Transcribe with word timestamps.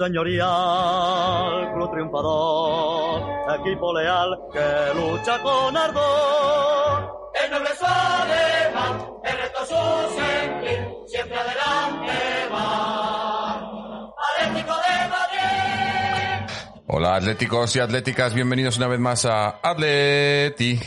señorial, 0.00 1.74
club 1.74 1.90
triunfador, 1.92 3.22
equipo 3.60 3.92
leal 3.92 4.30
que 4.50 4.94
lucha 4.94 5.38
con 5.42 5.76
ardor. 5.76 7.30
El 7.34 7.50
noble 7.50 7.68
su 7.78 7.84
ademán, 7.84 8.94
el 9.24 9.38
reto 9.38 9.66
su 9.66 9.74
sentir, 10.18 10.88
siempre 11.06 11.36
adelante 11.36 12.12
va. 12.50 14.12
Atlético 14.38 14.74
de 14.74 15.08
Madrid. 15.10 16.54
Hola 16.86 17.16
atléticos 17.16 17.76
y 17.76 17.80
atléticas, 17.80 18.32
bienvenidos 18.32 18.78
una 18.78 18.86
vez 18.86 19.00
más 19.00 19.26
a 19.26 19.60
Atleti 19.62 20.80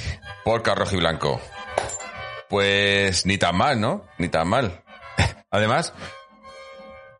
por 0.44 0.66
Rojo 0.66 0.96
y 0.96 1.00
Blanco. 1.00 1.40
Pues 2.50 3.28
ni 3.28 3.38
tan 3.38 3.56
mal, 3.58 3.80
¿no? 3.80 4.08
Ni 4.18 4.30
tan 4.30 4.48
mal. 4.48 4.84
Además, 5.52 5.94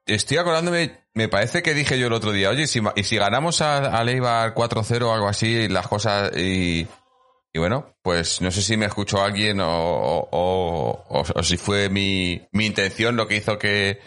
estoy 0.08 0.38
acordándome, 0.38 1.03
me 1.16 1.28
parece 1.28 1.62
que 1.62 1.74
dije 1.74 2.00
yo 2.00 2.08
el 2.08 2.14
otro 2.14 2.32
día, 2.32 2.50
oye, 2.50 2.68
si, 2.68 2.82
y 2.96 3.04
si 3.04 3.18
ganamos 3.18 3.62
a, 3.62 3.78
a 3.78 4.04
Leibar 4.04 4.54
4-0 4.54 5.04
o 5.04 5.14
algo 5.14 5.28
así, 5.28 5.68
las 5.68 5.88
cosas, 5.88 6.36
y, 6.36 6.88
bueno, 7.56 7.96
pues 8.02 8.42
no 8.42 8.50
sé 8.52 8.62
si 8.62 8.78
me 8.78 8.88
escuchó 8.88 9.22
alguien 9.22 9.60
o, 9.62 11.14
si 11.44 11.58
fue 11.58 11.90
mi, 11.90 12.42
mi 12.52 12.66
intención 12.66 13.16
lo 13.16 13.28
que 13.28 13.36
hizo 13.36 13.58
que, 13.60 14.00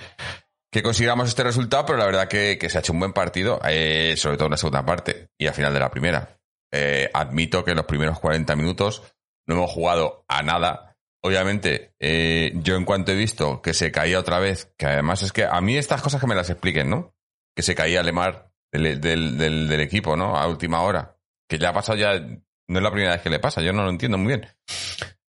que 0.71 0.83
consiguiéramos 0.83 1.29
este 1.29 1.45
resultado, 1.45 1.87
pero 1.87 1.99
la 1.99 2.07
verdad 2.07 2.29
que, 2.29 2.59
que 2.59 2.69
se 2.69 2.79
ha 2.79 2.81
hecho 2.81 2.93
un 2.93 2.99
buen 2.99 3.12
partido, 3.12 3.61
eh, 3.69 4.15
sobre 4.17 4.37
todo 4.37 4.47
en 4.47 4.53
la 4.53 4.57
segunda 4.57 4.84
parte 4.84 5.29
y 5.39 5.47
al 5.47 5.55
final 5.55 5.73
de 5.73 5.81
la 5.81 5.91
primera. 5.91 6.39
Eh, 6.73 7.09
admito 7.15 7.65
que 7.65 7.71
en 7.71 7.79
los 7.79 7.87
primeros 7.87 8.19
40 8.19 8.57
minutos 8.57 9.03
no 9.47 9.55
hemos 9.55 9.71
jugado 9.71 10.25
a 10.29 10.43
nada. 10.43 10.86
Obviamente, 11.27 11.92
eh, 11.98 12.52
yo 12.55 12.77
en 12.77 12.84
cuanto 12.84 13.10
he 13.10 13.16
visto 13.16 13.60
que 13.60 13.74
se 13.74 13.91
caía 13.91 14.20
otra 14.20 14.38
vez, 14.38 14.72
que 14.78 14.86
además 14.86 15.22
es 15.22 15.32
que 15.32 15.44
a 15.44 15.60
mí 15.60 15.77
estas 15.77 16.00
cosas 16.00 16.20
que 16.20 16.28
me 16.28 16.36
las 16.36 16.50
expliquen, 16.50 16.88
¿no? 16.88 17.16
Que 17.56 17.62
se 17.62 17.74
caía 17.74 18.05
Lemar 18.05 18.52
del, 18.70 19.00
del, 19.00 19.36
del, 19.36 19.69
del 19.69 19.80
equipo, 19.80 20.16
¿no? 20.16 20.36
A 20.36 20.47
última 20.47 20.82
hora. 20.82 21.16
Que 21.48 21.58
ya 21.58 21.70
ha 21.70 21.72
pasado 21.72 21.98
ya, 21.98 22.20
no 22.20 22.78
es 22.78 22.82
la 22.82 22.92
primera 22.92 23.14
vez 23.14 23.22
que 23.22 23.30
le 23.30 23.41
pasa, 23.41 23.60
yo 23.60 23.72
no 23.72 23.82
lo 23.82 23.91
entiendo 23.91 24.19
muy 24.19 24.28
bien. 24.28 24.47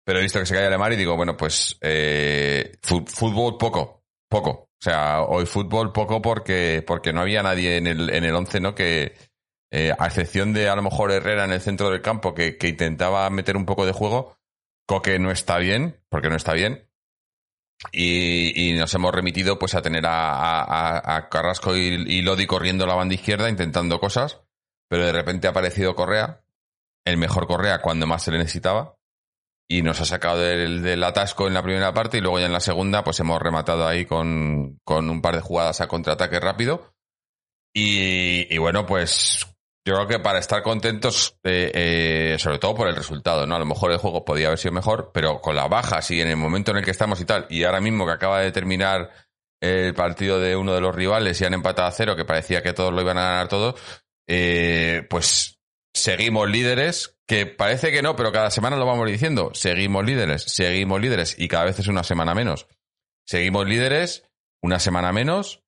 Pero 0.03 0.19
he 0.19 0.21
visto 0.21 0.37
que 0.39 0.45
se 0.45 0.53
caía 0.53 0.69
Lemar 0.69 0.91
y 0.91 0.97
digo, 0.97 1.15
bueno, 1.15 1.37
pues 1.37 1.77
eh, 1.79 2.73
fútbol 2.81 3.57
poco, 3.57 4.03
poco. 4.29 4.49
O 4.51 4.83
sea, 4.83 5.21
hoy 5.21 5.45
fútbol 5.45 5.93
poco 5.93 6.21
porque, 6.21 6.83
porque 6.85 7.13
no 7.13 7.21
había 7.21 7.41
nadie 7.41 7.77
en 7.77 7.87
el, 7.87 8.09
en 8.09 8.25
el 8.25 8.35
once, 8.35 8.59
¿no? 8.59 8.75
Que, 8.75 9.15
eh, 9.71 9.93
a 9.97 10.07
excepción 10.07 10.51
de 10.51 10.67
a 10.67 10.75
lo 10.75 10.81
mejor 10.81 11.11
Herrera 11.11 11.45
en 11.45 11.53
el 11.53 11.61
centro 11.61 11.89
del 11.89 12.01
campo, 12.01 12.33
que, 12.33 12.57
que 12.57 12.67
intentaba 12.67 13.29
meter 13.29 13.55
un 13.55 13.65
poco 13.65 13.85
de 13.85 13.93
juego, 13.93 14.37
Coque 14.87 15.17
no 15.19 15.31
está 15.31 15.57
bien, 15.57 16.01
porque 16.09 16.29
no 16.29 16.35
está 16.35 16.53
bien. 16.53 16.89
Y, 17.91 18.69
y 18.69 18.73
nos 18.73 18.93
hemos 18.93 19.13
remitido 19.13 19.59
pues 19.59 19.75
a 19.75 19.81
tener 19.81 20.05
a, 20.07 21.27
Carrasco 21.29 21.75
y, 21.75 22.21
Lodi 22.21 22.47
corriendo 22.47 22.85
la 22.85 22.95
banda 22.95 23.15
izquierda 23.15 23.49
intentando 23.49 23.99
cosas, 23.99 24.41
pero 24.89 25.05
de 25.05 25.11
repente 25.11 25.47
ha 25.47 25.51
aparecido 25.51 25.95
Correa, 25.95 26.43
el 27.05 27.17
mejor 27.17 27.47
Correa 27.47 27.81
cuando 27.81 28.07
más 28.07 28.23
se 28.23 28.31
le 28.31 28.37
necesitaba, 28.37 28.97
y 29.69 29.81
nos 29.81 29.99
ha 29.99 30.05
sacado 30.05 30.39
del, 30.39 30.83
del, 30.83 31.03
atasco 31.03 31.47
en 31.47 31.53
la 31.53 31.63
primera 31.63 31.93
parte 31.93 32.17
y 32.17 32.21
luego 32.21 32.39
ya 32.39 32.45
en 32.45 32.53
la 32.53 32.59
segunda 32.59 33.03
pues 33.03 33.19
hemos 33.19 33.41
rematado 33.41 33.87
ahí 33.87 34.05
con, 34.05 34.79
con 34.83 35.09
un 35.09 35.21
par 35.21 35.35
de 35.35 35.41
jugadas 35.41 35.81
a 35.81 35.87
contraataque 35.87 36.39
rápido. 36.39 36.93
Y 37.77 38.57
bueno, 38.57 38.85
pues 38.85 39.54
yo 39.85 39.93
creo 39.93 40.07
que 40.07 40.19
para 40.19 40.39
estar 40.39 40.63
contentos, 40.63 41.37
eh, 41.43 41.71
eh, 41.73 42.39
sobre 42.39 42.57
todo 42.57 42.73
por 42.73 42.87
el 42.87 42.95
resultado, 42.95 43.45
¿no? 43.45 43.55
A 43.55 43.59
lo 43.59 43.67
mejor 43.67 43.91
el 43.91 43.99
juego 43.99 44.25
podía 44.25 44.47
haber 44.47 44.57
sido 44.57 44.71
mejor, 44.71 45.11
pero 45.13 45.41
con 45.41 45.55
la 45.55 45.67
baja, 45.67 45.99
y 46.09 46.21
en 46.21 46.29
el 46.29 46.37
momento 46.37 46.71
en 46.71 46.77
el 46.77 46.83
que 46.83 46.91
estamos 46.91 47.21
y 47.21 47.25
tal, 47.25 47.45
y 47.49 47.63
ahora 47.63 47.81
mismo 47.81 48.05
que 48.05 48.13
acaba 48.13 48.41
de 48.41 48.51
terminar 48.51 49.11
el 49.61 49.93
partido 49.93 50.39
de 50.39 50.55
uno 50.55 50.73
de 50.73 50.81
los 50.81 50.95
rivales 50.95 51.39
y 51.39 51.45
han 51.45 51.53
empatado 51.53 51.87
a 51.87 51.91
cero, 51.91 52.15
que 52.15 52.25
parecía 52.25 52.63
que 52.63 52.73
todos 52.73 52.91
lo 52.91 53.01
iban 53.01 53.19
a 53.19 53.21
ganar 53.21 53.47
todos, 53.47 53.79
eh, 54.27 55.05
pues 55.07 55.59
seguimos 55.93 56.49
líderes, 56.49 57.19
que 57.27 57.45
parece 57.45 57.91
que 57.91 58.01
no, 58.01 58.15
pero 58.15 58.31
cada 58.31 58.49
semana 58.49 58.77
lo 58.77 58.87
vamos 58.87 59.07
diciendo, 59.07 59.51
seguimos 59.53 60.03
líderes, 60.03 60.43
seguimos 60.43 60.99
líderes, 60.99 61.35
y 61.37 61.47
cada 61.47 61.65
vez 61.65 61.77
es 61.77 61.87
una 61.87 62.03
semana 62.03 62.33
menos. 62.33 62.67
Seguimos 63.27 63.67
líderes, 63.67 64.23
una 64.63 64.79
semana 64.79 65.11
menos, 65.11 65.64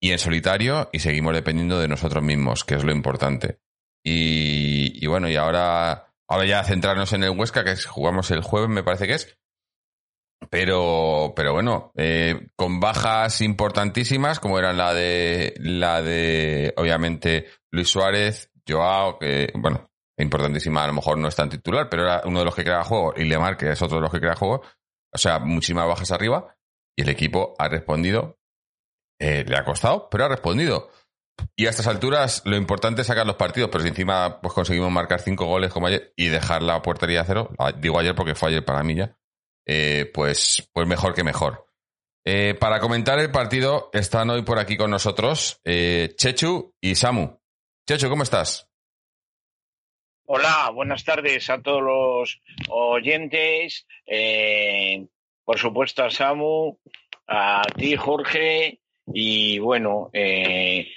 y 0.00 0.12
en 0.12 0.18
solitario 0.18 0.88
y 0.92 1.00
seguimos 1.00 1.34
dependiendo 1.34 1.78
de 1.78 1.88
nosotros 1.88 2.24
mismos, 2.24 2.64
que 2.64 2.74
es 2.74 2.84
lo 2.84 2.92
importante. 2.92 3.60
Y, 4.02 5.06
bueno, 5.06 5.28
y 5.28 5.36
ahora, 5.36 6.06
ahora 6.26 6.46
ya 6.46 6.64
centrarnos 6.64 7.12
en 7.12 7.22
el 7.22 7.38
Huesca, 7.38 7.64
que 7.64 7.76
jugamos 7.76 8.30
el 8.30 8.42
jueves, 8.42 8.70
me 8.70 8.82
parece 8.82 9.06
que 9.06 9.14
es. 9.14 9.38
Pero, 10.48 11.34
pero 11.36 11.52
bueno, 11.52 11.92
eh, 11.96 12.48
con 12.56 12.80
bajas 12.80 13.42
importantísimas, 13.42 14.40
como 14.40 14.58
eran 14.58 14.78
la 14.78 14.94
de, 14.94 15.52
la 15.58 16.00
de, 16.00 16.72
obviamente, 16.78 17.46
Luis 17.70 17.90
Suárez, 17.90 18.50
Joao, 18.66 19.18
que, 19.18 19.52
bueno, 19.54 19.90
importantísima, 20.16 20.82
a 20.82 20.86
lo 20.86 20.94
mejor 20.94 21.18
no 21.18 21.28
es 21.28 21.36
tan 21.36 21.50
titular, 21.50 21.90
pero 21.90 22.04
era 22.04 22.22
uno 22.24 22.38
de 22.38 22.46
los 22.46 22.54
que 22.54 22.64
crea 22.64 22.82
juego, 22.84 23.12
y 23.16 23.24
Lemar, 23.24 23.58
que 23.58 23.70
es 23.70 23.82
otro 23.82 23.98
de 23.98 24.02
los 24.02 24.10
que 24.10 24.20
crea 24.20 24.34
juego. 24.34 24.62
O 25.12 25.18
sea, 25.18 25.40
muchísimas 25.40 25.86
bajas 25.86 26.10
arriba, 26.10 26.56
y 26.96 27.02
el 27.02 27.10
equipo 27.10 27.54
ha 27.58 27.68
respondido 27.68 28.39
eh, 29.20 29.44
le 29.46 29.56
ha 29.56 29.64
costado, 29.64 30.08
pero 30.10 30.24
ha 30.24 30.28
respondido. 30.28 30.90
Y 31.54 31.66
a 31.66 31.70
estas 31.70 31.86
alturas 31.86 32.42
lo 32.46 32.56
importante 32.56 33.02
es 33.02 33.06
sacar 33.06 33.26
los 33.26 33.36
partidos, 33.36 33.68
pero 33.70 33.82
si 33.82 33.88
encima 33.88 34.40
pues 34.40 34.54
conseguimos 34.54 34.90
marcar 34.90 35.20
cinco 35.20 35.44
goles 35.44 35.72
como 35.72 35.86
ayer 35.86 36.12
y 36.16 36.28
dejar 36.28 36.62
la 36.62 36.80
portería 36.80 37.20
a 37.20 37.24
cero, 37.24 37.50
digo 37.76 37.98
ayer 37.98 38.14
porque 38.14 38.34
fue 38.34 38.48
ayer 38.48 38.64
para 38.64 38.82
mí 38.82 38.94
ya, 38.94 39.16
eh, 39.66 40.10
pues, 40.12 40.68
pues 40.72 40.86
mejor 40.86 41.14
que 41.14 41.22
mejor. 41.22 41.66
Eh, 42.24 42.54
para 42.54 42.80
comentar 42.80 43.18
el 43.18 43.30
partido 43.30 43.90
están 43.92 44.30
hoy 44.30 44.42
por 44.42 44.58
aquí 44.58 44.76
con 44.76 44.90
nosotros 44.90 45.60
Chechu 45.64 46.74
y 46.80 46.94
Samu. 46.94 47.38
Chechu, 47.86 48.08
¿cómo 48.08 48.22
estás? 48.22 48.68
Hola, 50.24 50.70
buenas 50.72 51.04
tardes 51.04 51.48
a 51.50 51.60
todos 51.60 51.82
los 51.82 52.40
oyentes. 52.68 53.86
por 55.44 55.58
supuesto 55.58 56.04
a 56.04 56.10
Samu, 56.10 56.78
a 57.26 57.62
ti 57.76 57.96
Jorge 57.96 58.80
y 59.12 59.58
bueno, 59.58 60.10
eh, 60.12 60.88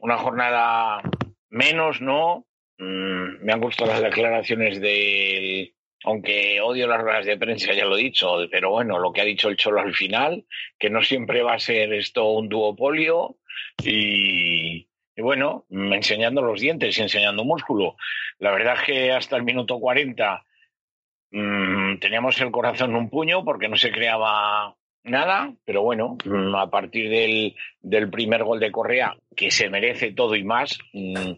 una 0.00 0.18
jornada 0.18 1.02
menos, 1.50 2.00
¿no? 2.00 2.46
Mm, 2.78 3.44
me 3.44 3.52
han 3.52 3.60
gustado 3.60 3.92
las 3.92 4.02
declaraciones 4.02 4.80
del, 4.80 5.74
aunque 6.04 6.60
odio 6.60 6.86
las 6.86 7.00
ruedas 7.00 7.26
de 7.26 7.36
prensa, 7.36 7.72
ya 7.72 7.84
lo 7.84 7.96
he 7.96 8.02
dicho, 8.02 8.36
pero 8.50 8.70
bueno, 8.70 8.98
lo 8.98 9.12
que 9.12 9.20
ha 9.20 9.24
dicho 9.24 9.48
el 9.48 9.56
Cholo 9.56 9.80
al 9.80 9.94
final, 9.94 10.44
que 10.78 10.90
no 10.90 11.02
siempre 11.02 11.42
va 11.42 11.54
a 11.54 11.58
ser 11.58 11.92
esto 11.92 12.30
un 12.30 12.48
duopolio 12.48 13.38
y, 13.82 14.86
bueno, 15.16 15.66
enseñando 15.70 16.42
los 16.42 16.60
dientes 16.60 16.96
y 16.96 17.02
enseñando 17.02 17.44
músculo. 17.44 17.96
La 18.38 18.52
verdad 18.52 18.74
es 18.74 18.82
que 18.82 19.12
hasta 19.12 19.36
el 19.36 19.42
minuto 19.42 19.80
40 19.80 20.44
mmm, 21.32 21.98
teníamos 21.98 22.40
el 22.40 22.52
corazón 22.52 22.90
en 22.90 22.96
un 22.96 23.10
puño 23.10 23.44
porque 23.44 23.68
no 23.68 23.76
se 23.76 23.90
creaba 23.90 24.75
nada, 25.06 25.54
pero 25.64 25.82
bueno, 25.82 26.16
mm, 26.24 26.54
a 26.54 26.70
partir 26.70 27.08
del, 27.10 27.56
del, 27.80 28.10
primer 28.10 28.44
gol 28.44 28.60
de 28.60 28.70
Correa, 28.70 29.16
que 29.34 29.50
se 29.50 29.70
merece 29.70 30.12
todo 30.12 30.34
y 30.36 30.44
más, 30.44 30.78
mm, 30.92 31.32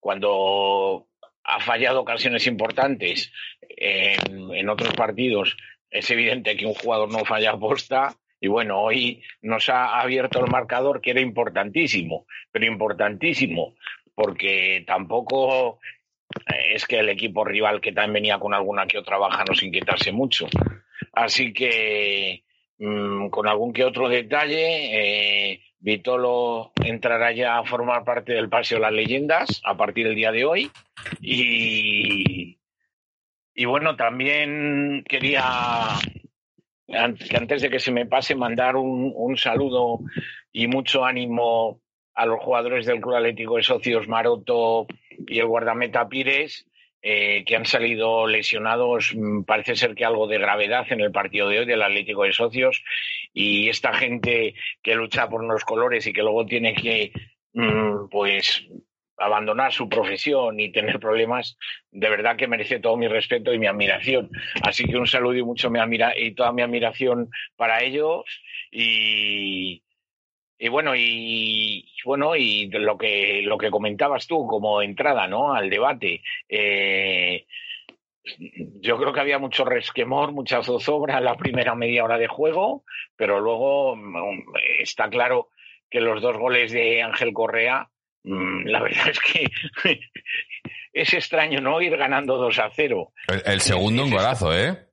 cuando 0.00 1.06
ha 1.44 1.60
fallado 1.60 2.00
ocasiones 2.00 2.46
importantes 2.46 3.32
en, 3.60 4.54
en 4.54 4.68
otros 4.68 4.92
partidos, 4.94 5.56
es 5.90 6.10
evidente 6.10 6.56
que 6.56 6.66
un 6.66 6.74
jugador 6.74 7.10
no 7.10 7.24
falla 7.24 7.52
aposta. 7.52 8.14
Y 8.40 8.48
bueno, 8.48 8.80
hoy 8.80 9.22
nos 9.42 9.68
ha 9.68 10.00
abierto 10.00 10.38
el 10.38 10.50
marcador 10.50 11.00
que 11.00 11.10
era 11.10 11.20
importantísimo, 11.20 12.26
pero 12.52 12.66
importantísimo, 12.66 13.74
porque 14.14 14.84
tampoco 14.86 15.80
es 16.46 16.86
que 16.86 16.98
el 16.98 17.08
equipo 17.08 17.44
rival 17.44 17.80
que 17.80 17.92
también 17.92 18.14
venía 18.14 18.38
con 18.38 18.54
alguna 18.54 18.86
que 18.86 18.98
otra 18.98 19.18
baja 19.18 19.44
nos 19.44 19.62
inquietase 19.62 20.12
mucho. 20.12 20.46
Así 21.12 21.52
que 21.52 22.44
mmm, 22.78 23.28
con 23.28 23.46
algún 23.48 23.72
que 23.72 23.84
otro 23.84 24.08
detalle. 24.08 25.52
Eh, 25.52 25.60
Vitolo 25.80 26.72
entrará 26.84 27.32
ya 27.32 27.58
a 27.58 27.64
formar 27.64 28.04
parte 28.04 28.32
del 28.32 28.48
Paseo 28.48 28.78
de 28.78 28.82
las 28.82 28.92
Leyendas 28.92 29.60
a 29.64 29.76
partir 29.76 30.06
del 30.06 30.16
día 30.16 30.32
de 30.32 30.44
hoy. 30.44 30.70
Y, 31.20 32.58
y 33.54 33.64
bueno, 33.64 33.94
también 33.94 35.04
quería, 35.08 35.44
que 36.86 37.36
antes 37.36 37.62
de 37.62 37.70
que 37.70 37.78
se 37.78 37.92
me 37.92 38.06
pase, 38.06 38.34
mandar 38.34 38.76
un, 38.76 39.12
un 39.14 39.36
saludo 39.36 40.00
y 40.52 40.66
mucho 40.66 41.04
ánimo 41.04 41.80
a 42.14 42.26
los 42.26 42.40
jugadores 42.40 42.84
del 42.84 43.00
Club 43.00 43.14
Atlético 43.14 43.56
de 43.56 43.62
Socios 43.62 44.08
Maroto 44.08 44.88
y 45.28 45.38
el 45.38 45.46
guardameta 45.46 46.08
Pires, 46.08 46.67
eh, 47.02 47.44
que 47.44 47.56
han 47.56 47.64
salido 47.64 48.26
lesionados, 48.26 49.14
parece 49.46 49.76
ser 49.76 49.94
que 49.94 50.04
algo 50.04 50.26
de 50.26 50.38
gravedad 50.38 50.86
en 50.90 51.00
el 51.00 51.12
partido 51.12 51.48
de 51.48 51.60
hoy 51.60 51.66
del 51.66 51.82
Atlético 51.82 52.24
de 52.24 52.32
Socios 52.32 52.82
y 53.32 53.68
esta 53.68 53.92
gente 53.92 54.54
que 54.82 54.94
lucha 54.94 55.28
por 55.28 55.44
los 55.44 55.64
colores 55.64 56.06
y 56.06 56.12
que 56.12 56.22
luego 56.22 56.44
tiene 56.44 56.74
que, 56.74 57.12
mmm, 57.52 58.08
pues, 58.10 58.66
abandonar 59.18 59.72
su 59.72 59.88
profesión 59.88 60.58
y 60.60 60.70
tener 60.70 60.98
problemas, 61.00 61.56
de 61.90 62.08
verdad 62.08 62.36
que 62.36 62.46
merece 62.46 62.80
todo 62.80 62.96
mi 62.96 63.08
respeto 63.08 63.52
y 63.52 63.58
mi 63.58 63.66
admiración. 63.66 64.30
Así 64.62 64.84
que 64.84 64.96
un 64.96 65.06
saludo 65.06 65.36
y 65.36 65.42
mucho 65.42 65.70
mi 65.70 65.78
admira 65.78 66.18
y 66.18 66.34
toda 66.34 66.52
mi 66.52 66.62
admiración 66.62 67.28
para 67.56 67.82
ellos 67.82 68.24
y 68.70 69.82
y 70.58 70.68
bueno, 70.68 70.94
y 70.96 71.86
bueno, 72.04 72.34
y 72.34 72.68
lo 72.70 72.98
que 72.98 73.42
lo 73.42 73.56
que 73.56 73.70
comentabas 73.70 74.26
tú 74.26 74.46
como 74.46 74.82
entrada, 74.82 75.28
¿no? 75.28 75.54
Al 75.54 75.70
debate. 75.70 76.22
Eh, 76.48 77.46
yo 78.80 78.98
creo 78.98 79.12
que 79.12 79.20
había 79.20 79.38
mucho 79.38 79.64
resquemor, 79.64 80.32
mucha 80.32 80.62
zozobra 80.62 81.20
la 81.20 81.36
primera 81.36 81.74
media 81.74 82.04
hora 82.04 82.18
de 82.18 82.26
juego, 82.26 82.84
pero 83.16 83.40
luego 83.40 83.96
mm, 83.96 84.54
está 84.80 85.08
claro 85.08 85.48
que 85.90 86.00
los 86.00 86.20
dos 86.20 86.36
goles 86.36 86.72
de 86.72 87.02
Ángel 87.02 87.32
Correa, 87.32 87.88
mm, 88.24 88.66
la 88.66 88.82
verdad 88.82 89.08
es 89.10 89.20
que 89.20 89.50
es 90.92 91.14
extraño 91.14 91.60
no 91.60 91.80
ir 91.80 91.96
ganando 91.96 92.36
2 92.36 92.58
a 92.58 92.70
0. 92.70 93.12
El, 93.44 93.60
segundo 93.60 94.04
un 94.04 94.10
golazo, 94.10 94.56
¿eh? 94.56 94.86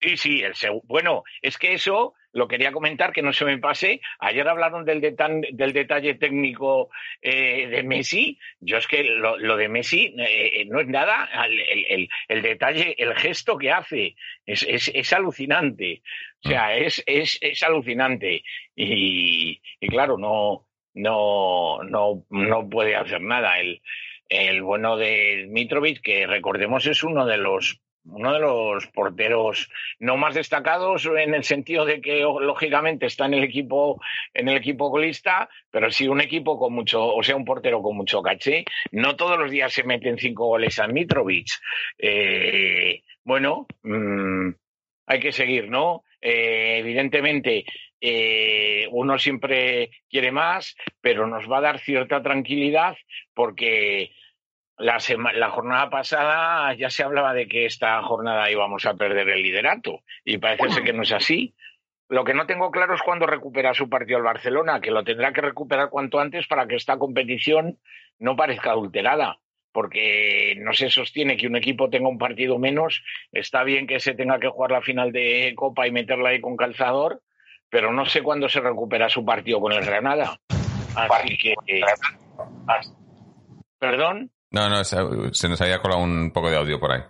Sí, 0.00 0.16
sí, 0.16 0.42
el 0.42 0.54
bueno, 0.84 1.24
es 1.42 1.58
que 1.58 1.72
eso 1.72 2.14
lo 2.36 2.48
quería 2.48 2.70
comentar, 2.70 3.12
que 3.12 3.22
no 3.22 3.32
se 3.32 3.46
me 3.46 3.56
pase. 3.56 4.02
Ayer 4.18 4.46
hablaron 4.46 4.84
del, 4.84 5.00
del 5.00 5.72
detalle 5.72 6.14
técnico 6.16 6.90
eh, 7.22 7.66
de 7.66 7.82
Messi. 7.82 8.38
Yo 8.60 8.76
es 8.76 8.86
que 8.86 9.02
lo, 9.04 9.56
de 9.56 9.68
Messi 9.70 10.14
eh, 10.18 10.66
no 10.66 10.80
es 10.80 10.86
nada. 10.86 11.30
El, 11.46 12.10
el, 12.28 12.42
detalle, 12.42 12.94
el 12.98 13.14
gesto 13.14 13.56
que 13.56 13.70
hace 13.70 14.16
es, 14.44 14.62
es, 14.64 14.90
es 14.94 15.12
alucinante. 15.14 16.02
O 16.44 16.48
sea, 16.50 16.66
mm. 16.66 16.82
es, 16.82 17.02
es, 17.06 17.38
es 17.40 17.62
alucinante. 17.62 18.42
Y, 18.74 19.62
y, 19.80 19.88
claro, 19.88 20.18
no, 20.18 20.66
no, 20.92 21.82
no, 21.84 22.26
no 22.28 22.68
puede 22.68 22.96
hacer 22.96 23.22
nada. 23.22 23.58
El, 23.58 23.80
el 24.28 24.60
bueno 24.60 24.98
de 24.98 25.46
Mitrovic, 25.48 26.02
que 26.02 26.26
recordemos 26.26 26.86
es 26.86 27.02
uno 27.02 27.24
de 27.24 27.38
los 27.38 27.80
uno 28.08 28.32
de 28.32 28.40
los 28.40 28.86
porteros 28.88 29.70
no 29.98 30.16
más 30.16 30.34
destacados 30.34 31.06
en 31.06 31.34
el 31.34 31.44
sentido 31.44 31.84
de 31.84 32.00
que 32.00 32.20
lógicamente 32.20 33.06
está 33.06 33.26
en 33.26 33.34
el 33.34 33.44
equipo 33.44 34.00
en 34.34 34.48
el 34.48 34.56
equipo 34.56 34.88
golista, 34.88 35.48
pero 35.70 35.90
sí 35.90 36.08
un 36.08 36.20
equipo 36.20 36.58
con 36.58 36.72
mucho, 36.72 37.04
o 37.04 37.22
sea, 37.22 37.36
un 37.36 37.44
portero 37.44 37.82
con 37.82 37.96
mucho 37.96 38.22
caché. 38.22 38.64
No 38.92 39.16
todos 39.16 39.38
los 39.38 39.50
días 39.50 39.72
se 39.72 39.84
meten 39.84 40.18
cinco 40.18 40.46
goles 40.46 40.78
a 40.78 40.86
Mitrovic. 40.88 41.48
Eh, 41.98 43.02
bueno, 43.24 43.66
mm, 43.82 44.50
hay 45.06 45.20
que 45.20 45.32
seguir, 45.32 45.68
¿no? 45.68 46.04
Eh, 46.20 46.78
evidentemente, 46.78 47.64
eh, 48.00 48.88
uno 48.90 49.18
siempre 49.18 49.90
quiere 50.08 50.30
más, 50.30 50.76
pero 51.00 51.26
nos 51.26 51.50
va 51.50 51.58
a 51.58 51.62
dar 51.62 51.78
cierta 51.80 52.22
tranquilidad 52.22 52.96
porque 53.34 54.12
la, 54.78 54.98
la, 55.34 55.50
jornada 55.50 55.90
pasada 55.90 56.74
ya 56.74 56.90
se 56.90 57.02
hablaba 57.02 57.32
de 57.32 57.48
que 57.48 57.66
esta 57.66 58.02
jornada 58.02 58.50
íbamos 58.50 58.84
a 58.86 58.94
perder 58.94 59.28
el 59.28 59.42
liderato 59.42 60.02
y 60.24 60.38
parece 60.38 60.70
ser 60.70 60.84
que 60.84 60.92
no 60.92 61.02
es 61.02 61.12
así. 61.12 61.54
Lo 62.08 62.24
que 62.24 62.34
no 62.34 62.46
tengo 62.46 62.70
claro 62.70 62.94
es 62.94 63.02
cuándo 63.02 63.26
recupera 63.26 63.74
su 63.74 63.88
partido 63.88 64.18
el 64.18 64.24
Barcelona, 64.24 64.80
que 64.80 64.90
lo 64.90 65.02
tendrá 65.02 65.32
que 65.32 65.40
recuperar 65.40 65.90
cuanto 65.90 66.20
antes 66.20 66.46
para 66.46 66.66
que 66.66 66.76
esta 66.76 66.98
competición 66.98 67.78
no 68.18 68.36
parezca 68.36 68.70
adulterada, 68.70 69.40
porque 69.72 70.54
no 70.58 70.72
se 70.72 70.88
sostiene 70.88 71.36
que 71.36 71.48
un 71.48 71.56
equipo 71.56 71.90
tenga 71.90 72.08
un 72.08 72.18
partido 72.18 72.58
menos. 72.58 73.02
Está 73.32 73.64
bien 73.64 73.86
que 73.86 73.98
se 73.98 74.14
tenga 74.14 74.38
que 74.38 74.48
jugar 74.48 74.70
la 74.70 74.82
final 74.82 75.10
de 75.10 75.52
Copa 75.56 75.86
y 75.88 75.90
meterla 75.90 76.28
ahí 76.28 76.40
con 76.40 76.56
calzador, 76.56 77.22
pero 77.70 77.92
no 77.92 78.06
sé 78.06 78.22
cuándo 78.22 78.48
se 78.48 78.60
recupera 78.60 79.08
su 79.08 79.24
partido 79.24 79.60
con 79.60 79.72
el 79.72 79.84
Granada. 79.84 80.38
Así 80.94 81.36
que. 81.36 81.54
¿Perdón? 83.78 84.30
No, 84.50 84.68
no, 84.68 84.84
se, 84.84 85.48
nos 85.48 85.60
había 85.60 85.80
colado 85.80 86.02
un 86.02 86.30
poco 86.32 86.50
de 86.50 86.56
audio 86.56 86.78
por 86.78 86.92
ahí. 86.92 87.02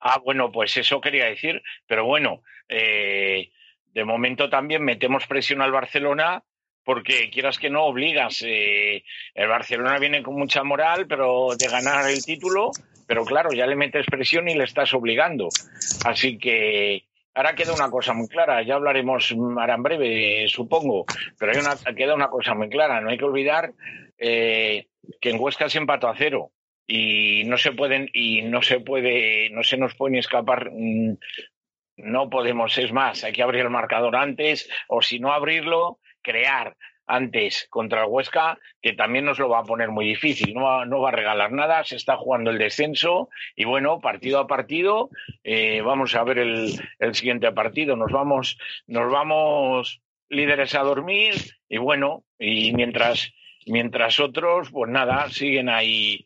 Ah, 0.00 0.20
bueno, 0.24 0.52
pues 0.52 0.76
eso 0.76 1.00
quería 1.00 1.26
decir. 1.26 1.62
Pero 1.86 2.04
bueno, 2.04 2.42
eh, 2.68 3.50
de 3.92 4.04
momento 4.04 4.48
también 4.48 4.84
metemos 4.84 5.26
presión 5.26 5.62
al 5.62 5.72
Barcelona 5.72 6.42
porque 6.84 7.30
quieras 7.30 7.58
que 7.58 7.70
no 7.70 7.84
obligas. 7.84 8.42
Eh, 8.46 9.02
el 9.34 9.48
Barcelona 9.48 9.98
viene 9.98 10.22
con 10.22 10.34
mucha 10.34 10.62
moral, 10.62 11.06
pero 11.08 11.48
de 11.58 11.66
ganar 11.66 12.08
el 12.08 12.24
título, 12.24 12.70
pero 13.08 13.24
claro, 13.24 13.50
ya 13.52 13.66
le 13.66 13.74
metes 13.74 14.06
presión 14.06 14.48
y 14.48 14.54
le 14.54 14.64
estás 14.64 14.94
obligando. 14.94 15.48
Así 16.04 16.38
que 16.38 17.04
ahora 17.34 17.56
queda 17.56 17.74
una 17.74 17.90
cosa 17.90 18.12
muy 18.12 18.28
clara. 18.28 18.62
Ya 18.62 18.76
hablaremos 18.76 19.32
ahora 19.32 19.74
en 19.74 19.82
breve, 19.82 20.46
supongo, 20.48 21.04
pero 21.36 21.52
hay 21.52 21.58
una, 21.58 21.76
queda 21.94 22.14
una 22.14 22.28
cosa 22.28 22.54
muy 22.54 22.68
clara. 22.68 23.00
No 23.00 23.10
hay 23.10 23.18
que 23.18 23.24
olvidar 23.24 23.72
eh, 24.16 24.86
que 25.20 25.30
en 25.30 25.40
Huesca 25.40 25.68
se 25.68 25.78
empató 25.78 26.08
a 26.08 26.16
cero 26.16 26.52
y 26.86 27.44
no 27.44 27.56
se 27.56 27.72
pueden 27.72 28.08
y 28.12 28.42
no 28.42 28.62
se 28.62 28.80
puede 28.80 29.50
no 29.50 29.62
se 29.62 29.76
nos 29.76 29.94
puede 29.94 30.12
ni 30.12 30.18
escapar 30.18 30.70
mm, 30.72 31.16
no 31.98 32.30
podemos 32.30 32.76
es 32.78 32.92
más 32.92 33.24
hay 33.24 33.32
que 33.32 33.42
abrir 33.42 33.62
el 33.62 33.70
marcador 33.70 34.16
antes 34.16 34.68
o 34.88 35.02
si 35.02 35.18
no 35.18 35.32
abrirlo 35.32 35.98
crear 36.22 36.76
antes 37.06 37.66
contra 37.70 38.02
el 38.02 38.08
Huesca, 38.10 38.58
que 38.82 38.92
también 38.92 39.24
nos 39.24 39.38
lo 39.38 39.48
va 39.48 39.60
a 39.60 39.64
poner 39.64 39.90
muy 39.90 40.06
difícil. 40.06 40.54
No 40.54 40.64
va, 40.64 40.84
no 40.84 41.00
va 41.00 41.10
a 41.10 41.12
regalar 41.12 41.52
nada, 41.52 41.84
se 41.84 41.96
está 41.96 42.16
jugando 42.16 42.50
el 42.50 42.58
descenso 42.58 43.28
y 43.54 43.64
bueno, 43.64 44.00
partido 44.00 44.40
a 44.40 44.46
partido, 44.46 45.10
eh, 45.44 45.80
vamos 45.82 46.14
a 46.14 46.24
ver 46.24 46.38
el, 46.38 46.72
el, 46.98 47.14
siguiente 47.14 47.50
partido. 47.52 47.96
Nos 47.96 48.12
vamos, 48.12 48.58
nos 48.86 49.10
vamos 49.10 50.02
líderes 50.28 50.74
a 50.74 50.80
dormir 50.80 51.34
y 51.68 51.78
bueno, 51.78 52.24
y 52.38 52.72
mientras, 52.72 53.32
mientras 53.66 54.18
otros, 54.18 54.70
pues 54.70 54.90
nada, 54.90 55.28
siguen 55.30 55.68
ahí 55.68 56.24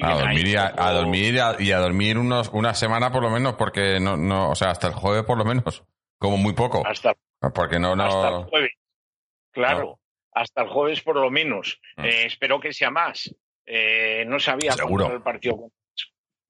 a 0.00 0.14
dormir, 0.14 0.46
y 0.46 0.56
a, 0.56 0.70
dormir 0.70 1.34
y 1.58 1.72
a, 1.72 1.78
dormir 1.78 2.18
unos, 2.18 2.48
una 2.52 2.74
semana 2.74 3.12
por 3.12 3.22
lo 3.22 3.30
menos, 3.30 3.54
porque 3.54 3.98
no, 4.00 4.16
no, 4.16 4.50
o 4.50 4.54
sea, 4.54 4.70
hasta 4.70 4.88
el 4.88 4.94
jueves 4.94 5.24
por 5.24 5.38
lo 5.38 5.44
menos, 5.44 5.84
como 6.18 6.36
muy 6.36 6.54
poco. 6.54 6.82
Hasta, 6.86 7.14
porque 7.54 7.78
no, 7.78 7.96
no... 7.96 8.04
hasta 8.04 8.28
el 8.28 8.44
jueves. 8.44 8.72
Claro, 9.50 10.00
hasta 10.32 10.62
el 10.62 10.68
jueves 10.68 11.02
por 11.02 11.16
lo 11.16 11.30
menos. 11.30 11.80
Mm. 11.96 12.04
Eh, 12.04 12.26
espero 12.26 12.60
que 12.60 12.72
sea 12.72 12.90
más. 12.90 13.34
Eh, 13.66 14.24
no 14.26 14.40
sabía 14.40 14.72
Seguro. 14.72 15.12
el 15.12 15.22
partido. 15.22 15.70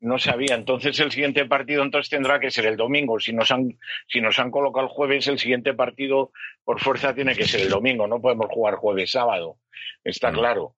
No 0.00 0.18
sabía. 0.18 0.54
Entonces 0.54 0.98
el 1.00 1.12
siguiente 1.12 1.44
partido 1.44 1.82
entonces 1.82 2.10
tendrá 2.10 2.40
que 2.40 2.50
ser 2.50 2.66
el 2.66 2.76
domingo. 2.76 3.20
Si 3.20 3.32
nos 3.32 3.50
han, 3.50 3.78
si 4.08 4.20
nos 4.20 4.38
han 4.38 4.50
colocado 4.50 4.86
el 4.86 4.92
jueves, 4.92 5.26
el 5.28 5.38
siguiente 5.38 5.74
partido 5.74 6.32
por 6.64 6.80
fuerza 6.80 7.14
tiene 7.14 7.34
que 7.34 7.44
ser 7.44 7.60
el 7.60 7.68
domingo. 7.68 8.06
No 8.06 8.20
podemos 8.20 8.46
jugar 8.50 8.76
jueves, 8.76 9.12
sábado. 9.12 9.58
Está 10.02 10.30
mm. 10.30 10.34
claro. 10.34 10.74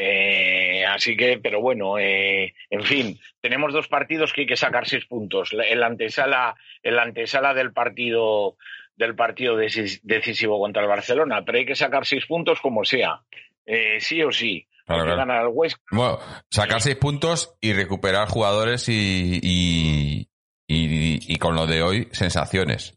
Eh, 0.00 0.84
así 0.86 1.16
que, 1.16 1.40
pero 1.42 1.60
bueno, 1.60 1.98
eh, 1.98 2.54
en 2.70 2.84
fin, 2.84 3.18
tenemos 3.40 3.72
dos 3.72 3.88
partidos 3.88 4.32
que 4.32 4.42
hay 4.42 4.46
que 4.46 4.56
sacar 4.56 4.86
seis 4.86 5.04
puntos. 5.06 5.50
El 5.52 5.82
antesala, 5.82 6.54
el 6.84 7.00
antesala 7.00 7.52
del 7.52 7.72
partido 7.72 8.56
del 8.94 9.16
partido 9.16 9.56
decisivo 9.56 10.60
contra 10.60 10.82
el 10.82 10.88
Barcelona, 10.88 11.44
pero 11.44 11.58
hay 11.58 11.66
que 11.66 11.74
sacar 11.74 12.06
seis 12.06 12.26
puntos 12.26 12.60
como 12.60 12.84
sea, 12.84 13.22
eh, 13.66 13.98
sí 14.00 14.22
o 14.22 14.30
sí. 14.30 14.68
ganar 14.86 15.30
al 15.30 15.48
Bueno, 15.90 16.20
sacar 16.48 16.80
seis 16.80 16.96
puntos 16.96 17.56
y 17.60 17.72
recuperar 17.72 18.28
jugadores 18.28 18.88
y, 18.88 19.40
y, 19.42 20.28
y, 20.68 21.36
con 21.38 21.56
lo 21.56 21.66
de 21.66 21.82
hoy, 21.82 22.08
sensaciones. 22.12 22.96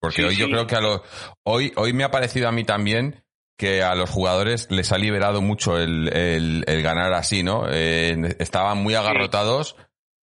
Porque 0.00 0.24
hoy 0.24 0.36
yo 0.36 0.46
creo 0.46 0.68
que 0.68 0.76
a 0.76 0.80
lo, 0.80 1.02
hoy, 1.44 1.72
hoy 1.76 1.92
me 1.92 2.04
ha 2.04 2.10
parecido 2.12 2.48
a 2.48 2.52
mí 2.52 2.64
también 2.64 3.21
que 3.56 3.82
a 3.82 3.94
los 3.94 4.10
jugadores 4.10 4.70
les 4.70 4.92
ha 4.92 4.98
liberado 4.98 5.40
mucho 5.40 5.78
el, 5.78 6.12
el, 6.12 6.82
ganar 6.82 7.12
así, 7.12 7.42
¿no? 7.42 7.66
Eh, 7.68 8.36
estaban 8.38 8.82
muy 8.82 8.94
agarrotados 8.94 9.76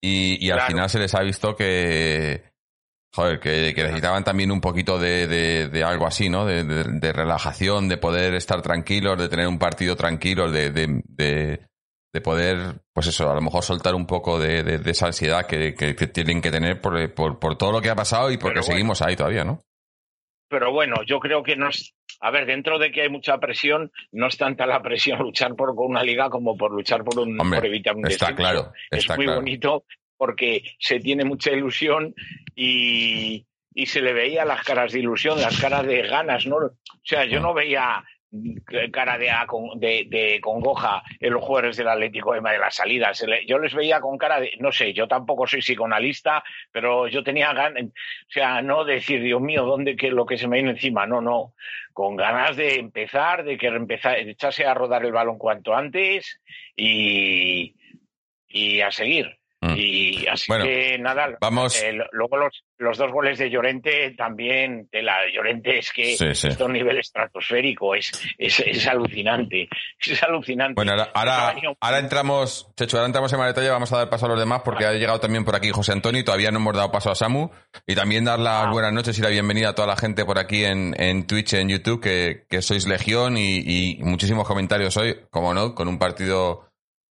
y, 0.01 0.43
y 0.45 0.51
al 0.51 0.61
final 0.61 0.89
se 0.89 0.99
les 0.99 1.13
ha 1.13 1.21
visto 1.21 1.55
que, 1.55 2.49
joder, 3.13 3.39
que, 3.39 3.73
necesitaban 3.75 4.23
también 4.23 4.51
un 4.51 4.61
poquito 4.61 4.97
de, 4.97 5.27
de, 5.67 5.83
algo 5.83 6.07
así, 6.07 6.29
¿no? 6.29 6.45
De, 6.45 6.63
de, 6.63 7.13
relajación, 7.13 7.87
de 7.87 7.97
poder 7.97 8.33
estar 8.35 8.61
tranquilos, 8.61 9.17
de 9.17 9.29
tener 9.29 9.47
un 9.47 9.59
partido 9.59 9.95
tranquilo, 9.95 10.51
de, 10.51 10.71
de, 10.71 11.59
poder, 12.23 12.81
pues 12.93 13.07
eso, 13.07 13.29
a 13.31 13.35
lo 13.35 13.41
mejor 13.41 13.63
soltar 13.63 13.95
un 13.95 14.05
poco 14.05 14.39
de, 14.39 14.81
esa 14.85 15.07
ansiedad 15.07 15.45
que, 15.45 15.73
que, 15.73 15.93
tienen 16.07 16.41
que 16.41 16.51
tener 16.51 16.81
por, 16.81 17.13
por, 17.13 17.39
por, 17.39 17.57
todo 17.57 17.71
lo 17.71 17.81
que 17.81 17.89
ha 17.89 17.95
pasado 17.95 18.31
y 18.31 18.37
porque 18.37 18.63
seguimos 18.63 19.01
ahí 19.01 19.15
todavía, 19.15 19.43
¿no? 19.43 19.61
Pero 20.49 20.71
bueno, 20.71 21.03
yo 21.03 21.19
creo 21.19 21.43
que 21.43 21.55
no 21.55 21.69
es, 21.69 21.93
a 22.19 22.31
ver, 22.31 22.45
dentro 22.45 22.79
de 22.79 22.91
que 22.91 23.03
hay 23.03 23.09
mucha 23.09 23.37
presión, 23.37 23.91
no 24.11 24.27
es 24.27 24.37
tanta 24.37 24.65
la 24.65 24.81
presión 24.81 25.19
luchar 25.23 25.55
por 25.55 25.71
una 25.71 26.03
liga 26.03 26.29
como 26.29 26.57
por 26.57 26.71
luchar 26.71 27.03
por 27.03 27.19
un 27.19 27.37
por 27.37 27.65
evitar 27.65 27.95
un 27.95 28.07
está 28.07 28.35
claro 28.35 28.73
es 28.89 29.07
muy 29.15 29.27
bonito 29.27 29.85
porque 30.17 30.63
se 30.79 30.99
tiene 30.99 31.23
mucha 31.23 31.51
ilusión 31.51 32.13
y, 32.53 33.45
y 33.73 33.85
se 33.85 34.01
le 34.01 34.11
veía 34.11 34.43
las 34.43 34.63
caras 34.65 34.91
de 34.91 34.99
ilusión, 34.99 35.39
las 35.39 35.57
caras 35.61 35.87
de 35.87 36.01
ganas, 36.01 36.45
¿no? 36.45 36.57
O 36.57 36.71
sea, 37.03 37.23
yo 37.23 37.39
no 37.39 37.53
veía 37.53 38.03
cara 38.91 39.17
de, 39.17 39.31
de, 39.77 40.05
de, 40.07 40.41
congoja 40.41 41.01
en 41.19 41.33
los 41.33 41.43
jugadores 41.43 41.77
del 41.77 41.87
Atlético 41.87 42.33
de 42.33 42.41
las 42.41 42.75
salidas. 42.75 43.25
Yo 43.47 43.57
les 43.57 43.73
veía 43.73 43.99
con 43.99 44.17
cara 44.17 44.39
de, 44.39 44.51
no 44.59 44.71
sé, 44.71 44.93
yo 44.93 45.07
tampoco 45.07 45.47
soy 45.47 45.61
psicoanalista, 45.61 46.43
pero 46.71 47.07
yo 47.07 47.23
tenía 47.23 47.53
ganas, 47.53 47.85
o 47.85 47.91
sea, 48.31 48.61
no 48.61 48.85
decir, 48.85 49.21
Dios 49.21 49.41
mío, 49.41 49.65
¿dónde 49.65 49.95
que 49.95 50.11
lo 50.11 50.25
que 50.25 50.37
se 50.37 50.47
me 50.47 50.57
viene 50.57 50.71
encima? 50.71 51.07
No, 51.07 51.21
no, 51.21 51.53
con 51.93 52.15
ganas 52.15 52.55
de 52.55 52.75
empezar, 52.75 53.43
de 53.43 53.57
que 53.57 53.67
empezar, 53.67 54.17
echarse 54.19 54.65
a 54.65 54.73
rodar 54.73 55.03
el 55.05 55.11
balón 55.11 55.39
cuanto 55.39 55.75
antes 55.75 56.39
y, 56.75 57.75
y 58.47 58.81
a 58.81 58.91
seguir. 58.91 59.38
Mm. 59.61 59.73
Y 59.75 60.27
así 60.27 60.51
que 60.63 60.97
nada, 60.99 61.37
vamos. 61.41 61.81
Eh, 61.81 61.91
luego 62.13 62.37
los, 62.37 62.63
los, 62.77 62.97
dos 62.97 63.11
goles 63.11 63.37
de 63.37 63.49
Llorente 63.49 64.11
también, 64.17 64.87
de 64.89 65.01
la 65.01 65.17
Llorente 65.33 65.79
es 65.79 65.91
que 65.91 66.13
es 66.13 66.59
un 66.61 66.71
nivel 66.71 66.97
estratosférico, 66.97 67.93
es, 67.93 68.09
es, 68.37 68.61
es, 68.61 68.87
alucinante, 68.87 69.67
es 69.99 70.23
alucinante. 70.23 70.75
Bueno, 70.75 70.93
ahora, 71.13 71.53
ahora, 71.81 71.99
entramos, 71.99 72.71
Checho, 72.77 72.97
ahora 72.97 73.07
entramos 73.07 73.33
en 73.33 73.39
Maretalla, 73.39 73.73
vamos 73.73 73.91
a 73.91 73.97
dar 73.97 74.09
paso 74.09 74.27
a 74.27 74.29
los 74.29 74.39
demás 74.39 74.61
porque 74.63 74.85
ha 74.85 74.93
llegado 74.93 75.19
también 75.19 75.43
por 75.43 75.57
aquí 75.57 75.71
José 75.71 75.91
Antonio 75.91 76.21
y 76.21 76.23
todavía 76.23 76.51
no 76.51 76.59
hemos 76.59 76.75
dado 76.75 76.89
paso 76.89 77.11
a 77.11 77.15
Samu 77.15 77.49
y 77.85 77.95
también 77.95 78.23
dar 78.23 78.39
las 78.39 78.67
ah. 78.67 78.71
buenas 78.71 78.93
noches 78.93 79.19
y 79.19 79.21
la 79.21 79.29
bienvenida 79.29 79.69
a 79.69 79.75
toda 79.75 79.89
la 79.89 79.97
gente 79.97 80.23
por 80.23 80.39
aquí 80.39 80.63
en, 80.63 80.95
en 80.97 81.27
Twitch, 81.27 81.53
en 81.55 81.67
YouTube, 81.67 82.01
que, 82.01 82.45
que 82.49 82.61
sois 82.61 82.87
legión 82.87 83.35
y, 83.35 83.57
y 83.57 83.97
muchísimos 84.03 84.47
comentarios 84.47 84.95
hoy, 84.95 85.17
como 85.29 85.53
no, 85.53 85.75
con 85.75 85.89
un 85.89 85.99
partido 85.99 86.68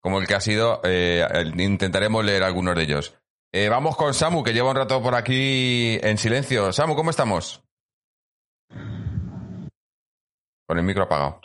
como 0.01 0.19
el 0.19 0.27
que 0.27 0.33
ha 0.33 0.41
sido, 0.41 0.81
eh, 0.83 1.23
intentaremos 1.57 2.25
leer 2.25 2.43
algunos 2.43 2.75
de 2.75 2.83
ellos. 2.83 3.17
Eh, 3.53 3.69
vamos 3.69 3.95
con 3.95 4.13
Samu, 4.13 4.43
que 4.43 4.53
lleva 4.53 4.71
un 4.71 4.75
rato 4.75 5.01
por 5.01 5.13
aquí 5.13 5.97
en 6.01 6.17
silencio. 6.17 6.71
Samu, 6.71 6.95
¿cómo 6.95 7.11
estamos? 7.11 7.63
Con 10.65 10.77
el 10.77 10.83
micro 10.83 11.03
apagado. 11.03 11.39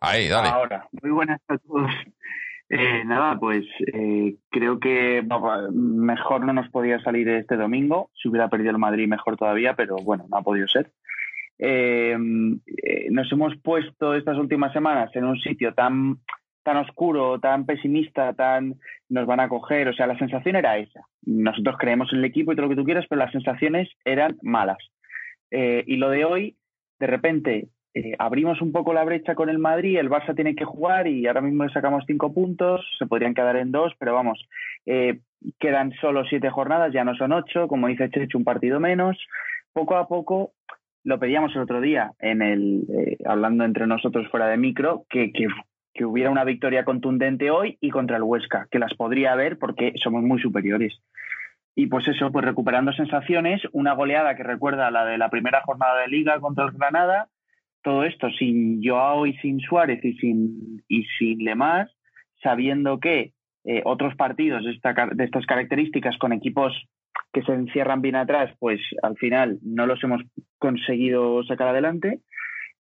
Ahí, 0.00 0.28
dale. 0.28 0.48
Ahora, 0.48 0.88
muy 1.02 1.10
buenas 1.12 1.40
a 1.48 1.56
todos. 1.58 1.90
Eh, 2.68 3.04
nada, 3.04 3.38
pues 3.38 3.64
creo 4.50 4.78
que 4.80 5.22
mejor 5.72 6.44
no 6.44 6.52
nos 6.52 6.68
podía 6.70 7.00
salir 7.00 7.28
este 7.28 7.56
domingo. 7.56 8.10
Si 8.14 8.28
hubiera 8.28 8.48
perdido 8.48 8.70
el 8.70 8.78
Madrid, 8.78 9.08
mejor 9.08 9.36
todavía, 9.36 9.74
pero 9.74 9.96
bueno, 9.96 10.26
no 10.28 10.36
ha 10.38 10.42
podido 10.42 10.66
ser. 10.68 10.90
nos 13.10 13.32
hemos 13.32 13.56
puesto 13.62 14.14
estas 14.14 14.38
últimas 14.38 14.72
semanas 14.72 15.10
en 15.14 15.24
un 15.24 15.38
sitio 15.40 15.74
tan 15.74 16.20
tan 16.62 16.76
oscuro, 16.76 17.38
tan 17.40 17.66
pesimista, 17.66 18.32
tan 18.34 18.74
nos 19.08 19.26
van 19.26 19.40
a 19.40 19.48
coger. 19.48 19.88
O 19.88 19.92
sea, 19.92 20.06
la 20.06 20.18
sensación 20.18 20.56
era 20.56 20.78
esa. 20.78 21.00
Nosotros 21.22 21.76
creemos 21.78 22.12
en 22.12 22.20
el 22.20 22.24
equipo 22.24 22.52
y 22.52 22.56
todo 22.56 22.66
lo 22.66 22.70
que 22.70 22.80
tú 22.80 22.84
quieras, 22.84 23.06
pero 23.08 23.18
las 23.18 23.32
sensaciones 23.32 23.88
eran 24.04 24.36
malas. 24.42 24.78
Eh, 25.50 25.84
y 25.86 25.96
lo 25.96 26.10
de 26.10 26.24
hoy, 26.24 26.56
de 26.98 27.06
repente, 27.06 27.68
eh, 27.94 28.14
abrimos 28.18 28.60
un 28.62 28.72
poco 28.72 28.92
la 28.92 29.04
brecha 29.04 29.34
con 29.34 29.48
el 29.48 29.58
Madrid, 29.58 29.98
el 29.98 30.10
Barça 30.10 30.34
tiene 30.34 30.54
que 30.54 30.64
jugar 30.64 31.08
y 31.08 31.26
ahora 31.26 31.40
mismo 31.40 31.64
le 31.64 31.72
sacamos 31.72 32.04
cinco 32.06 32.32
puntos, 32.32 32.86
se 32.98 33.06
podrían 33.06 33.34
quedar 33.34 33.56
en 33.56 33.72
dos, 33.72 33.92
pero 33.98 34.14
vamos, 34.14 34.46
eh, 34.86 35.20
quedan 35.58 35.92
solo 36.00 36.24
siete 36.24 36.50
jornadas, 36.50 36.92
ya 36.92 37.02
no 37.04 37.16
son 37.16 37.32
ocho, 37.32 37.66
como 37.66 37.88
dice 37.88 38.10
Checho, 38.10 38.38
un 38.38 38.44
partido 38.44 38.78
menos. 38.78 39.18
Poco 39.72 39.96
a 39.96 40.06
poco 40.06 40.52
lo 41.02 41.18
pedíamos 41.18 41.54
el 41.56 41.62
otro 41.62 41.80
día 41.80 42.12
en 42.18 42.42
el 42.42 42.84
hablando 43.24 43.64
entre 43.64 43.86
nosotros 43.86 44.28
fuera 44.28 44.48
de 44.48 44.58
micro 44.58 45.06
que, 45.08 45.32
que, 45.32 45.46
que 45.94 46.04
hubiera 46.04 46.30
una 46.30 46.44
victoria 46.44 46.84
contundente 46.84 47.50
hoy 47.50 47.78
y 47.80 47.90
contra 47.90 48.16
el 48.16 48.22
Huesca, 48.22 48.66
que 48.70 48.78
las 48.78 48.94
podría 48.94 49.32
haber 49.32 49.58
porque 49.58 49.92
somos 50.02 50.22
muy 50.22 50.40
superiores. 50.40 51.00
Y 51.74 51.86
pues 51.86 52.06
eso, 52.08 52.30
pues 52.32 52.44
recuperando 52.44 52.92
sensaciones, 52.92 53.62
una 53.72 53.94
goleada 53.94 54.36
que 54.36 54.42
recuerda 54.42 54.88
a 54.88 54.90
la 54.90 55.04
de 55.04 55.18
la 55.18 55.30
primera 55.30 55.62
jornada 55.62 56.00
de 56.00 56.08
liga 56.08 56.40
contra 56.40 56.66
el 56.66 56.72
Granada, 56.72 57.28
todo 57.82 58.04
esto 58.04 58.28
sin 58.38 58.82
Joao 58.84 59.26
y 59.26 59.36
sin 59.38 59.60
Suárez 59.60 60.04
y 60.04 60.14
sin, 60.14 60.82
y 60.88 61.04
sin 61.18 61.44
Lemás, 61.44 61.90
sabiendo 62.42 62.98
que 63.00 63.32
eh, 63.64 63.82
otros 63.84 64.14
partidos 64.16 64.64
de 64.64 65.24
estas 65.24 65.46
características 65.46 66.16
con 66.18 66.32
equipos 66.32 66.74
que 67.32 67.42
se 67.42 67.52
encierran 67.52 68.02
bien 68.02 68.16
atrás, 68.16 68.52
pues 68.58 68.80
al 69.02 69.16
final 69.16 69.58
no 69.62 69.86
los 69.86 70.02
hemos 70.02 70.22
conseguido 70.58 71.42
sacar 71.44 71.68
adelante 71.68 72.20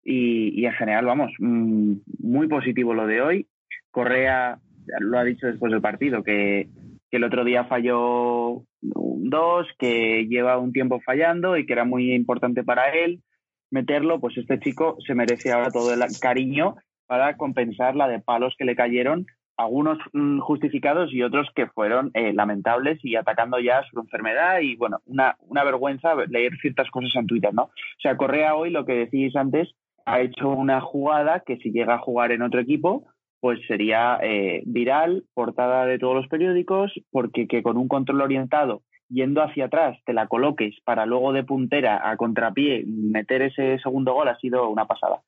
y, 0.09 0.65
en 0.65 0.73
general, 0.73 1.05
vamos, 1.05 1.33
mm, 1.39 1.95
muy 2.21 2.47
positivo 2.47 2.95
lo 2.95 3.07
de 3.07 3.21
hoy. 3.21 3.47
Correa 3.91 4.59
lo 5.01 5.19
ha 5.19 5.25
dicho 5.25 5.49
después 5.49 5.73
del 5.73 5.81
partido, 5.81 6.23
que, 6.23 6.69
el 7.11 7.25
otro 7.25 7.45
día 7.45 7.65
falló 7.65 8.63
un 8.83 9.31
dos, 9.31 9.67
que 9.79 10.27
lleva 10.29 10.59
un 10.59 10.73
tiempo 10.75 11.01
fallando 11.01 11.57
y 11.57 11.65
que 11.65 11.73
era 11.73 11.87
muy 11.87 12.13
importante 12.13 12.63
para 12.63 12.91
él 12.91 13.23
meterlo, 13.71 14.21
pues 14.21 14.37
este 14.37 14.61
chico 14.61 14.99
se 15.07 15.15
merece 15.15 15.51
ahora 15.51 15.71
todo 15.71 15.95
el 15.95 16.01
cariño 16.21 16.77
para 17.07 17.39
compensar 17.39 17.97
la 17.97 18.07
de 18.07 18.21
palos 18.21 18.55
que 18.59 18.67
le 18.67 18.77
cayeron, 18.77 19.25
algunos 19.57 19.97
mm, 20.13 20.41
justificados 20.41 21.11
y 21.15 21.23
otros 21.23 21.49
que 21.55 21.69
fueron 21.69 22.11
eh, 22.13 22.35
lamentables 22.35 23.03
y 23.03 23.17
atacando 23.17 23.59
ya 23.61 23.83
su 23.91 23.99
enfermedad 23.99 24.61
y 24.61 24.77
bueno, 24.77 24.99
una, 25.07 25.37
una 25.41 25.65
vergüenza 25.65 26.15
leer 26.29 26.53
ciertas 26.61 26.91
cosas 26.91 27.13
en 27.15 27.27
Twitter, 27.27 27.55
¿no? 27.55 27.63
O 27.63 28.01
sea, 28.03 28.19
Correa 28.19 28.57
hoy, 28.57 28.69
lo 28.69 28.85
que 28.85 28.93
decís 28.93 29.35
antes, 29.37 29.75
ha 30.07 30.21
hecho 30.21 30.49
una 30.49 30.81
jugada 30.81 31.43
que 31.45 31.57
si 31.59 31.71
llega 31.71 31.95
a 31.95 31.99
jugar 31.99 32.33
en 32.33 32.43
otro 32.43 32.61
equipo, 32.61 33.05
pues 33.41 33.61
sería 33.67 34.19
eh, 34.23 34.63
viral, 34.65 35.25
portada 35.35 35.85
de 35.85 35.99
todos 35.99 36.15
los 36.15 36.29
periódicos, 36.29 36.93
porque 37.11 37.47
que 37.47 37.63
con 37.63 37.77
un 37.77 37.89
control 37.89 38.23
orientado 38.23 38.83
yendo 39.09 39.43
hacia 39.43 39.67
atrás 39.67 39.99
te 40.05 40.13
la 40.13 40.27
coloques 40.27 40.75
para 40.85 41.07
luego 41.07 41.33
de 41.33 41.45
puntera 41.45 42.09
a 42.11 42.17
contrapié 42.17 42.85
meter 42.87 43.43
ese 43.43 43.79
segundo 43.79 44.15
gol 44.15 44.29
ha 44.29 44.37
sido 44.39 44.69
una 44.69 44.87
pasada. 44.87 45.21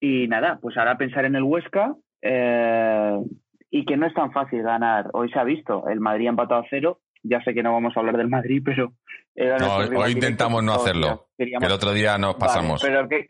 Y 0.00 0.28
nada, 0.28 0.58
pues 0.60 0.76
ahora 0.76 0.96
pensar 0.96 1.24
en 1.24 1.36
el 1.36 1.42
Huesca 1.42 1.94
eh, 2.22 3.18
y 3.70 3.84
que 3.84 3.96
no 3.96 4.06
es 4.06 4.14
tan 4.14 4.32
fácil 4.32 4.62
ganar. 4.62 5.10
Hoy 5.12 5.30
se 5.30 5.38
ha 5.38 5.44
visto, 5.44 5.88
el 5.88 6.00
Madrid 6.00 6.26
ha 6.26 6.30
empatado 6.30 6.62
a 6.62 6.66
cero. 6.70 7.00
Ya 7.22 7.42
sé 7.42 7.54
que 7.54 7.62
no 7.62 7.72
vamos 7.72 7.96
a 7.96 8.00
hablar 8.00 8.16
del 8.16 8.28
Madrid, 8.28 8.62
pero... 8.64 8.92
hoy 9.96 10.12
intentamos 10.12 10.62
no 10.62 10.74
hacerlo. 10.74 11.26
El 11.38 11.72
otro 11.72 11.92
día 11.92 12.18
nos 12.18 12.36
pasamos. 12.36 12.80
pero 12.82 13.08
que, 13.08 13.26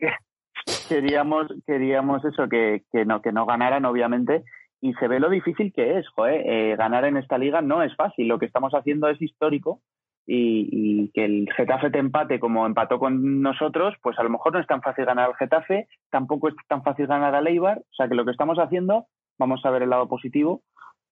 queríamos, 0.87 1.47
queríamos 1.65 2.23
eso, 2.25 2.47
que, 2.49 2.83
que, 2.91 3.05
no, 3.05 3.21
que 3.21 3.31
no 3.31 3.45
ganaran, 3.45 3.85
obviamente, 3.85 4.43
y 4.81 4.93
se 4.95 5.07
ve 5.07 5.19
lo 5.19 5.29
difícil 5.29 5.73
que 5.73 5.97
es, 5.97 6.07
joder, 6.09 6.43
eh, 6.45 6.75
ganar 6.75 7.05
en 7.05 7.17
esta 7.17 7.37
liga 7.37 7.61
no 7.61 7.83
es 7.83 7.95
fácil, 7.95 8.27
lo 8.27 8.39
que 8.39 8.45
estamos 8.45 8.73
haciendo 8.73 9.09
es 9.09 9.21
histórico 9.21 9.81
y, 10.25 10.69
y, 10.71 11.11
que 11.13 11.25
el 11.25 11.49
Getafe 11.55 11.89
te 11.89 11.99
empate 11.99 12.39
como 12.39 12.65
empató 12.65 12.99
con 12.99 13.41
nosotros, 13.41 13.95
pues 14.01 14.19
a 14.19 14.23
lo 14.23 14.29
mejor 14.29 14.53
no 14.53 14.59
es 14.59 14.67
tan 14.67 14.81
fácil 14.81 15.05
ganar 15.05 15.29
al 15.29 15.35
Getafe, 15.35 15.87
tampoco 16.11 16.49
es 16.49 16.55
tan 16.67 16.83
fácil 16.83 17.07
ganar 17.07 17.33
al 17.33 17.47
Eibar, 17.47 17.79
o 17.79 17.93
sea 17.95 18.07
que 18.07 18.15
lo 18.15 18.25
que 18.25 18.31
estamos 18.31 18.57
haciendo, 18.57 19.07
vamos 19.39 19.65
a 19.65 19.71
ver 19.71 19.83
el 19.83 19.89
lado 19.89 20.07
positivo 20.07 20.61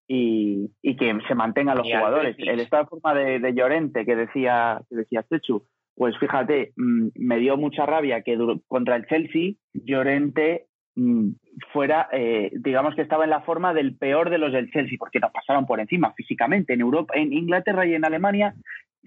y, 0.08 0.72
y 0.82 0.96
que 0.96 1.18
se 1.28 1.36
mantengan 1.36 1.78
los 1.78 1.88
jugadores. 1.88 2.36
El 2.38 2.60
estado 2.60 2.84
de 2.84 2.90
forma 2.90 3.14
de, 3.16 3.40
de 3.40 3.54
Llorente 3.54 4.06
que 4.06 4.16
decía, 4.16 4.82
que 4.90 4.98
decía 4.98 5.24
Chechu, 5.24 5.66
pues 5.96 6.18
fíjate, 6.18 6.74
mm, 6.76 7.08
me 7.16 7.40
dio 7.40 7.58
mucha 7.58 7.86
rabia 7.86 8.22
que 8.22 8.38
contra 8.68 8.98
el 8.98 9.08
Chelsea 9.08 9.54
Llorente 9.74 10.66
mm, 10.96 11.30
fuera, 11.72 12.10
eh, 12.12 12.52
digamos 12.54 12.96
que 12.96 13.02
estaba 13.02 13.24
en 13.24 13.30
la 13.30 13.42
forma 13.42 13.74
del 13.74 13.96
peor 13.96 14.30
de 14.30 14.38
los 14.38 14.52
del 14.52 14.70
Chelsea, 14.72 14.98
porque 15.00 15.20
nos 15.20 15.32
pasaron 15.32 15.66
por 15.66 15.80
encima 15.80 16.14
físicamente. 16.14 16.74
En 16.74 16.82
Europa, 16.82 17.14
en 17.16 17.32
Inglaterra 17.34 17.86
y 17.86 17.96
en 17.96 18.06
Alemania, 18.06 18.54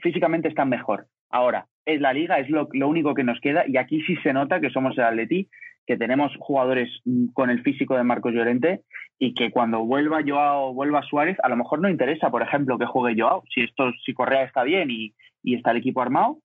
físicamente 0.01 0.49
están 0.49 0.71
mejor. 0.71 1.07
Ahora, 1.31 1.67
es 1.85 2.01
la 2.01 2.15
liga, 2.15 2.39
es 2.39 2.49
lo, 2.49 2.69
único 2.89 3.15
que 3.15 3.25
nos 3.25 3.39
queda, 3.41 3.65
y 3.67 3.77
aquí 3.77 4.03
sí 4.03 4.17
se 4.23 4.33
nota 4.33 4.61
que 4.61 4.71
somos 4.71 4.97
el 4.97 5.05
Atleti, 5.05 5.49
que 5.87 5.99
tenemos 5.99 6.33
jugadores 6.39 6.89
mm, 7.05 7.29
con 7.35 7.51
el 7.51 7.63
físico 7.63 7.97
de 7.97 8.05
Marcos 8.05 8.33
Llorente, 8.33 8.81
y 9.19 9.35
que 9.35 9.51
cuando 9.51 9.85
vuelva 9.85 10.23
Joao, 10.27 10.73
vuelva 10.73 11.03
Suárez, 11.03 11.37
a 11.43 11.49
lo 11.51 11.57
mejor 11.57 11.81
no 11.81 11.91
interesa, 11.91 12.31
por 12.31 12.41
ejemplo, 12.41 12.79
que 12.79 12.87
juegue 12.87 13.21
Joao, 13.21 13.43
si 13.53 13.61
esto, 13.63 13.93
si 14.07 14.15
Correa 14.15 14.45
está 14.45 14.63
bien 14.63 14.91
y, 14.91 15.13
y 15.43 15.55
está 15.55 15.73
el 15.73 15.79
equipo 15.79 16.01
armado, 16.01 16.39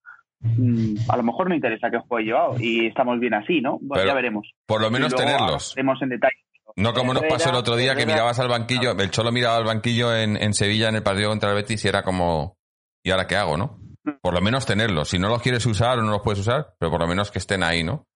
a 1.07 1.17
lo 1.17 1.23
mejor 1.23 1.49
no 1.49 1.55
interesa 1.55 1.89
que 1.89 1.99
juegue 1.99 2.29
yo 2.29 2.55
y 2.59 2.87
estamos 2.87 3.19
bien 3.19 3.33
así, 3.33 3.61
¿no? 3.61 3.79
ya 3.95 4.13
veremos. 4.13 4.49
Por 4.65 4.81
lo 4.81 4.91
menos 4.91 5.13
tenerlos. 5.15 5.75
en 5.77 6.09
detalle. 6.09 6.37
No 6.75 6.93
como 6.93 7.13
nos 7.13 7.23
pasó 7.23 7.49
el 7.49 7.55
otro 7.55 7.75
día 7.75 7.95
que 7.95 8.05
mirabas 8.05 8.39
al 8.39 8.47
banquillo, 8.47 8.91
el 8.91 9.11
Cholo 9.11 9.31
miraba 9.31 9.57
al 9.57 9.63
banquillo 9.63 10.15
en, 10.15 10.37
en, 10.37 10.53
Sevilla 10.53 10.89
en 10.89 10.95
el 10.95 11.03
partido 11.03 11.29
contra 11.29 11.49
el 11.49 11.55
Betis 11.55 11.85
y 11.85 11.87
era 11.87 12.03
como, 12.03 12.57
¿y 13.03 13.11
ahora 13.11 13.27
qué 13.27 13.35
hago, 13.35 13.57
no? 13.57 13.79
Por 14.21 14.33
lo 14.33 14.41
menos 14.41 14.65
tenerlos. 14.65 15.09
Si 15.09 15.19
no 15.19 15.29
los 15.29 15.41
quieres 15.41 15.65
usar 15.65 15.99
o 15.99 16.01
no 16.01 16.11
los 16.11 16.21
puedes 16.21 16.39
usar, 16.39 16.73
pero 16.79 16.91
por 16.91 16.99
lo 16.99 17.07
menos 17.07 17.31
que 17.31 17.39
estén 17.39 17.63
ahí, 17.63 17.83
¿no? 17.83 18.07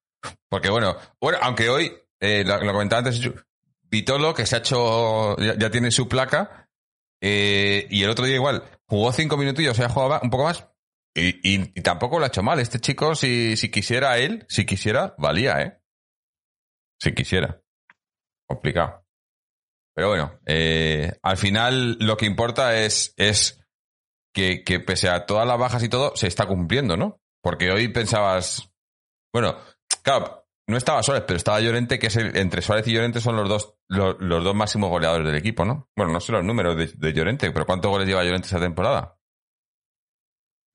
Porque 0.50 0.70
bueno, 0.70 0.96
bueno 1.22 1.38
aunque 1.42 1.70
hoy, 1.70 1.92
eh, 2.20 2.44
lo, 2.46 2.60
comentaba 2.60 3.00
antes, 3.00 3.32
Vitolo, 3.84 4.34
que 4.34 4.46
se 4.46 4.56
ha 4.56 4.60
hecho, 4.60 5.38
ya, 5.38 5.70
tiene 5.70 5.92
su 5.92 6.10
placa, 6.10 6.68
eh, 7.22 7.88
y 7.90 8.04
el 8.04 8.10
otro 8.10 8.26
día 8.26 8.36
igual, 8.36 8.64
jugó 8.86 9.12
cinco 9.12 9.38
minutillos, 9.38 9.74
o 9.74 9.76
sea, 9.76 9.90
jugaba 9.90 10.20
un 10.24 10.30
poco 10.30 10.44
más, 10.44 10.68
y, 11.18 11.82
tampoco 11.82 12.20
lo 12.20 12.26
ha 12.26 12.28
hecho 12.28 12.44
mal. 12.44 12.60
Este 12.60 12.80
chico, 12.80 13.16
si, 13.16 13.58
si 13.58 13.72
quisiera 13.72 14.18
él, 14.18 14.46
si 14.48 14.66
quisiera, 14.66 15.16
valía, 15.18 15.62
¿eh? 15.62 15.82
Si 17.02 17.14
quisiera. 17.14 17.62
Complicado. 18.48 19.04
Pero 19.96 20.10
bueno, 20.10 20.40
eh, 20.46 21.12
al 21.24 21.38
final 21.38 21.98
lo 22.00 22.18
que 22.18 22.28
importa 22.28 22.78
es, 22.78 23.14
es 23.18 23.66
que, 24.34 24.64
que, 24.64 24.80
pese 24.80 25.10
a 25.10 25.26
todas 25.26 25.48
las 25.48 25.58
bajas 25.58 25.84
y 25.84 25.90
todo, 25.90 26.16
se 26.16 26.28
está 26.28 26.46
cumpliendo, 26.46 26.96
¿no? 26.98 27.20
Porque 27.42 27.72
hoy 27.72 27.88
pensabas, 27.88 28.72
bueno, 29.34 29.58
claro, 30.04 30.48
no 30.68 30.78
estaba 30.78 31.02
Suárez, 31.02 31.24
pero 31.26 31.38
estaba 31.38 31.60
Llorente, 31.60 31.98
que 31.98 32.08
es 32.08 32.16
el, 32.16 32.38
entre 32.38 32.62
Suárez 32.62 32.88
y 32.88 32.94
Llorente 32.94 33.22
son 33.22 33.38
los 33.38 33.50
dos, 33.50 33.76
los, 33.88 34.20
dos 34.20 34.56
máximos 34.56 34.92
goleadores 34.92 35.26
del 35.26 35.36
equipo, 35.36 35.66
¿no? 35.66 35.90
Bueno, 35.96 36.14
no 36.14 36.20
sé 36.20 36.32
los 36.32 36.44
números 36.44 36.78
de, 36.78 36.92
de 36.96 37.14
Llorente, 37.14 37.52
pero 37.52 37.66
¿cuántos 37.66 37.90
goles 37.90 38.08
lleva 38.08 38.24
Llorente 38.24 38.48
esa 38.48 38.60
temporada? 38.60 39.17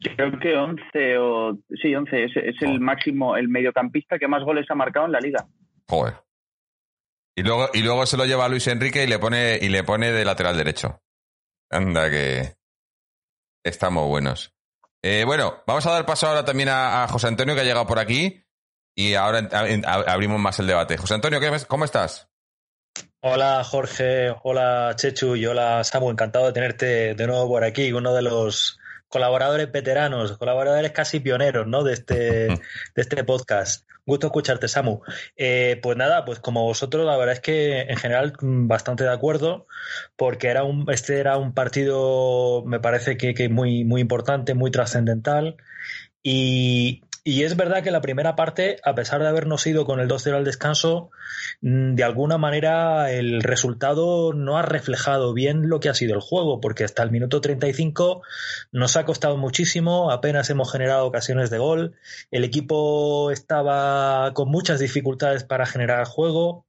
Creo 0.02 0.38
que 0.38 0.56
11 0.56 1.18
o... 1.18 1.58
Sí, 1.80 1.94
11. 1.94 2.24
Es, 2.24 2.32
es 2.36 2.62
el 2.62 2.80
máximo, 2.80 3.36
el 3.36 3.48
mediocampista 3.48 4.18
que 4.18 4.28
más 4.28 4.42
goles 4.42 4.66
ha 4.70 4.74
marcado 4.74 5.06
en 5.06 5.12
la 5.12 5.20
liga. 5.20 5.46
Joder. 5.88 6.14
Y 7.36 7.42
luego, 7.42 7.68
y 7.72 7.82
luego 7.82 8.04
se 8.06 8.16
lo 8.16 8.26
lleva 8.26 8.44
a 8.44 8.48
Luis 8.48 8.66
Enrique 8.66 9.04
y 9.04 9.06
le 9.06 9.18
pone, 9.18 9.58
y 9.60 9.68
le 9.68 9.84
pone 9.84 10.12
de 10.12 10.24
lateral 10.24 10.56
derecho. 10.56 11.00
Anda 11.70 12.10
que... 12.10 12.54
estamos 13.64 14.06
buenos. 14.08 14.52
Eh, 15.02 15.24
bueno, 15.24 15.62
vamos 15.66 15.86
a 15.86 15.92
dar 15.92 16.06
paso 16.06 16.28
ahora 16.28 16.44
también 16.44 16.68
a, 16.70 17.06
José 17.08 17.26
Antonio 17.26 17.54
que 17.54 17.62
ha 17.62 17.64
llegado 17.64 17.86
por 17.86 17.98
aquí 17.98 18.44
y 18.94 19.14
ahora 19.14 19.48
abrimos 20.06 20.40
más 20.40 20.58
el 20.60 20.66
debate. 20.66 20.96
José 20.96 21.14
Antonio, 21.14 21.40
¿cómo 21.66 21.84
estás? 21.84 22.28
Hola 23.20 23.64
Jorge, 23.64 24.34
hola 24.42 24.94
Chechu 24.96 25.36
y 25.36 25.46
hola 25.46 25.82
Samu, 25.82 26.10
encantado 26.10 26.46
de 26.46 26.52
tenerte 26.52 27.14
de 27.14 27.26
nuevo 27.26 27.48
por 27.48 27.64
aquí, 27.64 27.92
uno 27.92 28.12
de 28.14 28.22
los 28.22 28.78
colaboradores 29.12 29.70
veteranos, 29.70 30.38
colaboradores 30.38 30.90
casi 30.92 31.20
pioneros 31.20 31.66
¿no? 31.66 31.84
de, 31.84 31.92
este, 31.92 32.14
de 32.48 32.58
este 32.96 33.22
podcast. 33.24 33.86
Gusto 34.06 34.28
escucharte, 34.28 34.68
Samu. 34.68 35.02
Eh, 35.36 35.78
pues 35.82 35.98
nada, 35.98 36.24
pues 36.24 36.40
como 36.40 36.64
vosotros, 36.64 37.04
la 37.06 37.16
verdad 37.18 37.34
es 37.34 37.40
que 37.40 37.82
en 37.82 37.96
general 37.98 38.32
mm, 38.40 38.66
bastante 38.66 39.04
de 39.04 39.12
acuerdo, 39.12 39.66
porque 40.16 40.48
era 40.48 40.64
un, 40.64 40.90
este 40.90 41.20
era 41.20 41.36
un 41.36 41.52
partido, 41.52 42.64
me 42.64 42.80
parece 42.80 43.18
que, 43.18 43.34
que 43.34 43.50
muy, 43.50 43.84
muy 43.84 44.00
importante, 44.00 44.54
muy 44.54 44.70
trascendental. 44.70 45.56
Y, 46.22 47.02
y 47.24 47.44
es 47.44 47.56
verdad 47.56 47.84
que 47.84 47.92
la 47.92 48.00
primera 48.00 48.34
parte, 48.34 48.78
a 48.82 48.96
pesar 48.96 49.22
de 49.22 49.28
habernos 49.28 49.64
ido 49.66 49.84
con 49.84 50.00
el 50.00 50.08
2-0 50.08 50.34
al 50.36 50.44
descanso, 50.44 51.10
mm, 51.60 51.94
de 51.94 52.02
alguna 52.02 52.36
manera 52.36 53.12
el 53.12 53.42
resultado 53.42 54.32
no 54.32 54.58
ha 54.58 54.62
reflejado 54.62 55.32
bien 55.32 55.68
lo 55.68 55.78
que 55.78 55.88
ha 55.88 55.94
sido 55.94 56.14
el 56.14 56.20
juego, 56.20 56.60
porque 56.60 56.82
hasta 56.84 57.04
el 57.04 57.12
minuto 57.12 57.40
35 57.40 58.22
nos 58.72 58.96
ha 58.96 59.04
costado 59.04 59.36
muchísimo, 59.36 60.10
apenas 60.10 60.50
hemos 60.50 60.72
generado 60.72 61.06
ocasiones 61.06 61.50
de 61.50 61.58
gol, 61.58 61.94
el 62.32 62.42
equipo 62.42 63.30
estaba 63.30 64.32
con 64.34 64.48
muchas 64.50 64.80
dificultades 64.80 65.44
para 65.44 65.66
generar 65.66 66.06
juego, 66.06 66.66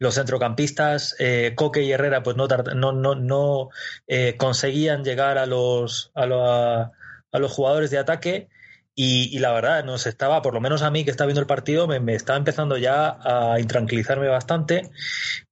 los 0.00 0.16
centrocampistas, 0.16 1.14
eh, 1.20 1.52
Coque 1.54 1.82
y 1.82 1.92
Herrera, 1.92 2.24
pues 2.24 2.36
no, 2.36 2.48
no, 2.48 2.92
no, 2.92 3.14
no 3.14 3.68
eh, 4.08 4.36
conseguían 4.36 5.04
llegar 5.04 5.38
a 5.38 5.46
los, 5.46 6.10
a, 6.16 6.90
a 7.30 7.38
los 7.38 7.52
jugadores 7.52 7.90
de 7.92 7.98
ataque 7.98 8.48
y, 8.94 9.38
la 9.38 9.52
verdad, 9.52 9.84
nos 9.84 10.06
estaba, 10.06 10.42
por 10.42 10.52
lo 10.52 10.60
menos 10.60 10.82
a 10.82 10.90
mí 10.90 11.04
que 11.04 11.10
estaba 11.10 11.26
viendo 11.26 11.40
el 11.40 11.46
partido, 11.46 11.86
me, 11.88 12.14
estaba 12.14 12.36
empezando 12.36 12.76
ya 12.76 13.18
a 13.22 13.58
intranquilizarme 13.58 14.28
bastante. 14.28 14.90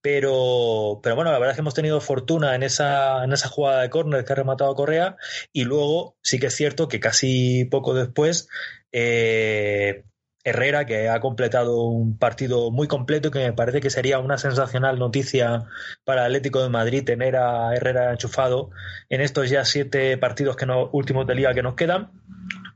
Pero, 0.03 1.01
pero 1.03 1.17
bueno, 1.17 1.33
la 1.33 1.39
verdad 1.39 1.53
es 1.53 1.57
que 1.57 1.63
hemos 1.63 1.75
tenido 1.75 2.01
fortuna 2.03 2.55
en 2.55 2.63
esa, 2.63 3.25
en 3.25 3.33
esa 3.33 3.49
jugada 3.49 3.83
de 3.83 3.91
córner 3.91 4.25
que 4.25 4.33
ha 4.35 4.37
rematado 4.37 4.75
Correa. 4.75 5.17
Y 5.53 5.65
luego 5.65 6.17
sí 6.23 6.39
que 6.39 6.49
es 6.49 6.55
cierto 6.55 6.89
que 6.89 7.01
casi 7.01 7.65
poco 7.65 7.95
después, 7.95 8.49
eh, 8.93 10.05
Herrera, 10.45 10.85
que 10.85 11.09
ha 11.09 11.21
completado 11.21 11.83
un 11.85 12.19
partido 12.19 12.71
muy 12.71 12.89
completo 12.89 13.31
que 13.31 13.41
me 13.41 13.53
parece 13.55 13.81
que 13.81 13.91
sería 13.91 14.19
una 14.19 14.39
sensacional 14.39 14.99
noticia 14.99 15.65
para 16.05 16.23
el 16.23 16.27
Atlético 16.29 16.63
de 16.63 16.69
Madrid 16.71 17.05
tener 17.05 17.37
a 17.37 17.75
Herrera 17.75 18.13
enchufado 18.13 18.71
en 19.09 19.21
estos 19.23 19.51
ya 19.51 19.65
siete 19.65 20.17
partidos 20.19 20.57
que 20.57 20.67
no, 20.67 20.91
últimos 20.93 21.27
de 21.27 21.35
liga 21.35 21.55
que 21.55 21.63
nos 21.63 21.75
quedan 21.75 22.11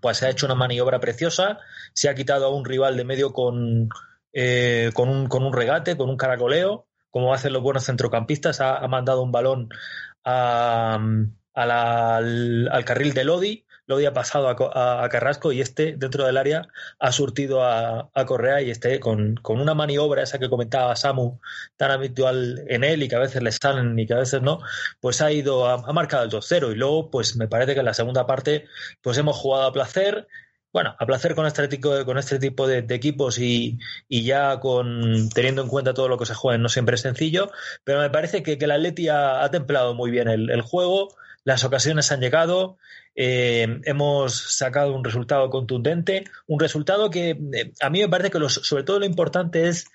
pues 0.05 0.19
se 0.19 0.27
ha 0.27 0.29
hecho 0.29 0.45
una 0.45 0.55
maniobra 0.55 1.01
preciosa, 1.01 1.61
se 1.95 2.11
ha 2.11 2.15
quitado 2.15 2.45
a 2.45 2.55
un 2.55 2.67
rival 2.67 2.95
de 2.95 3.05
medio 3.05 3.33
con, 3.33 3.89
eh, 4.35 4.91
con, 4.93 5.09
un, 5.09 5.29
con, 5.29 5.43
un, 5.43 5.55
regate, 5.55 5.97
con 5.97 6.11
un 6.11 6.19
caracoleo, 6.19 6.87
como 7.09 7.33
hacen 7.33 7.55
los 7.55 7.63
buenos 7.63 7.87
centrocampistas, 7.87 8.61
ha, 8.61 8.87
mandado 8.87 9.23
un 9.23 9.33
balón 9.33 9.71
al, 10.23 11.31
al, 11.55 12.85
carril 12.85 13.15
de 13.15 13.25
Lodi, 13.25 13.65
Lodi 13.87 14.07
ha 14.07 14.13
pasado 14.13 14.49
a, 14.49 15.09
Carrasco 15.09 15.53
y 15.53 15.61
este 15.61 15.95
dentro 15.97 16.25
del 16.25 16.37
área 16.37 16.69
ha 16.99 17.13
surtido 17.13 17.65
a, 17.65 18.11
Correa 18.27 18.63
y 18.63 18.71
este 18.71 19.01
con, 19.01 19.37
con, 19.37 19.61
una 19.61 19.75
maniobra 19.75 20.23
esa 20.23 20.39
que 20.39 20.49
comentaba 20.49 20.97
Samu 20.97 21.39
tan 21.77 21.91
habitual 21.91 22.65
en 22.69 22.85
él 22.85 23.03
y 23.03 23.09
que 23.09 23.17
a 23.17 23.21
veces 23.21 23.43
le 23.43 23.53
salen 23.53 23.99
y 23.99 24.07
que 24.07 24.15
a 24.15 24.19
veces 24.19 24.43
no, 24.43 24.61
pues 25.01 25.21
ha 25.21 25.31
ido, 25.33 25.67
ha, 25.67 25.93
marcado 25.93 26.25
el 26.25 26.31
2-0 26.31 26.73
y 26.73 26.77
luego 26.77 27.11
pues 27.11 27.37
me 27.37 27.49
parece 27.49 27.75
que 27.75 27.81
en 27.81 27.87
la 27.87 27.95
segunda 27.95 28.27
parte 28.27 28.67
pues 29.03 29.19
hemos 29.19 29.37
jugado 29.37 29.67
a 29.67 29.73
placer, 29.73 30.27
bueno, 30.73 30.97
a 30.99 31.07
placer 31.07 31.35
con 31.35 31.47
este 31.47 31.69
tipo, 31.69 32.05
con 32.05 32.19
este 32.19 32.39
tipo 32.39 32.67
de, 32.67 32.79
equipos 32.89 33.39
y, 33.39 33.79
y, 34.09 34.25
ya 34.25 34.59
con 34.61 35.29
teniendo 35.31 35.63
en 35.63 35.69
cuenta 35.69 35.95
todo 35.95 36.09
lo 36.09 36.19
que 36.19 36.27
se 36.27 36.35
juega 36.35 36.59
no 36.59 36.69
siempre 36.69 36.97
es 36.97 37.03
sencillo, 37.03 37.51
pero 37.85 38.01
me 38.01 38.11
parece 38.11 38.43
que, 38.43 38.59
que 38.59 38.65
el 38.65 38.73
Atleti 38.73 39.09
ha, 39.09 39.49
templado 39.51 39.95
muy 39.95 40.11
bien 40.11 40.29
el, 40.29 40.63
juego, 40.63 41.15
las 41.45 41.63
ocasiones 41.65 42.11
han 42.11 42.21
llegado, 42.21 42.79
eh, 43.15 43.81
hemos 43.85 44.57
sacado 44.57 44.95
un 44.95 45.05
resultado 45.05 45.51
contundente, 45.51 46.25
un 46.47 46.59
resultado 46.59 47.11
que 47.11 47.31
eh, 47.31 47.73
a 47.81 47.91
mí 47.91 48.01
me 48.01 48.09
parece 48.09 48.31
que 48.31 48.49
sobre 48.49 48.83
todo 48.83 48.99
lo 48.99 49.07
importante 49.07 49.69
es 49.69 49.87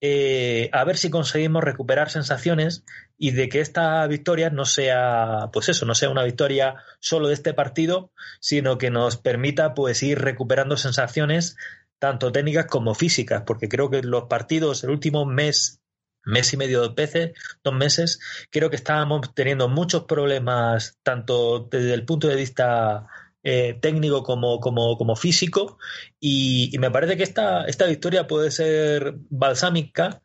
eh, 0.00 0.68
a 0.72 0.84
ver 0.84 0.98
si 0.98 1.08
conseguimos 1.08 1.64
recuperar 1.64 2.10
sensaciones 2.10 2.84
y 3.16 3.30
de 3.30 3.48
que 3.48 3.60
esta 3.60 4.06
victoria 4.06 4.50
no 4.50 4.66
sea, 4.66 5.48
pues 5.52 5.70
eso, 5.70 5.86
no 5.86 5.94
sea 5.94 6.10
una 6.10 6.24
victoria 6.24 6.76
solo 7.00 7.28
de 7.28 7.34
este 7.34 7.54
partido, 7.54 8.10
sino 8.40 8.76
que 8.76 8.90
nos 8.90 9.16
permita 9.16 9.74
pues 9.74 10.02
ir 10.02 10.18
recuperando 10.18 10.76
sensaciones 10.76 11.56
tanto 11.98 12.30
técnicas 12.30 12.66
como 12.66 12.94
físicas, 12.94 13.44
porque 13.46 13.68
creo 13.68 13.88
que 13.90 14.02
los 14.02 14.24
partidos, 14.24 14.84
el 14.84 14.90
último 14.90 15.24
mes 15.24 15.80
mes 16.26 16.52
y 16.52 16.56
medio, 16.56 16.80
dos 16.80 16.94
veces, 16.94 17.32
dos 17.64 17.74
meses, 17.74 18.20
creo 18.50 18.68
que 18.68 18.76
estábamos 18.76 19.34
teniendo 19.34 19.68
muchos 19.68 20.04
problemas, 20.04 20.98
tanto 21.02 21.68
desde 21.70 21.94
el 21.94 22.04
punto 22.04 22.28
de 22.28 22.36
vista 22.36 23.06
eh, 23.42 23.78
técnico 23.80 24.22
como, 24.22 24.60
como, 24.60 24.98
como 24.98 25.16
físico, 25.16 25.78
y, 26.20 26.72
me 26.78 26.90
parece 26.90 27.16
que 27.16 27.22
esta, 27.22 27.64
esta 27.64 27.86
victoria 27.86 28.26
puede 28.26 28.50
ser 28.50 29.14
balsámica 29.30 30.22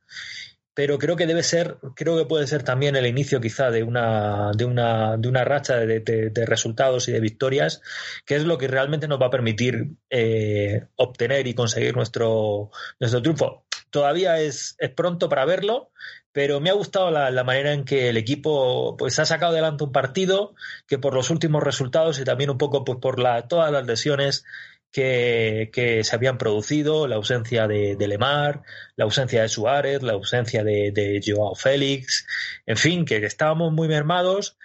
pero 0.74 0.98
creo 0.98 1.16
que 1.16 1.28
debe 1.28 1.44
ser, 1.44 1.78
creo 1.96 2.18
que 2.18 2.26
puede 2.26 2.48
ser 2.48 2.64
también 2.64 2.96
el 2.96 3.06
inicio 3.06 3.42
quizá 3.42 3.72
de 3.72 3.84
una, 3.84 4.52
de 4.56 4.66
una, 4.66 5.18
de 5.18 5.28
una 5.28 5.44
racha 5.44 5.76
de, 5.78 6.32
resultados 6.46 7.08
y 7.10 7.12
de 7.12 7.20
victorias, 7.20 7.82
que 8.26 8.36
es 8.36 8.46
lo 8.46 8.58
que 8.58 8.68
realmente 8.68 9.08
nos 9.08 9.22
va 9.22 9.28
a 9.28 9.32
permitir 9.32 9.92
eh, 10.10 10.86
obtener 10.96 11.46
y 11.48 11.54
conseguir 11.54 11.96
nuestro, 11.96 12.72
nuestro 13.00 13.22
triunfo. 13.22 13.66
Todavía 13.92 14.40
es, 14.40 14.76
es 14.80 14.90
pronto 14.90 15.30
para 15.30 15.46
verlo, 15.46 15.92
pero 16.32 16.60
me 16.60 16.70
ha 16.70 16.74
gustado 16.74 17.12
la, 17.12 17.44
manera 17.44 17.74
en 17.74 17.84
que 17.84 18.10
el 18.10 18.18
equipo 18.18 18.96
pues 18.98 19.20
ha 19.20 19.26
sacado 19.26 19.52
adelante 19.52 19.84
un 19.84 19.92
partido 19.92 20.56
que 20.88 20.98
por 20.98 21.14
los 21.14 21.30
últimos 21.30 21.62
resultados 21.62 22.20
y 22.20 22.24
también 22.24 22.50
un 22.50 22.58
poco 22.58 22.84
pues, 22.84 23.00
por 23.00 23.20
la, 23.20 23.48
todas 23.48 23.72
las 23.72 23.86
lesiones 23.86 24.46
que, 24.92 26.02
se 26.04 26.16
habían 26.16 26.38
producido, 26.38 27.08
la 27.08 27.16
ausencia 27.16 27.68
de, 27.68 27.96
Lemar, 28.00 28.64
la 28.96 29.06
ausencia 29.06 29.42
de 29.42 29.50
Suárez, 29.50 30.04
la 30.04 30.14
ausencia 30.14 30.64
de, 30.64 30.92
de 30.92 31.22
Joao 31.26 31.56
Félix, 31.56 32.26
en 32.66 32.78
fin, 32.78 33.06
que 33.06 33.18
estábamos 33.18 33.72
muy 33.72 33.88
mermados 33.88 34.58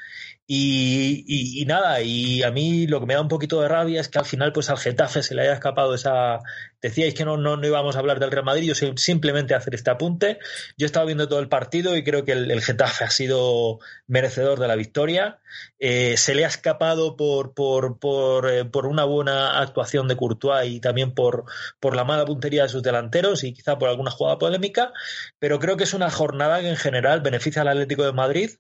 y, 0.49 1.65
nada, 1.67 2.01
y 2.03 2.45
a 2.45 2.53
mí 2.53 2.87
lo 2.87 3.01
que 3.01 3.07
me 3.07 3.15
da 3.15 3.21
un 3.21 3.27
poquito 3.29 3.61
de 3.61 3.69
rabia 3.69 4.01
es 4.01 4.09
que 4.09 4.21
al 4.21 4.25
final 4.25 4.53
pues 4.53 4.71
al 4.71 4.79
Getafe 4.79 5.23
se 5.25 5.35
le 5.35 5.43
haya 5.43 5.55
escapado 5.55 5.95
esa... 5.95 6.39
Decíais 6.81 7.15
que 7.15 7.25
no, 7.25 7.37
no, 7.37 7.61
íbamos 7.67 7.97
a 7.97 7.99
hablar 7.99 8.21
del 8.21 8.31
Real 8.31 8.45
Madrid, 8.45 8.73
yo 8.73 8.93
simplemente 8.97 9.55
hacer 9.55 9.75
este 9.75 9.91
apunte. 9.91 10.39
Yo 10.77 10.85
he 10.85 10.87
estado 10.87 11.07
viendo 11.07 11.27
todo 11.27 11.41
el 11.41 11.49
partido 11.49 11.97
y 11.97 12.05
creo 12.05 12.25
que 12.25 12.33
el, 12.33 12.63
Getafe 12.63 13.05
ha 13.05 13.11
sido 13.11 13.81
merecedor 14.07 14.61
de 14.61 14.69
la 14.69 14.77
victoria. 14.77 15.41
Eh, 15.81 16.17
se 16.17 16.35
le 16.37 16.45
ha 16.45 16.49
escapado 16.49 17.17
por, 17.17 17.55
por, 17.55 17.99
por, 17.99 18.49
eh, 18.49 18.65
por, 18.65 18.87
una 18.87 19.05
buena 19.05 19.59
actuación 19.59 20.07
de 20.07 20.17
Courtois 20.17 20.71
y 20.71 20.81
también 20.81 21.13
por, 21.13 21.47
por 21.81 21.97
la 21.97 22.05
mala 22.05 22.25
puntería 22.25 22.63
de 22.63 22.69
sus 22.69 22.85
delanteros 22.85 23.43
y 23.43 23.53
quizá 23.53 23.79
por 23.79 23.89
alguna 23.89 24.13
jugada 24.13 24.39
polémica, 24.39 24.93
pero 25.41 25.59
creo 25.59 25.77
que 25.77 25.85
es 25.85 25.95
una 25.95 26.11
jornada 26.11 26.61
que 26.61 26.69
en 26.69 26.77
general 26.77 27.21
beneficia 27.21 27.63
al 27.63 27.69
Atlético 27.69 28.05
de 28.05 28.13
Madrid 28.13 28.51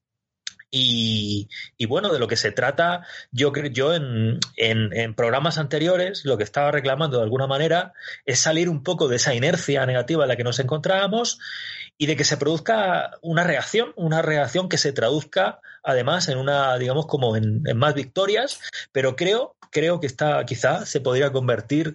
y, 0.70 1.48
bueno, 1.86 2.12
de 2.12 2.18
lo 2.18 2.28
que 2.28 2.36
se 2.36 2.52
trata, 2.52 3.06
yo 3.30 3.52
yo 3.72 3.94
en, 3.94 4.40
en, 4.56 5.14
programas 5.14 5.58
anteriores 5.58 6.24
lo 6.24 6.36
que 6.36 6.44
estaba 6.44 6.70
reclamando 6.70 7.18
de 7.18 7.22
alguna 7.22 7.46
manera 7.46 7.92
es 8.24 8.40
salir 8.40 8.68
un 8.68 8.82
poco 8.82 9.08
de 9.08 9.16
esa 9.16 9.34
inercia 9.34 9.86
negativa 9.86 10.24
en 10.24 10.28
la 10.28 10.36
que 10.36 10.44
nos 10.44 10.58
encontrábamos 10.58 11.38
y 11.98 12.06
de 12.06 12.16
que 12.16 12.24
se 12.24 12.36
produzca 12.36 13.12
una 13.22 13.44
reacción, 13.44 13.92
una 13.96 14.22
reacción 14.22 14.68
que 14.68 14.78
se 14.78 14.92
traduzca 14.92 15.60
además 15.82 16.28
en 16.28 16.38
una, 16.38 16.76
digamos, 16.78 17.06
como 17.06 17.36
en, 17.36 17.62
más 17.76 17.94
victorias, 17.94 18.60
pero 18.92 19.16
creo, 19.16 19.56
creo 19.70 20.00
que 20.00 20.06
está, 20.06 20.44
quizá 20.44 20.84
se 20.84 21.00
podría 21.00 21.32
convertir 21.32 21.94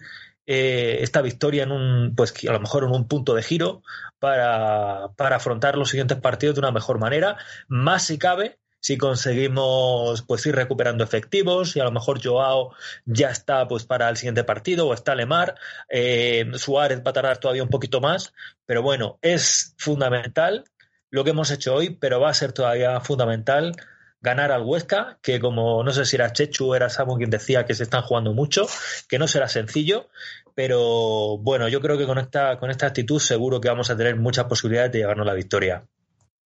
eh, 0.54 1.02
esta 1.02 1.22
victoria 1.22 1.64
en 1.64 1.72
un, 1.72 2.14
pues 2.14 2.34
a 2.46 2.52
lo 2.52 2.60
mejor 2.60 2.84
en 2.84 2.92
un 2.92 3.08
punto 3.08 3.34
de 3.34 3.42
giro 3.42 3.84
para, 4.20 5.10
para 5.16 5.38
afrontar 5.38 5.78
los 5.78 5.90
siguientes 5.90 6.18
partidos 6.20 6.56
de 6.56 6.60
una 6.60 6.72
mejor 6.72 7.00
manera, 7.00 7.38
más 7.70 8.04
si 8.04 8.18
cabe 8.18 8.60
si 8.82 8.98
conseguimos 8.98 10.24
pues 10.24 10.46
ir 10.46 10.56
recuperando 10.56 11.04
efectivos 11.04 11.76
y 11.76 11.80
a 11.80 11.84
lo 11.86 11.92
mejor 11.92 12.20
Joao 12.22 12.74
ya 13.06 13.30
está 13.30 13.68
pues 13.68 13.86
para 13.86 14.10
el 14.10 14.18
siguiente 14.18 14.44
partido 14.44 14.88
o 14.88 14.94
está 14.94 15.16
Lemar, 15.16 15.56
eh, 15.88 16.52
Suárez 16.56 17.00
va 17.06 17.12
a 17.12 17.14
tardar 17.14 17.38
todavía 17.38 17.64
un 17.64 17.70
poquito 17.70 18.02
más, 18.02 18.34
pero 18.66 18.82
bueno, 18.82 19.20
es 19.22 19.76
fundamental 19.78 20.66
lo 21.12 21.24
que 21.24 21.30
hemos 21.30 21.52
hecho 21.52 21.76
hoy, 21.76 21.92
pero 21.92 22.20
va 22.20 22.30
a 22.30 22.34
ser 22.34 22.52
todavía 22.52 23.00
fundamental 23.00 23.74
ganar 24.22 24.52
al 24.52 24.64
Huesca, 24.64 25.18
que 25.22 25.40
como 25.40 25.84
no 25.84 25.92
sé 25.92 26.06
si 26.06 26.16
era 26.16 26.32
Chechu 26.32 26.70
o 26.70 26.76
era 26.76 26.90
Samu 26.90 27.18
quien 27.18 27.30
decía 27.30 27.66
que 27.66 27.74
se 27.74 27.84
están 27.84 28.04
jugando 28.04 28.34
mucho, 28.34 28.68
que 29.10 29.18
no 29.18 29.28
será 29.28 29.48
sencillo, 29.48 30.10
pero 30.54 31.38
bueno, 31.40 31.68
yo 31.68 31.82
creo 31.82 31.98
que 31.98 32.06
con 32.06 32.20
esta, 32.20 32.60
con 32.60 32.70
esta 32.70 32.88
actitud 32.88 33.20
seguro 33.20 33.60
que 33.60 33.70
vamos 33.70 33.90
a 33.90 33.98
tener 33.98 34.16
muchas 34.16 34.46
posibilidades 34.46 34.92
de 34.92 35.00
llevarnos 35.00 35.26
la 35.26 35.34
victoria. 35.34 35.88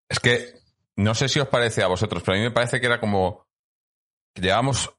Es 0.09 0.19
que 0.19 0.55
no 0.97 1.15
sé 1.15 1.29
si 1.29 1.39
os 1.39 1.49
parece 1.49 1.83
a 1.83 1.87
vosotros, 1.87 2.23
pero 2.25 2.37
a 2.37 2.39
mí 2.39 2.45
me 2.45 2.51
parece 2.51 2.81
que 2.81 2.87
era 2.87 3.01
como. 3.01 3.47
Llevamos 4.35 4.91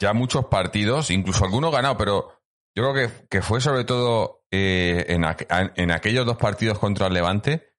ya 0.00 0.12
muchos 0.12 0.46
partidos, 0.46 1.10
incluso 1.10 1.44
algunos 1.44 1.72
ganados, 1.72 1.96
pero 1.98 2.42
yo 2.74 2.82
creo 2.82 2.94
que, 2.94 3.26
que 3.28 3.42
fue 3.42 3.60
sobre 3.60 3.84
todo 3.84 4.44
eh, 4.50 5.06
en, 5.08 5.24
en 5.76 5.90
aquellos 5.90 6.26
dos 6.26 6.36
partidos 6.36 6.78
contra 6.78 7.06
el 7.06 7.14
Levante 7.14 7.71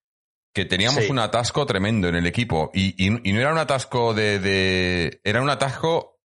que 0.53 0.65
teníamos 0.65 1.03
Sí. 1.05 1.11
un 1.11 1.19
atasco 1.19 1.65
tremendo 1.65 2.07
en 2.07 2.15
el 2.15 2.25
equipo. 2.27 2.69
Y, 2.73 2.89
y- 3.03 3.29
y 3.29 3.33
no 3.33 3.39
era 3.41 3.51
un 3.51 3.57
atasco 3.57 4.13
de, 4.13 4.39
de- 4.39 5.19
Era 5.23 5.41
un 5.41 5.49
atasco, 5.49 6.19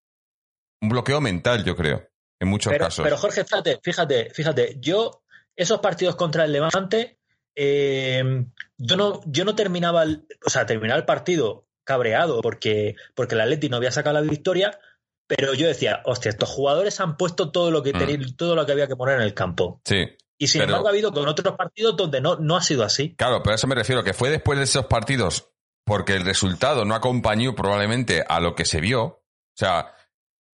un 0.82 0.88
bloqueo 0.90 1.20
mental, 1.20 1.64
yo 1.64 1.74
creo, 1.76 2.08
en 2.40 2.48
muchos 2.48 2.72
Pero, 2.72 2.84
casos. 2.84 3.02
pero 3.02 3.16
Jorge, 3.16 3.44
fíjate, 3.44 3.80
fíjate, 3.82 4.30
fíjate, 4.30 4.76
yo, 4.80 5.22
esos 5.56 5.80
partidos 5.80 6.14
contra 6.16 6.44
el 6.44 6.52
Levante, 6.52 7.18
eh, 7.56 8.44
yo 8.76 8.96
no, 8.96 9.20
yo 9.26 9.44
no 9.44 9.54
terminaba 9.56 10.02
el, 10.04 10.26
o 10.46 10.50
sea, 10.50 10.66
terminaba 10.66 10.98
el 11.00 11.06
partido 11.06 11.66
cabreado 11.84 12.40
porque, 12.42 12.94
porque 13.14 13.34
el 13.34 13.40
Atleti 13.40 13.68
no 13.68 13.76
había 13.78 13.90
sacado 13.90 14.20
la 14.20 14.30
victoria, 14.30 14.78
pero 15.26 15.54
yo 15.54 15.66
decía, 15.66 16.02
hostia, 16.04 16.28
estos 16.30 16.48
jugadores 16.50 17.00
han 17.00 17.16
puesto 17.16 17.50
todo 17.50 17.70
lo 17.70 17.82
que 17.82 17.92
Mm. 17.94 17.98
tenía- 17.98 18.26
todo 18.36 18.54
lo 18.54 18.64
que 18.66 18.72
había 18.72 18.86
que 18.88 18.96
poner 18.96 19.16
en 19.16 19.22
el 19.22 19.34
campo. 19.34 19.80
sí. 19.84 20.06
Y 20.38 20.46
sin 20.46 20.60
Pero- 20.60 20.70
embargo 20.72 20.88
ha 20.88 20.90
habido 20.90 21.12
con 21.12 21.26
otros 21.28 21.56
partidos 21.56 21.96
donde 21.96 22.20
no, 22.20 22.36
no 22.36 22.56
ha 22.56 22.62
sido 22.62 22.84
así. 22.84 23.14
Claro, 23.16 23.42
pero 23.42 23.52
a 23.52 23.56
eso 23.56 23.66
me 23.66 23.74
refiero, 23.74 24.04
que 24.04 24.14
fue 24.14 24.30
después 24.30 24.58
de 24.58 24.64
esos 24.64 24.86
partidos, 24.86 25.50
porque 25.84 26.14
el 26.14 26.24
resultado 26.24 26.84
no 26.84 26.94
acompañó 26.94 27.54
probablemente 27.54 28.24
a 28.28 28.38
lo 28.40 28.54
que 28.54 28.64
se 28.64 28.80
vio. 28.80 29.02
O 29.04 29.22
sea, 29.56 29.94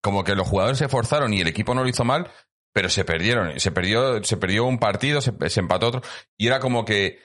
como 0.01 0.23
que 0.23 0.35
los 0.35 0.47
jugadores 0.47 0.79
se 0.79 0.85
esforzaron 0.85 1.33
y 1.33 1.41
el 1.41 1.47
equipo 1.47 1.75
no 1.75 1.83
lo 1.83 1.89
hizo 1.89 2.03
mal, 2.03 2.31
pero 2.73 2.89
se 2.89 3.05
perdieron. 3.05 3.59
Se 3.59 3.71
perdió, 3.71 4.23
se 4.23 4.37
perdió 4.37 4.65
un 4.65 4.79
partido, 4.79 5.21
se, 5.21 5.31
se 5.49 5.59
empató 5.59 5.87
otro. 5.87 6.01
Y 6.37 6.47
era 6.47 6.59
como 6.59 6.83
que 6.83 7.19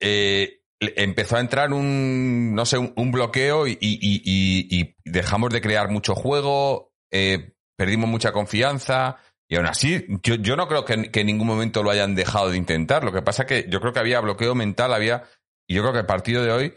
eh, 0.00 0.62
empezó 0.80 1.36
a 1.36 1.40
entrar 1.40 1.72
un, 1.72 2.54
no 2.54 2.66
sé, 2.66 2.78
un, 2.78 2.92
un 2.96 3.12
bloqueo 3.12 3.66
y, 3.66 3.72
y- 3.80 3.98
y- 4.00 4.22
y- 4.24 4.80
y 4.80 4.96
dejamos 5.04 5.50
de 5.50 5.60
crear 5.60 5.88
mucho 5.90 6.14
juego, 6.14 6.92
eh, 7.12 7.54
perdimos 7.76 8.08
mucha 8.08 8.32
confianza. 8.32 9.16
Y 9.54 9.56
aún 9.56 9.66
así, 9.66 10.04
yo, 10.24 10.34
yo 10.34 10.56
no 10.56 10.66
creo 10.66 10.84
que, 10.84 11.12
que 11.12 11.20
en 11.20 11.26
ningún 11.28 11.46
momento 11.46 11.84
lo 11.84 11.90
hayan 11.92 12.16
dejado 12.16 12.50
de 12.50 12.56
intentar. 12.56 13.04
Lo 13.04 13.12
que 13.12 13.22
pasa 13.22 13.46
que 13.46 13.66
yo 13.68 13.80
creo 13.80 13.92
que 13.92 14.00
había 14.00 14.18
bloqueo 14.18 14.56
mental, 14.56 14.92
había. 14.92 15.22
Y 15.68 15.74
yo 15.76 15.82
creo 15.82 15.92
que 15.92 16.00
el 16.00 16.06
partido 16.06 16.42
de 16.42 16.50
hoy, 16.50 16.74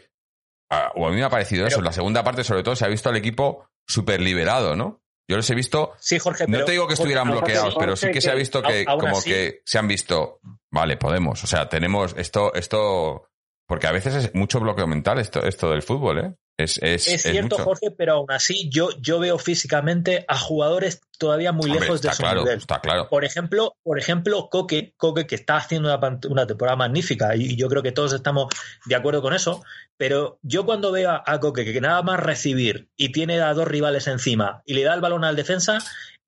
o 0.94 1.06
a 1.08 1.10
mí 1.10 1.16
me 1.16 1.24
ha 1.24 1.28
parecido 1.28 1.62
Pero- 1.64 1.68
eso, 1.68 1.78
en 1.80 1.84
la 1.86 1.92
segunda 1.92 2.22
parte 2.22 2.44
sobre 2.44 2.62
todo 2.62 2.76
se 2.76 2.84
ha 2.84 2.88
visto 2.88 3.08
al 3.08 3.16
equipo 3.16 3.66
súper 3.84 4.20
liberado, 4.20 4.76
¿no? 4.76 5.00
Yo 5.28 5.36
les 5.36 5.50
he 5.50 5.56
visto, 5.56 5.92
Sí, 5.98 6.20
Jorge, 6.20 6.44
no 6.46 6.52
pero- 6.52 6.64
te 6.66 6.70
digo 6.72 6.86
que 6.86 6.94
estuvieran 6.94 7.28
bloqueados, 7.32 7.74
pero 7.76 7.96
sí 7.96 8.12
que 8.12 8.20
se 8.20 8.30
ha 8.30 8.34
visto 8.34 8.62
que 8.62 8.84
como 8.84 9.08
así- 9.18 9.28
que 9.30 9.60
se 9.64 9.78
han 9.78 9.88
visto, 9.88 10.38
vale, 10.70 10.96
podemos, 10.96 11.42
o 11.42 11.46
sea, 11.48 11.68
tenemos 11.68 12.14
esto, 12.16 12.54
esto, 12.54 13.28
porque 13.66 13.88
a 13.88 13.92
veces 13.92 14.14
es 14.14 14.34
mucho 14.36 14.60
bloqueo 14.60 14.86
mental 14.86 15.18
esto, 15.18 15.42
esto 15.44 15.68
del 15.70 15.82
fútbol, 15.82 16.18
¿eh? 16.20 16.34
Es, 16.58 16.78
es, 16.82 17.06
Es 17.06 17.22
cierto. 17.22 17.56
Jorge, 17.56 17.92
pero 17.96 18.14
aún 18.14 18.32
así 18.32 18.68
yo, 18.68 18.90
yo 19.00 19.20
veo 19.20 19.38
físicamente 19.38 20.24
a 20.26 20.36
jugadores 20.36 21.00
todavía 21.16 21.52
muy 21.52 21.70
Hombre, 21.70 21.82
lejos 21.84 22.02
de 22.02 22.12
su 22.12 22.18
claro, 22.20 22.40
nivel. 22.42 22.58
está 22.58 22.80
claro. 22.80 23.08
Por 23.08 23.24
ejemplo, 23.24 23.76
por 23.84 23.96
ejemplo, 23.96 24.48
Coque, 24.50 24.92
Coque, 24.96 25.28
que 25.28 25.36
está 25.36 25.56
haciendo 25.56 25.96
una 26.28 26.46
temporada 26.48 26.76
magnífica, 26.76 27.36
y 27.36 27.56
yo 27.56 27.68
creo 27.68 27.84
que 27.84 27.92
todos 27.92 28.12
estamos 28.12 28.52
de 28.86 28.96
acuerdo 28.96 29.22
con 29.22 29.34
eso, 29.34 29.62
pero 29.96 30.40
yo 30.42 30.66
cuando 30.66 30.90
veo 30.90 31.10
a, 31.10 31.22
a 31.24 31.38
Coque 31.38 31.64
que 31.64 31.80
nada 31.80 32.02
más 32.02 32.18
recibir 32.18 32.88
y 32.96 33.12
tiene 33.12 33.40
a 33.40 33.54
dos 33.54 33.68
rivales 33.68 34.08
encima 34.08 34.62
y 34.66 34.74
le 34.74 34.82
da 34.82 34.94
el 34.94 35.00
balón 35.00 35.24
al 35.24 35.36
defensa, 35.36 35.78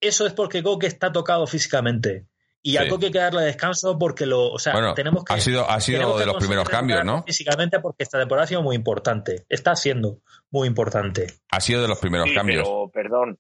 eso 0.01 0.27
es 0.27 0.33
porque 0.33 0.63
Coque 0.63 0.87
está 0.87 1.11
tocado 1.11 1.47
físicamente. 1.49 2.27
Y 2.63 2.77
a 2.77 2.83
Sí. 2.83 2.89
Coque 2.91 3.07
hay 3.07 3.13
que 3.13 3.19
darle 3.19 3.43
descanso 3.43 3.99
porque 3.99 4.27
lo, 4.27 4.51
o 4.51 4.59
sea, 4.59 4.75
Bueno, 4.75 4.93
tenemos 4.95 5.25
que 5.25 5.33
ha 5.33 5.39
sido, 5.41 5.69
ha 5.69 5.81
sido 5.81 6.15
que 6.15 6.21
de 6.21 6.27
los 6.27 6.37
primeros 6.37 6.69
cambios, 6.69 7.05
¿no? 7.05 7.23
Físicamente 7.23 7.81
porque 7.81 8.03
esta 8.03 8.19
temporada 8.19 8.45
ha 8.45 8.49
sido 8.49 8.63
muy 8.63 8.77
importante. 8.77 9.45
Está 9.49 9.75
siendo 9.77 10.19
muy 10.51 10.69
importante. 10.69 11.27
Ha 11.51 11.61
sido 11.61 11.81
de 11.81 11.89
los 11.89 11.99
primeros 11.99 12.29
Sí, 12.29 12.35
cambios. 12.35 12.65
pero, 12.69 12.91
perdón, 12.93 13.39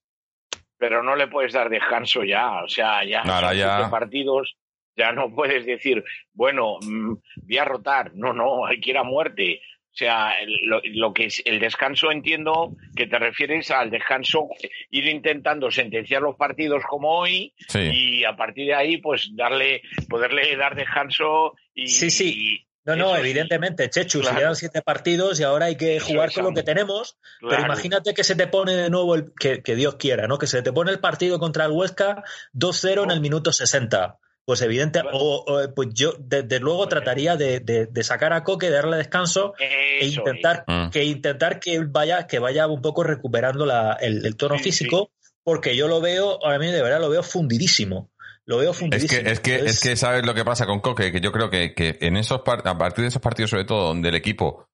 pero 0.78 1.02
no 1.02 1.16
le 1.16 1.26
puedes 1.28 1.52
dar 1.52 1.68
descanso 1.68 2.24
ya. 2.24 2.62
O 2.64 2.68
sea, 2.68 3.04
ya 3.04 3.22
son 3.24 3.54
ya- 3.56 3.76
siete 3.76 3.90
partidos, 3.90 4.56
ya 4.96 5.12
no 5.12 5.34
puedes 5.34 5.66
decir, 5.66 6.02
bueno, 6.32 6.76
mm, 6.80 7.14
voy 7.42 7.58
a 7.58 7.64
rotar. 7.66 8.12
No, 8.14 8.32
no, 8.32 8.64
hay 8.66 8.80
que 8.80 8.90
ir 8.90 8.96
a 8.98 9.02
muerte. 9.02 9.60
O 9.92 9.96
sea, 10.00 10.34
el- 10.40 10.66
lo, 10.66 10.80
lo 10.84 11.12
que 11.12 11.24
es 11.26 11.42
el 11.44 11.58
descanso 11.58 12.10
entiendo 12.12 12.76
que 12.94 13.06
te 13.08 13.18
refieres 13.18 13.70
al 13.72 13.90
descanso, 13.90 14.48
ir 14.90 15.06
intentando 15.06 15.70
sentenciar 15.70 16.22
los 16.22 16.36
partidos 16.36 16.82
como 16.88 17.10
hoy 17.18 17.52
Sí. 17.68 17.80
y 17.92 18.24
a 18.24 18.36
partir 18.36 18.66
de 18.66 18.74
ahí, 18.74 18.96
pues 18.98 19.30
darle, 19.34 19.82
poderle 20.08 20.56
dar 20.56 20.76
descanso 20.76 21.54
y, 21.74 21.88
Sí, 21.88 22.10
sí. 22.10 22.34
y- 22.36 22.66
No, 22.84 22.96
no, 22.96 23.14
sí. 23.14 23.20
evidentemente, 23.20 23.90
Chechu, 23.90 24.20
Claro. 24.20 24.34
se 24.36 24.40
quedan 24.40 24.56
siete 24.56 24.80
partidos 24.82 25.38
y 25.38 25.42
ahora 25.42 25.66
hay 25.66 25.76
que 25.76 26.00
jugar 26.00 26.32
con 26.32 26.44
lo 26.44 26.54
que 26.54 26.62
tenemos. 26.62 27.18
Pero 27.40 27.60
imagínate 27.62 28.14
que 28.14 28.24
se 28.24 28.34
te 28.36 28.46
pone 28.46 28.72
de 28.72 28.88
nuevo, 28.90 29.14
el, 29.16 29.32
que, 29.38 29.62
que 29.62 29.74
Dios 29.76 29.96
quiera, 29.96 30.26
¿no? 30.26 30.38
Que 30.38 30.46
se 30.46 30.62
te 30.62 30.72
pone 30.72 30.90
el 30.90 30.98
partido 30.98 31.38
contra 31.38 31.66
el 31.66 31.72
Huesca 31.72 32.22
2-0 32.54 33.04
en 33.04 33.10
el 33.10 33.20
minuto 33.20 33.52
60. 33.52 34.18
Pues 34.46 34.62
evidente, 34.62 35.00
o, 35.12 35.44
o, 35.46 35.74
pues 35.74 35.88
yo 35.92 36.14
desde 36.18 36.58
luego 36.60 36.88
trataría 36.88 37.36
de, 37.36 37.60
de- 37.60 37.86
de 37.86 38.02
sacar 38.02 38.32
a 38.32 38.42
Coque, 38.42 38.66
de 38.66 38.72
darle 38.76 38.96
descanso 38.96 39.54
e 39.58 40.06
intentar 40.06 40.64
Mm. 40.66 40.88
que 40.90 41.04
intentar 41.04 41.60
que 41.60 41.74
él 41.74 41.86
vaya, 41.86 42.26
que 42.26 42.38
vaya 42.40 42.66
un 42.66 42.82
poco 42.82 43.04
recuperando 43.04 43.64
la- 43.66 43.92
el, 44.00 44.24
el 44.26 44.36
tono 44.36 44.56
Sí, 44.58 44.64
físico, 44.64 45.10
porque 45.44 45.76
yo 45.76 45.86
lo 45.88 46.00
veo, 46.00 46.44
a 46.44 46.58
mí 46.58 46.66
de 46.66 46.82
verdad 46.82 47.00
lo 47.00 47.10
veo 47.10 47.22
fundidísimo. 47.22 48.10
Lo 48.46 48.56
veo 48.58 48.72
Es 48.72 48.78
fundidísimo. 48.78 49.22
que, 49.22 49.30
es 49.30 49.40
que, 49.40 49.54
es 49.56 49.80
que 49.80 49.94
sabes 49.94 50.26
lo 50.26 50.34
que 50.34 50.44
pasa 50.44 50.66
con 50.66 50.80
Coque, 50.80 51.12
que 51.12 51.20
yo 51.20 51.30
creo 51.30 51.50
que, 51.50 51.72
que 51.74 51.98
en 52.00 52.16
esos 52.16 52.40
par- 52.40 52.66
a 52.66 52.76
partir 52.76 53.02
de 53.02 53.08
esos 53.08 53.22
partidos, 53.22 53.50
sobre 53.50 53.64
todo, 53.64 53.88
donde 53.88 54.08
el 54.08 54.16
equipo 54.16 54.66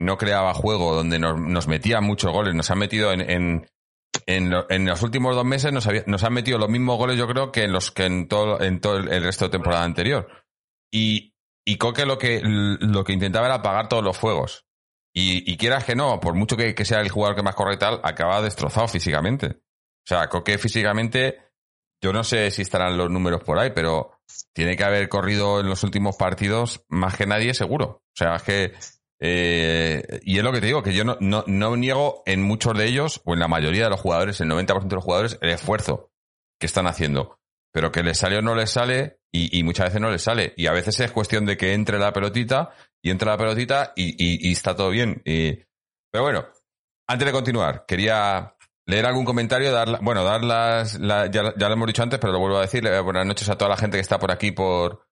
no 0.00 0.16
creaba 0.16 0.54
juego, 0.54 0.94
donde 0.94 1.18
nos, 1.18 1.38
nos 1.38 1.68
metía 1.68 2.00
muchos 2.00 2.32
goles, 2.32 2.54
nos 2.54 2.70
han 2.70 2.78
metido 2.78 3.12
en, 3.12 3.20
en, 3.30 3.66
en, 4.26 4.50
lo- 4.50 4.70
en 4.70 4.86
los 4.86 5.02
últimos 5.02 5.34
dos 5.34 5.44
meses, 5.44 5.72
nos, 5.72 5.86
había- 5.86 6.04
han 6.06 6.32
metido 6.32 6.58
los 6.58 6.68
mismos 6.68 6.98
goles, 6.98 7.16
yo 7.18 7.26
creo, 7.26 7.52
que 7.52 7.64
en 7.64 7.72
los 7.72 7.90
que 7.90 8.04
en 8.04 8.28
todo, 8.28 8.60
en 8.60 8.80
todo 8.80 8.96
el, 8.98 9.22
resto 9.22 9.46
de 9.46 9.50
temporada 9.50 9.84
anterior. 9.84 10.28
Y, 10.92 11.34
Coque 11.78 12.06
lo 12.06 12.18
que, 12.18 12.42
intentaba 13.08 13.46
era 13.46 13.56
apagar 13.56 13.88
todos 13.88 14.04
los 14.04 14.16
fuegos. 14.16 14.66
Y, 15.14 15.50
y 15.50 15.56
quieras 15.56 15.84
que 15.84 15.94
no, 15.94 16.20
por 16.20 16.34
mucho 16.34 16.56
que, 16.56 16.74
que 16.74 16.84
sea 16.84 17.00
el 17.00 17.08
jugador 17.10 17.36
que 17.36 17.42
más 17.42 17.54
corre 17.54 17.74
y 17.74 17.78
tal, 17.78 18.00
acaba 18.02 18.42
destrozado 18.42 18.88
físicamente. 18.88 19.46
O 19.48 20.06
sea, 20.06 20.28
Coque 20.28 20.58
físicamente, 20.58 21.38
yo 22.02 22.12
no 22.12 22.24
sé 22.24 22.50
si 22.50 22.62
estarán 22.62 22.96
los 22.98 23.10
números 23.10 23.42
por 23.42 23.58
ahí, 23.58 23.70
pero 23.74 24.20
tiene 24.52 24.76
que 24.76 24.84
haber 24.84 25.08
corrido 25.08 25.60
en 25.60 25.68
los 25.68 25.82
últimos 25.84 26.16
partidos 26.16 26.84
más 26.88 27.16
que 27.16 27.26
nadie 27.26 27.54
seguro. 27.54 27.86
O 27.86 28.16
sea, 28.16 28.36
es 28.36 28.42
que... 28.42 28.74
eh, 29.26 30.20
y 30.22 30.36
es 30.36 30.44
lo 30.44 30.52
que 30.52 30.60
te 30.60 30.66
digo, 30.66 30.82
que 30.82 30.92
yo 30.92 31.02
no, 31.02 31.16
no, 31.18 31.44
no 31.46 31.76
niego 31.76 32.22
en 32.26 32.42
muchos 32.42 32.76
de 32.76 32.84
ellos, 32.86 33.22
o 33.24 33.32
en 33.32 33.40
la 33.40 33.48
mayoría 33.48 33.84
de 33.84 33.90
los 33.90 34.00
jugadores, 34.00 34.38
el 34.42 34.48
90% 34.50 34.82
de 34.88 34.94
los 34.96 35.04
jugadores, 35.04 35.38
el 35.40 35.48
esfuerzo 35.48 36.10
que 36.60 36.66
están 36.66 36.86
haciendo. 36.86 37.38
Pero 37.72 37.90
que 37.90 38.02
les 38.02 38.18
sale 38.18 38.36
o 38.36 38.42
no 38.42 38.54
les 38.54 38.70
sale, 38.70 39.20
y, 39.32 39.58
y 39.58 39.62
muchas 39.62 39.86
veces 39.86 40.00
no 40.02 40.10
les 40.10 40.20
sale. 40.22 40.52
Y 40.58 40.66
a 40.66 40.72
veces 40.72 41.00
es 41.00 41.10
cuestión 41.10 41.46
de 41.46 41.56
que 41.56 41.72
entre 41.72 41.98
la 41.98 42.12
pelotita, 42.12 42.70
y 43.02 43.10
entra 43.10 43.32
la 43.32 43.38
pelotita, 43.38 43.92
y, 43.96 44.14
y- 44.48 44.52
está 44.52 44.76
todo 44.76 44.90
bien. 44.90 45.22
Pero 45.24 46.22
bueno, 46.22 46.44
antes 47.08 47.26
de 47.26 47.32
continuar, 47.32 47.86
quería 47.88 48.54
leer 48.86 49.06
algún 49.06 49.24
comentario, 49.24 49.72
dar, 49.72 50.00
bueno, 50.02 50.22
dar 50.22 50.44
las, 50.44 51.00
la- 51.00 51.30
ya, 51.30 51.54
ya 51.56 51.68
lo 51.68 51.74
hemos 51.74 51.86
dicho 51.86 52.02
antes, 52.02 52.18
pero 52.20 52.34
lo 52.34 52.40
vuelvo 52.40 52.58
a 52.58 52.62
decir, 52.62 52.84
buenas 53.02 53.26
noches 53.26 53.48
a 53.48 53.56
toda 53.56 53.70
la 53.70 53.76
gente 53.78 53.96
que 53.96 54.02
está 54.02 54.18
por 54.18 54.30
aquí 54.30 54.50
por, 54.52 55.06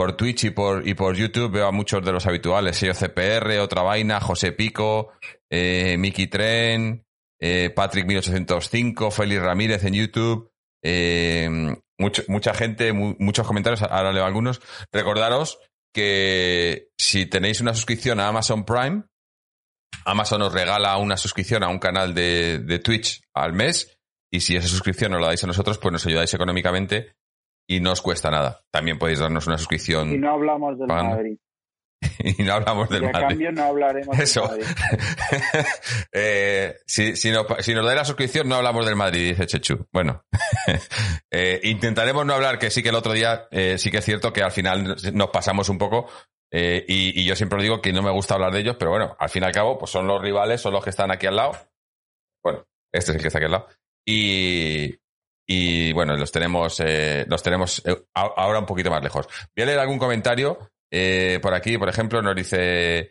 por 0.00 0.16
Twitch 0.16 0.44
y 0.44 0.50
por, 0.50 0.88
y 0.88 0.94
por 0.94 1.14
YouTube, 1.14 1.52
veo 1.52 1.66
a 1.66 1.72
muchos 1.72 2.02
de 2.02 2.10
los 2.10 2.24
habituales, 2.26 2.78
sello 2.78 2.94
CPR, 2.94 3.58
Otra 3.58 3.82
Vaina, 3.82 4.18
José 4.18 4.52
Pico, 4.52 5.12
eh, 5.50 5.96
Miki 5.98 6.26
Tren, 6.26 7.04
eh, 7.38 7.68
Patrick 7.68 8.06
1805, 8.06 9.10
Félix 9.10 9.42
Ramírez 9.42 9.84
en 9.84 9.92
YouTube, 9.92 10.50
eh, 10.82 11.76
mucha 12.28 12.54
gente, 12.54 12.94
mu- 12.94 13.14
muchos 13.18 13.46
comentarios, 13.46 13.82
ahora 13.82 14.10
leo 14.10 14.24
algunos. 14.24 14.62
Recordaros 14.90 15.58
que 15.94 16.88
si 16.98 17.26
tenéis 17.26 17.60
una 17.60 17.74
suscripción 17.74 18.20
a 18.20 18.28
Amazon 18.28 18.64
Prime, 18.64 19.02
Amazon 20.06 20.40
os 20.40 20.52
regala 20.54 20.96
una 20.96 21.18
suscripción 21.18 21.62
a 21.62 21.68
un 21.68 21.78
canal 21.78 22.14
de, 22.14 22.58
de 22.60 22.78
Twitch 22.78 23.20
al 23.34 23.52
mes 23.52 23.98
y 24.32 24.40
si 24.40 24.56
esa 24.56 24.66
suscripción 24.68 25.12
nos 25.12 25.20
la 25.20 25.26
dais 25.26 25.44
a 25.44 25.46
nosotros, 25.46 25.76
pues 25.76 25.92
nos 25.92 26.06
ayudáis 26.06 26.32
económicamente 26.32 27.12
y 27.72 27.80
no 27.80 27.92
os 27.92 28.02
cuesta 28.02 28.30
nada. 28.30 28.64
También 28.72 28.98
podéis 28.98 29.20
darnos 29.20 29.46
una 29.46 29.56
suscripción 29.56 30.12
Y 30.12 30.18
no 30.18 30.32
hablamos 30.32 30.76
del. 30.78 30.88
Madrid. 30.88 31.38
y 32.18 32.42
no 32.42 32.54
hablamos 32.54 32.88
del 32.88 33.02
y 33.04 33.06
a 33.06 33.12
Madrid. 33.12 33.28
cambio 33.28 33.52
no 33.52 33.62
hablaremos 33.64 34.18
Eso. 34.18 34.48
del 34.48 34.60
Madrid. 34.60 34.66
Eh, 36.12 36.74
si, 36.86 37.14
si 37.16 37.30
nos 37.30 37.46
dais 37.48 37.96
la 37.96 38.04
suscripción, 38.04 38.48
no 38.48 38.56
hablamos 38.56 38.84
del 38.86 38.96
Madrid, 38.96 39.28
dice 39.30 39.46
Chechu. 39.46 39.86
Bueno, 39.92 40.24
eh, 41.30 41.60
intentaremos 41.64 42.26
no 42.26 42.34
hablar, 42.34 42.58
que 42.58 42.70
sí 42.70 42.82
que 42.82 42.88
el 42.88 42.94
otro 42.96 43.12
día 43.12 43.46
eh, 43.50 43.78
sí 43.78 43.90
que 43.90 43.98
es 43.98 44.04
cierto 44.04 44.32
que 44.32 44.42
al 44.42 44.50
final 44.52 44.96
nos 45.12 45.30
pasamos 45.30 45.68
un 45.68 45.78
poco. 45.78 46.08
eh, 46.52 46.84
y, 46.88 47.20
y 47.20 47.24
yo 47.24 47.36
siempre 47.36 47.62
digo 47.62 47.80
que 47.80 47.92
no 47.92 48.02
me 48.02 48.10
gusta 48.10 48.34
hablar 48.34 48.52
de 48.52 48.60
ellos, 48.60 48.76
pero 48.78 48.90
bueno, 48.90 49.16
al 49.20 49.28
fin 49.28 49.42
y 49.44 49.46
al 49.46 49.52
cabo, 49.52 49.78
pues 49.78 49.92
son 49.92 50.06
los 50.08 50.20
rivales, 50.20 50.60
son 50.60 50.72
los 50.72 50.82
que 50.82 50.90
están 50.90 51.12
aquí 51.12 51.26
al 51.26 51.36
lado. 51.36 51.52
Bueno, 52.42 52.64
este 52.92 53.12
es 53.12 53.16
el 53.16 53.22
que 53.22 53.28
está 53.28 53.38
aquí 53.38 53.44
al 53.46 53.52
lado. 53.52 53.68
Y, 54.06 54.98
y 55.52 55.92
bueno, 55.92 56.16
los 56.16 56.30
tenemos, 56.30 56.78
eh, 56.78 57.24
los 57.28 57.42
tenemos 57.42 57.82
eh, 57.84 58.04
ahora 58.14 58.60
un 58.60 58.66
poquito 58.66 58.88
más 58.88 59.02
lejos. 59.02 59.26
Voy 59.56 59.64
a 59.64 59.66
leer 59.66 59.80
algún 59.80 59.98
comentario 59.98 60.70
eh, 60.88 61.40
por 61.42 61.54
aquí, 61.54 61.76
por 61.76 61.88
ejemplo, 61.88 62.22
nos 62.22 62.36
dice 62.36 63.10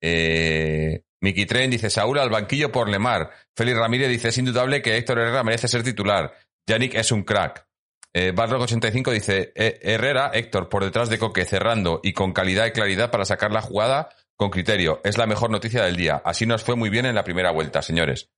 eh, 0.00 1.02
Miki 1.20 1.46
Tren 1.46 1.68
dice 1.68 1.90
Saúl 1.90 2.20
al 2.20 2.30
banquillo 2.30 2.70
por 2.70 2.88
Lemar. 2.88 3.32
Félix 3.56 3.76
Ramírez 3.76 4.08
dice 4.08 4.28
es 4.28 4.38
indudable 4.38 4.82
que 4.82 4.96
Héctor 4.96 5.18
Herrera 5.18 5.42
merece 5.42 5.66
ser 5.66 5.82
titular. 5.82 6.32
Yannick 6.68 6.94
es 6.94 7.10
un 7.10 7.24
crack. 7.24 7.66
Eh, 8.14 8.32
85 8.36 9.10
dice 9.10 9.52
"Eh, 9.56 9.80
Herrera, 9.82 10.30
Héctor, 10.32 10.68
por 10.68 10.84
detrás 10.84 11.08
de 11.08 11.18
Coque, 11.18 11.44
cerrando 11.44 12.00
y 12.04 12.12
con 12.12 12.32
calidad 12.32 12.66
y 12.66 12.70
claridad 12.70 13.10
para 13.10 13.24
sacar 13.24 13.50
la 13.50 13.62
jugada 13.62 14.10
con 14.36 14.50
criterio. 14.50 15.00
Es 15.02 15.18
la 15.18 15.26
mejor 15.26 15.50
noticia 15.50 15.82
del 15.82 15.96
día. 15.96 16.22
Así 16.24 16.46
nos 16.46 16.62
fue 16.62 16.76
muy 16.76 16.88
bien 16.88 17.06
en 17.06 17.16
la 17.16 17.24
primera 17.24 17.50
vuelta, 17.50 17.82
señores. 17.82 18.30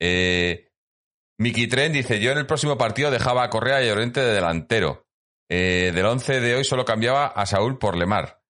Eh, 0.00 0.70
Miki 1.38 1.66
Tren 1.66 1.92
dice, 1.92 2.20
yo 2.20 2.32
en 2.32 2.38
el 2.38 2.46
próximo 2.46 2.78
partido 2.78 3.10
dejaba 3.10 3.44
a 3.44 3.50
Correa 3.50 3.82
y 3.82 3.86
a 3.86 3.88
Llorente 3.88 4.20
de 4.20 4.32
delantero. 4.32 5.06
Eh, 5.48 5.92
del 5.94 6.06
11 6.06 6.40
de 6.40 6.54
hoy 6.56 6.64
solo 6.64 6.84
cambiaba 6.84 7.26
a 7.26 7.46
Saúl 7.46 7.78
por 7.78 7.96
Lemar. 7.96 8.40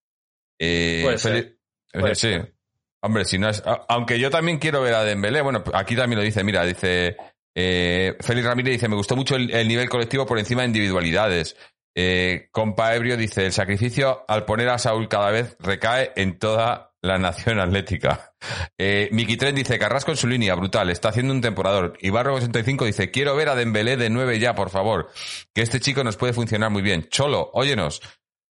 Eh, 0.59 1.01
Puede 1.03 1.17
ser, 1.17 1.33
Feli- 1.33 1.57
eh, 1.93 1.99
puede 1.99 2.15
sí. 2.15 2.21
ser. 2.29 2.53
Hombre, 3.01 3.25
si 3.25 3.37
no 3.37 3.49
es... 3.49 3.61
Aunque 3.89 4.19
yo 4.19 4.29
también 4.31 4.57
quiero 4.57 4.81
ver 4.81 4.95
a 4.95 5.03
Dembélé. 5.03 5.41
Bueno, 5.41 5.63
aquí 5.73 5.95
también 5.95 6.17
lo 6.19 6.25
dice, 6.25 6.43
mira, 6.43 6.63
dice... 6.65 7.15
Eh, 7.55 8.15
Félix 8.19 8.45
Ramírez 8.47 8.73
dice, 8.73 8.87
me 8.87 8.95
gustó 8.95 9.15
mucho 9.15 9.35
el, 9.35 9.51
el 9.51 9.67
nivel 9.67 9.89
colectivo 9.89 10.25
por 10.25 10.37
encima 10.39 10.61
de 10.61 10.67
individualidades. 10.67 11.55
Eh, 11.95 12.49
Compa 12.51 12.95
Ebrio 12.95 13.17
dice, 13.17 13.45
el 13.47 13.51
sacrificio 13.51 14.23
al 14.27 14.45
poner 14.45 14.69
a 14.69 14.77
Saúl 14.77 15.07
cada 15.07 15.31
vez 15.31 15.55
recae 15.59 16.11
en 16.15 16.37
toda 16.37 16.93
la 17.07 17.17
nación 17.17 17.59
atlética. 17.59 18.33
Eh, 18.77 19.09
Miki 19.11 19.37
Tren 19.37 19.55
dice, 19.55 19.79
Carrasco 19.79 20.11
en 20.11 20.17
su 20.17 20.27
línea, 20.27 20.53
brutal, 20.55 20.89
está 20.89 21.09
haciendo 21.09 21.33
un 21.33 21.41
temporador. 21.41 21.97
Y 22.01 22.09
Barro 22.09 22.35
85 22.35 22.85
dice, 22.85 23.09
quiero 23.09 23.35
ver 23.35 23.49
a 23.49 23.55
Dembélé 23.55 23.97
de 23.97 24.09
9 24.09 24.39
ya, 24.39 24.53
por 24.53 24.69
favor, 24.69 25.09
que 25.53 25.61
este 25.61 25.79
chico 25.79 26.03
nos 26.03 26.17
puede 26.17 26.33
funcionar 26.33 26.69
muy 26.69 26.81
bien. 26.81 27.07
Cholo, 27.09 27.49
óyenos. 27.53 28.01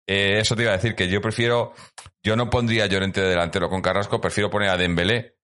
Eh, 0.06 0.40
eso 0.40 0.56
te 0.56 0.62
iba 0.62 0.72
a 0.72 0.76
decir, 0.76 0.94
que 0.94 1.08
yo 1.08 1.20
prefiero, 1.20 1.72
yo 2.22 2.36
no 2.36 2.50
pondría 2.50 2.86
Llorente 2.86 3.20
de 3.20 3.28
delantero 3.28 3.70
con 3.70 3.80
Carrasco, 3.80 4.20
prefiero 4.20 4.50
poner 4.50 4.70
a 4.70 4.76
Dembélé. 4.76 5.36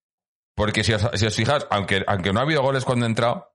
Porque 0.55 0.83
si 0.85 0.93
os, 0.93 1.09
si 1.15 1.27
os 1.27 1.37
fijas, 1.37 1.67
aunque, 1.71 2.03
aunque 2.07 2.33
no 2.33 2.41
ha 2.41 2.43
habido 2.43 2.63
goles 2.63 2.85
cuando 2.85 3.07
ha 3.07 3.09
entrado, 3.09 3.55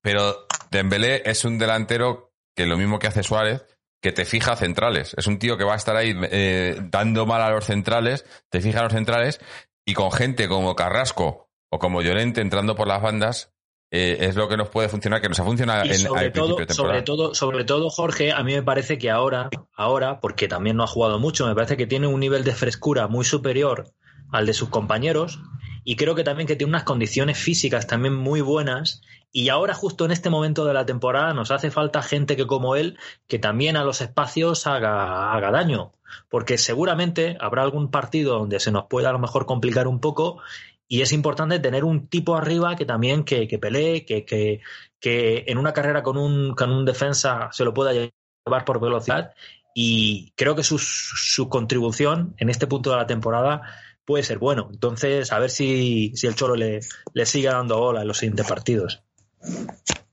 pero 0.00 0.46
Dembélé 0.70 1.22
es 1.24 1.44
un 1.44 1.58
delantero 1.58 2.32
que 2.56 2.66
lo 2.66 2.76
mismo 2.76 2.98
que 2.98 3.08
hace 3.08 3.22
Suárez, 3.22 3.64
que 4.00 4.12
te 4.12 4.24
fija 4.24 4.56
centrales. 4.56 5.14
Es 5.16 5.26
un 5.26 5.38
tío 5.38 5.56
que 5.56 5.64
va 5.64 5.74
a 5.74 5.76
estar 5.76 5.96
ahí 5.96 6.14
eh, 6.30 6.80
dando 6.90 7.26
mal 7.26 7.42
a 7.42 7.50
los 7.50 7.64
centrales, 7.64 8.24
te 8.48 8.60
fija 8.60 8.80
a 8.80 8.84
los 8.84 8.92
centrales, 8.92 9.40
y 9.84 9.94
con 9.94 10.12
gente 10.12 10.48
como 10.48 10.76
Carrasco 10.76 11.48
o 11.70 11.78
como 11.78 12.02
Llorente 12.02 12.40
entrando 12.40 12.74
por 12.74 12.86
las 12.86 13.02
bandas, 13.02 13.52
eh, 13.90 14.18
es 14.20 14.36
lo 14.36 14.48
que 14.48 14.56
nos 14.56 14.68
puede 14.68 14.88
funcionar, 14.88 15.22
que 15.22 15.28
nos 15.28 15.40
ha 15.40 15.44
funcionado 15.44 15.86
Y 15.86 15.90
en, 15.90 15.98
sobre 15.98 16.26
al 16.26 16.32
todo, 16.32 16.56
sobre 16.68 17.02
todo, 17.02 17.34
sobre 17.34 17.64
todo, 17.64 17.88
Jorge, 17.88 18.32
a 18.32 18.42
mí 18.42 18.54
me 18.54 18.62
parece 18.62 18.98
que 18.98 19.10
ahora, 19.10 19.48
ahora, 19.74 20.20
porque 20.20 20.46
también 20.46 20.76
no 20.76 20.84
ha 20.84 20.86
jugado 20.86 21.18
mucho, 21.18 21.46
me 21.46 21.54
parece 21.54 21.76
que 21.78 21.86
tiene 21.86 22.06
un 22.06 22.20
nivel 22.20 22.44
de 22.44 22.52
frescura 22.52 23.08
muy 23.08 23.24
superior 23.24 23.92
al 24.30 24.44
de 24.44 24.52
sus 24.52 24.68
compañeros 24.68 25.40
y 25.84 25.96
creo 25.96 26.14
que 26.14 26.22
también 26.22 26.46
que 26.46 26.54
tiene 26.54 26.70
unas 26.70 26.84
condiciones 26.84 27.38
físicas 27.38 27.86
también 27.86 28.14
muy 28.14 28.42
buenas 28.42 29.00
y 29.32 29.50
ahora 29.50 29.74
justo 29.74 30.04
en 30.04 30.10
este 30.10 30.30
momento 30.30 30.64
de 30.64 30.74
la 30.74 30.86
temporada 30.86 31.34
nos 31.34 31.50
hace 31.50 31.70
falta 31.70 32.02
gente 32.02 32.36
que 32.36 32.46
como 32.46 32.76
él 32.76 32.98
que 33.26 33.38
también 33.38 33.76
a 33.76 33.84
los 33.84 34.00
espacios 34.00 34.66
haga, 34.66 35.32
haga 35.32 35.50
daño 35.50 35.92
porque 36.28 36.58
seguramente 36.58 37.36
habrá 37.40 37.62
algún 37.62 37.90
partido 37.90 38.38
donde 38.38 38.60
se 38.60 38.72
nos 38.72 38.86
pueda 38.86 39.10
a 39.10 39.12
lo 39.12 39.18
mejor 39.18 39.46
complicar 39.46 39.86
un 39.86 40.00
poco 40.00 40.40
y 40.88 41.02
es 41.02 41.12
importante 41.12 41.58
tener 41.58 41.84
un 41.84 42.08
tipo 42.08 42.36
arriba 42.36 42.74
que 42.74 42.86
también 42.86 43.24
que, 43.24 43.46
que 43.46 43.58
pelee, 43.58 44.06
que, 44.06 44.24
que, 44.24 44.60
que 44.98 45.44
en 45.46 45.58
una 45.58 45.74
carrera 45.74 46.02
con 46.02 46.16
un, 46.16 46.54
con 46.54 46.72
un 46.72 46.86
defensa 46.86 47.50
se 47.52 47.64
lo 47.64 47.74
pueda 47.74 47.92
llevar 47.92 48.64
por 48.64 48.80
velocidad 48.80 49.34
y 49.74 50.32
creo 50.34 50.56
que 50.56 50.64
su, 50.64 50.78
su 50.78 51.48
contribución 51.48 52.34
en 52.38 52.48
este 52.48 52.66
punto 52.66 52.90
de 52.90 52.96
la 52.96 53.06
temporada 53.06 53.62
puede 54.04 54.24
ser 54.24 54.38
bueno. 54.38 54.70
Entonces, 54.72 55.30
a 55.32 55.38
ver 55.38 55.50
si, 55.50 56.12
si 56.16 56.26
el 56.26 56.34
Cholo 56.34 56.56
le, 56.56 56.80
le 57.12 57.26
sigue 57.26 57.48
dando 57.48 57.78
bola 57.78 58.00
en 58.00 58.08
los 58.08 58.16
siguientes 58.16 58.48
partidos. 58.48 59.02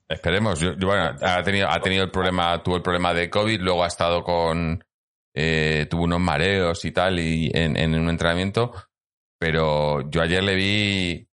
Esperemos. 0.07 0.59
Yo- 0.59 0.75
bueno, 0.77 1.15
ha 1.21 1.43
tenido, 1.43 1.69
ha 1.69 1.79
tenido 1.81 2.03
el 2.03 2.11
problema, 2.11 2.61
tuvo 2.63 2.77
el 2.77 2.81
problema 2.81 3.13
de 3.13 3.29
COVID, 3.29 3.59
luego 3.59 3.83
ha 3.83 3.87
estado 3.87 4.23
con, 4.23 4.83
eh, 5.35 5.87
tuvo 5.89 6.03
unos 6.03 6.19
mareos 6.19 6.85
y 6.85 6.91
tal, 6.91 7.19
y 7.19 7.51
en, 7.53 7.93
un 7.95 8.09
entrenamiento, 8.09 8.73
pero 9.39 10.09
yo 10.09 10.21
ayer 10.21 10.43
le 10.43 10.55
vi, 10.55 11.27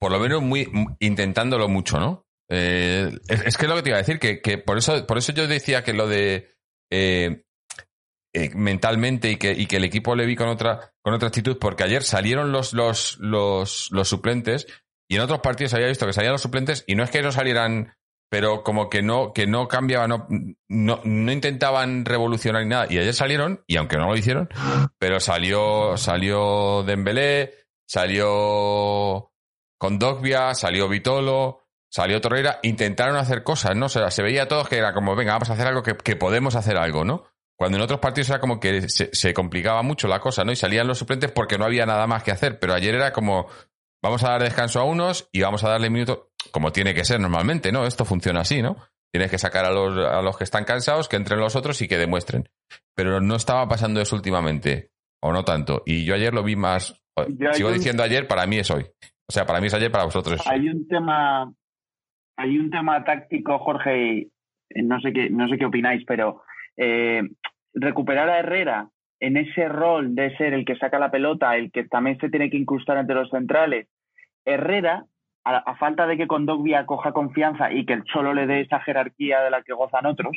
por 0.00 0.12
lo 0.12 0.18
menos 0.18 0.42
muy, 0.42 0.68
intentándolo 1.00 1.68
mucho, 1.68 1.98
¿no? 1.98 2.26
Eh, 2.50 3.10
es, 3.28 3.56
que 3.56 3.66
es 3.66 3.68
lo 3.68 3.76
que 3.76 3.82
te 3.82 3.90
iba 3.90 3.98
a 3.98 4.02
decir, 4.02 4.18
que, 4.18 4.40
que 4.40 4.58
por 4.58 4.78
eso, 4.78 5.06
por 5.06 5.18
eso 5.18 5.32
yo 5.32 5.46
decía 5.46 5.84
que 5.84 5.92
lo 5.92 6.08
de 6.08 6.56
eh, 6.90 7.44
mentalmente 8.54 9.30
y 9.30 9.36
que, 9.36 9.52
y 9.52 9.66
que 9.66 9.76
el 9.76 9.84
equipo 9.84 10.16
le 10.16 10.26
vi 10.26 10.36
con 10.36 10.48
otra, 10.48 10.92
con 11.02 11.14
otra 11.14 11.28
actitud, 11.28 11.58
porque 11.60 11.84
ayer 11.84 12.02
salieron 12.02 12.50
los, 12.50 12.72
los, 12.72 13.18
los 13.20 14.08
suplentes 14.08 14.66
y 15.10 15.16
en 15.16 15.22
otros 15.22 15.40
partidos 15.40 15.74
había 15.74 15.88
visto 15.88 16.06
que 16.06 16.12
salían 16.12 16.32
los 16.32 16.40
suplentes 16.40 16.84
y 16.86 16.94
no 16.94 17.02
es 17.02 17.10
que 17.10 17.20
no 17.20 17.32
salieran, 17.32 17.96
pero 18.30 18.62
como 18.62 18.88
que 18.88 19.02
no, 19.02 19.32
que 19.32 19.44
no 19.48 19.66
cambiaban, 19.66 20.08
no, 20.08 20.28
no, 20.68 21.00
no 21.02 21.32
intentaban 21.32 22.04
revolucionar 22.04 22.62
ni 22.62 22.68
nada. 22.68 22.86
Y 22.88 22.98
ayer 22.98 23.12
salieron, 23.12 23.64
y 23.66 23.76
aunque 23.76 23.96
no 23.96 24.06
lo 24.06 24.16
hicieron, 24.16 24.48
pero 25.00 25.18
salió, 25.18 25.96
salió 25.96 26.84
Dembélé, 26.84 27.54
salió 27.88 29.32
Condogbia, 29.78 30.54
salió 30.54 30.88
Vitolo, 30.88 31.64
salió 31.90 32.20
Torreira, 32.20 32.60
intentaron 32.62 33.16
hacer 33.16 33.42
cosas, 33.42 33.74
¿no? 33.74 33.86
O 33.86 33.88
sea, 33.88 34.12
se 34.12 34.22
veía 34.22 34.44
a 34.44 34.48
todos 34.48 34.68
que 34.68 34.78
era 34.78 34.94
como, 34.94 35.16
venga, 35.16 35.32
vamos 35.32 35.50
a 35.50 35.54
hacer 35.54 35.66
algo 35.66 35.82
que, 35.82 35.96
que 35.96 36.14
podemos 36.14 36.54
hacer 36.54 36.76
algo, 36.76 37.04
¿no? 37.04 37.24
Cuando 37.56 37.78
en 37.78 37.82
otros 37.82 37.98
partidos 37.98 38.30
era 38.30 38.38
como 38.38 38.60
que 38.60 38.88
se, 38.88 39.10
se 39.12 39.34
complicaba 39.34 39.82
mucho 39.82 40.06
la 40.06 40.20
cosa, 40.20 40.44
¿no? 40.44 40.52
Y 40.52 40.56
salían 40.56 40.86
los 40.86 40.98
suplentes 40.98 41.32
porque 41.32 41.58
no 41.58 41.64
había 41.64 41.84
nada 41.84 42.06
más 42.06 42.22
que 42.22 42.30
hacer. 42.30 42.60
Pero 42.60 42.74
ayer 42.74 42.94
era 42.94 43.12
como, 43.12 43.48
vamos 44.02 44.24
a 44.24 44.30
dar 44.30 44.42
descanso 44.42 44.80
a 44.80 44.84
unos 44.84 45.28
y 45.32 45.40
vamos 45.42 45.64
a 45.64 45.68
darle 45.70 45.90
minutos, 45.90 46.28
como 46.52 46.72
tiene 46.72 46.94
que 46.94 47.04
ser 47.04 47.20
normalmente, 47.20 47.72
¿no? 47.72 47.86
Esto 47.86 48.04
funciona 48.04 48.40
así, 48.40 48.62
¿no? 48.62 48.76
Tienes 49.12 49.30
que 49.30 49.38
sacar 49.38 49.64
a 49.64 49.70
los, 49.72 49.96
a 50.06 50.22
los 50.22 50.36
que 50.38 50.44
están 50.44 50.64
cansados, 50.64 51.08
que 51.08 51.16
entren 51.16 51.40
los 51.40 51.56
otros 51.56 51.80
y 51.82 51.88
que 51.88 51.98
demuestren. 51.98 52.48
Pero 52.94 53.20
no 53.20 53.34
estaba 53.36 53.66
pasando 53.68 54.00
eso 54.00 54.14
últimamente, 54.16 54.90
o 55.20 55.32
no 55.32 55.44
tanto. 55.44 55.82
Y 55.84 56.04
yo 56.04 56.14
ayer 56.14 56.32
lo 56.32 56.42
vi 56.44 56.54
más, 56.56 57.00
hay 57.16 57.36
sigo 57.54 57.68
un- 57.70 57.74
diciendo 57.74 58.02
ayer, 58.02 58.28
para 58.28 58.46
mí 58.46 58.58
es 58.58 58.70
hoy. 58.70 58.84
O 59.28 59.32
sea, 59.32 59.46
para 59.46 59.60
mí 59.60 59.66
es 59.66 59.74
ayer, 59.74 59.90
para 59.90 60.04
vosotros. 60.04 60.40
es. 60.40 60.46
Hay 60.46 60.68
un 60.68 60.86
tema, 60.88 61.52
hay 62.36 62.58
un 62.58 62.70
tema 62.70 63.02
táctico, 63.04 63.58
Jorge, 63.58 64.28
y 64.70 64.82
no 64.82 65.00
sé 65.00 65.12
qué, 65.12 65.28
no 65.30 65.48
sé 65.48 65.58
qué 65.58 65.66
opináis, 65.66 66.04
pero 66.06 66.42
eh, 66.76 67.22
recuperar 67.74 68.28
a 68.28 68.38
Herrera 68.38 68.88
en 69.20 69.36
ese 69.36 69.68
rol 69.68 70.14
de 70.14 70.34
ser 70.36 70.54
el 70.54 70.64
que 70.64 70.76
saca 70.76 70.98
la 70.98 71.10
pelota, 71.10 71.56
el 71.56 71.70
que 71.70 71.84
también 71.84 72.18
se 72.18 72.30
tiene 72.30 72.50
que 72.50 72.56
incrustar 72.56 72.96
entre 72.96 73.14
los 73.14 73.30
centrales. 73.30 73.86
Herrera, 74.44 75.04
a, 75.44 75.76
falta 75.76 76.06
de 76.06 76.16
que 76.16 76.26
Condogbia 76.26 76.86
coja 76.86 77.12
confianza 77.12 77.72
y 77.72 77.84
que 77.84 77.92
el 77.92 78.04
Cholo 78.04 78.34
le 78.34 78.46
dé 78.46 78.60
esa 78.60 78.80
jerarquía 78.80 79.40
de 79.42 79.50
la 79.50 79.62
que 79.62 79.74
gozan 79.74 80.06
otros, 80.06 80.36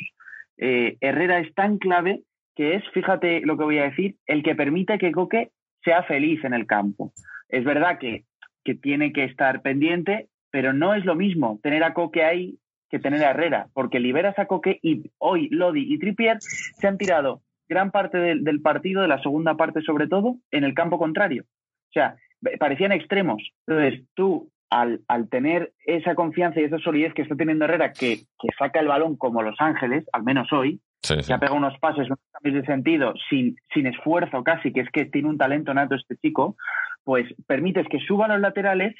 eh, 0.58 0.96
Herrera 1.00 1.38
es 1.38 1.52
tan 1.54 1.78
clave 1.78 2.20
que 2.54 2.74
es, 2.74 2.84
fíjate 2.92 3.40
lo 3.40 3.56
que 3.56 3.64
voy 3.64 3.78
a 3.78 3.84
decir, 3.84 4.16
el 4.26 4.42
que 4.42 4.54
permite 4.54 4.98
que 4.98 5.12
Coque 5.12 5.50
sea 5.82 6.02
feliz 6.04 6.44
en 6.44 6.54
el 6.54 6.66
campo. 6.66 7.12
Es 7.48 7.64
verdad 7.64 7.98
que, 7.98 8.24
que 8.64 8.74
tiene 8.74 9.12
que 9.12 9.24
estar 9.24 9.62
pendiente, 9.62 10.28
pero 10.50 10.72
no 10.72 10.94
es 10.94 11.04
lo 11.04 11.14
mismo 11.14 11.58
tener 11.62 11.82
a 11.84 11.94
Coque 11.94 12.22
ahí 12.22 12.58
que 12.90 12.98
tener 12.98 13.24
a 13.24 13.30
Herrera, 13.30 13.68
porque 13.72 13.98
liberas 13.98 14.38
a 14.38 14.46
Coque 14.46 14.78
y 14.82 15.10
hoy 15.18 15.48
Lodi 15.50 15.92
y 15.92 15.98
Trippier 15.98 16.36
se 16.40 16.86
han 16.86 16.98
tirado 16.98 17.40
gran 17.68 17.90
parte 17.90 18.18
del, 18.18 18.44
del 18.44 18.60
partido, 18.60 19.02
de 19.02 19.08
la 19.08 19.20
segunda 19.22 19.54
parte 19.56 19.82
sobre 19.82 20.06
todo, 20.06 20.36
en 20.50 20.64
el 20.64 20.74
campo 20.74 20.98
contrario. 20.98 21.44
O 21.44 21.92
sea, 21.92 22.16
parecían 22.58 22.92
extremos. 22.92 23.42
Entonces, 23.66 24.02
tú, 24.14 24.50
al, 24.70 25.00
al 25.08 25.28
tener 25.28 25.72
esa 25.86 26.14
confianza 26.14 26.60
y 26.60 26.64
esa 26.64 26.78
solidez 26.78 27.14
que 27.14 27.22
está 27.22 27.36
teniendo 27.36 27.64
Herrera, 27.64 27.92
que, 27.92 28.18
que 28.38 28.48
saca 28.58 28.80
el 28.80 28.88
balón 28.88 29.16
como 29.16 29.42
Los 29.42 29.56
Ángeles, 29.60 30.04
al 30.12 30.22
menos 30.24 30.52
hoy, 30.52 30.80
Sí, 31.02 31.14
sí. 31.20 31.26
que 31.26 31.34
ha 31.34 31.38
pegado 31.38 31.58
unos 31.58 31.78
pases, 31.80 32.06
unos 32.06 32.18
cambios 32.32 32.62
de 32.62 32.66
sentido, 32.66 33.12
sin, 33.28 33.56
sin 33.74 33.86
esfuerzo 33.86 34.42
casi, 34.42 34.72
que 34.72 34.80
es 34.80 34.90
que 34.90 35.04
tiene 35.04 35.28
un 35.28 35.36
talento 35.36 35.74
nato 35.74 35.94
este 35.96 36.16
chico, 36.16 36.56
pues 37.04 37.26
permites 37.46 37.86
que 37.88 38.00
suban 38.00 38.30
los 38.30 38.40
laterales 38.40 38.94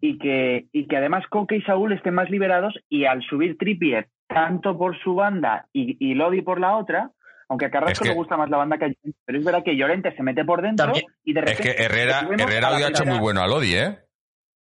y 0.00 0.16
que, 0.18 0.64
y 0.72 0.86
que 0.86 0.96
además 0.96 1.26
Coque 1.28 1.56
y 1.56 1.62
Saúl 1.62 1.92
estén 1.92 2.14
más 2.14 2.30
liberados 2.30 2.74
y 2.88 3.04
al 3.04 3.22
subir 3.22 3.58
Trippier 3.58 4.08
tanto 4.26 4.76
por 4.78 4.98
su 4.98 5.14
banda 5.14 5.66
y, 5.74 5.96
y 6.00 6.14
Lodi 6.14 6.40
por 6.40 6.58
la 6.58 6.76
otra, 6.76 7.10
aunque 7.48 7.66
a 7.66 7.70
Carrasco 7.70 7.92
Es 7.92 7.98
que- 8.00 8.08
le 8.08 8.14
gusta 8.14 8.36
más 8.36 8.48
la 8.50 8.56
banda 8.58 8.78
que 8.78 8.84
a 8.84 8.88
Llorente, 8.88 9.18
pero 9.24 9.38
es 9.38 9.44
verdad 9.44 9.62
que 9.64 9.76
Llorente 9.76 10.14
se 10.16 10.22
mete 10.22 10.44
por 10.44 10.62
dentro 10.62 10.86
También- 10.86 11.06
y 11.24 11.32
de 11.32 11.40
Es 11.40 11.46
repente... 11.46 11.62
que 11.76 11.82
Herrera, 11.84 12.28
Herrera 12.38 12.70
hoy 12.72 12.82
ha 12.82 12.88
hecho 12.88 13.04
muy 13.04 13.18
bueno 13.18 13.42
a 13.42 13.46
Lodi, 13.46 13.74
¿eh? 13.74 13.98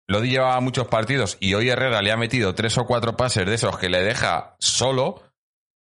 Lodi 0.09 0.31
llevaba 0.31 0.61
muchos 0.61 0.88
partidos 0.88 1.37
y 1.40 1.55
hoy 1.55 1.69
Herrera 1.69 2.03
le 2.03 2.11
ha 2.11 2.16
metido 2.16 2.55
tres 2.55 2.77
o 2.79 2.85
cuatro 2.87 3.16
pases 3.16 3.47
de 3.47 3.55
esos 3.55 3.79
que 3.79 3.88
le 3.88 4.03
deja 4.03 4.57
solo. 4.59 5.23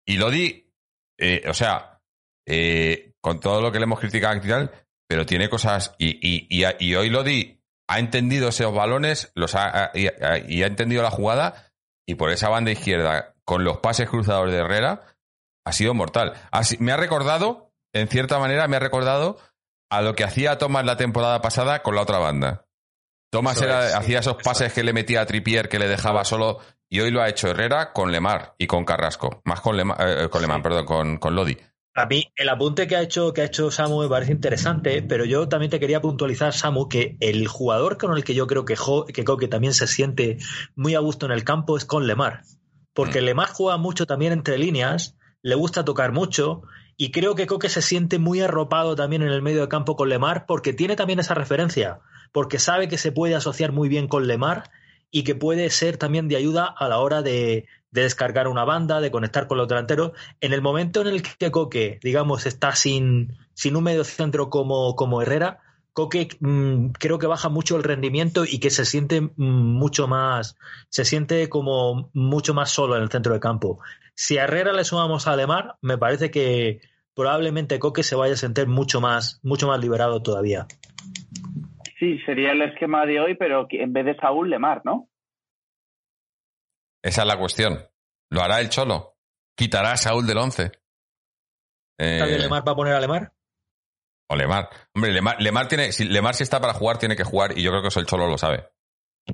Y 0.07 0.17
Lodi, 0.17 0.71
eh, 1.19 1.43
o 1.47 1.53
sea, 1.53 1.99
eh, 2.47 3.13
con 3.21 3.39
todo 3.39 3.61
lo 3.61 3.71
que 3.71 3.79
le 3.79 3.83
hemos 3.85 3.99
criticado 3.99 4.35
y 4.35 4.47
tal, 4.47 4.71
pero 5.07 5.25
tiene 5.25 5.47
cosas. 5.49 5.95
Y, 5.99 6.17
y, 6.27 6.47
y, 6.49 6.65
y 6.79 6.95
hoy 6.95 7.09
Lodi 7.09 7.61
ha 7.87 7.99
entendido 7.99 8.49
esos 8.49 8.73
balones 8.73 9.31
los 9.35 9.53
ha, 9.53 9.91
y, 9.93 10.07
y 10.47 10.63
ha 10.63 10.67
entendido 10.67 11.03
la 11.03 11.11
jugada 11.11 11.71
y 12.07 12.15
por 12.15 12.31
esa 12.31 12.49
banda 12.49 12.71
izquierda, 12.71 13.35
con 13.43 13.63
los 13.63 13.77
pases 13.77 14.09
cruzados 14.09 14.51
de 14.51 14.57
Herrera, 14.57 15.03
ha 15.65 15.71
sido 15.73 15.93
mortal. 15.93 16.33
Así, 16.51 16.77
me 16.79 16.91
ha 16.91 16.97
recordado, 16.97 17.71
en 17.93 18.07
cierta 18.07 18.39
manera, 18.39 18.67
me 18.67 18.77
ha 18.77 18.79
recordado 18.79 19.37
a 19.89 20.01
lo 20.01 20.15
que 20.15 20.23
hacía 20.23 20.57
Thomas 20.57 20.85
la 20.85 20.97
temporada 20.97 21.41
pasada 21.41 21.81
con 21.83 21.95
la 21.95 22.01
otra 22.01 22.19
banda. 22.19 22.65
Thomas 23.31 23.57
Eso 23.57 23.65
era- 23.65 23.87
es, 23.89 23.95
hacía 23.95 24.19
esos 24.19 24.35
eso 24.35 24.43
pases 24.43 24.73
que 24.73 24.83
le 24.83 24.93
metía 24.93 25.21
a 25.21 25.25
Trippier, 25.25 25.67
que 25.67 25.79
le 25.79 25.87
dejaba 25.87 26.23
solo, 26.23 26.59
y 26.89 26.99
hoy 27.01 27.11
lo 27.11 27.21
ha 27.21 27.27
hecho 27.29 27.49
Herrera 27.49 27.91
con 27.91 28.11
Lemar 28.11 28.55
y 28.57 28.67
con 28.67 28.85
Carrasco. 28.85 29.41
Más 29.43 29.59
con 29.61 29.75
Lemar, 29.75 29.97
eh, 30.07 30.29
con 30.29 30.41
Lemar, 30.41 30.57
Sí. 30.57 30.63
perdón, 30.63 30.85
con, 30.85 31.17
con 31.17 31.35
Lodi. 31.35 31.57
A 31.97 32.05
mí 32.07 32.29
el 32.35 32.49
apunte 32.49 32.87
que 32.87 32.95
ha 32.97 33.01
hecho 33.01 33.31
que 33.33 33.41
ha 33.41 33.45
hecho 33.45 33.71
Samu 33.71 34.01
me 34.01 34.09
parece 34.09 34.33
interesante, 34.33 35.01
pero 35.01 35.23
yo 35.25 35.47
también 35.47 35.69
te 35.71 35.79
quería 35.79 36.01
puntualizar, 36.01 36.53
Samu, 36.53 36.89
que 36.89 37.15
el 37.21 37.47
jugador 37.47 37.97
con 37.97 38.15
el 38.15 38.23
que 38.23 38.33
yo 38.35 38.47
creo 38.47 38.65
que, 38.65 38.75
Jo- 38.75 39.05
que 39.05 39.23
Coque 39.23 39.47
también 39.47 39.73
se 39.73 39.87
siente 39.87 40.37
muy 40.75 40.93
a 40.95 40.99
gusto 40.99 41.25
en 41.25 41.31
el 41.31 41.43
campo 41.45 41.77
es 41.77 41.85
con 41.85 42.05
Lemar. 42.05 42.41
Porque 42.93 43.21
Lemar 43.21 43.49
juega 43.49 43.77
mucho 43.77 44.05
también 44.05 44.33
entre 44.33 44.57
líneas, 44.57 45.15
le 45.45 45.53
gusta 45.53 45.85
tocar 45.85 46.11
mucho, 46.11 46.63
y 46.97 47.11
creo 47.11 47.35
que 47.35 47.45
Coque 47.45 47.69
se 47.69 47.83
siente 47.83 48.17
muy 48.17 48.41
arropado 48.41 48.95
también 48.95 49.21
en 49.21 49.29
el 49.29 49.43
medio 49.43 49.61
de 49.61 49.67
campo 49.67 49.95
con 49.95 50.09
Lemar, 50.09 50.47
porque 50.47 50.73
tiene 50.73 50.95
también 50.95 51.19
esa 51.19 51.35
referencia, 51.35 51.99
porque 52.31 52.57
sabe 52.57 52.87
que 52.87 52.97
se 52.97 53.11
puede 53.11 53.35
asociar 53.35 53.71
muy 53.71 53.87
bien 53.87 54.07
con 54.07 54.25
Lemar 54.25 54.71
y 55.11 55.23
que 55.23 55.35
puede 55.35 55.69
ser 55.69 55.97
también 55.97 56.27
de 56.27 56.37
ayuda 56.37 56.65
a 56.65 56.89
la 56.89 56.97
hora 56.97 57.21
de, 57.21 57.67
de 57.91 58.01
descargar 58.01 58.47
una 58.47 58.65
banda, 58.65 59.01
de 59.01 59.11
conectar 59.11 59.45
con 59.45 59.59
los 59.59 59.67
delanteros. 59.67 60.13
En 60.41 60.51
el 60.51 60.63
momento 60.63 61.01
en 61.01 61.07
el 61.09 61.21
que 61.21 61.51
Coque, 61.51 61.99
digamos, 62.01 62.47
está 62.47 62.75
sin, 62.75 63.37
sin 63.53 63.75
un 63.75 63.83
medio 63.83 64.03
centro 64.03 64.49
como, 64.49 64.95
como 64.95 65.21
Herrera, 65.21 65.59
Coque 65.93 66.27
mm, 66.39 66.87
creo 66.97 67.19
que 67.19 67.27
baja 67.27 67.49
mucho 67.49 67.75
el 67.75 67.83
rendimiento 67.83 68.45
y 68.45 68.57
que 68.57 68.71
se 68.71 68.83
siente 68.83 69.21
mm, 69.21 69.31
mucho 69.37 70.07
más, 70.07 70.57
se 70.89 71.05
siente 71.05 71.49
como 71.49 72.09
mucho 72.13 72.55
más 72.55 72.71
solo 72.71 72.95
en 72.95 73.03
el 73.03 73.11
centro 73.11 73.35
de 73.35 73.39
campo. 73.39 73.79
Si 74.15 74.37
a 74.37 74.43
Herrera 74.45 74.73
le 74.73 74.83
sumamos 74.83 75.27
a 75.27 75.35
Lemar, 75.35 75.77
me 75.81 75.97
parece 75.97 76.31
que 76.31 76.81
probablemente 77.13 77.79
Coque 77.79 78.03
se 78.03 78.15
vaya 78.15 78.33
a 78.33 78.37
sentir 78.37 78.67
mucho 78.67 79.01
más, 79.01 79.39
mucho 79.43 79.67
más 79.67 79.79
liberado 79.79 80.21
todavía. 80.21 80.67
Sí, 81.99 82.19
sería 82.25 82.51
el 82.51 82.61
esquema 82.61 83.05
de 83.05 83.19
hoy, 83.19 83.35
pero 83.35 83.67
en 83.69 83.93
vez 83.93 84.05
de 84.05 84.15
Saúl, 84.17 84.49
Lemar, 84.49 84.81
¿no? 84.83 85.09
Esa 87.03 87.21
es 87.21 87.27
la 87.27 87.37
cuestión. 87.37 87.87
¿Lo 88.29 88.41
hará 88.41 88.59
el 88.59 88.69
Cholo? 88.69 89.15
¿Quitará 89.55 89.91
a 89.91 89.97
Saúl 89.97 90.25
del 90.25 90.37
once? 90.37 90.71
Eh, 91.97 92.15
¿Está 92.15 92.25
bien 92.25 92.41
Lemar 92.41 92.67
va 92.67 92.71
a 92.71 92.75
poner 92.75 92.93
a 92.93 92.99
Lemar? 92.99 93.31
o 94.27 94.35
Lemar. 94.35 94.69
Hombre, 94.93 95.11
Lemar, 95.11 95.41
Lemar 95.41 95.67
tiene, 95.67 95.91
si 95.91 96.05
Lemar 96.05 96.35
si 96.35 96.43
está 96.43 96.59
para 96.59 96.73
jugar, 96.73 96.97
tiene 96.97 97.15
que 97.15 97.23
jugar, 97.23 97.57
y 97.57 97.63
yo 97.63 97.71
creo 97.71 97.81
que 97.81 97.89
eso 97.89 97.99
el 97.99 98.05
Cholo 98.05 98.27
lo 98.27 98.37
sabe. 98.37 98.69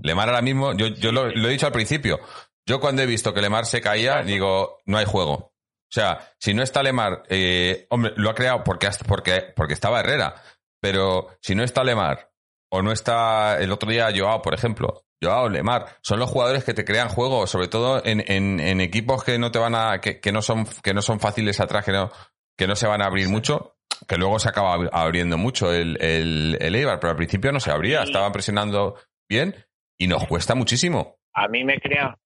Lemar 0.04 0.30
ahora 0.30 0.42
mismo, 0.42 0.74
yo, 0.74 0.88
yo 0.88 1.12
lo, 1.12 1.30
lo 1.30 1.48
he 1.48 1.52
dicho 1.52 1.66
al 1.66 1.72
principio, 1.72 2.20
yo 2.68 2.80
cuando 2.80 3.02
he 3.02 3.06
visto 3.06 3.34
que 3.34 3.42
Lemar 3.42 3.66
se 3.66 3.82
caía, 3.82 4.22
digo, 4.24 4.80
no 4.86 4.98
hay 4.98 5.06
juego. 5.06 5.34
O 5.34 5.94
sea, 5.94 6.20
si 6.40 6.54
no 6.54 6.64
está 6.64 6.82
Lemar, 6.84 7.24
eh, 7.30 7.86
hombre, 7.90 8.14
lo 8.16 8.30
ha 8.30 8.36
creado 8.36 8.64
porque, 8.64 8.90
porque, 9.08 9.42
porque 9.56 9.74
estaba 9.74 10.00
Herrera, 10.00 10.36
pero 10.82 11.28
si 11.42 11.54
no 11.56 11.64
está 11.64 11.84
Lemar, 11.84 12.32
o 12.72 12.82
no 12.82 12.92
está 12.92 13.60
el 13.60 13.72
otro 13.72 13.90
día 13.90 14.10
Joao, 14.16 14.42
por 14.42 14.54
ejemplo, 14.54 15.04
Joao, 15.22 15.50
Lemar, 15.50 15.86
son 16.02 16.20
los 16.20 16.30
jugadores 16.30 16.64
que 16.64 16.74
te 16.74 16.86
crean 16.86 17.10
juego, 17.10 17.46
sobre 17.46 17.68
todo 17.68 18.02
en, 18.06 18.24
en, 18.32 18.60
en 18.62 18.80
equipos 18.80 19.24
que 19.24 19.38
no 19.38 19.52
te 19.52 19.60
van 19.60 19.76
a, 19.76 20.00
que, 20.00 20.20
que 20.22 20.32
no 20.32 20.42
son, 20.42 20.66
que 20.82 20.94
no 20.94 21.02
son 21.02 21.20
fáciles 21.20 21.60
atrás, 21.60 21.84
que 21.84 21.92
no, 21.92 22.10
que 22.58 22.68
no 22.68 22.76
se 22.78 22.88
van 22.88 23.02
a 23.02 23.08
abrir 23.08 23.28
mucho, 23.28 23.76
que 24.08 24.16
luego 24.18 24.40
se 24.40 24.48
acaba 24.50 24.78
ab- 24.78 24.90
abriendo 24.94 25.38
mucho 25.38 25.74
el, 25.74 26.02
el, 26.02 26.58
el 26.62 26.76
Eibar, 26.76 27.00
pero 27.02 27.12
al 27.12 27.18
principio 27.18 27.52
no 27.52 27.60
se 27.60 27.70
abría, 27.72 28.04
estaban 28.04 28.32
presionando 28.32 28.96
bien 29.30 29.56
y 30.00 30.08
nos 30.08 30.26
cuesta 30.26 30.56
muchísimo. 30.56 31.18
A 31.36 31.48
mí 31.50 31.64
me 31.66 31.80
crea, 31.80 32.18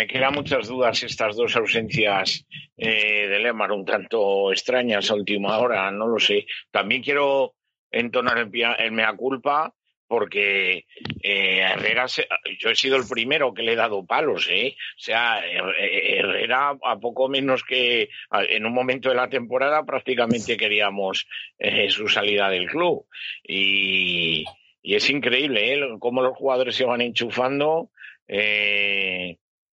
me 0.00 0.06
crea 0.06 0.30
muchas 0.30 0.66
dudas 0.66 1.02
estas 1.02 1.36
dos 1.36 1.54
ausencias 1.56 2.46
eh, 2.78 3.26
de 3.28 3.38
Lemar, 3.38 3.70
un 3.70 3.84
tanto 3.84 4.50
extrañas 4.50 5.10
a 5.10 5.14
última 5.14 5.58
hora, 5.58 5.90
no 5.90 6.06
lo 6.06 6.18
sé. 6.18 6.46
También 6.70 7.02
quiero 7.02 7.54
entonar 7.90 8.38
el, 8.38 8.50
el 8.78 8.92
mea 8.92 9.12
culpa 9.14 9.74
porque 10.08 10.86
eh, 11.22 11.58
Herrera, 11.60 12.08
se- 12.08 12.26
yo 12.58 12.70
he 12.70 12.74
sido 12.76 12.96
el 12.96 13.06
primero 13.06 13.52
que 13.52 13.62
le 13.62 13.74
he 13.74 13.76
dado 13.76 14.06
palos, 14.06 14.48
¿eh? 14.50 14.74
O 14.96 14.98
sea, 14.98 15.38
Her- 15.46 15.74
Herrera 15.78 16.78
a 16.82 16.98
poco 16.98 17.28
menos 17.28 17.62
que 17.62 18.08
en 18.48 18.64
un 18.64 18.72
momento 18.72 19.10
de 19.10 19.16
la 19.16 19.28
temporada 19.28 19.84
prácticamente 19.84 20.56
queríamos 20.56 21.26
eh, 21.58 21.90
su 21.90 22.08
salida 22.08 22.48
del 22.48 22.68
club. 22.68 23.04
Y, 23.46 24.44
es 24.82 25.10
increíble, 25.10 25.74
¿eh? 25.74 25.80
Cómo 25.98 26.22
los 26.22 26.34
jugadores 26.38 26.74
se 26.74 26.86
van 26.86 27.02
enchufando. 27.02 27.90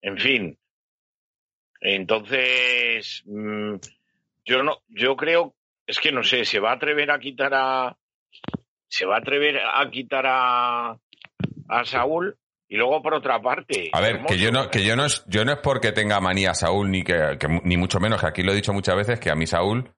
En 0.03 0.19
fin. 0.19 0.59
Entonces, 1.81 3.23
mm, 3.27 3.75
yo 4.45 4.63
no, 4.63 4.79
yo 4.89 5.17
creo, 5.17 5.55
es 5.87 5.99
que 5.99 6.13
no 6.13 6.23
sé, 6.23 6.45
se 6.45 6.61
va 6.61 6.71
a 6.71 6.75
atrever 6.75 7.11
a 7.11 7.19
quitar 7.19 7.53
a, 7.55 7.97
se 8.89 9.05
va 9.07 9.17
a 9.17 9.19
atrever 9.19 9.59
a 9.59 9.91
quitar 9.91 10.25
a, 10.27 10.91
a 11.69 11.85
Saúl 11.85 12.37
y 12.69 12.77
luego 12.77 13.03
por 13.03 13.15
otra 13.15 13.41
parte. 13.43 13.91
A 13.93 14.01
ver, 14.01 14.17
Hermoso, 14.17 14.35
que 14.35 14.41
yo 14.41 14.53
no, 14.53 14.71
que 14.71 14.85
yo 14.85 14.97
no 14.97 15.05
es, 15.05 15.25
yo 15.27 15.45
no 15.45 15.53
es 15.53 15.59
porque 15.59 15.93
tenga 15.93 16.21
manía 16.21 16.53
a 16.53 16.55
Saúl, 16.55 16.91
ni 16.91 17.03
que, 17.03 17.37
que- 17.39 17.61
ni 17.65 17.77
mucho 17.77 17.99
menos, 18.01 18.21
que 18.21 18.29
aquí 18.29 18.43
lo 18.43 18.53
he 18.53 18.57
dicho 18.57 18.73
muchas 18.73 18.97
veces, 18.97 19.19
que 19.19 19.31
a 19.31 19.35
mí 19.35 19.47
Saúl, 19.47 19.93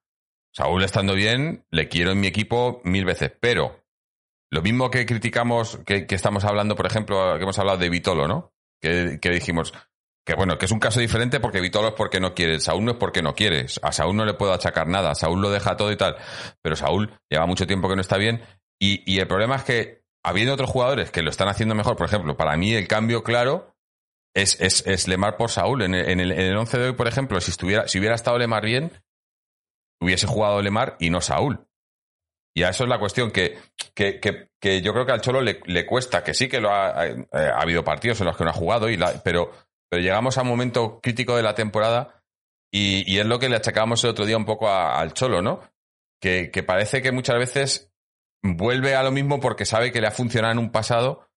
Saúl 0.53 0.83
estando 0.85 1.15
bien, 1.15 1.65
le 1.71 1.89
quiero 1.89 2.13
en 2.13 2.21
mi 2.21 2.29
equipo 2.29 2.81
mil 2.85 3.05
veces, 3.05 3.31
pero 3.41 3.85
lo 4.51 4.63
mismo 4.63 4.91
que 4.91 5.05
criticamos, 5.05 5.79
que, 5.85 6.07
que 6.07 6.15
estamos 6.15 6.45
hablando, 6.45 6.77
por 6.77 6.87
ejemplo, 6.87 7.37
que 7.37 7.43
hemos 7.43 7.59
hablado 7.59 7.79
de 7.79 7.91
Vitolo, 7.91 8.27
¿no? 8.29 8.53
Que, 8.81 9.19
que 9.21 9.31
dijimos 9.31 9.73
que 10.25 10.35
bueno, 10.35 10.57
que 10.57 10.65
es 10.65 10.73
un 10.73 10.81
caso 10.81 11.01
diferente 11.01 11.41
porque 11.41 11.61
Vitolo 11.61 11.89
es 11.89 11.95
porque 11.95 12.21
no 12.21 12.35
quiere, 12.35 12.61
Saúl 12.61 12.85
no 12.85 12.93
es 12.93 12.97
porque 12.97 13.23
no 13.23 13.35
quiere, 13.35 13.67
a 13.83 13.93
Saúl 13.93 14.17
no 14.17 14.25
le 14.25 14.35
puedo 14.35 14.53
achacar 14.53 14.87
nada, 14.89 15.15
Saúl 15.15 15.43
lo 15.43 15.51
deja 15.51 15.77
todo 15.77 15.93
y 15.93 15.97
tal, 15.97 16.17
pero 16.63 16.77
Saúl 16.77 17.13
lleva 17.29 17.47
mucho 17.47 17.67
tiempo 17.67 17.89
que 17.89 17.97
no 17.97 18.01
está 18.01 18.17
bien 18.17 18.43
y, 18.81 19.03
y 19.11 19.21
el 19.21 19.27
problema 19.27 19.57
es 19.57 19.65
que 19.65 20.05
habiendo 20.25 20.55
otros 20.55 20.71
jugadores 20.71 21.11
que 21.11 21.23
lo 21.23 21.31
están 21.31 21.49
haciendo 21.49 21.75
mejor, 21.75 21.97
por 21.97 22.07
ejemplo, 22.07 22.37
para 22.37 22.57
mí 22.57 22.75
el 22.75 22.89
cambio 22.89 23.23
claro 23.23 23.75
es, 24.35 24.61
es, 24.61 24.85
es 24.87 25.07
Lemar 25.07 25.37
por 25.37 25.51
Saúl. 25.51 25.83
En 25.83 25.95
el, 25.95 26.09
en, 26.09 26.21
el, 26.21 26.33
en 26.33 26.41
el 26.41 26.57
11 26.57 26.79
de 26.79 26.85
hoy, 26.87 26.93
por 26.95 27.07
ejemplo, 27.07 27.41
si, 27.41 27.51
estuviera, 27.51 27.87
si 27.87 27.99
hubiera 27.99 28.15
estado 28.15 28.39
Lemar 28.39 28.65
bien, 28.65 28.91
hubiese 30.01 30.27
jugado 30.27 30.61
Lemar 30.61 30.97
y 30.99 31.11
no 31.11 31.21
Saúl. 31.21 31.67
Y 32.57 32.63
a 32.63 32.71
eso 32.71 32.85
es 32.85 32.91
la 32.91 32.99
cuestión, 32.99 33.31
que, 33.31 33.59
que, 33.95 34.21
que, 34.21 34.49
que 34.61 34.81
yo 34.81 34.93
creo 34.93 35.07
que 35.07 35.13
al 35.13 35.21
Cholo 35.21 35.41
le, 35.41 35.61
le 35.67 35.85
cuesta, 35.87 36.23
que 36.23 36.35
sí 36.35 36.49
que 36.49 36.61
lo 36.61 36.71
ha, 36.71 37.03
ha 37.03 37.61
habido 37.61 37.85
partidos 37.85 38.21
en 38.21 38.27
los 38.27 38.37
que 38.37 38.45
no 38.45 38.51
ha 38.51 38.55
jugado, 38.55 38.89
y 38.89 38.97
la, 38.97 39.13
pero, 39.25 39.51
pero 39.89 40.03
llegamos 40.03 40.39
a 40.39 40.43
un 40.43 40.49
momento 40.49 41.01
crítico 41.01 41.37
de 41.37 41.43
la 41.43 41.55
temporada 41.55 42.23
y, 42.77 43.19
es 43.19 43.27
lo 43.27 43.39
que 43.39 43.49
le 43.49 43.57
achacábamos 43.57 44.03
el 44.03 44.11
otro 44.11 44.27
día 44.27 44.37
un 44.37 44.45
poco 44.45 44.69
al 44.69 45.15
Cholo, 45.15 45.41
¿no? 45.41 45.61
Que, 46.21 46.51
parece 46.67 47.03
que 47.03 47.13
muchas 47.13 47.39
veces 47.39 47.93
vuelve 48.43 48.97
a 48.97 49.03
lo 49.03 49.13
mismo 49.13 49.39
porque 49.39 49.65
sabe 49.65 49.93
que 49.93 50.01
le 50.01 50.09
ha 50.09 50.11
funcionado 50.11 50.53
en 50.53 50.59
un 50.59 50.73
pasado 50.73 51.29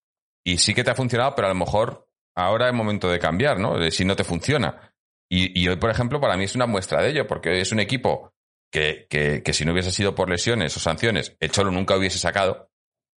y 0.44 0.58
sí 0.58 0.74
que 0.74 0.84
te 0.84 0.90
ha 0.90 0.96
funcionado, 0.96 1.36
pero 1.36 1.48
a 1.48 1.52
lo 1.52 1.60
mejor 1.60 2.10
ahora 2.36 2.70
es 2.70 2.74
momento 2.74 3.10
de 3.10 3.20
cambiar, 3.20 3.60
¿no? 3.60 3.78
De 3.78 3.92
si 3.92 4.04
no 4.04 4.16
te 4.16 4.24
funciona. 4.24 4.94
Y, 5.30 5.62
y 5.62 5.68
hoy, 5.68 5.76
por 5.76 5.92
ejemplo, 5.92 6.20
para 6.20 6.38
mí 6.38 6.46
es 6.46 6.56
una 6.56 6.66
muestra 6.66 7.04
de 7.04 7.10
ello, 7.10 7.28
porque 7.28 7.50
hoy 7.50 7.60
es 7.60 7.72
un 7.72 7.82
equipo 7.82 8.34
que, 8.72 9.06
que, 9.10 9.44
que 9.44 9.54
si 9.54 9.64
no 9.64 9.74
hubiese 9.74 9.92
sido 9.92 10.16
por 10.16 10.30
lesiones 10.30 10.76
o 10.76 10.80
sanciones, 10.80 11.36
el 11.40 11.52
Cholo 11.52 11.70
nunca 11.70 11.96
hubiese 11.96 12.18
sacado 12.18 12.72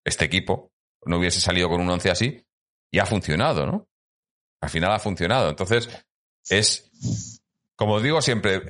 este 0.04 0.24
equipo, 0.24 0.72
no 1.04 1.18
hubiese 1.18 1.40
salido 1.40 1.68
con 1.68 1.80
un 1.80 1.90
once 1.90 2.10
así, 2.10 2.44
y 2.90 2.98
ha 2.98 3.06
funcionado, 3.06 3.64
¿no? 3.66 3.88
Al 4.60 4.70
final 4.70 4.92
ha 4.92 4.98
funcionado. 4.98 5.48
Entonces, 5.50 5.88
es, 6.48 7.42
como 7.76 8.00
digo 8.00 8.20
siempre, 8.22 8.62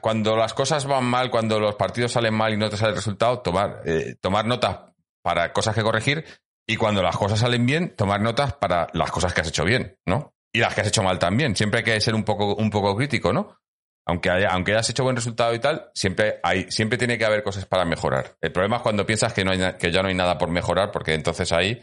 cuando 0.00 0.36
las 0.36 0.54
cosas 0.54 0.86
van 0.86 1.04
mal, 1.04 1.30
cuando 1.30 1.60
los 1.60 1.76
partidos 1.76 2.12
salen 2.12 2.34
mal 2.34 2.52
y 2.52 2.56
no 2.56 2.68
te 2.68 2.76
sale 2.76 2.90
el 2.90 2.96
resultado, 2.96 3.40
tomar, 3.40 3.82
eh, 3.84 4.16
tomar 4.20 4.46
notas 4.46 4.80
para 5.22 5.52
cosas 5.52 5.74
que 5.74 5.82
corregir 5.82 6.24
y 6.66 6.76
cuando 6.76 7.02
las 7.02 7.16
cosas 7.16 7.38
salen 7.38 7.64
bien, 7.64 7.94
tomar 7.94 8.20
notas 8.20 8.54
para 8.54 8.88
las 8.92 9.10
cosas 9.10 9.32
que 9.32 9.40
has 9.40 9.48
hecho 9.48 9.64
bien, 9.64 9.96
¿no? 10.04 10.34
Y 10.52 10.58
las 10.58 10.74
que 10.74 10.80
has 10.80 10.88
hecho 10.88 11.02
mal 11.02 11.18
también. 11.18 11.54
Siempre 11.54 11.78
hay 11.78 11.84
que 11.84 12.00
ser 12.00 12.14
un 12.14 12.24
poco, 12.24 12.56
un 12.56 12.70
poco 12.70 12.96
crítico, 12.96 13.32
¿no? 13.32 13.60
Aunque, 14.08 14.30
haya, 14.30 14.50
aunque 14.50 14.72
hayas 14.72 14.90
hecho 14.90 15.02
buen 15.02 15.16
resultado 15.16 15.52
y 15.54 15.58
tal, 15.58 15.90
siempre, 15.94 16.40
hay, 16.42 16.70
siempre 16.70 16.96
tiene 16.96 17.18
que 17.18 17.24
haber 17.24 17.42
cosas 17.42 17.66
para 17.66 17.84
mejorar. 17.84 18.36
El 18.40 18.52
problema 18.52 18.76
es 18.76 18.82
cuando 18.82 19.04
piensas 19.04 19.32
que, 19.32 19.44
no 19.44 19.50
hay, 19.50 19.74
que 19.78 19.90
ya 19.90 20.02
no 20.02 20.08
hay 20.08 20.14
nada 20.14 20.38
por 20.38 20.48
mejorar, 20.48 20.90
porque 20.92 21.14
entonces 21.14 21.52
ahí 21.52 21.80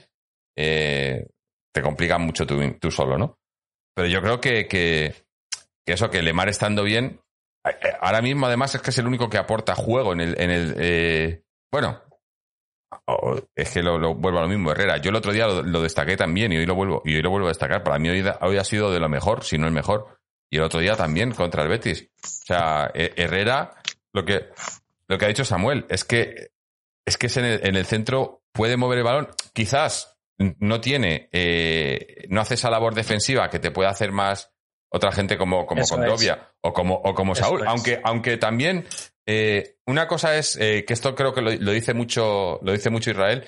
eh, 0.58 1.28
te 1.74 1.82
complica 1.82 2.18
mucho 2.18 2.46
tú 2.46 2.92
solo, 2.92 3.18
¿no? 3.18 3.40
Pero 3.96 4.08
yo 4.08 4.22
creo 4.22 4.42
que, 4.42 4.68
que, 4.68 5.14
que 5.86 5.94
eso, 5.94 6.10
que 6.10 6.22
Lemar 6.22 6.50
estando 6.50 6.84
bien, 6.84 7.20
eh, 7.66 7.94
ahora 8.02 8.22
mismo 8.22 8.48
además 8.48 8.76
es 8.76 8.82
que 8.82 8.90
es 8.90 8.98
el 8.98 9.08
único 9.08 9.30
que 9.30 9.38
aporta 9.38 9.76
juego 9.76 10.14
en 10.14 10.22
el... 10.22 10.42
En 10.42 10.52
el 10.52 10.76
eh, 10.78 11.44
bueno, 11.72 12.02
es 13.56 13.72
que 13.72 13.82
lo, 13.82 14.14
vuelvo 14.16 14.40
a 14.40 14.44
lo 14.44 14.48
mismo, 14.48 14.72
Herrera. 14.72 14.98
Yo 14.98 15.10
el 15.10 15.16
otro 15.16 15.34
día 15.34 15.48
lo, 15.48 15.64
lo 15.64 15.82
destaqué 15.82 16.16
también 16.16 16.52
y 16.52 16.58
hoy 16.58 16.66
lo 16.66 16.76
vuelvo 16.76 17.02
y 17.04 17.16
hoy 17.16 17.22
lo 17.22 17.32
vuelvo 17.32 17.48
a 17.48 17.52
destacar. 17.52 17.84
Para 17.84 18.00
mí 18.00 18.10
hoy, 18.10 18.24
hoy 18.42 18.58
ha 18.58 18.64
sido 18.64 18.92
de 18.92 19.00
lo 19.00 19.10
mejor, 19.10 19.44
si 19.44 19.58
no 19.58 19.68
el 19.68 19.74
mejor. 19.74 20.20
Y 20.52 20.58
el 20.58 20.64
otro 20.64 20.80
día 20.80 20.96
también 20.96 21.32
contra 21.32 21.64
el 21.64 21.70
Betis. 21.70 22.10
O 22.24 22.28
sea, 22.46 22.92
eh, 22.94 23.12
Herrera, 23.16 23.76
lo 24.14 24.24
que, 24.24 24.50
lo 25.08 25.18
que 25.18 25.26
ha 25.26 25.28
dicho 25.28 25.44
Samuel, 25.44 25.86
es 25.90 26.04
que 26.04 26.52
es 27.06 27.18
que 27.18 27.28
es 27.28 27.38
en, 27.38 27.46
el, 27.46 27.68
en 27.68 27.76
el 27.76 27.86
centro 27.86 28.44
puede 28.52 28.78
mover 28.78 29.00
el 29.00 29.04
balón. 29.04 29.30
Quizás 29.54 30.13
no 30.38 30.82
tiene, 30.82 31.30
eh, 31.32 32.26
no 32.30 32.42
hace 32.42 32.56
esa 32.56 32.70
labor 32.70 32.96
defensiva 32.96 33.50
que 33.50 33.60
te 33.60 33.72
puede 33.72 33.90
hacer 33.90 34.12
más 34.12 34.52
otra 34.90 35.12
gente 35.12 35.38
como, 35.38 35.66
como 35.66 35.82
Eso 35.82 35.96
Condovia 35.96 36.54
o 36.62 36.74
como, 36.74 36.96
o 36.96 37.14
como 37.14 37.34
Eso 37.34 37.44
Saúl. 37.44 37.62
es. 37.62 37.68
Aunque, 37.68 38.02
aunque 38.04 38.38
también 38.38 38.86
eh, 39.26 39.78
una 39.86 40.08
cosa 40.08 40.36
es, 40.38 40.56
eh, 40.58 40.86
que 40.86 40.94
esto 40.94 41.16
creo 41.16 41.34
que 41.34 41.42
lo, 41.42 41.52
lo, 41.52 41.72
dice 41.72 41.94
mucho, 41.94 42.60
lo 42.62 42.72
dice 42.72 42.90
mucho 42.90 43.12
Israel, 43.12 43.46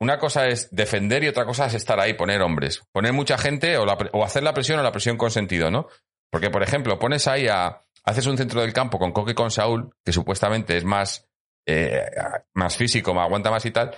una 0.00 0.18
cosa 0.18 0.46
es 0.46 0.74
defender 0.74 1.22
y 1.24 1.28
otra 1.28 1.44
cosa 1.44 1.66
es 1.66 1.74
estar 1.74 2.00
ahí, 2.00 2.14
poner 2.14 2.40
hombres. 2.40 2.82
Poner 2.92 3.12
mucha 3.12 3.36
gente 3.36 3.76
o, 3.76 3.84
la, 3.84 3.98
o 4.12 4.24
hacer 4.24 4.42
la 4.42 4.54
presión 4.54 4.78
o 4.80 4.82
la 4.82 4.92
presión 4.92 5.18
con 5.18 5.30
sentido, 5.30 5.70
¿no? 5.70 5.88
Porque, 6.30 6.48
por 6.48 6.62
ejemplo, 6.62 6.98
pones 6.98 7.26
ahí 7.28 7.48
a, 7.48 7.82
haces 8.04 8.26
un 8.26 8.38
centro 8.38 8.62
del 8.62 8.72
campo 8.72 8.98
con 8.98 9.12
Coque 9.12 9.32
y 9.32 9.34
con 9.34 9.50
Saúl, 9.50 9.92
que 10.04 10.12
supuestamente 10.12 10.76
es 10.76 10.84
más, 10.84 11.28
eh, 11.66 12.06
más 12.54 12.76
físico, 12.76 13.12
más 13.12 13.26
aguanta 13.26 13.50
más 13.50 13.66
y 13.66 13.70
tal, 13.72 13.94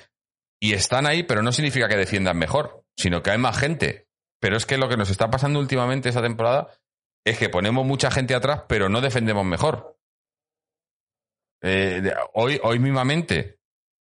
y 0.63 0.75
están 0.75 1.07
ahí, 1.07 1.25
pero 1.25 1.43
no 1.43 1.51
significa 1.51 1.89
que 1.89 1.97
defiendan 1.97 2.39
mejor, 2.39 2.85
sino 2.97 3.21
que 3.21 3.33
hay 3.33 3.39
más 3.39 3.59
gente. 3.59 4.07
Pero 4.41 4.57
es 4.57 4.65
que 4.65 4.79
lo 4.79 4.89
que 4.89 4.97
nos 4.97 5.11
está 5.11 5.29
pasando 5.29 5.59
últimamente 5.59 6.09
esta 6.09 6.23
temporada 6.23 6.69
es 7.27 7.37
que 7.37 7.49
ponemos 7.49 7.85
mucha 7.85 8.13
gente 8.13 8.33
atrás, 8.33 8.63
pero 8.69 8.89
no 8.89 9.01
defendemos 9.01 9.45
mejor. 9.45 9.99
Eh, 11.63 12.15
hoy, 12.35 12.61
hoy 12.63 12.79
mismamente, 12.79 13.59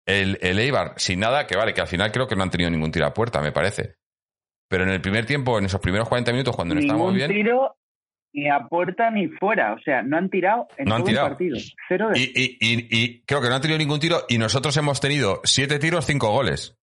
el, 0.07 0.39
el 0.41 0.59
Eibar, 0.59 0.95
sin 0.97 1.21
nada, 1.21 1.47
que 1.47 1.59
vale, 1.59 1.75
que 1.75 1.83
al 1.83 1.89
final 1.89 2.11
creo 2.11 2.27
que 2.27 2.37
no 2.37 2.43
han 2.43 2.51
tenido 2.51 2.71
ningún 2.71 2.91
tiro 2.91 3.05
a 3.07 3.13
puerta, 3.13 3.43
me 3.43 3.53
parece. 3.53 3.97
Pero 4.67 4.85
en 4.85 4.91
el 4.91 5.03
primer 5.03 5.27
tiempo, 5.27 5.59
en 5.59 5.67
esos 5.67 5.81
primeros 5.81 6.09
40 6.09 6.33
minutos, 6.33 6.57
cuando 6.57 6.75
no 6.75 6.81
estábamos 6.81 7.13
bien. 7.13 7.31
tiro 7.31 7.77
ni 8.37 8.49
a 8.49 8.69
puerta 8.69 9.11
ni 9.11 9.29
fuera. 9.29 9.73
O 9.73 9.81
sea, 9.81 10.03
no 10.03 10.19
han 10.19 10.29
tirado 10.29 10.69
en 10.77 10.85
no 10.85 10.91
todo 10.91 10.99
han 10.99 11.05
tirado. 11.05 11.27
el 11.27 11.33
partido. 11.33 11.59
Cero 11.89 12.09
de... 12.13 12.21
Y, 12.21 12.33
y, 12.35 12.59
y, 12.61 12.89
y, 12.91 13.21
creo 13.23 13.41
que 13.41 13.49
no 13.49 13.55
han 13.55 13.63
tenido 13.63 13.79
ningún 13.79 13.99
tiro 13.99 14.25
y 14.29 14.39
nosotros 14.39 14.77
hemos 14.77 15.01
tenido 15.01 15.41
siete 15.45 15.79
tiros, 15.79 16.07
cinco 16.07 16.31
goles. 16.31 16.77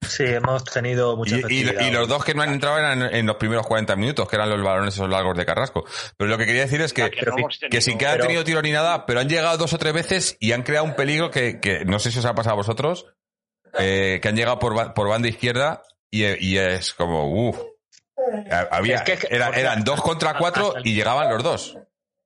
Sí, 0.00 0.24
hemos 0.24 0.64
tenido 0.64 1.16
mucha 1.16 1.36
y, 1.48 1.60
y, 1.60 1.90
los 1.92 2.08
dos 2.08 2.24
que 2.24 2.34
no 2.34 2.42
han 2.42 2.52
entrado 2.52 2.76
eran 2.76 3.02
en, 3.02 3.14
en, 3.14 3.26
los 3.26 3.36
primeros 3.36 3.64
40 3.68 3.94
minutos, 3.94 4.28
que 4.28 4.34
eran 4.34 4.50
los 4.50 4.60
balones 4.60 4.94
esos 4.94 5.08
largos 5.08 5.36
de 5.36 5.46
Carrasco. 5.46 5.84
Pero 6.16 6.28
lo 6.28 6.38
que 6.38 6.46
quería 6.46 6.62
decir 6.62 6.80
es 6.80 6.92
que, 6.92 7.08
que, 7.08 7.24
no 7.24 7.36
tenido, 7.36 7.48
que 7.70 7.80
sin 7.80 7.98
que 7.98 8.06
hayan 8.06 8.26
tenido 8.26 8.42
tiro 8.42 8.60
ni 8.62 8.72
nada, 8.72 9.06
pero 9.06 9.20
han 9.20 9.28
llegado 9.28 9.56
dos 9.58 9.72
o 9.72 9.78
tres 9.78 9.92
veces 9.92 10.36
y 10.40 10.52
han 10.52 10.64
creado 10.64 10.86
un 10.86 10.96
peligro 10.96 11.30
que, 11.30 11.60
que 11.60 11.84
no 11.84 12.00
sé 12.00 12.10
si 12.10 12.18
os 12.18 12.24
ha 12.24 12.34
pasado 12.34 12.54
a 12.54 12.56
vosotros, 12.56 13.06
eh, 13.78 14.18
que 14.20 14.28
han 14.28 14.34
llegado 14.34 14.58
por, 14.58 14.92
por 14.92 15.08
banda 15.08 15.28
izquierda 15.28 15.82
y, 16.10 16.24
y 16.24 16.58
es 16.58 16.94
como, 16.94 17.28
uff. 17.28 17.58
Había, 18.70 18.96
es 18.96 19.02
que, 19.02 19.18
era, 19.30 19.50
eran 19.50 19.84
dos 19.84 20.00
contra 20.00 20.36
cuatro 20.36 20.74
y 20.82 20.94
llegaban 20.94 21.30
los 21.30 21.42
dos. 21.42 21.78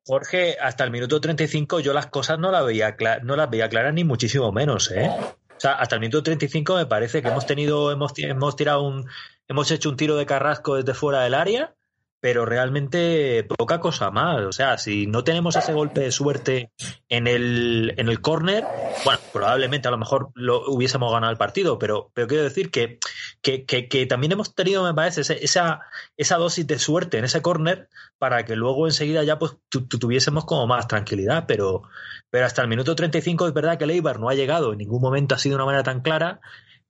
Jorge, 0.07 0.57
hasta 0.61 0.85
el 0.85 0.91
minuto 0.93 1.21
35 1.21 1.81
yo 1.81 1.93
las 1.93 2.07
cosas 2.07 2.39
no 2.39 2.53
las 2.53 2.65
veía, 2.65 2.97
no 3.23 3.35
las 3.35 3.51
veía 3.51 3.69
claras 3.69 3.93
ni 3.93 4.05
muchísimo 4.05 4.53
menos, 4.53 4.91
¿eh? 4.93 5.11
O 5.57 5.61
sea, 5.61 5.73
hasta 5.73 5.97
el 5.97 6.01
minuto 6.01 6.23
35 6.23 6.77
me 6.77 6.87
parece 6.87 7.23
que 7.23 7.29
hemos 7.29 7.47
tenido, 7.47 7.91
hemos, 7.91 8.13
hemos 8.19 8.57
tirado 8.57 8.83
un, 8.83 9.09
hemos 9.49 9.71
hecho 9.71 9.89
un 9.89 9.97
tiro 9.97 10.17
de 10.17 10.27
carrasco 10.27 10.77
desde 10.77 10.95
fuera 10.95 11.23
del 11.23 11.35
área, 11.35 11.75
pero 12.21 12.45
realmente 12.45 13.45
poca 13.45 13.81
cosa 13.81 14.11
más. 14.11 14.41
O 14.43 14.53
sea, 14.53 14.79
si 14.79 15.07
no 15.07 15.25
tenemos 15.25 15.57
ese 15.57 15.73
golpe 15.73 16.01
de 16.01 16.13
suerte 16.13 16.73
en 17.09 17.27
el, 17.27 17.95
en 17.97 18.09
el 18.09 18.21
córner, 18.21 18.65
bueno, 19.05 19.21
probablemente 19.33 19.89
a 19.89 19.91
lo 19.91 19.99
mejor 19.99 20.31
lo 20.35 20.65
hubiésemos 20.67 21.13
ganado 21.13 21.31
el 21.31 21.39
partido, 21.39 21.79
pero, 21.79 22.11
pero 22.15 22.27
quiero 22.27 22.45
decir 22.45 22.71
que, 22.71 22.99
que, 23.43 23.65
que, 23.65 24.07
también 24.07 24.33
hemos 24.33 24.55
tenido, 24.55 24.83
me 24.83 24.95
parece, 24.95 25.21
esa, 25.43 25.81
esa 26.17 26.37
dosis 26.37 26.67
de 26.67 26.79
suerte 26.79 27.19
en 27.19 27.25
ese 27.25 27.43
córner 27.43 27.89
para 28.19 28.45
que 28.45 28.57
luego 28.57 28.87
enseguida 28.87 29.23
ya 29.23 29.39
pues 29.39 29.57
tuviésemos 29.69 30.45
como 30.47 30.67
más 30.67 30.89
tranquilidad, 30.89 31.45
pero, 31.47 31.83
pero 32.31 32.47
hasta 32.47 32.63
el 32.63 32.69
minuto 32.69 32.95
35 32.95 33.49
es 33.49 33.55
verdad 33.55 33.79
que 33.79 33.85
el 33.85 33.91
Eibar 33.91 34.19
no 34.19 34.29
ha 34.29 34.35
llegado, 34.35 34.73
en 34.73 34.79
ningún 34.79 35.03
momento 35.03 35.35
ha 35.35 35.39
sido 35.39 35.53
de 35.53 35.57
una 35.57 35.67
manera 35.67 35.85
tan 35.85 36.01
clara, 36.01 36.41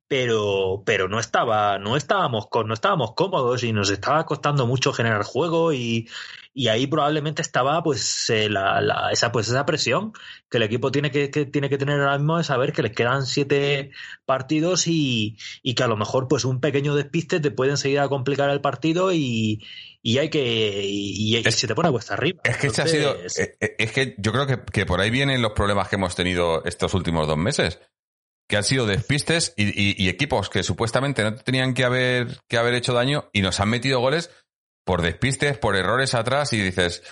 pero, 0.09 0.83
pero 0.87 1.09
no 1.09 1.19
estaba, 1.19 1.79
no 1.79 1.97
estábamos 1.97 2.49
no 2.65 2.75
estábamos 2.75 3.15
cómodos 3.15 3.65
y 3.65 3.73
nos 3.73 3.91
estaba 3.91 4.25
costando 4.25 4.67
mucho 4.67 4.93
generar 4.93 5.25
juego 5.25 5.73
y, 5.73 6.09
y 6.55 6.69
ahí 6.69 6.87
probablemente 6.87 7.43
estaba 7.43 7.83
pues 7.83 8.31
eh, 8.31 8.49
la, 8.49 8.81
la, 8.81 9.11
esa 9.11 9.33
pues 9.33 9.49
esa 9.49 9.67
presión 9.67 10.13
que 10.49 10.59
el 10.59 10.63
equipo 10.63 10.93
tiene 10.93 11.11
que, 11.11 11.31
que, 11.31 11.45
tiene 11.45 11.69
que 11.69 11.79
tener 11.79 12.01
ahora 12.01 12.19
mismo 12.19 12.39
de 12.39 12.45
saber 12.45 12.73
que 12.73 12.83
les 12.83 12.93
quedan 12.93 13.27
siete 13.27 13.91
partidos 14.25 14.87
y, 14.87 15.37
y 15.63 15.75
que 15.75 15.83
a 15.83 15.89
lo 15.89 15.97
mejor 15.97 16.29
pues 16.29 16.45
un 16.45 16.61
pequeño 16.61 16.95
despiste 16.95 17.41
te 17.41 17.51
puede 17.51 17.73
enseguida 17.73 18.05
a 18.05 18.09
complicar 18.09 18.49
el 18.51 18.61
partido 18.61 19.13
y, 19.13 19.65
y 20.03 20.19
hay 20.19 20.31
que 20.31 20.85
y, 20.85 21.35
y 21.35 21.37
es, 21.37 21.55
se 21.57 21.67
te 21.67 21.75
pone 21.75 21.91
cuesta 21.91 22.15
arriba. 22.15 22.41
Es 22.45 22.59
que 22.59 22.69
Entonces, 22.69 22.85
ha 22.85 22.97
sido 22.97 23.17
es 23.79 23.93
que 23.93 24.15
yo 24.19 24.31
creo 24.31 24.47
que, 24.47 24.63
que 24.73 24.87
por 24.87 25.01
ahí 25.01 25.11
vienen 25.11 25.43
los 25.43 25.53
problemas 25.53 25.89
que 25.89 25.97
hemos 25.97 26.15
tenido 26.15 26.65
estos 26.65 26.95
últimos 26.95 27.27
dos 27.27 27.37
meses 27.37 27.81
que 28.49 28.57
han 28.57 28.65
sido 28.65 28.87
despistes 28.87 29.55
y, 29.57 30.03
y, 30.03 30.09
equipos 30.09 30.49
que 30.49 30.63
supuestamente 30.63 31.25
no 31.25 31.35
tenían 31.35 31.75
que 31.75 31.85
haber, 31.85 32.41
que 32.49 32.59
haber 32.59 32.75
hecho 32.75 32.93
daño 32.93 33.29
y 33.33 33.43
nos 33.43 33.59
han 33.61 33.69
metido 33.69 34.01
goles 34.01 34.31
por 34.85 35.03
despistes, 35.03 35.59
por 35.59 35.77
errores 35.77 36.15
atrás 36.15 36.53
y 36.53 36.61
dices, 36.61 37.03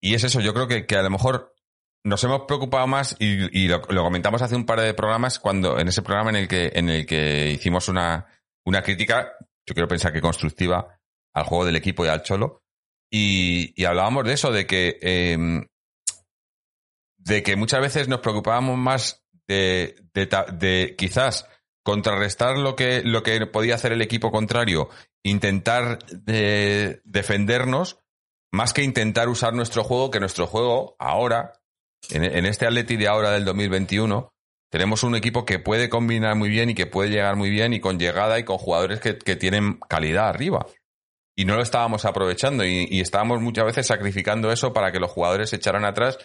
y 0.00 0.14
es 0.14 0.24
eso, 0.24 0.40
yo 0.40 0.54
creo 0.54 0.66
que, 0.66 0.96
a 0.96 1.02
lo 1.02 1.10
mejor 1.10 1.54
nos 2.04 2.24
hemos 2.24 2.42
preocupado 2.42 2.86
más 2.86 3.16
y, 3.18 3.64
y 3.64 3.68
lo, 3.68 3.82
comentamos 3.82 4.40
hace 4.40 4.56
un 4.56 4.64
par 4.64 4.80
de 4.80 4.94
programas 4.94 5.38
cuando, 5.38 5.78
en 5.78 5.88
ese 5.88 6.02
programa 6.02 6.30
en 6.30 6.36
el 6.36 6.48
que, 6.48 6.72
en 6.74 6.88
el 6.88 7.04
que 7.04 7.50
hicimos 7.50 7.88
una, 7.88 8.26
una 8.64 8.82
crítica, 8.82 9.32
yo 9.66 9.74
quiero 9.74 9.88
pensar 9.88 10.12
que 10.12 10.22
constructiva, 10.22 10.98
al 11.34 11.44
juego 11.44 11.66
del 11.66 11.76
equipo 11.76 12.06
y 12.06 12.08
al 12.08 12.22
Cholo, 12.22 12.62
y, 13.10 13.84
hablábamos 13.84 14.24
de 14.24 14.32
eso, 14.32 14.50
de 14.50 14.66
que, 14.66 14.98
eh, 15.02 15.66
de 17.18 17.42
que 17.42 17.56
muchas 17.56 17.80
veces 17.80 18.08
nos 18.08 18.20
preocupábamos 18.20 18.78
más 18.78 19.25
de, 19.46 19.96
de, 20.14 20.28
de, 20.52 20.94
quizás 20.96 21.48
contrarrestar 21.82 22.58
lo 22.58 22.74
que, 22.74 23.02
lo 23.04 23.22
que 23.22 23.46
podía 23.46 23.76
hacer 23.76 23.92
el 23.92 24.02
equipo 24.02 24.32
contrario, 24.32 24.88
intentar 25.22 26.04
de, 26.06 27.00
defendernos, 27.04 28.00
más 28.52 28.72
que 28.72 28.82
intentar 28.82 29.28
usar 29.28 29.54
nuestro 29.54 29.84
juego, 29.84 30.10
que 30.10 30.20
nuestro 30.20 30.46
juego 30.46 30.96
ahora, 30.98 31.52
en, 32.10 32.24
en 32.24 32.46
este 32.46 32.66
Atleti 32.66 32.96
de 32.96 33.08
ahora 33.08 33.30
del 33.30 33.44
2021, 33.44 34.32
tenemos 34.70 35.04
un 35.04 35.14
equipo 35.14 35.44
que 35.44 35.58
puede 35.58 35.88
combinar 35.88 36.34
muy 36.34 36.48
bien 36.48 36.70
y 36.70 36.74
que 36.74 36.86
puede 36.86 37.10
llegar 37.10 37.36
muy 37.36 37.50
bien 37.50 37.72
y 37.72 37.80
con 37.80 37.98
llegada 37.98 38.38
y 38.38 38.44
con 38.44 38.58
jugadores 38.58 39.00
que, 39.00 39.16
que 39.16 39.36
tienen 39.36 39.78
calidad 39.88 40.28
arriba. 40.28 40.66
Y 41.36 41.44
no 41.44 41.54
lo 41.54 41.62
estábamos 41.62 42.04
aprovechando 42.04 42.64
y, 42.64 42.88
y 42.90 43.00
estábamos 43.00 43.40
muchas 43.40 43.66
veces 43.66 43.86
sacrificando 43.86 44.50
eso 44.50 44.72
para 44.72 44.90
que 44.90 44.98
los 44.98 45.10
jugadores 45.10 45.50
se 45.50 45.56
echaran 45.56 45.84
atrás 45.84 46.18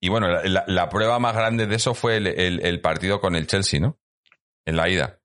y 0.00 0.08
bueno, 0.08 0.28
la, 0.28 0.64
la, 0.66 0.88
prueba 0.88 1.18
más 1.18 1.34
grande 1.34 1.66
de 1.66 1.76
eso 1.76 1.94
fue 1.94 2.16
el, 2.16 2.26
el, 2.28 2.64
el, 2.64 2.80
partido 2.80 3.20
con 3.20 3.34
el 3.34 3.46
Chelsea, 3.46 3.80
¿no? 3.80 3.98
En 4.64 4.76
la 4.76 4.88
ida. 4.88 5.20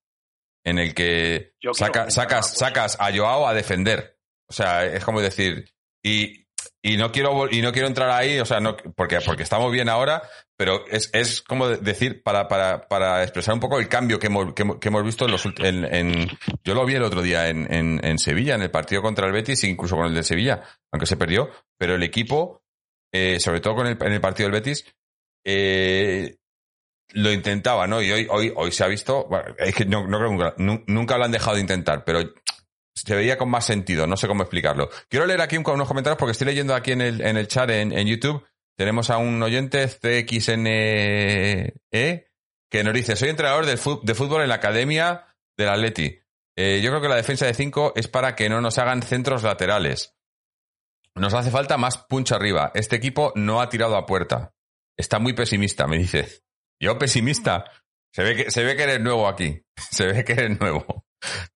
En 0.65 0.79
el 0.79 0.95
que 0.95 1.53
saca, 1.73 2.09
sacas, 2.09 2.57
sacas 2.57 2.97
a 2.99 3.15
Joao 3.15 3.47
a 3.47 3.53
defender. 3.53 4.17
O 4.49 4.53
sea, 4.53 4.85
es 4.85 5.03
como 5.03 5.21
decir, 5.21 5.69
y, 6.03 6.47
y 6.81 6.97
no 6.97 7.11
quiero 7.11 7.47
y 7.51 7.61
no 7.61 7.71
quiero 7.71 7.87
entrar 7.87 8.09
ahí, 8.09 8.39
o 8.39 8.45
sea, 8.45 8.59
no 8.59 8.75
porque, 8.95 9.19
porque 9.21 9.43
estamos 9.43 9.71
bien 9.71 9.89
ahora, 9.89 10.23
pero 10.57 10.85
es, 10.87 11.09
es 11.13 11.41
como 11.41 11.69
decir, 11.69 12.23
para, 12.23 12.47
para, 12.47 12.87
para 12.87 13.23
expresar 13.23 13.53
un 13.53 13.59
poco 13.59 13.79
el 13.79 13.87
cambio 13.87 14.19
que 14.19 14.27
hemos, 14.27 14.53
que, 14.53 14.65
que 14.79 14.87
hemos 14.87 15.03
visto 15.03 15.25
en 15.25 15.31
los 15.31 15.45
en, 15.45 15.85
en, 15.85 16.29
yo 16.63 16.73
lo 16.73 16.85
vi 16.85 16.95
el 16.95 17.03
otro 17.03 17.21
día 17.21 17.49
en, 17.49 17.71
en, 17.71 18.03
en 18.03 18.17
Sevilla, 18.17 18.55
en 18.55 18.63
el 18.63 18.71
partido 18.71 19.01
contra 19.01 19.27
el 19.27 19.33
Betis, 19.33 19.63
incluso 19.63 19.95
con 19.95 20.07
el 20.07 20.15
de 20.15 20.23
Sevilla, 20.23 20.63
aunque 20.91 21.05
se 21.05 21.17
perdió, 21.17 21.49
pero 21.77 21.95
el 21.95 22.03
equipo 22.03 22.62
eh, 23.13 23.39
sobre 23.39 23.61
todo 23.61 23.75
con 23.75 23.87
el, 23.87 23.97
en 24.01 24.11
el 24.11 24.19
partido 24.19 24.49
del 24.49 24.59
Betis, 24.59 24.85
eh, 25.45 26.35
lo 27.11 27.31
intentaba, 27.31 27.87
¿no? 27.87 28.01
Y 28.01 28.11
hoy, 28.11 28.27
hoy, 28.29 28.51
hoy 28.55 28.71
se 28.71 28.83
ha 28.83 28.87
visto, 28.87 29.27
bueno, 29.29 29.55
es 29.57 29.75
que 29.75 29.85
no, 29.85 30.07
no 30.07 30.17
creo 30.17 30.31
nunca, 30.31 30.55
nunca 30.87 31.17
lo 31.17 31.25
han 31.25 31.31
dejado 31.31 31.55
de 31.55 31.61
intentar, 31.61 32.03
pero 32.03 32.19
se 32.95 33.15
veía 33.15 33.37
con 33.37 33.49
más 33.49 33.65
sentido, 33.65 34.07
no 34.07 34.17
sé 34.17 34.27
cómo 34.27 34.43
explicarlo. 34.43 34.89
Quiero 35.09 35.25
leer 35.25 35.41
aquí 35.41 35.57
unos 35.57 35.87
comentarios 35.87 36.17
porque 36.17 36.31
estoy 36.31 36.47
leyendo 36.47 36.73
aquí 36.75 36.91
en 36.91 37.01
el, 37.01 37.21
en 37.21 37.37
el 37.37 37.47
chat 37.47 37.69
en, 37.69 37.91
en 37.91 38.07
YouTube. 38.07 38.43
Tenemos 38.75 39.11
a 39.11 39.17
un 39.17 39.41
oyente, 39.43 39.87
CXNE, 39.87 41.75
que 41.91 42.83
nos 42.83 42.93
dice, 42.93 43.15
soy 43.15 43.29
entrenador 43.29 43.67
de 43.67 43.77
fútbol 43.77 44.41
en 44.41 44.49
la 44.49 44.55
academia 44.55 45.27
del 45.55 45.69
Atleti. 45.69 46.19
Eh, 46.55 46.81
yo 46.83 46.89
creo 46.89 47.01
que 47.01 47.09
la 47.09 47.15
defensa 47.15 47.45
de 47.45 47.53
5 47.53 47.93
es 47.95 48.07
para 48.07 48.35
que 48.35 48.49
no 48.49 48.61
nos 48.61 48.77
hagan 48.77 49.01
centros 49.01 49.43
laterales. 49.43 50.15
Nos 51.15 51.33
hace 51.33 51.51
falta 51.51 51.77
más 51.77 51.97
punch 51.97 52.31
arriba. 52.31 52.71
Este 52.73 52.95
equipo 52.95 53.31
no 53.35 53.61
ha 53.61 53.69
tirado 53.69 53.95
a 53.95 54.05
puerta. 54.05 54.53
Está 54.97 55.19
muy 55.19 55.33
pesimista, 55.33 55.87
me 55.87 55.97
dice. 55.97 56.43
Yo 56.81 56.97
pesimista. 56.97 57.65
Se 58.13 58.23
ve 58.23 58.35
que, 58.35 58.51
se 58.51 58.63
ve 58.63 58.75
que 58.75 58.83
eres 58.83 59.01
nuevo 59.01 59.27
aquí. 59.27 59.61
Se 59.91 60.07
ve 60.07 60.23
que 60.23 60.33
eres 60.33 60.59
nuevo. 60.59 61.05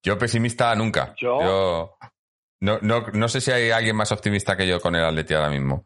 Yo 0.04 0.18
pesimista 0.18 0.74
nunca. 0.76 1.14
Yo, 1.20 1.40
yo 1.42 1.98
no, 2.62 2.80
no, 2.82 3.08
no 3.14 3.28
sé 3.28 3.42
si 3.42 3.52
hay 3.52 3.70
alguien 3.72 3.96
más 3.96 4.12
optimista 4.12 4.58
que 4.58 4.68
yo 4.68 4.80
con 4.80 4.96
el 4.96 5.06
Atleti 5.06 5.34
ahora 5.34 5.50
mismo. 5.50 5.86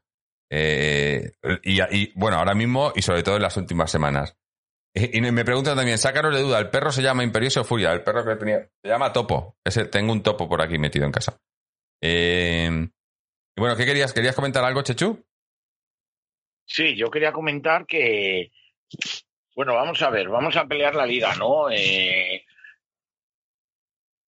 Eh, 0.49 1.31
y, 1.63 1.81
y, 1.81 2.11
bueno, 2.15 2.37
ahora 2.37 2.53
mismo 2.53 2.91
y 2.95 3.01
sobre 3.01 3.23
todo 3.23 3.35
en 3.37 3.41
las 3.41 3.57
últimas 3.57 3.89
semanas. 3.89 4.37
Y, 4.93 5.17
y 5.17 5.31
me 5.31 5.45
preguntan 5.45 5.75
también, 5.75 5.97
sácanos 5.97 6.35
de 6.35 6.41
duda, 6.41 6.59
¿el 6.59 6.69
perro 6.69 6.91
se 6.91 7.01
llama 7.01 7.23
Imperioso 7.23 7.61
o 7.61 7.63
Furia? 7.63 7.91
El 7.91 8.03
perro 8.03 8.25
que 8.25 8.35
tenía, 8.35 8.69
se 8.81 8.89
llama 8.89 9.13
Topo. 9.13 9.57
Ese, 9.65 9.85
tengo 9.85 10.11
un 10.11 10.21
topo 10.23 10.47
por 10.47 10.61
aquí 10.61 10.77
metido 10.77 11.05
en 11.05 11.11
casa. 11.11 11.37
Eh, 12.01 12.89
y 13.55 13.61
bueno, 13.61 13.75
¿qué 13.75 13.85
querías? 13.85 14.13
¿Querías 14.13 14.35
comentar 14.35 14.63
algo, 14.63 14.81
Chechu? 14.81 15.23
Sí, 16.65 16.95
yo 16.95 17.11
quería 17.11 17.33
comentar 17.33 17.85
que, 17.85 18.51
bueno, 19.55 19.73
vamos 19.73 20.01
a 20.01 20.09
ver, 20.09 20.29
vamos 20.29 20.55
a 20.55 20.65
pelear 20.67 20.95
la 20.95 21.05
liga, 21.05 21.35
¿no? 21.35 21.69
Eh, 21.69 22.45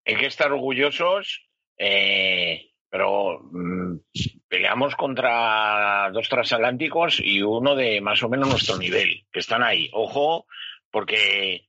hay 0.06 0.16
que 0.16 0.26
estar 0.26 0.52
orgullosos, 0.52 1.48
eh, 1.78 2.72
pero 2.90 3.40
mm, 3.52 3.96
peleamos 4.50 4.96
contra 4.96 6.10
dos 6.12 6.28
transatlánticos 6.28 7.22
y 7.22 7.42
uno 7.42 7.76
de 7.76 8.02
más 8.02 8.22
o 8.24 8.30
menos 8.30 8.50
nuestro 8.50 8.78
nivel, 8.78 9.26
que 9.32 9.40
están 9.40 9.64
ahí. 9.64 9.90
Ojo, 9.94 10.46
porque 10.92 11.66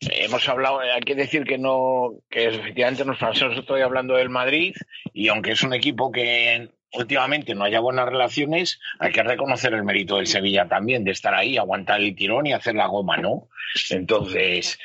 hemos 0.00 0.48
hablado, 0.48 0.80
hay 0.80 1.00
que 1.00 1.14
decir 1.14 1.44
que 1.44 1.58
no, 1.58 2.20
que 2.28 2.48
efectivamente 2.48 3.04
nos 3.04 3.18
pasamos 3.18 3.56
estoy 3.56 3.82
hablando 3.82 4.14
del 4.14 4.30
Madrid 4.30 4.74
y 5.12 5.28
aunque 5.28 5.52
es 5.52 5.62
un 5.62 5.74
equipo 5.74 6.10
que 6.10 6.70
últimamente 6.92 7.54
no 7.54 7.64
haya 7.64 7.80
buenas 7.80 8.06
relaciones, 8.06 8.80
hay 8.98 9.12
que 9.12 9.22
reconocer 9.22 9.74
el 9.74 9.84
mérito 9.84 10.16
del 10.16 10.26
Sevilla 10.26 10.66
también, 10.68 11.04
de 11.04 11.12
estar 11.12 11.34
ahí, 11.34 11.56
aguantar 11.56 12.00
el 12.00 12.14
tirón 12.14 12.46
y 12.46 12.52
hacer 12.52 12.74
la 12.74 12.86
goma, 12.86 13.16
¿no? 13.16 13.48
Entonces... 13.90 14.78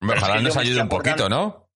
Ojalá 0.00 0.40
nos 0.40 0.56
ayude 0.56 0.82
un 0.82 0.88
poquito, 0.88 1.28
¿no? 1.28 1.68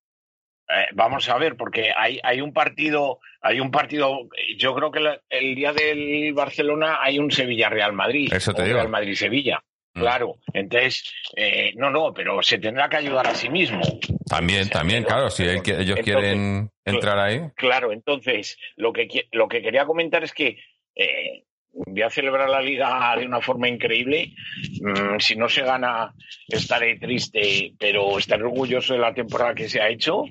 Eh, 0.69 0.87
vamos 0.95 1.29
a 1.29 1.37
ver, 1.39 1.57
porque 1.57 1.93
hay, 1.95 2.21
hay 2.23 2.41
un 2.41 2.53
partido, 2.53 3.21
hay 3.41 3.61
un 3.61 3.71
partido, 3.71 4.29
yo 4.57 4.75
creo 4.75 4.91
que 4.91 5.01
el 5.29 5.55
día 5.55 5.73
del 5.73 6.33
Barcelona 6.33 6.99
hay 7.03 7.19
un 7.19 7.31
Sevilla-Real 7.31 7.93
Madrid. 7.93 8.33
Eso 8.33 8.55
te 8.55 8.63
digo. 8.63 8.77
Real 8.77 8.89
Madrid-Sevilla. 8.89 9.59
Mm. 9.59 9.72
Claro, 9.93 10.39
entonces, 10.55 11.13
eh, 11.37 11.73
no, 11.77 11.91
no, 11.91 12.15
pero 12.15 12.43
se 12.43 12.59
tendrá 12.59 12.89
que 12.89 12.97
ayudar 12.97 13.27
a 13.27 13.35
sí 13.35 13.51
mismo. 13.51 13.83
También, 14.27 14.71
también, 14.71 15.05
claro, 15.05 15.29
si 15.29 15.45
ellos 15.45 15.99
quieren 16.03 16.71
entrar 16.85 17.19
ahí. 17.19 17.41
Claro, 17.57 17.93
entonces, 17.93 18.57
lo 18.77 18.93
que, 18.93 19.29
lo 19.33 19.49
que 19.49 19.61
quería 19.61 19.85
comentar 19.85 20.25
es 20.25 20.33
que 20.33 20.59
eh, 20.95 21.45
voy 21.73 22.03
a 22.03 22.11
celebrar 22.11 22.49
la 22.49 22.63
liga 22.63 23.15
de 23.19 23.27
una 23.27 23.41
forma 23.41 23.69
increíble. 23.69 24.35
Mm, 24.81 25.19
si 25.19 25.37
no 25.37 25.49
se 25.49 25.63
gana, 25.63 26.15
estaré 26.49 26.99
triste, 26.99 27.75
pero 27.79 28.19
estaré 28.19 28.45
orgulloso 28.45 28.95
de 28.95 29.01
la 29.01 29.15
temporada 29.15 29.55
que 29.55 29.69
se 29.69 29.81
ha 29.81 29.89
hecho. 29.89 30.25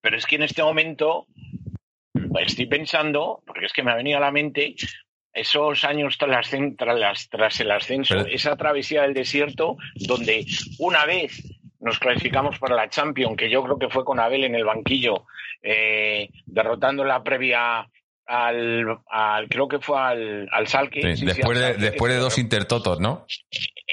Pero 0.00 0.16
es 0.16 0.26
que 0.26 0.36
en 0.36 0.42
este 0.42 0.62
momento 0.62 1.26
estoy 2.40 2.66
pensando, 2.66 3.42
porque 3.46 3.66
es 3.66 3.72
que 3.72 3.82
me 3.82 3.90
ha 3.90 3.96
venido 3.96 4.18
a 4.18 4.20
la 4.20 4.30
mente, 4.30 4.74
esos 5.34 5.84
años 5.84 6.16
tras, 6.16 6.50
tras, 7.30 7.60
el 7.60 7.70
ascenso, 7.70 8.26
esa 8.26 8.56
travesía 8.56 9.02
del 9.02 9.14
desierto, 9.14 9.76
donde 9.94 10.46
una 10.78 11.04
vez 11.04 11.42
nos 11.80 11.98
clasificamos 11.98 12.58
para 12.58 12.76
la 12.76 12.88
Champions, 12.88 13.36
que 13.36 13.50
yo 13.50 13.62
creo 13.62 13.78
que 13.78 13.90
fue 13.90 14.04
con 14.04 14.20
Abel 14.20 14.44
en 14.44 14.54
el 14.54 14.64
banquillo, 14.64 15.26
eh, 15.62 16.30
derrotando 16.46 17.04
la 17.04 17.22
previa 17.22 17.88
al, 18.26 19.00
creo 19.50 19.68
que 19.68 19.80
fue 19.80 20.00
al, 20.00 20.48
al 20.50 20.66
Salque. 20.66 21.00
después, 21.00 21.58
de, 21.58 21.74
después 21.74 22.12
de 22.12 22.18
dos 22.18 22.38
intertotos, 22.38 23.00
¿no? 23.00 23.26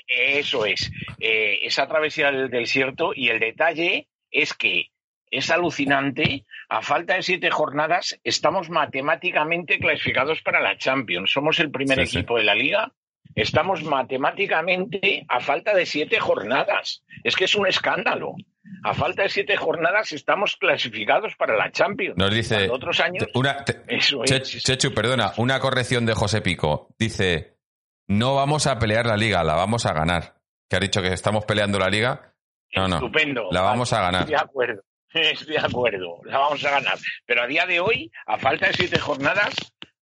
Eso 0.07 0.65
es. 0.65 0.91
Eh, 1.19 1.59
esa 1.63 1.87
travesía 1.87 2.31
del 2.31 2.49
desierto 2.49 3.11
y 3.15 3.29
el 3.29 3.39
detalle 3.39 4.07
es 4.29 4.53
que 4.53 4.91
es 5.31 5.49
alucinante. 5.49 6.45
A 6.69 6.81
falta 6.81 7.15
de 7.15 7.23
siete 7.23 7.49
jornadas, 7.49 8.19
estamos 8.23 8.69
matemáticamente 8.69 9.79
clasificados 9.79 10.41
para 10.41 10.59
la 10.59 10.77
Champions. 10.77 11.31
Somos 11.31 11.59
el 11.59 11.71
primer 11.71 11.99
equipo 11.99 12.37
de 12.37 12.43
la 12.43 12.53
liga. 12.53 12.91
Estamos 13.33 13.83
matemáticamente 13.83 15.25
a 15.29 15.39
falta 15.39 15.73
de 15.73 15.85
siete 15.85 16.19
jornadas. 16.19 17.03
Es 17.23 17.35
que 17.35 17.45
es 17.45 17.55
un 17.55 17.65
escándalo. 17.65 18.35
A 18.83 18.93
falta 18.93 19.23
de 19.23 19.29
siete 19.29 19.55
jornadas 19.55 20.11
estamos 20.11 20.57
clasificados 20.57 21.35
para 21.37 21.55
la 21.55 21.71
Champions. 21.71 22.17
Nos 22.17 22.33
dice. 22.33 22.69
Otros 22.69 22.99
años. 22.99 23.25
Una, 23.33 23.63
Chechu, 23.65 24.93
perdona, 24.93 25.33
una 25.37 25.59
corrección 25.59 26.05
de 26.05 26.13
José 26.13 26.41
Pico. 26.41 26.89
Dice: 26.99 27.57
No 28.07 28.35
vamos 28.35 28.67
a 28.67 28.79
pelear 28.79 29.05
la 29.05 29.17
liga, 29.17 29.43
la 29.43 29.55
vamos 29.55 29.85
a 29.85 29.93
ganar. 29.93 30.35
Que 30.69 30.75
ha 30.75 30.79
dicho 30.79 31.01
que 31.01 31.13
estamos 31.13 31.45
peleando 31.45 31.79
la 31.79 31.89
liga. 31.89 32.33
No, 32.75 32.87
no. 32.87 32.95
Estupendo. 32.95 33.49
La 33.51 33.61
vamos 33.61 33.93
a 33.93 34.01
ganar. 34.01 34.25
De 34.27 34.35
acuerdo. 34.35 34.81
Estoy 35.13 35.53
de 35.55 35.59
acuerdo, 35.59 36.19
la 36.25 36.39
vamos 36.39 36.63
a 36.65 36.71
ganar. 36.71 36.97
Pero 37.25 37.43
a 37.43 37.47
día 37.47 37.65
de 37.65 37.79
hoy, 37.79 38.11
a 38.25 38.37
falta 38.37 38.67
de 38.67 38.73
siete 38.73 38.99
jornadas, 38.99 39.53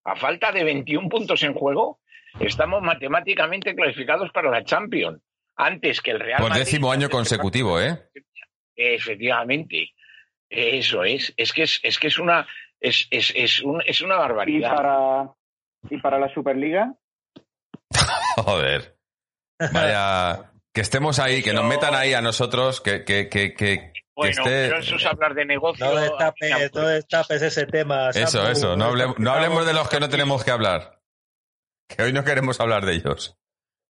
a 0.04 0.16
falta 0.16 0.52
de 0.52 0.64
21 0.64 1.10
puntos 1.10 1.44
en 1.44 1.54
juego, 1.54 2.00
estamos 2.40 2.82
matemáticamente 2.82 3.76
clasificados 3.76 4.32
para 4.32 4.50
la 4.50 4.64
Champions. 4.64 5.22
Antes 5.56 6.00
que 6.02 6.12
el 6.12 6.22
Real 6.22 6.42
Por 6.42 6.54
décimo 6.54 6.92
año 6.92 7.10
consecutivo, 7.10 7.82
¿eh? 7.82 8.10
Efectivamente. 8.76 9.92
Eso 10.50 11.04
es. 11.04 11.34
Es 11.36 11.52
que 11.52 11.64
es, 11.64 11.82
es 11.84 12.00
que 12.00 12.08
es 12.08 12.18
una 12.18 12.48
es, 12.80 13.08
es, 13.12 13.34
es, 13.36 13.62
un, 13.62 13.82
es 13.86 14.02
una 14.02 14.16
barbaridad. 14.16 14.72
¿Y 14.72 14.76
para, 14.76 15.34
¿Y 15.90 15.98
para 15.98 16.20
la 16.20 16.34
Superliga? 16.34 16.94
Joder. 18.38 18.96
Vaya. 19.74 20.52
Que 20.74 20.82
estemos 20.82 21.20
ahí, 21.20 21.42
que 21.42 21.52
nos 21.52 21.66
metan 21.66 21.96
ahí 21.96 22.14
a 22.14 22.22
nosotros, 22.22 22.80
que, 22.80 23.04
que, 23.04 23.28
que, 23.28 23.54
que, 23.54 23.92
bueno, 24.20 24.44
pero 24.44 24.80
eso 24.80 24.96
es 24.98 25.06
hablar 25.06 25.34
de 25.34 25.46
negocio. 25.46 25.86
No 25.86 25.96
destapes, 25.96 26.74
no 26.74 26.88
destapes 26.88 27.42
ese 27.42 27.66
tema. 27.66 28.10
Eso, 28.10 28.50
eso. 28.50 28.76
No, 28.76 28.88
hablemos 29.32 29.66
de 29.66 29.74
los 29.74 29.88
que 29.88 30.00
no 30.02 30.10
tenemos 30.10 30.44
que 30.44 30.52
hablar. 30.52 31.00
Que 31.88 32.04
hoy 32.04 32.12
no 32.12 32.26
queremos 32.26 32.60
hablar 32.60 32.86
de 32.86 32.96
ellos. 32.96 33.38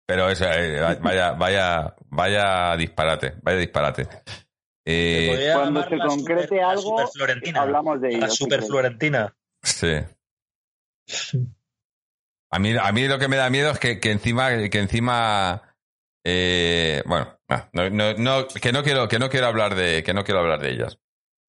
Pero 0.05 0.29
eso, 0.29 0.45
eh, 0.45 0.97
vaya, 1.01 1.31
vaya, 1.31 1.95
vaya 2.07 2.75
disparate, 2.75 3.35
vaya 3.41 3.57
disparate. 3.57 4.07
Eh, 4.85 5.51
cuando 5.53 5.83
se 5.87 5.97
concrete 5.97 6.61
algo, 6.61 6.97
hablamos 7.55 8.01
de 8.01 8.09
ello. 8.09 8.19
La 8.19 8.29
super 8.29 8.63
Florentina. 8.63 9.33
Sí. 9.63 9.95
A 12.51 12.59
mí, 12.59 12.75
a 12.77 12.91
mí 12.91 13.07
lo 13.07 13.17
que 13.17 13.27
me 13.29 13.37
da 13.37 13.49
miedo 13.49 13.71
es 13.71 13.79
que, 13.79 13.99
que 13.99 14.11
encima, 14.11 14.49
que 14.69 14.79
encima 14.79 15.75
eh, 16.29 17.01
bueno, 17.05 17.36
no, 17.73 17.89
no, 17.89 18.47
que 18.47 18.71
no 18.71 18.83
quiero, 18.83 19.07
que 19.07 19.19
no 19.19 19.29
quiero 19.29 19.47
hablar 19.47 19.75
de, 19.75 20.03
que 20.03 20.13
no 20.13 20.23
quiero 20.23 20.39
hablar 20.39 20.59
de 20.59 20.71
ellas. 20.71 20.99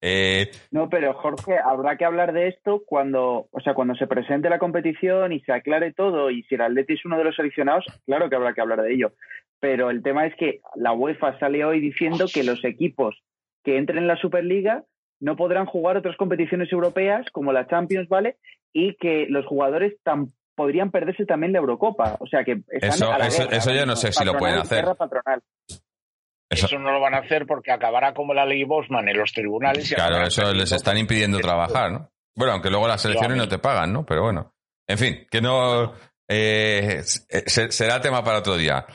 Eh, 0.01 0.49
no, 0.71 0.89
pero 0.89 1.13
Jorge, 1.13 1.57
habrá 1.57 1.97
que 1.97 2.05
hablar 2.05 2.31
de 2.31 2.47
esto 2.47 2.83
cuando, 2.85 3.49
o 3.51 3.59
sea, 3.61 3.73
cuando 3.73 3.95
se 3.95 4.07
presente 4.07 4.49
la 4.49 4.59
competición 4.59 5.33
y 5.33 5.41
se 5.41 5.51
aclare 5.51 5.93
todo 5.93 6.31
y 6.31 6.43
si 6.43 6.55
el 6.55 6.61
Atleti 6.61 6.93
es 6.93 7.05
uno 7.05 7.17
de 7.17 7.25
los 7.25 7.35
seleccionados, 7.35 7.85
claro 8.05 8.29
que 8.29 8.35
habrá 8.35 8.53
que 8.53 8.61
hablar 8.61 8.81
de 8.81 8.93
ello. 8.93 9.11
Pero 9.59 9.89
el 9.89 10.01
tema 10.01 10.25
es 10.25 10.33
que 10.35 10.61
la 10.75 10.93
UEFA 10.93 11.37
sale 11.39 11.65
hoy 11.65 11.81
diciendo 11.81 12.25
que 12.33 12.45
los 12.45 12.63
equipos 12.63 13.21
que 13.63 13.77
entren 13.77 13.99
en 13.99 14.07
la 14.07 14.15
Superliga 14.15 14.85
no 15.19 15.35
podrán 15.35 15.65
jugar 15.65 15.97
otras 15.97 16.15
competiciones 16.15 16.71
europeas 16.71 17.25
como 17.33 17.51
la 17.51 17.67
Champions, 17.67 18.07
¿vale? 18.07 18.37
Y 18.71 18.95
que 18.95 19.25
los 19.27 19.45
jugadores 19.45 19.95
podrían 20.55 20.91
perderse 20.91 21.25
también 21.25 21.51
la 21.51 21.59
Eurocopa. 21.59 22.15
O 22.21 22.27
sea 22.27 22.45
que 22.45 22.61
eso, 22.69 23.11
eso, 23.51 23.73
yo 23.73 23.85
no 23.85 23.97
sé 23.97 24.13
si 24.13 24.23
lo 24.23 24.37
pueden 24.37 24.59
hacer. 24.59 24.85
Eso. 26.49 26.79
no 26.79 26.91
lo 26.91 26.99
van 26.99 27.13
a 27.13 27.19
hacer 27.19 27.45
porque 27.45 27.71
acabará 27.71 28.13
como 28.13 28.33
la 28.33 28.45
ley 28.45 28.63
Bosman 28.63 29.07
en 29.07 29.17
los 29.17 29.31
tribunales. 29.33 29.93
claro, 29.93 30.23
eso 30.23 30.51
les 30.53 30.71
están 30.71 30.97
impidiendo 30.97 31.39
trabajar, 31.39 31.91
¿no? 31.91 32.11
Bueno, 32.35 32.53
aunque 32.53 32.69
luego 32.69 32.87
las 32.87 33.01
selecciones 33.01 33.37
no 33.37 33.47
te 33.47 33.59
pagan, 33.59 33.93
¿no? 33.93 34.05
Pero 34.05 34.23
bueno. 34.23 34.53
En 34.87 34.97
fin, 34.97 35.27
que 35.29 35.41
no. 35.41 35.93
Eh, 36.27 37.01
será 37.03 38.01
tema 38.01 38.23
para 38.23 38.39
otro 38.39 38.57
día. 38.57 38.85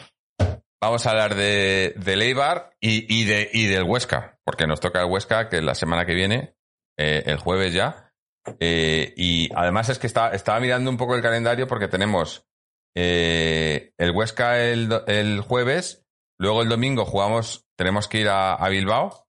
Vamos 0.81 1.07
a 1.07 1.11
hablar 1.11 1.35
de, 1.35 1.95
de 1.97 2.17
Leibar 2.17 2.71
y, 2.81 3.25
de, 3.25 3.49
y 3.53 3.67
del 3.67 3.85
Huesca, 3.85 4.39
porque 4.45 4.67
nos 4.67 4.81
toca 4.81 5.01
el 5.01 5.11
Huesca, 5.11 5.49
que 5.49 5.63
la 5.63 5.75
semana 5.75 6.05
que 6.05 6.15
viene, 6.15 6.55
eh, 6.99 7.23
el 7.27 7.39
jueves 7.39 7.73
ya, 7.73 8.13
eh, 8.61 9.15
y 9.17 9.49
además 9.55 9.89
es 9.89 9.99
que 9.99 10.07
está, 10.07 10.31
estaba 10.31 10.61
mirando 10.61 10.91
un 10.91 10.97
poco 10.97 11.15
el 11.15 11.23
calendario 11.23 11.67
porque 11.67 11.89
tenemos 11.89 12.47
eh, 12.95 13.93
el 13.97 14.11
Huesca 14.11 14.61
el, 14.61 15.41
jueves, 15.41 16.04
luego 16.39 16.63
el 16.63 16.69
domingo 16.69 17.05
jugamos, 17.05 17.67
tenemos 17.77 18.09
que 18.09 18.21
ir 18.21 18.29
a, 18.29 18.69
Bilbao, 18.69 19.27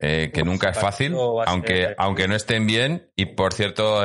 eh, 0.00 0.30
que 0.32 0.42
nunca 0.42 0.70
es 0.70 0.78
fácil, 0.78 1.14
aunque, 1.46 1.94
aunque 1.96 2.28
no 2.28 2.34
estén 2.34 2.66
bien. 2.66 3.10
Y 3.16 3.26
por 3.26 3.54
cierto, 3.54 4.02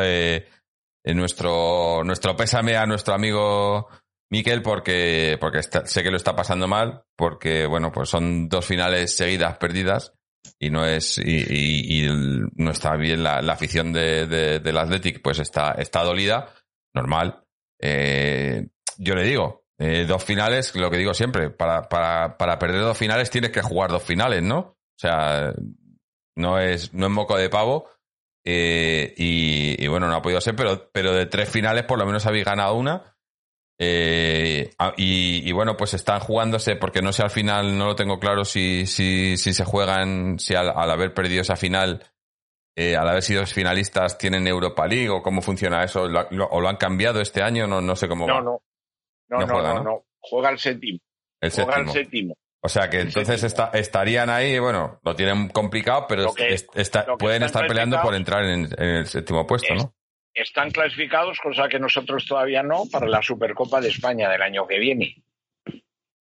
nuestro, 1.06 2.04
nuestro 2.04 2.36
pésame 2.36 2.76
a 2.78 2.86
nuestro 2.86 3.14
amigo 3.14 3.88
Miquel 4.30 4.62
porque, 4.62 5.38
porque 5.40 5.62
sé 5.64 6.04
que 6.04 6.12
lo 6.12 6.18
está 6.18 6.36
pasando 6.36 6.68
mal, 6.68 7.04
porque 7.16 7.66
bueno, 7.66 7.92
pues 7.92 8.10
son 8.10 8.50
dos 8.50 8.66
finales 8.66 9.16
seguidas 9.16 9.58
perdidas 9.58 10.14
y 10.60 10.70
no 10.70 10.86
es 10.86 11.18
y, 11.18 12.04
y, 12.06 12.08
no 12.56 12.72
está 12.72 12.96
bien 12.96 13.24
la, 13.24 13.42
la 13.42 13.54
afición 13.54 13.94
de, 13.94 14.28
de, 14.28 14.60
del 14.60 14.78
Athletic 14.78 15.22
pues 15.22 15.40
está, 15.40 15.72
está 15.74 16.04
dolida 16.04 16.54
normal 16.94 17.44
eh, 17.82 18.68
yo 18.98 19.16
le 19.16 19.24
digo 19.24 19.66
eh, 19.80 20.06
dos 20.08 20.24
finales 20.24 20.76
lo 20.76 20.90
que 20.90 20.98
digo 20.98 21.14
siempre 21.14 21.50
para, 21.50 21.84
para, 21.90 22.38
para 22.38 22.60
perder 22.60 22.82
dos 22.82 22.98
finales 22.98 23.30
tienes 23.30 23.52
que 23.52 23.62
jugar 23.62 23.92
dos 23.92 24.04
finales 24.04 24.42
no 24.44 24.60
o 24.60 25.00
sea 25.00 25.54
no 26.36 26.60
es 26.60 26.94
no 26.94 27.06
es 27.06 27.12
moco 27.12 27.38
de 27.38 27.50
pavo 27.50 27.90
eh, 28.46 29.14
y, 29.18 29.84
y, 29.84 29.88
bueno 29.88 30.08
no 30.08 30.16
ha 30.16 30.22
podido 30.22 30.42
ser 30.42 30.56
pero 30.56 30.90
pero 30.92 31.14
de 31.14 31.26
tres 31.26 31.50
finales 31.50 31.84
por 31.84 32.00
lo 32.00 32.06
menos 32.06 32.26
habéis 32.26 32.46
ganado 32.46 32.76
una. 32.76 33.18
Eh, 33.80 34.72
y, 34.98 35.52
bueno, 35.52 35.78
pues 35.78 35.94
están 35.94 36.20
jugándose, 36.20 36.76
porque 36.76 37.02
no 37.02 37.14
sé 37.14 37.22
al 37.22 37.30
final, 37.30 37.78
no 37.78 37.86
lo 37.86 37.96
tengo 37.96 38.20
claro 38.20 38.44
si, 38.44 38.88
si, 38.88 39.38
si 39.38 39.54
se 39.54 39.66
juegan, 39.66 40.40
si 40.40 40.56
al, 40.56 40.70
haber 40.70 41.14
perdido 41.14 41.42
esa 41.42 41.56
final, 41.56 42.04
eh, 42.76 42.96
al 42.96 43.08
haber 43.08 43.22
sido 43.22 43.46
finalistas, 43.46 44.18
tienen 44.18 44.48
Europa 44.48 44.88
League 44.88 45.10
o 45.10 45.22
cómo 45.22 45.42
funciona 45.42 45.84
eso, 45.84 46.04
o 46.04 46.62
lo 46.62 46.70
han 46.70 46.78
cambiado 46.78 47.22
este 47.22 47.44
año, 47.44 47.68
no, 47.68 47.82
no 47.82 47.96
sé 47.96 48.08
cómo 48.08 48.26
no, 48.28 48.42
No, 48.42 48.62
no, 49.30 49.40
no, 49.40 49.62
no, 49.62 49.84
no, 49.84 50.04
juega 50.20 50.50
el 50.50 50.60
séptimo. 50.60 51.00
El 51.42 51.52
juega 51.52 51.72
séptimo. 51.74 51.92
el 51.94 52.04
séptimo. 52.06 52.38
O 52.62 52.70
sea 52.70 52.90
que 52.90 53.02
entonces 53.02 53.44
está, 53.44 53.70
estarían 53.74 54.30
ahí, 54.30 54.58
bueno, 54.60 55.00
lo 55.04 55.16
tienen 55.16 55.48
complicado, 55.50 56.06
pero 56.10 56.34
que- 56.34 56.54
está- 56.74 57.06
pueden 57.18 57.44
estar 57.44 57.68
peleando 57.68 58.02
por 58.02 58.16
entrar 58.16 58.44
en, 58.46 58.68
en 58.78 58.96
el 58.96 59.06
séptimo 59.08 59.46
puesto, 59.46 59.74
Es- 59.74 59.84
¿no? 59.84 59.94
Están 60.34 60.70
clasificados, 60.70 61.40
cosa 61.40 61.68
que 61.68 61.80
nosotros 61.80 62.26
todavía 62.28 62.62
no, 62.62 62.84
para 62.92 63.08
la 63.08 63.24
Supercopa 63.24 63.82
de 63.82 63.88
España 63.90 64.30
del 64.30 64.42
año 64.44 64.68
que 64.68 64.78
viene. 64.78 65.24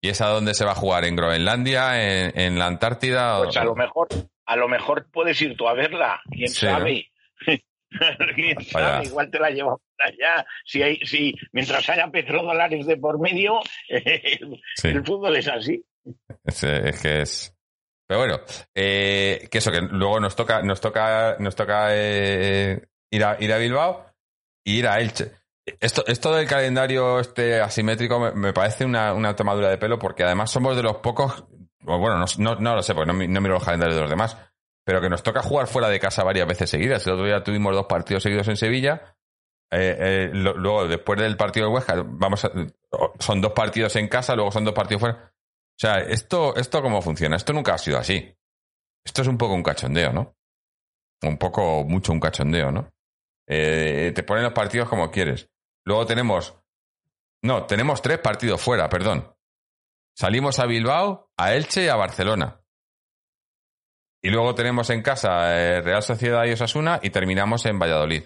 ¿Y 0.00 0.08
es 0.08 0.20
a 0.22 0.28
dónde 0.28 0.54
se 0.54 0.64
va 0.64 0.72
a 0.72 0.76
jugar? 0.76 1.04
¿En 1.04 1.16
Groenlandia? 1.16 2.00
¿En, 2.02 2.38
en 2.38 2.58
la 2.58 2.66
Antártida? 2.66 3.38
Pues 3.42 3.56
a 3.58 3.64
lo 3.64 3.74
mejor, 3.74 4.08
a 4.46 4.56
lo 4.56 4.68
mejor 4.68 5.06
puedes 5.10 5.40
ir 5.42 5.54
tú 5.56 5.68
a 5.68 5.74
verla, 5.74 6.20
quién 6.30 6.48
Sí, 6.48 6.66
sabe. 6.66 7.10
¿Quién 8.34 8.60
sabe? 8.64 9.06
Igual 9.06 9.30
te 9.30 9.38
la 9.38 9.50
llevamos 9.50 9.80
allá. 10.04 10.46
Si 10.64 10.82
hay, 10.82 10.96
si 11.04 11.34
mientras 11.52 11.88
haya 11.88 12.08
petrodólares 12.08 12.86
de 12.86 12.96
por 12.96 13.20
medio, 13.20 13.60
Sí. 14.76 14.88
el 14.88 15.04
fútbol 15.04 15.36
es 15.36 15.48
así. 15.48 15.84
Es, 16.44 16.62
eh, 16.64 16.88
es 16.88 17.00
que 17.00 17.20
es. 17.22 17.52
Pero 18.06 18.20
bueno, 18.20 18.40
eh, 18.74 19.48
que 19.50 19.58
eso, 19.58 19.72
que 19.72 19.80
luego 19.80 20.20
nos 20.20 20.36
toca, 20.36 20.62
nos 20.62 20.80
toca, 20.80 21.36
nos 21.40 21.56
toca 21.56 21.88
eh, 21.90 22.80
ir, 23.10 23.24
a, 23.24 23.36
ir 23.40 23.52
a 23.52 23.58
Bilbao 23.58 24.06
y 24.64 24.78
ir 24.78 24.86
a 24.86 25.00
Elche. 25.00 25.32
Esto, 25.80 26.04
esto 26.06 26.32
del 26.32 26.46
calendario 26.46 27.18
este 27.18 27.60
asimétrico 27.60 28.20
me, 28.20 28.30
me 28.30 28.52
parece 28.52 28.84
una, 28.84 29.12
una 29.12 29.34
tomadura 29.34 29.68
de 29.68 29.78
pelo 29.78 29.98
porque 29.98 30.22
además 30.22 30.52
somos 30.52 30.76
de 30.76 30.84
los 30.84 30.98
pocos, 30.98 31.44
bueno, 31.80 32.16
no, 32.16 32.26
no, 32.38 32.54
no 32.54 32.76
lo 32.76 32.82
sé, 32.82 32.94
porque 32.94 33.12
no, 33.12 33.18
no 33.18 33.40
miro 33.40 33.54
los 33.54 33.64
calendarios 33.64 33.96
de 33.96 34.02
los 34.02 34.10
demás, 34.10 34.36
pero 34.84 35.00
que 35.00 35.10
nos 35.10 35.24
toca 35.24 35.42
jugar 35.42 35.66
fuera 35.66 35.88
de 35.88 35.98
casa 35.98 36.22
varias 36.22 36.46
veces 36.46 36.70
seguidas. 36.70 37.04
El 37.08 37.14
otro 37.14 37.26
día 37.26 37.42
tuvimos 37.42 37.74
dos 37.74 37.86
partidos 37.86 38.22
seguidos 38.22 38.46
en 38.46 38.56
Sevilla. 38.56 39.15
Eh, 39.70 39.96
eh, 39.98 40.30
luego, 40.32 40.86
después 40.86 41.18
del 41.20 41.36
partido 41.36 41.66
de 41.66 41.74
Huesca, 41.74 41.94
vamos 42.06 42.44
a- 42.44 42.52
son 43.18 43.40
dos 43.40 43.52
partidos 43.52 43.96
en 43.96 44.08
casa, 44.08 44.34
luego 44.34 44.52
son 44.52 44.64
dos 44.64 44.74
partidos 44.74 45.00
fuera. 45.00 45.32
O 45.32 45.78
sea, 45.78 45.98
esto, 45.98 46.54
esto 46.56 46.80
cómo 46.82 47.02
funciona. 47.02 47.36
Esto 47.36 47.52
nunca 47.52 47.74
ha 47.74 47.78
sido 47.78 47.98
así. 47.98 48.34
Esto 49.04 49.22
es 49.22 49.28
un 49.28 49.36
poco 49.36 49.54
un 49.54 49.62
cachondeo, 49.62 50.12
¿no? 50.12 50.36
Un 51.22 51.36
poco, 51.38 51.84
mucho 51.84 52.12
un 52.12 52.20
cachondeo, 52.20 52.70
¿no? 52.72 52.92
Eh, 53.46 54.12
te 54.14 54.22
ponen 54.22 54.44
los 54.44 54.52
partidos 54.52 54.88
como 54.88 55.10
quieres. 55.10 55.50
Luego 55.84 56.06
tenemos, 56.06 56.58
no, 57.42 57.66
tenemos 57.66 58.02
tres 58.02 58.18
partidos 58.18 58.60
fuera, 58.60 58.88
perdón. 58.88 59.34
Salimos 60.16 60.58
a 60.58 60.66
Bilbao, 60.66 61.30
a 61.36 61.54
Elche 61.54 61.84
y 61.84 61.88
a 61.88 61.96
Barcelona. 61.96 62.60
Y 64.22 64.30
luego 64.30 64.54
tenemos 64.54 64.90
en 64.90 65.02
casa 65.02 65.50
Real 65.82 66.02
Sociedad 66.02 66.44
y 66.46 66.52
Osasuna 66.52 66.98
y 67.02 67.10
terminamos 67.10 67.66
en 67.66 67.78
Valladolid. 67.78 68.24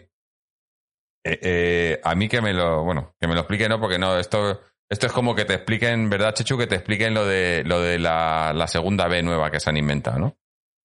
Eh, 1.25 1.39
eh, 1.43 2.01
a 2.03 2.15
mí 2.15 2.29
que 2.29 2.41
me 2.41 2.53
lo, 2.55 2.83
bueno, 2.85 3.13
que 3.21 3.27
me 3.29 3.35
lo 3.35 3.41
explique, 3.41 3.69
¿no? 3.69 3.79
Porque 3.81 3.99
no, 3.99 4.19
esto, 4.19 4.61
esto 4.89 5.07
es 5.07 5.13
como 5.13 5.35
que 5.35 5.45
te 5.45 5.55
expliquen, 5.55 6.09
¿verdad, 6.09 6.33
Chechu? 6.35 6.57
Que 6.57 6.67
te 6.67 6.77
expliquen 6.77 7.13
lo 7.15 7.27
de, 7.27 7.63
lo 7.65 7.81
de 7.81 7.99
la, 7.99 8.53
la 8.55 8.67
segunda 8.67 9.07
B 9.09 9.23
nueva 9.23 9.51
que 9.51 9.61
se 9.61 9.69
han 9.71 9.77
inventado, 9.77 10.19
¿no? 10.19 10.37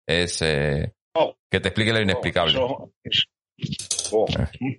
Es 0.08 0.40
eh, 0.42 0.92
Oh. 1.16 1.34
que 1.50 1.58
te 1.58 1.68
explique 1.68 1.92
lo 1.92 2.00
inexplicable. 2.00 2.52
Eso 2.52 2.92
es- 3.02 3.26
oh, 4.12 4.26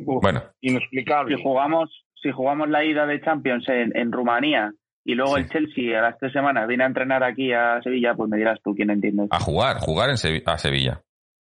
oh, 0.07 0.21
Bueno, 0.21 0.41
inexplicable. 0.61 1.35
Si 1.35 1.43
jugamos, 1.43 2.05
si 2.21 2.31
jugamos 2.31 2.69
la 2.69 2.85
ida 2.85 3.05
de 3.05 3.19
Champions 3.21 3.67
en, 3.67 3.95
en 3.97 4.13
Rumanía 4.13 4.71
y 5.05 5.15
luego 5.15 5.35
Sí. 5.35 5.41
el 5.41 5.49
Chelsea 5.49 5.99
a 5.99 6.03
las 6.03 6.17
tres 6.17 6.31
semanas 6.31 6.67
viene 6.69 6.85
a 6.85 6.87
entrenar 6.87 7.21
aquí 7.25 7.51
a 7.51 7.81
Sevilla, 7.83 8.13
pues 8.15 8.29
me 8.29 8.37
dirás 8.37 8.59
tú 8.63 8.73
quién 8.73 8.89
entiende. 8.91 9.27
a 9.29 9.39
jugar, 9.41 9.79
jugar 9.79 10.09
en 10.11 10.15
Sevi- 10.15 10.43
a 10.45 10.57
Sevilla. 10.57 11.01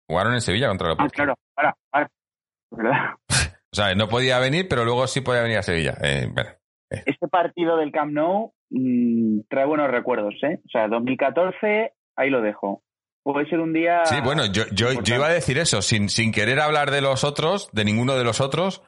Jugaron 0.08 0.32
en 0.32 0.40
Sevilla 0.40 0.68
contra 0.68 0.88
el 0.88 0.96
Ah, 0.98 1.08
claro, 1.12 1.34
ahora, 1.54 1.74
ahora. 1.92 2.08
¿Verdad? 2.70 3.14
Sea, 3.78 3.94
no 3.94 4.08
podía 4.08 4.40
venir, 4.40 4.66
pero 4.68 4.84
luego 4.84 5.06
sí 5.06 5.20
podía 5.20 5.42
venir 5.42 5.58
a 5.58 5.62
Sevilla. 5.62 5.96
Eh, 6.02 6.28
bueno, 6.32 6.50
Este 6.90 7.28
partido 7.28 7.76
del 7.76 7.92
Camp 7.92 8.12
Nou 8.12 8.52
mm, 8.70 9.42
trae 9.48 9.66
buenos 9.66 9.88
recuerdos, 9.88 10.34
¿eh? 10.42 10.58
O 10.64 10.68
sea, 10.68 10.88
2014, 10.88 11.92
ahí 12.16 12.30
lo 12.30 12.42
dejo. 12.42 12.82
Puede 13.22 13.48
ser 13.48 13.60
un 13.60 13.72
día. 13.72 14.04
Sí, 14.06 14.16
bueno, 14.24 14.46
yo, 14.46 14.64
yo, 14.72 14.88
iba 14.90 15.26
a 15.26 15.32
decir 15.32 15.58
eso, 15.58 15.80
sin, 15.82 16.08
sin 16.08 16.32
querer 16.32 16.58
hablar 16.58 16.90
de 16.90 17.02
los 17.02 17.22
otros, 17.22 17.70
de 17.72 17.84
ninguno 17.84 18.16
de 18.16 18.24
los 18.24 18.40
otros, 18.40 18.82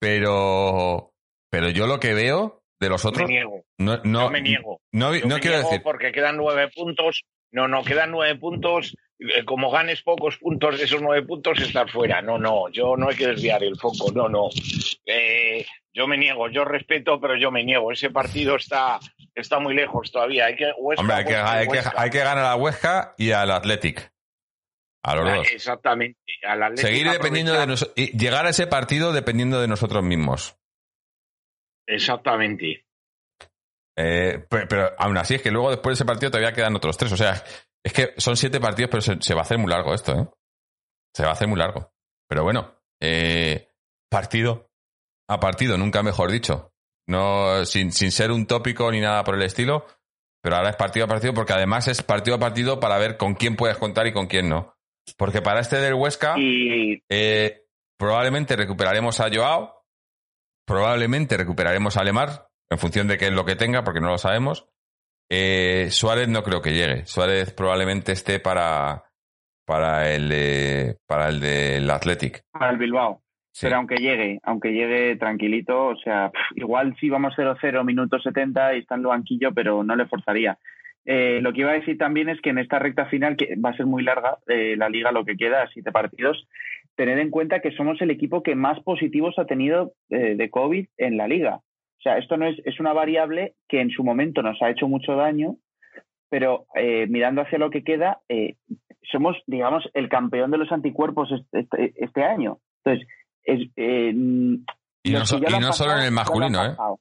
pero, 0.00 1.12
pero 1.50 1.70
yo 1.70 1.86
lo 1.86 1.98
que 1.98 2.12
veo 2.12 2.62
de 2.78 2.88
los 2.88 3.04
me 3.04 3.08
otros, 3.10 3.28
niego. 3.28 3.64
no, 3.78 4.00
no, 4.04 4.24
yo 4.24 4.30
me 4.30 4.42
niego. 4.42 4.80
no, 4.92 5.14
Yo 5.14 5.26
no 5.26 5.36
me 5.36 5.40
quiero 5.40 5.56
niego 5.56 5.70
decir, 5.70 5.82
porque 5.82 6.12
quedan 6.12 6.36
nueve 6.36 6.68
puntos. 6.74 7.22
No, 7.52 7.68
no, 7.68 7.84
quedan 7.84 8.10
nueve 8.10 8.38
puntos. 8.38 8.94
Eh, 9.20 9.44
Como 9.44 9.70
ganes 9.70 10.02
pocos 10.02 10.38
puntos 10.38 10.78
de 10.78 10.84
esos 10.84 11.02
nueve 11.02 11.26
puntos, 11.26 11.60
estar 11.60 11.90
fuera. 11.90 12.22
No, 12.22 12.38
no, 12.38 12.68
yo 12.70 12.96
no 12.96 13.08
hay 13.10 13.16
que 13.16 13.26
desviar 13.26 13.62
el 13.62 13.76
foco. 13.76 14.10
No, 14.12 14.28
no. 14.28 14.48
Eh, 15.04 15.66
yo 15.92 16.06
me 16.06 16.16
niego, 16.16 16.48
yo 16.48 16.64
respeto, 16.64 17.20
pero 17.20 17.36
yo 17.36 17.50
me 17.50 17.62
niego. 17.64 17.92
Ese 17.92 18.10
partido 18.10 18.56
está, 18.56 18.98
está 19.34 19.58
muy 19.58 19.74
lejos 19.74 20.10
todavía. 20.10 20.46
Hay 20.46 20.56
que, 20.56 20.72
Huesca, 20.78 21.00
hombre, 21.02 21.16
hay 21.16 21.24
que, 21.24 21.32
Huesca, 21.32 21.52
hay, 21.52 21.66
que, 21.66 21.72
Huesca. 21.72 21.92
hay 21.96 22.10
que 22.10 22.18
ganar 22.18 22.44
a 22.46 22.56
Huesca 22.56 23.14
y 23.18 23.30
al 23.32 23.50
Athletic. 23.50 24.10
A 25.02 25.14
los 25.16 25.28
Ah, 25.28 25.34
dos. 25.36 25.52
Exactamente. 25.52 26.18
Al 26.46 26.62
Atlético 26.62 26.88
Seguir 26.88 27.10
dependiendo 27.10 27.52
de 27.52 27.66
nosotros, 27.66 27.94
y 27.96 28.16
llegar 28.18 28.46
a 28.46 28.50
ese 28.50 28.66
partido 28.66 29.12
dependiendo 29.12 29.60
de 29.60 29.68
nosotros 29.68 30.02
mismos. 30.02 30.56
Exactamente. 31.86 32.84
Eh, 33.96 34.44
pero, 34.48 34.68
pero 34.68 34.90
aún 34.98 35.16
así 35.18 35.34
es 35.34 35.42
que 35.42 35.50
luego 35.50 35.70
después 35.70 35.92
de 35.92 36.02
ese 36.02 36.04
partido 36.06 36.30
todavía 36.30 36.52
quedan 36.52 36.76
otros 36.76 36.96
tres. 36.96 37.12
O 37.12 37.16
sea, 37.16 37.42
es 37.84 37.92
que 37.92 38.14
son 38.16 38.36
siete 38.36 38.60
partidos, 38.60 38.90
pero 38.90 39.00
se, 39.00 39.20
se 39.20 39.34
va 39.34 39.40
a 39.40 39.44
hacer 39.44 39.58
muy 39.58 39.70
largo 39.70 39.94
esto, 39.94 40.12
¿eh? 40.12 40.28
Se 41.14 41.24
va 41.24 41.30
a 41.30 41.32
hacer 41.32 41.48
muy 41.48 41.58
largo. 41.58 41.92
Pero 42.28 42.44
bueno, 42.44 42.74
eh, 43.00 43.68
partido 44.08 44.70
a 45.28 45.40
partido, 45.40 45.78
nunca 45.78 46.02
mejor 46.02 46.30
dicho. 46.30 46.72
No, 47.08 47.64
sin, 47.64 47.92
sin 47.92 48.12
ser 48.12 48.30
un 48.30 48.46
tópico 48.46 48.90
ni 48.92 49.00
nada 49.00 49.24
por 49.24 49.34
el 49.34 49.42
estilo, 49.42 49.86
pero 50.42 50.56
ahora 50.56 50.70
es 50.70 50.76
partido 50.76 51.06
a 51.06 51.08
partido 51.08 51.34
porque 51.34 51.52
además 51.52 51.88
es 51.88 52.02
partido 52.02 52.36
a 52.36 52.40
partido 52.40 52.78
para 52.78 52.98
ver 52.98 53.16
con 53.16 53.34
quién 53.34 53.56
puedes 53.56 53.76
contar 53.78 54.06
y 54.06 54.12
con 54.12 54.26
quién 54.26 54.48
no. 54.48 54.76
Porque 55.16 55.42
para 55.42 55.60
este 55.60 55.76
del 55.76 55.94
Huesca, 55.94 56.36
eh, 56.38 57.66
probablemente 57.98 58.54
recuperaremos 58.56 59.18
a 59.20 59.28
Joao, 59.32 59.84
probablemente 60.66 61.36
recuperaremos 61.36 61.96
a 61.96 62.04
Lemar, 62.04 62.48
en 62.70 62.78
función 62.78 63.08
de 63.08 63.18
qué 63.18 63.26
es 63.26 63.32
lo 63.32 63.44
que 63.44 63.56
tenga, 63.56 63.82
porque 63.82 64.00
no 64.00 64.08
lo 64.08 64.18
sabemos. 64.18 64.68
Eh, 65.30 65.86
Suárez 65.90 66.28
no 66.28 66.42
creo 66.42 66.60
que 66.60 66.72
llegue. 66.72 67.06
Suárez 67.06 67.52
probablemente 67.52 68.12
esté 68.12 68.40
para, 68.40 69.04
para 69.64 70.12
el 70.12 70.28
de, 70.28 70.96
para 71.06 71.28
el 71.28 71.40
del 71.40 71.88
Athletic. 71.88 72.42
para 72.50 72.72
el 72.72 72.78
Bilbao. 72.78 73.22
Sí. 73.52 73.66
Pero 73.66 73.76
aunque 73.76 73.96
llegue, 73.96 74.40
aunque 74.42 74.72
llegue 74.72 75.16
tranquilito, 75.16 75.86
o 75.86 75.96
sea, 75.96 76.30
pff, 76.30 76.56
igual 76.58 76.96
sí 77.00 77.08
vamos 77.08 77.34
0-0, 77.36 77.84
minuto 77.84 78.18
70 78.18 78.74
y 78.74 78.78
está 78.80 78.96
en 78.96 79.02
el 79.02 79.06
banquillo, 79.06 79.52
pero 79.54 79.84
no 79.84 79.96
le 79.96 80.06
forzaría. 80.06 80.58
Eh, 81.04 81.40
lo 81.40 81.52
que 81.52 81.60
iba 81.60 81.70
a 81.70 81.74
decir 81.74 81.96
también 81.96 82.28
es 82.28 82.40
que 82.40 82.50
en 82.50 82.58
esta 82.58 82.78
recta 82.78 83.06
final, 83.06 83.36
que 83.36 83.54
va 83.56 83.70
a 83.70 83.76
ser 83.76 83.86
muy 83.86 84.02
larga, 84.02 84.38
eh, 84.48 84.74
la 84.76 84.88
liga 84.88 85.12
lo 85.12 85.24
que 85.24 85.36
queda, 85.36 85.68
siete 85.72 85.92
partidos, 85.92 86.46
tened 86.96 87.18
en 87.18 87.30
cuenta 87.30 87.60
que 87.60 87.72
somos 87.72 88.00
el 88.02 88.10
equipo 88.10 88.42
que 88.42 88.54
más 88.54 88.80
positivos 88.80 89.38
ha 89.38 89.46
tenido 89.46 89.92
eh, 90.10 90.34
de 90.36 90.50
COVID 90.50 90.86
en 90.98 91.16
la 91.16 91.26
liga. 91.28 91.60
O 92.00 92.02
sea, 92.02 92.16
esto 92.18 92.36
no 92.38 92.46
es, 92.46 92.56
es 92.64 92.80
una 92.80 92.92
variable 92.94 93.54
que 93.68 93.80
en 93.80 93.90
su 93.90 94.02
momento 94.02 94.40
nos 94.42 94.60
ha 94.62 94.70
hecho 94.70 94.88
mucho 94.88 95.14
daño, 95.16 95.56
pero 96.30 96.66
eh, 96.74 97.06
mirando 97.08 97.42
hacia 97.42 97.58
lo 97.58 97.68
que 97.70 97.84
queda, 97.84 98.20
eh, 98.28 98.56
somos, 99.12 99.36
digamos, 99.46 99.88
el 99.92 100.08
campeón 100.08 100.50
de 100.50 100.58
los 100.58 100.72
anticuerpos 100.72 101.30
este, 101.30 101.60
este- 101.60 101.92
este 102.02 102.24
año. 102.24 102.58
Entonces, 102.84 103.06
es, 103.44 103.68
eh, 103.76 104.10
Y 104.14 105.12
no, 105.12 105.18
los 105.18 105.28
so- 105.28 105.40
que 105.40 105.50
ya 105.50 105.58
y 105.58 105.60
no 105.60 105.72
solo 105.72 105.90
en 105.92 105.96
pasado, 105.96 106.06
el 106.08 106.12
masculino, 106.12 106.64
¿eh? 106.64 106.68
pasado. 106.70 106.98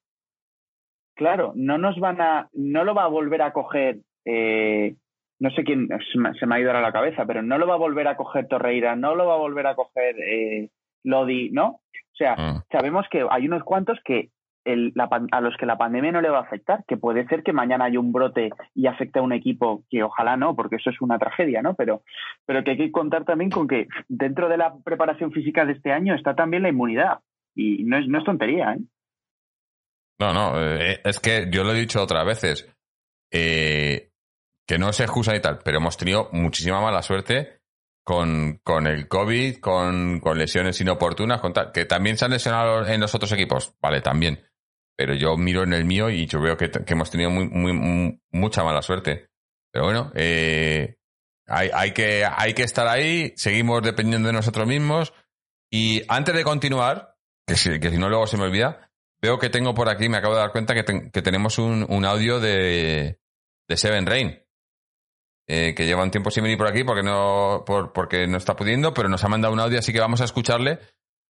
Claro, 1.15 1.51
no 1.55 1.77
nos 1.77 1.97
van 1.99 2.21
a, 2.21 2.49
no 2.53 2.83
lo 2.83 2.93
va 2.93 3.03
a 3.03 3.07
volver 3.09 3.41
a 3.41 3.51
coger, 3.53 3.99
eh, 4.25 4.95
no 5.39 5.49
sé 5.51 5.63
quién, 5.63 5.87
se 6.11 6.45
me, 6.45 6.55
ha 6.55 6.59
ido 6.59 6.69
ahora 6.69 6.81
la 6.81 6.91
cabeza, 6.93 7.25
pero 7.25 7.41
no 7.41 7.57
lo 7.57 7.67
va 7.67 7.75
a 7.75 7.77
volver 7.77 8.07
a 8.07 8.15
coger 8.17 8.47
Torreira, 8.47 8.95
no 8.95 9.15
lo 9.15 9.27
va 9.27 9.35
a 9.35 9.37
volver 9.37 9.67
a 9.67 9.75
coger 9.75 10.69
Lodi, 11.03 11.49
¿no? 11.51 11.67
O 11.69 12.15
sea, 12.17 12.35
Mm. 12.35 12.63
sabemos 12.71 13.05
que 13.09 13.25
hay 13.29 13.45
unos 13.47 13.63
cuantos 13.63 13.97
que 14.03 14.29
el- 14.73 14.91
la 14.95 15.09
a 15.31 15.41
los 15.41 15.55
que 15.57 15.65
la 15.65 15.77
pandemia 15.77 16.11
no 16.11 16.21
le 16.21 16.29
va 16.29 16.39
a 16.39 16.43
afectar, 16.43 16.83
que 16.87 16.97
puede 16.97 17.27
ser 17.27 17.43
que 17.43 17.53
mañana 17.53 17.85
haya 17.85 17.99
un 17.99 18.11
brote 18.11 18.49
y 18.75 18.87
afecte 18.87 19.19
a 19.19 19.21
un 19.21 19.33
equipo, 19.33 19.83
que 19.89 20.03
ojalá 20.03 20.37
no, 20.37 20.55
porque 20.55 20.77
eso 20.77 20.89
es 20.89 21.01
una 21.01 21.17
tragedia, 21.19 21.61
¿no? 21.61 21.73
Pero, 21.75 22.03
pero 22.45 22.63
que 22.63 22.71
hay 22.71 22.77
que 22.77 22.91
contar 22.91 23.25
también 23.25 23.49
con 23.51 23.67
que 23.67 23.87
dentro 24.07 24.49
de 24.49 24.57
la 24.57 24.75
preparación 24.83 25.31
física 25.31 25.65
de 25.65 25.73
este 25.73 25.91
año 25.91 26.15
está 26.15 26.35
también 26.35 26.63
la 26.63 26.69
inmunidad. 26.69 27.19
Y 27.55 27.83
no 27.83 27.97
es, 27.97 28.07
no 28.07 28.19
es 28.19 28.23
tontería, 28.23 28.73
¿eh? 28.73 28.79
No, 30.19 30.33
no, 30.33 30.61
eh, 30.61 30.99
es 31.03 31.19
que 31.19 31.47
yo 31.49 31.63
lo 31.63 31.71
he 31.71 31.79
dicho 31.79 32.01
otras 32.03 32.25
veces, 32.25 32.69
eh, 33.31 34.09
que 34.67 34.77
no 34.77 34.91
se 34.91 35.03
excusa 35.03 35.35
y 35.35 35.41
tal, 35.41 35.59
pero 35.63 35.77
hemos 35.77 35.97
tenido 35.97 36.29
muchísima 36.33 36.81
mala 36.81 37.01
suerte 37.01 37.59
con, 38.03 38.59
con 38.63 38.85
el 38.87 39.07
COVID, 39.07 39.59
con, 39.59 40.19
con 40.19 40.37
lesiones 40.37 40.81
inoportunas, 40.81 41.39
con 41.39 41.53
tal, 41.53 41.71
que 41.71 41.85
también 41.85 42.17
se 42.17 42.25
han 42.25 42.31
lesionado 42.31 42.85
en 42.85 42.99
los 42.99 43.15
otros 43.15 43.31
equipos, 43.31 43.75
vale, 43.81 44.01
también, 44.01 44.39
pero 44.99 45.13
yo 45.13 45.37
miro 45.37 45.63
en 45.63 45.71
el 45.71 45.85
mío 45.85 46.09
y 46.09 46.25
yo 46.25 46.41
veo 46.41 46.57
que, 46.57 46.69
hemos 46.87 47.09
tenido 47.09 47.31
mucha 47.31 48.65
mala 48.65 48.81
suerte. 48.81 49.29
Pero 49.71 49.85
bueno, 49.85 50.11
eh, 50.13 50.97
hay, 51.47 51.93
que, 51.93 52.25
estar 52.57 52.85
ahí, 52.85 53.31
seguimos 53.37 53.81
dependiendo 53.81 54.27
de 54.27 54.33
nosotros 54.33 54.67
mismos. 54.67 55.13
Y 55.71 56.03
antes 56.09 56.35
de 56.35 56.43
continuar, 56.43 57.15
que 57.47 57.55
si, 57.55 57.69
no 57.79 58.09
luego 58.09 58.27
se 58.27 58.35
me 58.35 58.43
olvida, 58.43 58.91
veo 59.21 59.39
que 59.39 59.49
tengo 59.49 59.73
por 59.73 59.87
aquí, 59.87 60.09
me 60.09 60.17
acabo 60.17 60.33
de 60.33 60.41
dar 60.41 60.51
cuenta 60.51 60.73
que, 60.73 60.83
ten- 60.83 61.11
que 61.11 61.21
tenemos 61.21 61.59
un, 61.59 62.03
audio 62.03 62.41
de, 62.41 63.21
de 63.69 63.77
Seven 63.77 64.05
Rain, 64.05 64.43
eh, 65.47 65.73
que 65.75 65.85
lleva 65.85 66.03
un 66.03 66.11
tiempo 66.11 66.29
sin 66.29 66.43
venir 66.43 66.57
por 66.57 66.67
aquí 66.67 66.83
porque 66.83 67.03
no, 67.03 67.63
por, 67.65 67.93
porque 67.93 68.27
no 68.27 68.35
está 68.35 68.57
pudiendo, 68.57 68.93
pero 68.93 69.07
nos 69.07 69.23
ha 69.23 69.29
mandado 69.29 69.53
un 69.53 69.61
audio, 69.61 69.79
así 69.79 69.93
que 69.93 70.01
vamos 70.01 70.19
a 70.19 70.25
escucharle 70.25 70.79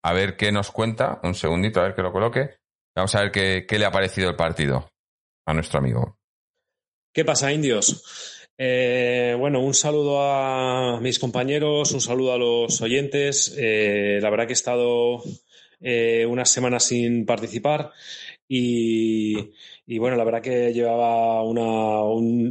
a 0.03 0.11
ver 0.11 0.35
qué 0.35 0.51
nos 0.51 0.69
cuenta. 0.69 1.21
Un 1.23 1.33
segundito, 1.33 1.79
a 1.79 1.83
ver 1.83 1.95
que 1.95 2.01
lo 2.01 2.11
coloque. 2.11 2.61
Vamos 2.95 3.15
a 3.15 3.21
ver 3.21 3.31
qué, 3.31 3.65
qué 3.67 3.79
le 3.79 3.85
ha 3.85 3.91
parecido 3.91 4.29
el 4.29 4.35
partido 4.35 4.89
a 5.45 5.53
nuestro 5.53 5.79
amigo. 5.79 6.17
¿Qué 7.13 7.25
pasa, 7.25 7.51
indios? 7.51 8.43
Eh, 8.57 9.35
bueno, 9.37 9.59
un 9.61 9.73
saludo 9.73 10.21
a 10.21 10.99
mis 11.01 11.19
compañeros, 11.19 11.91
un 11.91 12.01
saludo 12.01 12.33
a 12.33 12.37
los 12.37 12.81
oyentes. 12.81 13.53
Eh, 13.57 14.19
la 14.21 14.29
verdad 14.29 14.45
que 14.45 14.53
he 14.53 14.55
estado 14.55 15.23
eh, 15.79 16.25
unas 16.27 16.49
semanas 16.49 16.85
sin 16.85 17.25
participar 17.25 17.91
y, 18.55 19.97
bueno, 19.97 20.15
la 20.15 20.23
verdad 20.23 20.41
que 20.41 20.71
llevaba 20.73 21.41
un, 21.41 21.57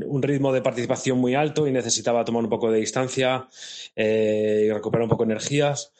un, 0.04 0.22
ritmo 0.22 0.52
de 0.52 0.60
participación 0.60 1.18
muy 1.18 1.34
alto 1.36 1.68
y 1.68 1.72
necesitaba 1.72 2.24
tomar 2.24 2.42
un 2.42 2.50
poco 2.50 2.72
de 2.72 2.80
distancia 2.80 3.46
y 3.94 4.68
recuperar 4.70 5.04
un 5.04 5.10
poco 5.10 5.24
de 5.24 5.32
energías. 5.32 5.92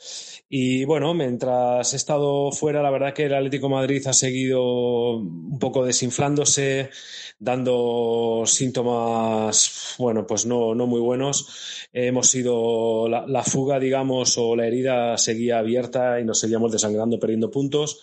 Y 0.49 0.85
bueno, 0.85 1.15
mientras 1.15 1.93
he 1.93 1.97
estado 1.97 2.51
fuera, 2.51 2.83
la 2.83 2.91
verdad 2.91 3.15
que 3.15 3.27
el 3.27 3.35
Atlético 3.35 3.69
Madrid 3.69 4.05
ha 4.09 4.13
seguido 4.13 5.17
un 5.19 5.59
poco 5.61 5.85
desinflándose, 5.85 6.91
dando 7.39 8.43
síntomas, 8.45 9.95
bueno, 9.99 10.27
pues 10.27 10.47
no, 10.47 10.75
no 10.75 10.87
muy 10.87 11.01
buenos. 11.01 11.89
Hemos 11.93 12.29
sido, 12.29 13.09
la, 13.09 13.25
la, 13.27 13.45
fuga, 13.45 13.79
digamos, 13.79 14.37
o 14.37 14.57
la 14.57 14.67
herida 14.67 15.17
seguía 15.17 15.59
abierta 15.59 16.21
y 16.21 16.25
nos 16.25 16.41
seguíamos 16.41 16.73
desangrando, 16.73 17.19
perdiendo 17.19 17.51
puntos. 17.51 18.01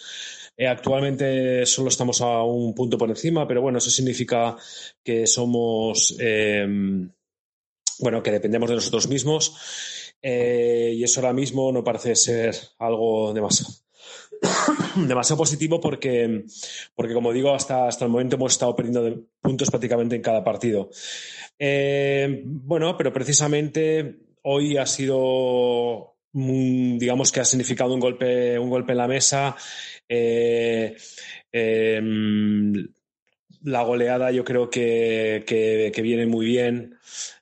Eh, 0.59 0.67
actualmente 0.67 1.65
solo 1.65 1.87
estamos 1.87 2.19
a 2.19 2.43
un 2.43 2.75
punto 2.75 2.97
por 2.97 3.07
encima, 3.07 3.47
pero 3.47 3.61
bueno, 3.61 3.77
eso 3.77 3.89
significa 3.89 4.57
que 5.01 5.25
somos, 5.25 6.17
eh, 6.19 6.67
bueno, 7.99 8.21
que 8.21 8.31
dependemos 8.31 8.67
de 8.67 8.75
nosotros 8.75 9.07
mismos 9.07 9.55
eh, 10.21 10.91
y 10.97 11.01
eso 11.01 11.21
ahora 11.21 11.31
mismo 11.31 11.71
no 11.71 11.81
parece 11.81 12.13
ser 12.13 12.53
algo 12.77 13.33
demasiado, 13.33 13.73
demasiado 15.07 15.37
positivo 15.37 15.79
porque, 15.79 16.43
porque, 16.93 17.13
como 17.13 17.31
digo, 17.31 17.53
hasta, 17.53 17.87
hasta 17.87 18.03
el 18.03 18.11
momento 18.11 18.35
hemos 18.35 18.51
estado 18.51 18.75
perdiendo 18.75 19.29
puntos 19.39 19.69
prácticamente 19.69 20.17
en 20.17 20.21
cada 20.21 20.43
partido. 20.43 20.89
Eh, 21.57 22.41
bueno, 22.43 22.97
pero 22.97 23.13
precisamente 23.13 24.19
hoy 24.41 24.75
ha 24.75 24.85
sido, 24.85 26.17
digamos 26.33 27.31
que 27.31 27.39
ha 27.39 27.45
significado 27.45 27.93
un 27.93 28.01
golpe, 28.01 28.59
un 28.59 28.69
golpe 28.69 28.91
en 28.91 28.97
la 28.97 29.07
mesa. 29.07 29.55
Eh, 30.09 30.95
la 33.63 33.83
goleada 33.83 34.31
yo 34.31 34.43
creo 34.43 34.69
que, 34.69 35.43
que, 35.45 36.01
viene 36.01 36.25
muy 36.25 36.45
bien, 36.45 36.97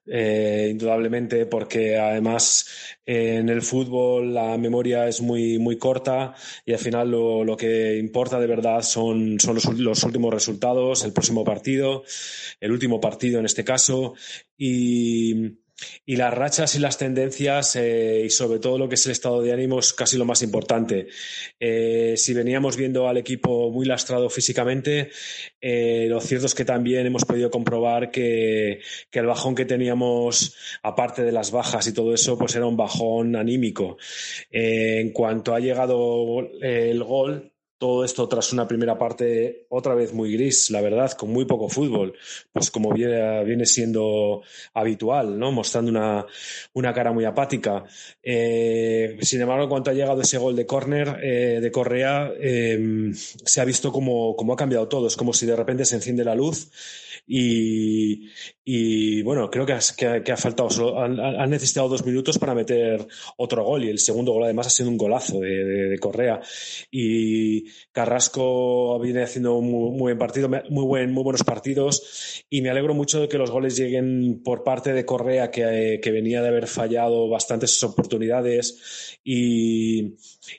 eh, 0.08 0.70
indudablemente, 0.72 1.46
porque 1.46 1.98
además 1.98 2.98
en 3.06 3.50
el 3.50 3.62
fútbol 3.62 4.34
la 4.34 4.58
memoria 4.58 5.08
es 5.08 5.22
muy, 5.22 5.60
muy 5.60 5.78
corta 5.78 6.34
y 6.66 6.74
al 6.74 6.80
final 6.80 7.12
lo, 7.12 7.44
lo 7.44 7.56
que 7.56 7.98
importa 7.98 8.40
de 8.40 8.48
verdad 8.48 8.82
son, 8.82 9.40
son 9.40 9.56
los, 9.56 9.66
los, 9.78 10.04
últimos 10.04 10.34
resultados, 10.34 11.06
el 11.06 11.14
próximo 11.14 11.44
partido, 11.44 12.04
el 12.60 12.72
último 12.72 13.00
partido 13.00 13.40
en 13.40 13.46
este 13.46 13.64
caso. 13.64 14.16
Y, 14.58 15.60
y 16.06 16.16
las 16.16 16.34
rachas 16.34 16.76
y 16.76 16.80
las 16.80 16.98
tendencias 16.98 17.76
eh, 17.76 18.24
y 18.26 18.30
sobre 18.30 18.60
todo 18.60 18.78
lo 18.78 18.90
que 18.90 18.96
es 18.96 19.06
el 19.06 19.12
estado 19.12 19.42
de 19.42 19.54
ánimo 19.54 19.80
es 19.80 19.94
casi 19.94 20.18
lo 20.18 20.26
más 20.26 20.42
importante. 20.42 21.08
Eh, 21.60 22.16
si 22.18 22.34
veníamos 22.34 22.78
viendo 22.78 23.08
al 23.08 23.18
equipo 23.18 23.70
muy 23.70 23.86
lastrado 23.86 24.30
físicamente, 24.30 25.12
eh, 25.62 26.08
lo 26.10 26.20
cierto 26.22 26.48
es 26.48 26.56
que 26.56 26.66
también 26.66 27.06
hemos 27.06 27.26
podido 27.26 27.52
comprobar 27.52 28.12
que, 28.12 28.82
que, 29.12 29.20
el 29.20 29.26
bajón 29.26 29.56
que 29.56 29.66
teníamos, 29.66 30.56
aparte 30.84 31.24
de 31.24 31.32
las 31.32 31.52
bajas 31.52 31.88
y 31.88 31.94
todo 31.94 32.14
eso, 32.14 32.38
pues 32.38 32.56
era 32.56 32.66
un 32.66 32.78
bajón 32.78 33.36
anímico. 33.36 33.98
En 34.52 35.12
cuanto 35.12 35.54
ha 35.54 35.60
llegado 35.60 36.50
el 36.62 37.04
gol, 37.04 37.52
todo 37.78 38.04
esto 38.04 38.28
tras 38.28 38.54
una 38.54 38.68
primera 38.68 38.98
parte 38.98 39.66
otra 39.70 39.94
vez 39.94 40.14
muy 40.14 40.34
gris, 40.34 40.72
la 40.72 40.82
verdad, 40.82 41.12
con 41.12 41.32
muy 41.32 41.46
poco 41.46 41.70
fútbol, 41.70 42.14
pues 42.52 42.72
como 42.72 42.92
viene, 42.92 43.44
viene 43.44 43.66
siendo 43.66 44.42
habitual, 44.74 45.38
¿no? 45.38 45.52
Mostrando 45.52 45.92
una, 45.92 46.26
una 46.74 46.94
cara 46.94 47.12
muy 47.12 47.26
apática. 47.26 47.84
Eh, 48.24 49.18
sin 49.22 49.42
embargo, 49.42 49.64
en 49.64 49.70
cuanto 49.70 49.92
ha 49.92 49.94
llegado 49.94 50.22
ese 50.22 50.38
gol 50.38 50.56
de 50.56 50.66
córner 50.66 51.20
eh, 51.22 51.60
de 51.62 51.72
Correa, 51.72 52.32
eh, 52.40 53.12
se 53.14 53.62
ha 53.62 53.66
visto 53.66 53.92
como, 53.92 54.36
como 54.36 54.54
ha 54.54 54.58
cambiado 54.58 54.88
todo. 54.88 55.08
Es 55.08 55.16
como 55.16 55.34
si 55.34 55.46
de 55.46 55.56
repente 55.56 55.86
se 55.86 55.96
enciende 55.96 56.24
la 56.24 56.36
luz 56.36 56.72
y, 57.28 58.30
y 58.64 59.22
bueno, 59.22 59.50
creo 59.52 59.66
que, 59.66 59.74
ha, 59.74 60.24
que 60.24 60.32
ha 60.32 60.38
faltado, 60.38 60.70
solo, 60.70 60.98
han, 60.98 61.50
necesitado 61.50 61.90
dos 61.90 62.06
minutos 62.06 62.40
para 62.40 62.56
meter 62.56 63.06
otro 63.36 63.66
gol 63.66 63.84
y 63.84 63.90
el 63.90 64.00
segundo 64.00 64.32
gol 64.32 64.46
además 64.46 64.68
ha 64.68 64.70
sido 64.70 64.90
un 64.90 64.98
golazo 64.98 65.40
de, 65.40 65.66
de, 65.66 66.00
Correa. 66.00 66.40
Y 66.90 67.66
Carrasco 67.92 68.98
viene 69.00 69.24
haciendo 69.24 69.60
muy, 69.60 69.92
muy, 69.92 70.00
buen 70.00 70.18
partido, 70.18 70.48
muy, 70.48 70.86
buen, 70.86 71.12
muy 71.12 71.24
buenos 71.24 71.44
partidos 71.44 72.46
y 72.50 72.62
me 72.62 72.70
alegro 72.70 72.94
mucho 72.94 73.20
de 73.20 73.28
que 73.28 73.38
los 73.38 73.52
goles 73.52 73.76
lleguen 73.76 74.42
por 74.42 74.64
parte 74.64 74.94
de 74.94 75.06
Correa, 75.06 75.52
que, 75.52 76.00
que 76.02 76.12
venía 76.12 76.42
de 76.42 76.48
haber 76.48 76.68
fallado 76.68 77.28
bastantes 77.28 77.84
oportunidades 77.84 79.18
y, 79.24 80.16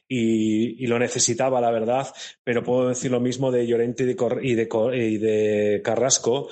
y, 0.09 0.87
lo 0.87 0.99
necesitaba, 0.99 1.61
la 1.61 1.71
verdad, 1.71 2.09
pero 2.45 2.63
puedo 2.63 2.89
decir 2.89 3.11
lo 3.11 3.21
mismo 3.21 3.51
de 3.51 3.67
Llorente 3.67 4.05
y 4.43 4.55
de, 4.55 5.81
Carrasco, 5.85 6.49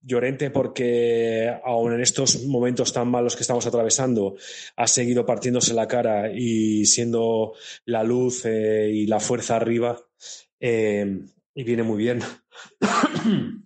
Llorente 0.00 0.50
porque 0.50 1.52
aún 1.64 1.92
en 1.92 2.00
estos 2.00 2.44
momentos 2.44 2.92
tan 2.92 3.08
malos 3.08 3.36
que 3.36 3.42
estamos 3.42 3.66
atravesando 3.66 4.36
ha 4.76 4.86
seguido 4.86 5.26
partiéndose 5.26 5.74
la 5.74 5.86
cara 5.86 6.32
y 6.32 6.86
siendo 6.86 7.54
la 7.84 8.04
luz 8.04 8.44
eh, 8.46 8.90
y 8.90 9.06
la 9.06 9.20
fuerza 9.20 9.56
arriba 9.56 10.00
eh, 10.60 11.20
y 11.54 11.62
viene 11.64 11.82
muy 11.82 11.98
bien. 11.98 12.20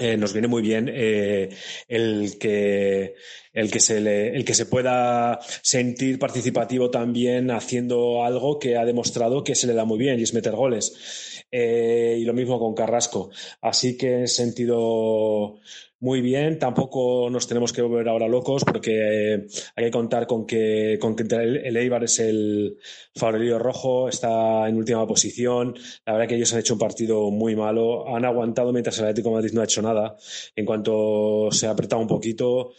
eh, 0.00 0.16
nos 0.16 0.32
viene 0.32 0.48
muy 0.48 0.62
bien 0.62 0.88
el 0.88 2.38
que 2.38 3.14
el 3.58 3.70
que 3.70 3.80
se 3.80 4.00
le, 4.00 4.36
el 4.36 4.44
que 4.44 4.54
se 4.54 4.66
pueda 4.66 5.38
sentir 5.62 6.18
participativo 6.18 6.90
también 6.90 7.50
haciendo 7.50 8.24
algo 8.24 8.58
que 8.58 8.76
ha 8.76 8.84
demostrado 8.84 9.42
que 9.42 9.54
se 9.54 9.66
le 9.66 9.74
da 9.74 9.84
muy 9.84 9.98
bien 9.98 10.20
y 10.20 10.22
es 10.22 10.34
meter 10.34 10.54
goles 10.54 11.44
eh, 11.50 12.16
y 12.20 12.24
lo 12.24 12.34
mismo 12.34 12.58
con 12.58 12.74
Carrasco 12.74 13.30
así 13.60 13.96
que 13.96 14.20
en 14.20 14.28
sentido 14.28 15.58
muy 16.00 16.20
bien. 16.20 16.58
Tampoco 16.58 17.28
nos 17.30 17.48
tenemos 17.48 17.72
que 17.72 17.82
volver 17.82 18.08
ahora 18.08 18.28
locos 18.28 18.64
porque 18.64 19.34
eh, 19.34 19.46
hay 19.74 19.84
que 19.84 19.90
contar 19.90 20.26
con 20.26 20.46
que, 20.46 20.98
con 21.00 21.16
que 21.16 21.24
el 21.24 21.76
Eibar 21.76 22.04
es 22.04 22.20
el 22.20 22.78
favorito 23.14 23.58
rojo, 23.58 24.08
está 24.08 24.68
en 24.68 24.76
última 24.76 25.06
posición. 25.06 25.74
La 26.06 26.12
verdad 26.12 26.28
que 26.28 26.36
ellos 26.36 26.52
han 26.52 26.60
hecho 26.60 26.74
un 26.74 26.80
partido 26.80 27.30
muy 27.30 27.56
malo. 27.56 28.14
Han 28.14 28.24
aguantado 28.24 28.72
mientras 28.72 28.98
el 28.98 29.06
Atlético 29.06 29.32
Madrid 29.32 29.50
no 29.52 29.60
ha 29.60 29.64
hecho 29.64 29.82
nada. 29.82 30.16
En 30.54 30.64
cuanto 30.64 31.48
se 31.50 31.66
ha 31.66 31.70
apretado 31.70 32.00
un 32.00 32.08
poquito, 32.08 32.74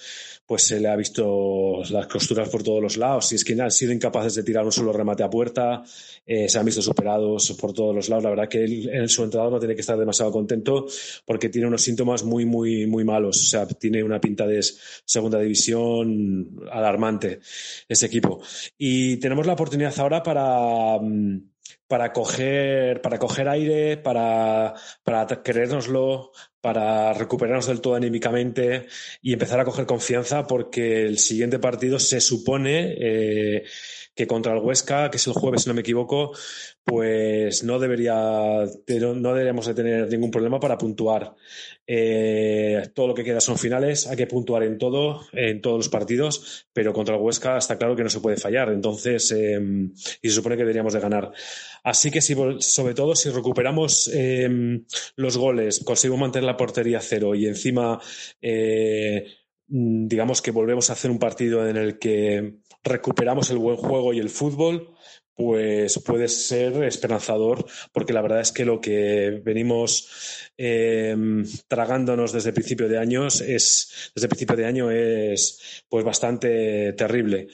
pues 0.50 0.64
se 0.64 0.80
le 0.80 0.88
ha 0.88 0.96
visto 0.96 1.84
las 1.92 2.08
costuras 2.08 2.50
por 2.50 2.64
todos 2.64 2.82
los 2.82 2.98
lados. 2.98 3.32
Y 3.32 3.36
es 3.36 3.44
que 3.44 3.54
han 3.62 3.70
sido 3.70 3.94
incapaces 3.94 4.34
de 4.34 4.42
tirar 4.42 4.66
un 4.66 4.72
solo 4.72 4.92
remate 4.92 5.22
a 5.22 5.30
puerta, 5.30 5.84
eh, 6.26 6.50
se 6.50 6.58
han 6.58 6.66
visto 6.66 6.82
superados 6.82 7.52
por 7.52 7.72
todos 7.72 7.96
los 7.96 8.10
lados. 8.10 8.24
La 8.24 8.32
verdad 8.32 8.50
que 8.50 8.64
él, 8.64 8.90
en 8.92 9.08
su 9.10 9.24
entrada 9.24 9.52
no 9.52 9.60
tiene 9.60 9.76
que 9.76 9.82
estar 9.82 9.96
demasiado 9.96 10.32
contento 10.32 10.88
porque 11.24 11.50
tiene 11.50 11.68
unos 11.68 11.84
síntomas 11.84 12.24
muy, 12.24 12.48
muy, 12.48 12.88
muy 12.88 13.04
malos. 13.04 13.38
O 13.44 13.46
sea, 13.46 13.68
tiene 13.68 14.02
una 14.04 14.20
pinta 14.20 14.48
de 14.48 14.60
segunda 15.06 15.40
división 15.40 16.60
alarmante 16.72 17.42
ese 17.88 18.08
equipo. 18.08 18.42
Y 18.76 19.18
tenemos 19.18 19.46
la 19.46 19.54
oportunidad 19.54 19.94
ahora 20.00 20.24
para 20.24 20.98
mm, 21.00 21.42
para 21.88 22.14
coger, 22.14 23.02
para 23.02 23.18
coger 23.18 23.50
aire, 23.50 23.98
para, 23.98 24.76
para 25.04 25.26
creérnoslo, 25.44 26.32
para 26.62 27.14
recuperarnos 27.14 27.68
del 27.68 27.82
todo 27.82 27.96
anímicamente 27.96 28.88
y 29.22 29.34
empezar 29.34 29.60
a 29.60 29.66
coger 29.66 29.86
confianza 29.86 30.46
porque 30.46 31.06
el 31.06 31.18
siguiente 31.18 31.58
partido 31.58 32.00
se 32.00 32.22
supone 32.22 32.96
eh, 33.00 33.64
que 34.20 34.28
contra 34.28 34.52
el 34.54 34.60
Huesca, 34.60 35.10
que 35.10 35.16
es 35.16 35.28
el 35.28 35.34
jueves 35.34 35.62
si 35.62 35.70
no 35.70 35.74
me 35.74 35.80
equivoco, 35.80 36.34
pues 36.84 37.64
no 37.64 37.80
debería, 37.80 38.14
no 38.14 39.34
deberíamos 39.34 39.66
de 39.66 39.74
tener 39.74 40.10
ningún 40.10 40.30
problema 40.30 40.60
para 40.60 40.78
puntuar. 40.78 41.36
Eh, 41.88 42.90
todo 42.94 43.08
lo 43.08 43.14
que 43.14 43.24
queda 43.24 43.40
son 43.40 43.58
finales, 43.58 44.08
hay 44.08 44.18
que 44.18 44.28
puntuar 44.28 44.64
en 44.64 44.78
todo, 44.78 45.22
en 45.32 45.62
todos 45.62 45.78
los 45.78 45.88
partidos, 45.88 46.68
pero 46.74 46.92
contra 46.92 47.16
el 47.16 47.22
Huesca 47.22 47.58
está 47.58 47.78
claro 47.78 47.96
que 47.96 48.04
no 48.04 48.10
se 48.10 48.20
puede 48.20 48.36
fallar, 48.36 48.74
entonces, 48.74 49.32
eh, 49.32 49.58
y 50.22 50.30
se 50.30 50.36
supone 50.36 50.58
que 50.58 50.64
deberíamos 50.64 50.92
de 50.92 51.00
ganar. 51.00 51.32
Así 51.86 52.12
que 52.12 52.20
si, 52.20 52.36
sobre 52.60 52.96
todo 52.96 53.16
si 53.16 53.30
recuperamos 53.30 54.12
eh, 54.14 54.82
los 55.16 55.38
goles, 55.38 55.82
conseguimos 55.86 56.20
mantener 56.20 56.46
la 56.46 56.58
portería 56.58 57.00
cero 57.00 57.36
y 57.36 57.48
encima 57.48 58.02
eh, 58.42 59.28
digamos 59.70 60.42
que 60.42 60.52
volvemos 60.52 60.90
a 60.90 60.94
hacer 60.94 61.10
un 61.10 61.20
partido 61.20 61.68
en 61.70 61.78
el 61.78 62.00
que 62.00 62.56
recuperamos 62.84 63.50
el 63.50 63.58
buen 63.58 63.78
juego 63.78 64.14
y 64.14 64.20
el 64.20 64.30
fútbol, 64.30 64.96
pues 65.36 65.98
puede 66.00 66.28
ser 66.28 66.84
esperanzador, 66.84 67.66
porque 67.94 68.12
la 68.12 68.22
verdad 68.22 68.42
es 68.42 68.52
que 68.52 68.66
lo 68.66 68.82
que 68.82 69.42
venimos 69.42 70.52
em, 70.58 71.46
tragándonos 71.70 72.34
desde 72.34 72.52
principio 72.52 72.90
de 72.90 72.98
años 72.98 73.40
es, 73.40 74.12
desde 74.14 74.28
principio 74.28 74.58
de 74.58 74.66
año 74.66 74.92
es 74.92 75.84
pues 75.88 76.04
bastante 76.04 76.92
terrible. 76.94 77.48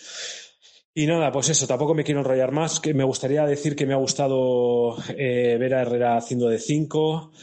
Y 0.97 1.07
nada, 1.07 1.29
pues 1.31 1.49
eso, 1.49 1.67
tampoco 1.67 1.93
me 1.93 2.05
quiero 2.05 2.21
enrollar 2.21 2.53
más. 2.53 2.79
Que 2.79 2.93
me 2.93 3.03
gustaría 3.03 3.45
decir 3.45 3.75
que 3.75 3.85
me 3.85 3.93
ha 3.93 3.97
gustado 3.97 4.95
eh, 5.09 5.57
ver 5.59 5.75
a 5.75 5.81
Herrera 5.81 6.15
haciendo 6.15 6.47
de 6.47 6.57
5, 6.57 7.33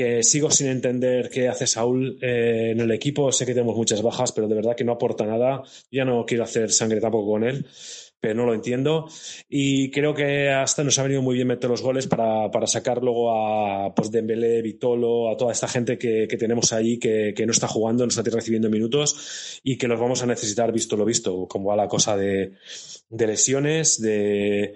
que 0.00 0.22
sigo 0.22 0.50
sin 0.50 0.68
entender 0.68 1.28
qué 1.28 1.50
hace 1.50 1.66
Saúl 1.66 2.16
eh, 2.22 2.70
en 2.72 2.80
el 2.80 2.90
equipo. 2.90 3.30
Sé 3.32 3.44
que 3.44 3.52
tenemos 3.52 3.76
muchas 3.76 4.00
bajas, 4.00 4.32
pero 4.32 4.48
de 4.48 4.54
verdad 4.54 4.74
que 4.74 4.82
no 4.82 4.92
aporta 4.92 5.26
nada. 5.26 5.62
Ya 5.90 6.06
no 6.06 6.24
quiero 6.24 6.44
hacer 6.44 6.72
sangre 6.72 7.02
tampoco 7.02 7.32
con 7.32 7.44
él 7.44 7.66
pero 8.18 8.34
no 8.34 8.46
lo 8.46 8.54
entiendo. 8.54 9.08
Y 9.48 9.90
creo 9.90 10.14
que 10.14 10.50
hasta 10.50 10.84
nos 10.84 10.98
ha 10.98 11.02
venido 11.02 11.20
muy 11.22 11.34
bien 11.34 11.48
meter 11.48 11.68
los 11.68 11.82
goles 11.82 12.06
para, 12.06 12.50
para 12.50 12.66
sacar 12.66 13.02
luego 13.02 13.34
a 13.34 13.94
pues, 13.94 14.10
Dembélé, 14.10 14.60
Vitolo, 14.60 15.30
a 15.30 15.36
toda 15.36 15.52
esta 15.52 15.68
gente 15.68 15.96
que, 15.98 16.26
que 16.28 16.36
tenemos 16.36 16.72
ahí 16.74 16.98
que, 16.98 17.32
que, 17.34 17.46
no 17.46 17.52
está 17.52 17.66
jugando, 17.66 18.04
no 18.04 18.10
está 18.10 18.22
recibiendo 18.22 18.68
minutos 18.68 19.60
y 19.64 19.78
que 19.78 19.88
los 19.88 19.98
vamos 19.98 20.22
a 20.22 20.26
necesitar 20.26 20.70
visto 20.70 20.98
lo 20.98 21.06
visto, 21.06 21.46
como 21.48 21.70
va 21.70 21.76
la 21.76 21.88
cosa 21.88 22.14
de, 22.14 22.52
de 23.08 23.26
lesiones 23.26 24.00
de, 24.02 24.74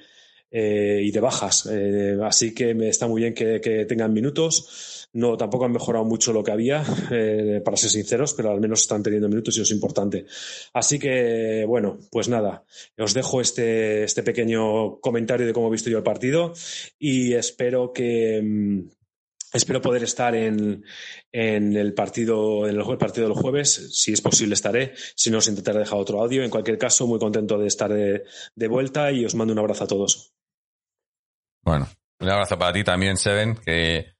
eh, 0.51 1.01
y 1.03 1.11
de 1.11 1.21
bajas. 1.21 1.69
Eh, 1.71 2.17
así 2.23 2.55
que 2.55 2.75
me 2.75 2.89
está 2.89 3.07
muy 3.09 3.21
bien 3.21 3.35
que, 3.35 3.61
que 3.61 3.85
tengan 3.85 4.15
minutos 4.15 5.04
no, 5.15 5.37
tampoco 5.37 5.65
han 5.65 5.73
mejorado 5.73 6.05
mucho 6.05 6.33
lo 6.33 6.45
que 6.45 6.53
había, 6.53 6.85
eh, 7.11 7.63
para 7.65 7.77
ser 7.77 7.91
sinceros, 7.91 8.35
pero 8.35 8.51
al 8.51 8.61
menos 8.61 8.83
están 8.83 9.03
teniendo 9.03 9.29
minutos 9.29 9.57
y 9.57 9.61
eso 9.61 9.63
es 9.63 9.75
importante. 9.75 10.27
Así 10.73 10.99
que, 10.99 11.65
bueno, 11.67 11.99
pues 12.11 12.29
nada, 12.29 12.65
os 12.99 13.15
dejo 13.15 13.41
este, 13.41 14.05
este 14.05 14.23
pequeño 14.23 15.01
comentario 15.01 15.47
de 15.47 15.53
cómo 15.53 15.69
he 15.69 15.73
visto 15.73 15.91
yo 15.91 15.99
el 15.99 16.05
partido 16.05 16.53
y 16.99 17.33
espero 17.35 17.93
que. 17.93 18.41
Mm, 18.43 18.89
espero 19.55 19.81
poder 19.81 20.03
estar 20.03 20.35
en, 20.35 20.85
en, 21.31 21.77
el 21.77 21.95
partido, 21.95 22.69
en 22.69 22.77
el 22.77 22.99
partido 22.99 23.29
del 23.29 23.41
jueves. 23.41 23.97
Si 23.97 24.13
es 24.13 24.21
posible, 24.21 24.55
estaré. 24.55 24.95
Si 25.15 25.31
no, 25.31 25.39
os 25.39 25.47
intentaré 25.47 25.79
dejar 25.79 26.01
otro 26.01 26.21
audio. 26.21 26.43
En 26.43 26.51
cualquier 26.51 26.77
caso, 26.77 27.07
muy 27.07 27.21
contento 27.21 27.57
de 27.57 27.69
estar 27.69 27.93
de, 27.93 28.69
vuelta 28.69 29.13
y 29.13 29.25
os 29.25 29.37
mando 29.37 29.53
un 29.53 29.61
abrazo 29.61 29.85
a 29.85 29.87
todos. 29.87 30.35
Bueno, 31.63 31.89
un 32.19 32.29
abrazo 32.29 32.59
para 32.59 32.73
ti 32.73 32.83
también, 32.83 33.17
Seven, 33.17 33.55
que 33.65 34.14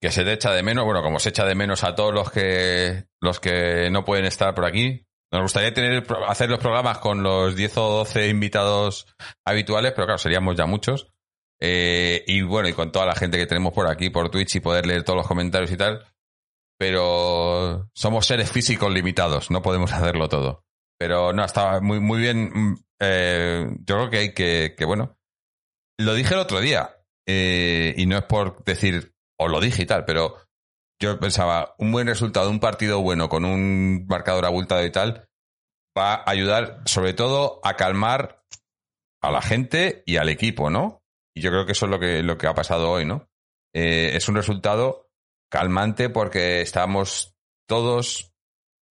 que 0.00 0.10
se 0.10 0.24
te 0.24 0.32
echa 0.32 0.52
de 0.52 0.62
menos, 0.62 0.84
bueno, 0.84 1.02
como 1.02 1.18
se 1.18 1.30
echa 1.30 1.44
de 1.44 1.54
menos 1.54 1.84
a 1.84 1.94
todos 1.94 2.14
los 2.14 2.30
que 2.30 3.06
los 3.20 3.40
que 3.40 3.90
no 3.90 4.04
pueden 4.04 4.24
estar 4.24 4.54
por 4.54 4.64
aquí. 4.64 5.04
Nos 5.30 5.42
gustaría 5.42 5.74
tener 5.74 6.06
hacer 6.26 6.48
los 6.48 6.60
programas 6.60 6.98
con 6.98 7.22
los 7.22 7.54
10 7.54 7.76
o 7.78 7.90
12 7.98 8.28
invitados 8.28 9.06
habituales, 9.44 9.92
pero 9.92 10.06
claro, 10.06 10.18
seríamos 10.18 10.56
ya 10.56 10.66
muchos. 10.66 11.08
Eh, 11.60 12.24
y 12.26 12.42
bueno, 12.42 12.68
y 12.68 12.72
con 12.72 12.92
toda 12.92 13.04
la 13.04 13.14
gente 13.14 13.36
que 13.36 13.46
tenemos 13.46 13.72
por 13.72 13.88
aquí, 13.88 14.10
por 14.10 14.30
Twitch, 14.30 14.56
y 14.56 14.60
poder 14.60 14.86
leer 14.86 15.02
todos 15.02 15.18
los 15.18 15.26
comentarios 15.26 15.70
y 15.70 15.76
tal. 15.76 16.06
Pero 16.78 17.90
somos 17.94 18.26
seres 18.26 18.50
físicos 18.50 18.92
limitados, 18.92 19.50
no 19.50 19.60
podemos 19.60 19.92
hacerlo 19.92 20.28
todo. 20.28 20.64
Pero 20.98 21.32
no, 21.32 21.44
estaba 21.44 21.80
muy, 21.80 22.00
muy 22.00 22.20
bien. 22.20 22.50
Mm, 22.52 22.76
eh, 23.00 23.66
yo 23.84 23.96
creo 23.96 24.10
que 24.10 24.18
hay 24.18 24.34
que, 24.34 24.84
bueno. 24.86 25.18
Lo 25.98 26.14
dije 26.14 26.34
el 26.34 26.40
otro 26.40 26.60
día, 26.60 26.96
eh, 27.26 27.92
y 27.96 28.06
no 28.06 28.16
es 28.16 28.24
por 28.24 28.64
decir 28.64 29.12
o 29.38 29.48
lo 29.48 29.60
digital, 29.60 30.04
pero 30.04 30.36
yo 31.00 31.18
pensaba, 31.20 31.74
un 31.78 31.92
buen 31.92 32.06
resultado, 32.06 32.50
un 32.50 32.60
partido 32.60 33.00
bueno 33.00 33.28
con 33.28 33.44
un 33.44 34.06
marcador 34.08 34.44
abultado 34.44 34.84
y 34.84 34.90
tal, 34.90 35.28
va 35.96 36.14
a 36.14 36.30
ayudar 36.30 36.82
sobre 36.86 37.12
todo 37.12 37.60
a 37.62 37.76
calmar 37.76 38.44
a 39.22 39.30
la 39.30 39.40
gente 39.40 40.02
y 40.06 40.16
al 40.16 40.28
equipo, 40.28 40.70
¿no? 40.70 41.02
Y 41.34 41.40
yo 41.40 41.50
creo 41.50 41.66
que 41.66 41.72
eso 41.72 41.86
es 41.86 41.90
lo 41.90 42.00
que, 42.00 42.22
lo 42.22 42.36
que 42.36 42.46
ha 42.46 42.54
pasado 42.54 42.90
hoy, 42.90 43.04
¿no? 43.04 43.28
Eh, 43.74 44.12
es 44.14 44.28
un 44.28 44.34
resultado 44.34 45.08
calmante 45.50 46.08
porque 46.08 46.60
estábamos 46.60 47.36
todos, 47.68 48.32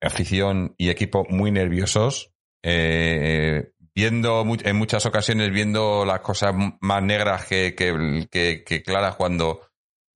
afición 0.01 0.75
y 0.77 0.89
equipo, 0.89 1.25
muy 1.29 1.51
nerviosos, 1.51 2.31
eh, 2.63 3.71
viendo 3.95 4.45
en 4.63 4.75
muchas 4.75 5.05
ocasiones, 5.05 5.51
viendo 5.51 6.05
las 6.05 6.21
cosas 6.21 6.53
más 6.79 7.03
negras 7.03 7.45
que, 7.45 7.75
que, 7.75 8.63
que 8.63 8.83
claras 8.83 9.15
cuando 9.15 9.67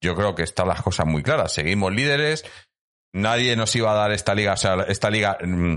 yo 0.01 0.15
creo 0.15 0.35
que 0.35 0.43
están 0.43 0.67
las 0.67 0.81
cosas 0.81 1.05
muy 1.05 1.23
claras. 1.23 1.53
Seguimos 1.53 1.93
líderes, 1.93 2.43
nadie 3.13 3.55
nos 3.55 3.75
iba 3.75 3.91
a 3.91 3.95
dar 3.95 4.11
esta 4.11 4.33
liga, 4.33 4.53
o 4.53 4.57
sea, 4.57 4.85
esta 4.87 5.09
liga 5.09 5.37
mm, 5.43 5.75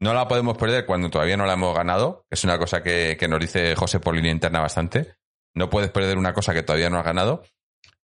no 0.00 0.14
la 0.14 0.28
podemos 0.28 0.56
perder 0.56 0.86
cuando 0.86 1.10
todavía 1.10 1.36
no 1.36 1.46
la 1.46 1.54
hemos 1.54 1.74
ganado, 1.74 2.26
es 2.30 2.44
una 2.44 2.58
cosa 2.58 2.82
que, 2.82 3.16
nos 3.28 3.40
dice 3.40 3.74
José 3.74 4.00
por 4.00 4.14
línea 4.14 4.32
interna 4.32 4.60
bastante. 4.60 5.16
No 5.54 5.70
puedes 5.70 5.90
perder 5.90 6.18
una 6.18 6.34
cosa 6.34 6.52
que 6.52 6.62
todavía 6.62 6.90
no 6.90 6.98
has 6.98 7.04
ganado. 7.04 7.42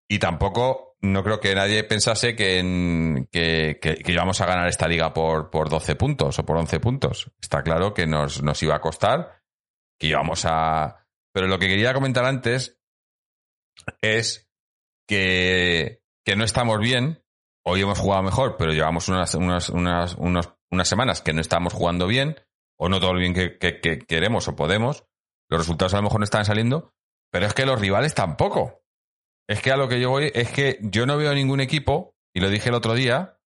Y 0.08 0.18
tampoco, 0.18 0.96
no 1.00 1.22
creo 1.22 1.40
que 1.40 1.54
nadie 1.54 1.84
pensase 1.84 2.34
que, 2.34 3.26
que, 3.30 3.78
que, 3.80 4.12
íbamos 4.12 4.40
a 4.40 4.46
ganar 4.46 4.68
esta 4.68 4.88
liga 4.88 5.12
por, 5.12 5.50
por 5.50 5.68
12 5.68 5.94
puntos 5.96 6.38
o 6.38 6.46
por 6.46 6.56
11 6.56 6.80
puntos. 6.80 7.30
Está 7.40 7.62
claro 7.62 7.92
que 7.92 8.06
nos, 8.06 8.42
nos 8.42 8.62
iba 8.62 8.76
a 8.76 8.80
costar, 8.80 9.42
que 9.98 10.08
íbamos 10.08 10.44
a... 10.46 11.06
Pero 11.32 11.48
lo 11.48 11.58
que 11.58 11.68
quería 11.68 11.92
comentar 11.92 12.24
antes 12.24 12.80
es 14.00 14.49
que, 15.10 16.36
no 16.36 16.44
estamos 16.44 16.78
bien. 16.78 17.22
Hoy 17.64 17.82
hemos 17.82 17.98
jugado 17.98 18.22
mejor, 18.22 18.56
pero 18.56 18.72
llevamos 18.72 19.08
unas, 19.08 19.34
unas, 19.34 19.68
unas, 19.68 20.16
unas 20.16 20.88
semanas 20.88 21.20
que 21.20 21.32
no 21.32 21.40
estamos 21.40 21.72
jugando 21.72 22.06
bien, 22.06 22.36
o 22.78 22.88
no 22.88 23.00
todo 23.00 23.14
lo 23.14 23.20
bien 23.20 23.34
que, 23.34 23.58
que, 23.58 23.98
queremos 23.98 24.46
o 24.48 24.56
podemos. 24.56 25.04
Los 25.48 25.60
resultados 25.60 25.92
a 25.94 25.96
lo 25.96 26.04
mejor 26.04 26.20
no 26.20 26.24
están 26.24 26.44
saliendo, 26.44 26.94
pero 27.30 27.46
es 27.46 27.54
que 27.54 27.66
los 27.66 27.80
rivales 27.80 28.14
tampoco. 28.14 28.82
Es 29.48 29.60
que 29.60 29.72
a 29.72 29.76
lo 29.76 29.88
que 29.88 30.00
yo 30.00 30.10
voy 30.10 30.30
es 30.32 30.50
que 30.52 30.78
yo 30.80 31.06
no 31.06 31.16
veo 31.16 31.34
ningún 31.34 31.60
equipo, 31.60 32.14
y 32.32 32.40
lo 32.40 32.48
dije 32.48 32.68
el 32.68 32.76
otro 32.76 32.94
día, 32.94 33.36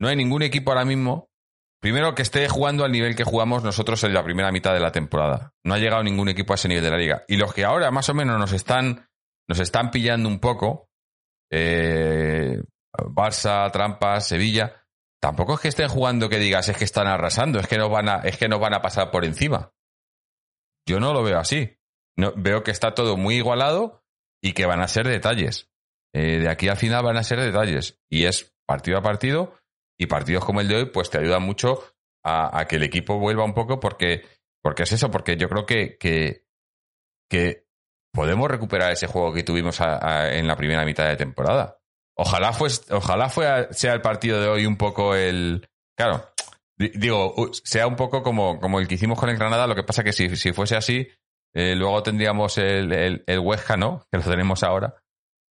no 0.00 0.08
hay 0.08 0.16
ningún 0.16 0.42
equipo 0.42 0.72
ahora 0.72 0.84
mismo, 0.84 1.30
primero 1.80 2.16
que 2.16 2.22
esté 2.22 2.48
jugando 2.48 2.84
al 2.84 2.90
nivel 2.90 3.14
que 3.14 3.22
jugamos 3.22 3.62
nosotros 3.62 4.02
en 4.02 4.12
la 4.12 4.24
primera 4.24 4.50
mitad 4.50 4.74
de 4.74 4.80
la 4.80 4.90
temporada. 4.90 5.54
No 5.62 5.74
ha 5.74 5.78
llegado 5.78 6.02
ningún 6.02 6.28
equipo 6.28 6.52
a 6.52 6.56
ese 6.56 6.66
nivel 6.66 6.82
de 6.82 6.90
la 6.90 6.98
liga. 6.98 7.24
Y 7.28 7.36
los 7.36 7.54
que 7.54 7.64
ahora 7.64 7.92
más 7.92 8.08
o 8.08 8.14
menos 8.14 8.36
nos 8.38 8.52
están 8.52 9.09
nos 9.50 9.58
están 9.58 9.90
pillando 9.90 10.28
un 10.28 10.38
poco. 10.38 10.88
Eh, 11.50 12.62
Barça, 12.92 13.68
Trampas, 13.72 14.28
Sevilla. 14.28 14.86
Tampoco 15.20 15.54
es 15.54 15.60
que 15.60 15.68
estén 15.68 15.88
jugando 15.88 16.28
que 16.28 16.38
digas 16.38 16.68
es 16.68 16.76
que 16.76 16.84
están 16.84 17.08
arrasando, 17.08 17.58
es 17.58 17.66
que 17.66 17.76
no 17.76 17.88
van 17.88 18.08
a, 18.08 18.16
es 18.20 18.38
que 18.38 18.46
van 18.46 18.74
a 18.74 18.80
pasar 18.80 19.10
por 19.10 19.24
encima. 19.24 19.72
Yo 20.86 21.00
no 21.00 21.12
lo 21.12 21.24
veo 21.24 21.40
así. 21.40 21.76
No, 22.16 22.32
veo 22.36 22.62
que 22.62 22.70
está 22.70 22.94
todo 22.94 23.16
muy 23.16 23.38
igualado 23.38 24.04
y 24.40 24.52
que 24.52 24.66
van 24.66 24.80
a 24.80 24.86
ser 24.86 25.08
detalles. 25.08 25.68
Eh, 26.14 26.38
de 26.38 26.48
aquí 26.48 26.68
al 26.68 26.76
final 26.76 27.02
van 27.02 27.16
a 27.16 27.24
ser 27.24 27.40
detalles. 27.40 28.00
Y 28.08 28.26
es 28.26 28.54
partido 28.68 28.98
a 28.98 29.02
partido. 29.02 29.58
Y 29.98 30.06
partidos 30.06 30.44
como 30.44 30.60
el 30.60 30.68
de 30.68 30.76
hoy, 30.76 30.84
pues 30.86 31.10
te 31.10 31.18
ayudan 31.18 31.42
mucho 31.42 31.82
a, 32.24 32.64
que 32.68 32.76
el 32.76 32.84
equipo 32.84 33.18
vuelva 33.18 33.44
un 33.44 33.54
poco 33.54 33.80
porque, 33.80 34.22
porque 34.62 34.84
es 34.84 34.92
eso, 34.92 35.10
porque 35.10 35.36
yo 35.36 35.48
creo 35.48 35.66
que, 35.66 35.98
que 35.98 37.66
podemos 38.12 38.50
recuperar 38.50 38.92
ese 38.92 39.06
juego 39.06 39.32
que 39.32 39.42
tuvimos 39.42 39.80
en 39.80 40.46
la 40.46 40.56
primera 40.56 40.84
mitad 40.84 41.08
de 41.08 41.16
temporada. 41.16 41.78
Ojalá, 42.16 42.52
fue, 42.52 42.68
ojalá 42.90 43.30
sea 43.70 43.92
el 43.94 44.02
partido 44.02 44.40
de 44.40 44.48
hoy 44.48 44.66
un 44.66 44.76
poco 44.76 45.14
el... 45.14 45.68
Claro, 45.96 46.30
digo, 46.76 47.34
sea 47.52 47.86
un 47.86 47.96
poco 47.96 48.22
como, 48.22 48.58
como 48.58 48.80
el 48.80 48.88
que 48.88 48.94
hicimos 48.94 49.18
con 49.18 49.28
el 49.28 49.36
Granada, 49.36 49.66
lo 49.66 49.74
que 49.74 49.82
pasa 49.82 50.04
que 50.04 50.12
si, 50.12 50.36
si 50.36 50.52
fuese 50.52 50.76
así, 50.76 51.08
eh, 51.54 51.74
luego 51.74 52.02
tendríamos 52.02 52.58
el, 52.58 52.92
el, 52.92 53.24
el, 53.26 53.38
Huesca, 53.38 53.76
¿no? 53.76 54.06
Que 54.10 54.18
lo 54.18 54.24
tenemos 54.24 54.62
ahora. 54.62 54.94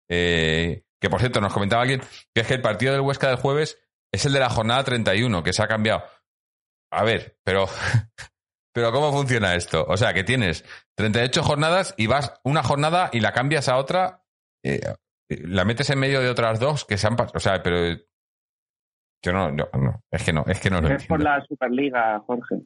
Eh, 0.09 0.85
que 1.01 1.11
por 1.11 1.21
cierto, 1.21 1.41
nos 1.41 1.53
comentaba 1.53 1.83
alguien 1.83 2.01
que 2.35 2.43
es 2.43 2.47
que 2.47 2.55
el 2.55 2.63
partido 2.63 2.93
del 2.93 3.03
Huesca 3.03 3.29
del 3.29 3.37
jueves 3.37 3.79
es 4.13 4.25
el 4.25 4.33
de 4.33 4.41
la 4.41 4.51
jornada 4.51 4.85
31, 4.85 5.43
que 5.43 5.53
se 5.53 5.63
ha 5.63 5.69
cambiado. 5.69 6.05
A 6.93 7.05
ver, 7.05 7.39
pero 7.45 7.67
pero 8.77 8.93
¿cómo 8.93 9.11
funciona 9.11 9.55
esto? 9.55 9.87
O 9.89 9.97
sea, 9.97 10.13
que 10.13 10.23
tienes 10.23 10.63
38 10.97 11.43
jornadas 11.43 11.95
y 11.97 12.09
vas 12.09 12.39
una 12.45 12.63
jornada 12.63 13.09
y 13.11 13.21
la 13.21 13.33
cambias 13.33 13.71
a 13.71 13.79
otra, 13.79 14.23
eh, 14.63 14.83
la 15.31 15.65
metes 15.65 15.89
en 15.89 15.99
medio 15.99 16.21
de 16.21 16.29
otras 16.29 16.61
dos 16.61 16.85
que 16.85 16.99
se 16.99 17.07
han 17.07 17.17
pasado. 17.17 17.39
O 17.39 17.41
sea, 17.41 17.63
pero 17.63 17.99
yo 19.25 19.33
no, 19.33 19.51
no, 19.51 19.67
es 20.11 20.23
que 20.23 20.35
no, 20.35 20.45
es 20.47 20.61
que 20.61 20.69
no 20.69 20.83
lo 20.83 20.95
Es 20.95 21.07
por 21.07 21.23
la 21.23 21.43
Superliga, 21.49 22.23
Jorge. 22.27 22.57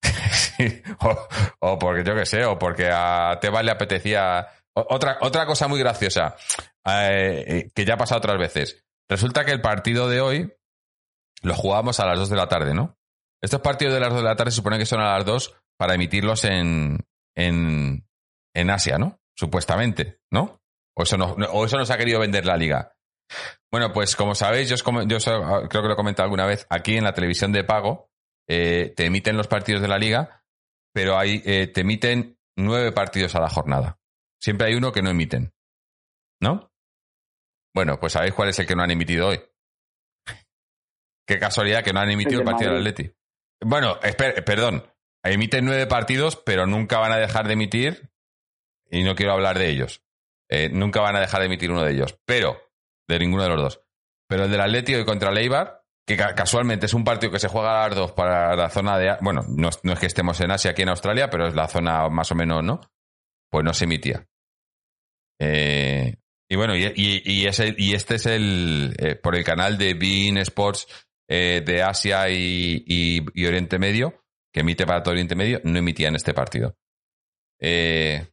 o, 1.58 1.76
porque 1.76 2.04
yo 2.04 2.14
qué 2.14 2.24
sé, 2.24 2.44
o 2.44 2.56
porque 2.56 2.88
a 2.92 3.36
Tebas 3.40 3.64
le 3.64 3.72
apetecía. 3.72 4.46
Otra, 4.74 5.18
otra 5.22 5.44
cosa 5.44 5.66
muy 5.66 5.80
graciosa, 5.80 6.36
eh, 6.86 7.44
eh, 7.48 7.70
que 7.74 7.84
ya 7.84 7.94
ha 7.94 7.98
pasado 7.98 8.18
otras 8.18 8.38
veces. 8.38 8.86
Resulta 9.08 9.44
que 9.44 9.50
el 9.50 9.60
partido 9.60 10.08
de 10.08 10.20
hoy 10.20 10.52
lo 11.42 11.54
jugamos 11.54 11.98
a 11.98 12.06
las 12.06 12.16
2 12.20 12.30
de 12.30 12.36
la 12.36 12.46
tarde, 12.46 12.74
¿no? 12.74 12.96
Estos 13.42 13.60
partidos 13.60 13.94
de 13.94 14.00
las 14.00 14.10
2 14.10 14.22
de 14.22 14.28
la 14.28 14.36
tarde 14.36 14.50
se 14.52 14.56
supone 14.56 14.78
que 14.78 14.86
son 14.86 15.00
a 15.00 15.16
las 15.16 15.24
2 15.24 15.54
para 15.76 15.94
emitirlos 15.94 16.44
en, 16.44 16.98
en, 17.36 18.06
en 18.54 18.70
Asia, 18.70 18.98
¿no? 18.98 19.20
Supuestamente, 19.36 20.20
¿no? 20.30 20.60
O 20.96 21.02
eso, 21.02 21.16
no, 21.16 21.32
o 21.32 21.64
eso 21.64 21.76
nos 21.76 21.90
ha 21.90 21.98
querido 21.98 22.20
vender 22.20 22.46
la 22.46 22.56
liga. 22.56 22.94
Bueno, 23.70 23.92
pues 23.92 24.14
como 24.14 24.34
sabéis, 24.34 24.68
yo, 24.68 24.76
yo 24.76 25.18
creo 25.18 25.82
que 25.82 25.88
lo 25.88 25.92
he 25.92 25.96
comentado 25.96 26.24
alguna 26.24 26.46
vez, 26.46 26.66
aquí 26.68 26.96
en 26.96 27.04
la 27.04 27.14
televisión 27.14 27.50
de 27.52 27.64
pago 27.64 28.10
eh, 28.48 28.92
te 28.94 29.06
emiten 29.06 29.36
los 29.36 29.48
partidos 29.48 29.80
de 29.80 29.88
la 29.88 29.98
liga, 29.98 30.44
pero 30.92 31.18
ahí 31.18 31.42
eh, 31.44 31.68
te 31.68 31.80
emiten 31.80 32.38
nueve 32.56 32.92
partidos 32.92 33.34
a 33.34 33.40
la 33.40 33.48
jornada. 33.48 33.98
Siempre 34.40 34.68
hay 34.68 34.74
uno 34.74 34.92
que 34.92 35.02
no 35.02 35.10
emiten. 35.10 35.54
¿No? 36.40 36.70
Bueno, 37.74 37.98
pues 37.98 38.12
¿sabéis 38.12 38.34
cuál 38.34 38.50
es 38.50 38.58
el 38.58 38.66
que 38.66 38.74
no 38.76 38.82
han 38.82 38.90
emitido 38.90 39.28
hoy? 39.28 39.40
Qué 41.26 41.38
casualidad 41.38 41.82
que 41.82 41.92
no 41.92 42.00
han 42.00 42.10
emitido 42.10 42.40
el, 42.40 42.44
partido 42.44 42.72
del 42.72 42.80
Atleti. 42.80 43.14
Bueno, 43.64 43.98
perdón. 44.44 44.84
Emiten 45.24 45.64
nueve 45.64 45.86
partidos, 45.86 46.36
pero 46.36 46.66
nunca 46.66 46.98
van 46.98 47.12
a 47.12 47.18
dejar 47.18 47.46
de 47.46 47.52
emitir. 47.52 48.10
Y 48.90 49.04
no 49.04 49.14
quiero 49.14 49.32
hablar 49.32 49.58
de 49.58 49.70
ellos. 49.70 50.02
Eh, 50.48 50.68
nunca 50.70 51.00
van 51.00 51.16
a 51.16 51.20
dejar 51.20 51.40
de 51.40 51.46
emitir 51.46 51.70
uno 51.70 51.82
de 51.82 51.92
ellos. 51.92 52.18
Pero, 52.26 52.60
de 53.08 53.18
ninguno 53.18 53.44
de 53.44 53.48
los 53.48 53.60
dos. 53.60 53.80
Pero 54.28 54.44
el 54.44 54.50
del 54.50 54.60
Atleti 54.60 54.94
hoy 54.94 55.04
contra 55.04 55.30
Leibar, 55.30 55.84
que 56.06 56.16
casualmente 56.16 56.86
es 56.86 56.94
un 56.94 57.04
partido 57.04 57.32
que 57.32 57.38
se 57.38 57.48
juega 57.48 57.84
a 57.84 57.88
las 57.88 57.96
dos 57.96 58.12
para 58.12 58.56
la 58.56 58.68
zona 58.68 58.98
de. 58.98 59.16
Bueno, 59.20 59.42
no, 59.48 59.68
es 59.68 59.98
que 59.98 60.06
estemos 60.06 60.40
en 60.40 60.50
Asia 60.50 60.72
aquí 60.72 60.82
en 60.82 60.88
Australia, 60.88 61.30
pero 61.30 61.46
es 61.46 61.54
la 61.54 61.68
zona 61.68 62.08
más 62.08 62.30
o 62.32 62.34
menos, 62.34 62.62
¿no? 62.64 62.80
Pues 63.50 63.64
no 63.64 63.72
se 63.72 63.84
emitía. 63.84 64.26
Eh, 65.38 66.16
y 66.48 66.56
bueno, 66.56 66.76
y, 66.76 66.92
y, 66.96 67.46
este 67.46 68.14
es 68.16 68.26
el. 68.26 68.94
Eh, 68.98 69.14
por 69.14 69.36
el 69.36 69.44
canal 69.44 69.78
de 69.78 69.94
Bean 69.94 70.36
Sports 70.38 70.86
eh, 71.34 71.62
de 71.64 71.82
Asia 71.82 72.28
y, 72.28 73.24
Oriente 73.46 73.78
Medio, 73.78 74.22
que 74.52 74.60
emite 74.60 74.84
para 74.84 75.02
todo 75.02 75.12
Oriente 75.12 75.34
Medio, 75.34 75.62
no 75.64 75.78
emitía 75.78 76.08
en 76.08 76.16
este 76.16 76.34
partido. 76.34 76.76
Eh, 77.58 78.26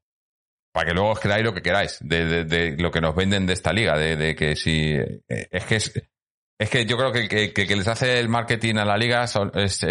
para 0.74 0.88
que 0.88 0.94
luego 0.94 1.12
os 1.12 1.20
creáis 1.22 1.46
lo 1.46 1.54
que 1.54 1.62
queráis 1.62 1.98
de, 2.02 2.76
lo 2.78 2.92
que 2.92 3.00
nos 3.00 3.16
venden 3.16 3.46
de 3.46 3.54
esta 3.54 3.72
liga, 3.72 3.98
de, 3.98 4.36
que 4.36 4.58
si 4.58 4.96
eh, 4.96 5.24
es 5.50 5.64
que 5.64 5.76
es, 5.78 6.70
que 6.70 6.86
yo 6.86 6.98
creo 6.98 7.14
que, 7.14 7.54
que, 7.54 7.76
les 7.76 7.88
hace 7.88 8.20
el 8.20 8.28
marketing 8.28 8.76
a 8.76 8.86
la 8.86 8.98
liga 8.98 9.24
es, 9.24 9.82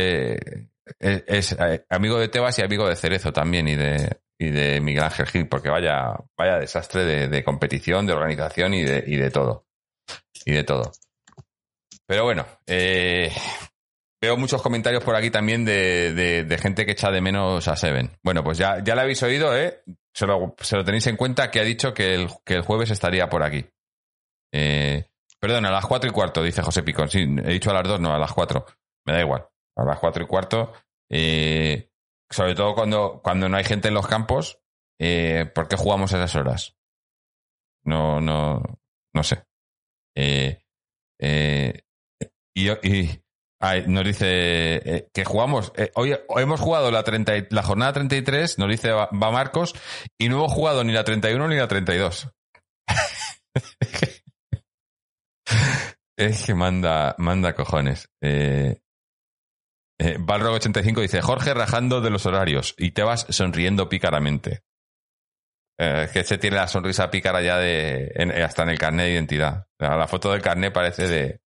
es, 1.01 1.57
amigo 1.89 2.19
de 2.19 2.29
Tebas 2.29 2.59
y 2.59 2.63
amigo 2.63 2.87
de 2.87 2.97
Cerezo 2.97 3.33
también 3.33 3.69
y 3.69 3.75
de, 3.75 4.19
y 4.39 4.51
de 4.51 4.83
Miguel 4.83 5.05
Ángel 5.05 5.29
Gil, 5.29 5.49
porque 5.49 5.71
vaya, 5.71 6.13
vaya 6.37 6.59
desastre 6.59 7.07
de, 7.27 7.43
competición, 7.43 8.07
de 8.07 8.13
organización 8.13 8.75
y 8.75 8.85
de, 8.85 9.03
y 9.07 9.17
de 9.17 9.31
todo. 9.31 9.67
Y 10.45 10.53
de 10.53 10.65
todo. 10.65 10.93
Pero 12.09 12.25
bueno, 12.25 12.47
eh, 12.67 13.31
veo 14.19 14.39
muchos 14.39 14.63
comentarios 14.63 15.05
por 15.05 15.15
aquí 15.15 15.31
también 15.31 15.67
de, 15.67 16.59
gente 16.59 16.87
que 16.87 16.93
echa 16.93 17.11
de 17.11 17.21
menos 17.21 17.69
a 17.69 17.77
Seven. 17.77 18.11
Bueno, 18.23 18.43
pues 18.43 18.57
ya, 18.57 18.83
ya 18.83 18.95
lo 18.95 19.03
habéis 19.03 19.23
oído, 19.23 19.55
¿eh? 19.55 19.83
Se 20.15 20.27
lo, 20.27 20.57
tenéis 20.87 21.07
en 21.07 21.19
cuenta 21.19 21.51
que 21.51 21.61
ha 21.61 21.65
dicho 21.65 21.93
que 21.93 22.15
el, 22.15 22.29
que 22.47 22.55
el 22.55 22.63
jueves 22.63 22.91
estaría 22.91 23.29
por 23.29 23.43
aquí. 23.43 23.67
Eh, 24.55 25.05
perdón, 25.39 25.67
a 25.67 25.71
las 25.71 25.85
cuatro 25.85 26.09
y 26.09 26.13
cuarto, 26.15 26.43
dice 26.43 26.63
José 26.63 26.83
Picón. 26.83 27.11
Sí, 27.11 27.21
he 27.21 27.53
dicho 27.53 27.71
a 27.71 27.75
las 27.75 27.87
dos, 27.87 28.01
no, 28.01 28.15
a 28.15 28.19
las 28.19 28.33
cuatro. 28.33 28.65
Me 29.05 29.13
da 29.13 29.21
igual. 29.21 29.47
A 29.77 29.85
las 29.85 29.99
cuatro 29.99 30.25
y 30.25 30.27
cuarto. 30.27 30.73
Eh, 31.11 31.91
sobre 32.31 32.55
todo 32.55 32.75
cuando, 32.75 33.21
cuando 33.23 33.51
no 33.51 33.59
hay 33.59 33.65
gente 33.65 33.89
en 33.89 33.95
los 33.95 34.07
campos. 34.07 34.63
Eh, 34.99 35.45
¿Por 35.55 35.69
qué 35.69 35.77
jugamos 35.77 36.15
a 36.15 36.17
esas 36.17 36.35
horas? 36.37 36.75
No, 37.85 38.19
no, 38.19 38.63
no 39.13 39.23
sé. 39.23 39.45
Eh, 40.17 40.63
eh, 41.21 41.83
y, 42.83 43.21
nos 43.87 44.05
dice 44.05 44.27
eh, 44.27 45.09
que 45.13 45.25
jugamos. 45.25 45.73
Eh, 45.77 45.91
hoy, 45.95 46.17
hemos 46.37 46.61
jugado 46.61 46.91
la, 46.91 47.03
30, 47.03 47.49
la 47.51 47.63
jornada 47.63 47.93
33, 47.93 48.59
nos 48.59 48.69
dice 48.69 48.91
va, 48.93 49.09
Marcos, 49.13 49.75
y 50.19 50.29
no 50.29 50.37
hemos 50.37 50.53
jugado 50.53 50.85
ni 50.85 50.93
la 50.93 51.05
31 51.05 51.49
ni 51.49 51.57
la 51.57 51.69
32. 51.69 52.29
es 56.17 56.43
que 56.45 56.55
manda, 56.55 57.15
manda 57.19 57.55
cojones. 57.55 58.09
Eh, 58.23 58.81
eh, 60.01 60.17
Balrog 60.21 60.55
85 60.55 61.01
dice, 61.01 61.21
Jorge 61.23 61.55
rajando 61.55 62.01
de 62.01 62.11
los 62.11 62.27
horarios 62.27 62.75
y 62.79 62.93
te 62.93 63.03
vas 63.03 63.27
sonriendo 63.31 63.89
pícaramente. 63.89 64.63
Eh, 65.81 66.09
que 66.13 66.25
se 66.25 66.39
tiene 66.39 66.57
la 66.57 66.67
sonrisa 66.67 67.09
pícara 67.09 67.41
ya 67.41 67.57
de, 67.57 68.13
hasta 68.45 68.65
en 68.65 68.71
el 68.71 68.79
carnet 68.79 69.07
de 69.07 69.13
identidad. 69.13 69.67
La 69.79 70.09
foto 70.09 70.33
del 70.33 70.43
carnet 70.43 70.73
parece 70.73 71.07
de, 71.07 71.41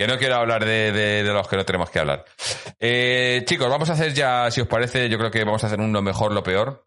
que 0.00 0.06
no 0.06 0.16
quiero 0.16 0.36
hablar 0.36 0.64
de, 0.64 1.22
los 1.26 1.46
que 1.46 1.58
no 1.58 1.66
tenemos 1.66 1.90
que 1.90 1.98
hablar. 1.98 2.24
Eh, 2.78 3.42
chicos, 3.44 3.68
vamos 3.68 3.90
a 3.90 3.92
hacer 3.92 4.14
ya, 4.14 4.50
si 4.50 4.62
os 4.62 4.66
parece, 4.66 5.10
yo 5.10 5.18
creo 5.18 5.30
que 5.30 5.44
vamos 5.44 5.62
a 5.62 5.66
hacer 5.66 5.78
un 5.78 5.92
lo 5.92 6.00
mejor, 6.00 6.32
lo 6.32 6.42
peor. 6.42 6.86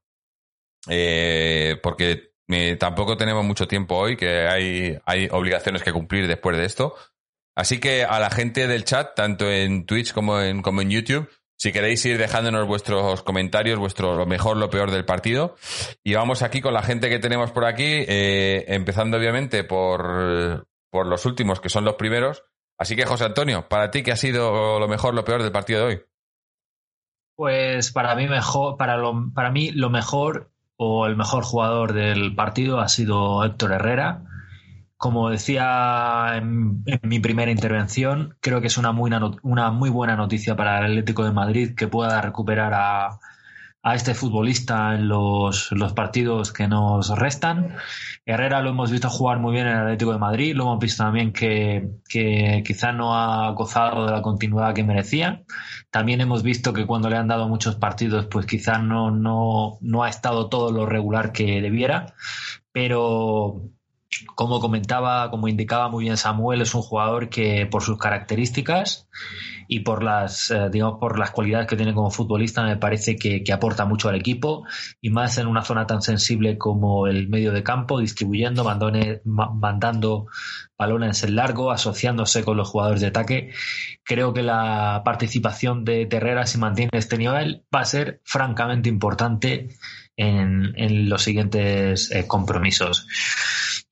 Eh, 0.90 1.78
porque 1.84 2.32
tampoco 2.80 3.16
tenemos 3.16 3.46
mucho 3.46 3.68
tiempo 3.68 3.98
hoy, 3.98 4.18
que 4.18 4.48
hay, 4.48 4.98
hay 5.06 5.28
obligaciones 5.30 5.84
que 5.84 5.94
cumplir 5.94 6.28
después 6.28 6.58
de 6.58 6.66
esto. 6.66 6.96
Así 7.56 7.80
que 7.80 8.04
a 8.04 8.20
la 8.20 8.32
gente 8.32 8.68
del 8.68 8.84
chat, 8.84 9.14
tanto 9.16 9.48
en 9.48 9.86
Twitch 9.86 10.12
como 10.12 10.42
en, 10.42 10.64
como 10.64 10.82
en 10.82 10.90
YouTube, 10.90 11.30
si 11.56 11.72
queréis 11.72 12.04
ir 12.08 12.18
dejándonos 12.18 12.66
vuestros 12.66 13.22
comentarios, 13.22 13.78
vuestro 13.78 14.16
lo 14.16 14.26
mejor, 14.26 14.58
lo 14.58 14.72
peor 14.72 14.90
del 14.90 15.06
partido. 15.06 15.56
Y 16.04 16.16
vamos 16.16 16.42
aquí 16.42 16.62
con 16.62 16.74
la 16.74 16.82
gente 16.82 17.12
que 17.12 17.20
tenemos 17.20 17.52
por 17.52 17.66
aquí, 17.66 18.06
eh, 18.08 18.66
empezando 18.70 19.18
obviamente 19.18 19.64
por, 19.64 20.66
por 20.90 21.06
los 21.06 21.28
últimos, 21.28 21.60
que 21.60 21.70
son 21.70 21.86
los 21.86 21.94
primeros. 21.94 22.44
Así 22.84 22.98
que, 22.98 23.06
José 23.06 23.24
Antonio, 23.24 23.70
para 23.70 23.92
ti, 23.92 24.04
¿qué 24.04 24.12
ha 24.12 24.18
sido 24.18 24.78
lo 24.78 24.90
mejor, 24.90 25.14
lo 25.14 25.24
peor 25.24 25.42
del 25.42 25.54
partido 25.54 25.80
de 25.80 25.86
hoy? 25.86 26.02
Pues 27.38 27.94
para 27.94 28.14
mí, 28.14 28.28
mejor, 28.28 28.76
para, 28.76 28.98
lo, 28.98 29.32
para 29.34 29.52
mí 29.52 29.72
lo 29.72 29.90
mejor 29.90 30.52
o 30.76 31.08
el 31.08 31.16
mejor 31.16 31.46
jugador 31.46 31.94
del 31.94 32.36
partido 32.36 32.82
ha 32.82 32.90
sido 32.90 33.46
Héctor 33.46 33.72
Herrera. 33.72 34.26
Como 34.98 35.30
decía 35.30 36.34
en, 36.36 36.84
mi 37.04 37.22
primera 37.22 37.52
intervención, 37.52 38.36
creo 38.42 38.60
que 38.60 38.68
es 38.68 38.78
una 38.78 38.92
muy, 38.92 39.12
una 39.44 39.72
muy 39.72 39.90
buena 39.90 40.18
noticia 40.18 40.58
para 40.58 40.80
el 40.80 40.92
Atlético 40.92 41.24
de 41.24 41.32
Madrid 41.32 41.76
que 41.78 41.88
pueda 41.88 42.22
recuperar 42.22 42.74
a, 42.74 43.18
a 43.84 43.96
este 43.96 44.16
futbolista 44.16 44.96
en 44.96 45.10
los, 45.10 45.74
partidos 45.94 46.54
que 46.54 46.68
nos 46.68 47.10
restan. 47.20 47.76
Herrera 48.26 48.62
lo 48.62 48.70
hemos 48.70 48.90
visto 48.90 49.10
jugar 49.10 49.40
muy 49.40 49.52
bien 49.54 49.68
en 49.68 49.74
el 49.74 49.80
Atlético 49.80 50.14
de 50.14 50.18
Madrid, 50.18 50.56
lo 50.56 50.64
hemos 50.64 50.80
visto 50.80 51.04
también 51.04 51.34
que, 51.34 51.90
que 52.08 52.64
quizá 52.66 52.94
no 52.94 53.16
ha 53.16 53.52
gozado 53.52 54.06
de 54.06 54.12
la 54.14 54.22
continuidad 54.22 54.74
que 54.74 54.86
merecía. 54.86 55.44
También 55.92 56.22
hemos 56.22 56.42
visto 56.42 56.72
que 56.72 56.86
cuando 56.86 57.10
le 57.10 57.18
han 57.18 57.28
dado 57.28 57.50
muchos 57.50 57.76
partidos, 57.76 58.28
pues 58.28 58.46
quizá 58.46 58.78
no, 58.78 59.12
no, 59.12 59.78
no 59.82 60.04
ha 60.04 60.10
estado 60.10 60.48
todo 60.48 60.72
lo 60.72 60.86
regular 60.86 61.34
que 61.34 61.62
debiera, 61.62 62.14
pero 62.72 63.70
como 64.36 64.60
comentaba, 64.60 65.30
como 65.30 65.48
indicaba 65.48 65.90
muy 65.90 66.06
bien 66.06 66.18
Samuel, 66.18 66.62
es 66.62 66.74
un 66.76 66.82
jugador 66.82 67.30
que 67.30 67.66
por 67.66 67.84
sus 67.84 67.98
características 67.98 69.08
y 69.68 69.80
por 69.82 70.04
las, 70.04 70.52
eh, 70.52 70.70
digamos, 70.72 71.00
por 71.00 71.18
las 71.18 71.32
cualidades 71.32 71.68
que 71.68 71.76
tiene 71.76 71.94
como 71.94 72.12
futbolista, 72.12 72.64
me 72.64 72.78
parece 72.78 73.16
que, 73.16 73.44
aporta 73.54 73.86
mucho 73.86 74.10
al 74.10 74.16
equipo 74.16 74.66
y 75.02 75.10
más 75.10 75.38
en 75.38 75.48
una 75.48 75.64
zona 75.64 75.86
tan 75.86 76.02
sensible 76.02 76.58
como 76.58 77.08
el 77.08 77.30
medio 77.30 77.52
de 77.52 77.64
campo, 77.64 78.00
distribuyendo, 78.00 78.64
mandando 78.64 80.28
balones 80.78 81.24
en 81.24 81.36
largo, 81.36 81.72
asociándose 81.72 82.44
con 82.44 82.58
los 82.58 82.70
jugadores 82.70 83.02
de 83.02 83.08
ataque. 83.08 83.52
Creo 84.04 84.34
que 84.34 84.44
la 84.44 85.02
participación 85.06 85.86
de 85.86 86.06
Terrera, 86.06 86.46
si 86.46 86.58
mantiene 86.58 86.90
este 86.94 87.18
nivel, 87.18 87.64
va 87.74 87.82
a 87.82 87.86
ser 87.86 88.22
francamente 88.26 88.90
importante 88.90 89.70
en, 90.18 91.10
los 91.10 91.24
siguientes 91.24 92.12
eh, 92.12 92.28
compromisos. 92.28 93.08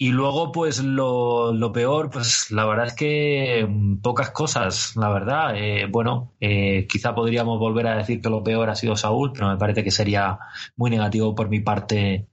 Y 0.02 0.14
luego, 0.14 0.52
pues 0.52 0.84
lo, 0.84 1.54
lo, 1.54 1.72
peor, 1.72 2.10
pues 2.10 2.50
la 2.50 2.66
verdad 2.66 2.88
es 2.88 2.96
que 2.96 3.68
mm, 3.70 3.98
pocas 3.98 4.32
cosas, 4.32 4.96
la 4.96 5.10
verdad. 5.10 5.56
Eh, 5.56 5.86
bueno, 5.88 6.34
eh, 6.40 6.88
quizá 6.90 7.14
podríamos 7.14 7.60
volver 7.60 7.86
a 7.86 7.98
decir 7.98 8.20
que 8.20 8.32
lo 8.32 8.44
peor 8.44 8.72
ha 8.72 8.76
sido 8.76 8.96
Saúl, 8.96 9.32
pero 9.32 9.50
me 9.50 9.58
parece 9.58 9.84
que 9.84 9.92
sería 9.92 10.40
muy 10.76 10.90
negativo 10.90 11.36
por 11.36 11.50
mi 11.50 11.60
parte, 11.60 12.26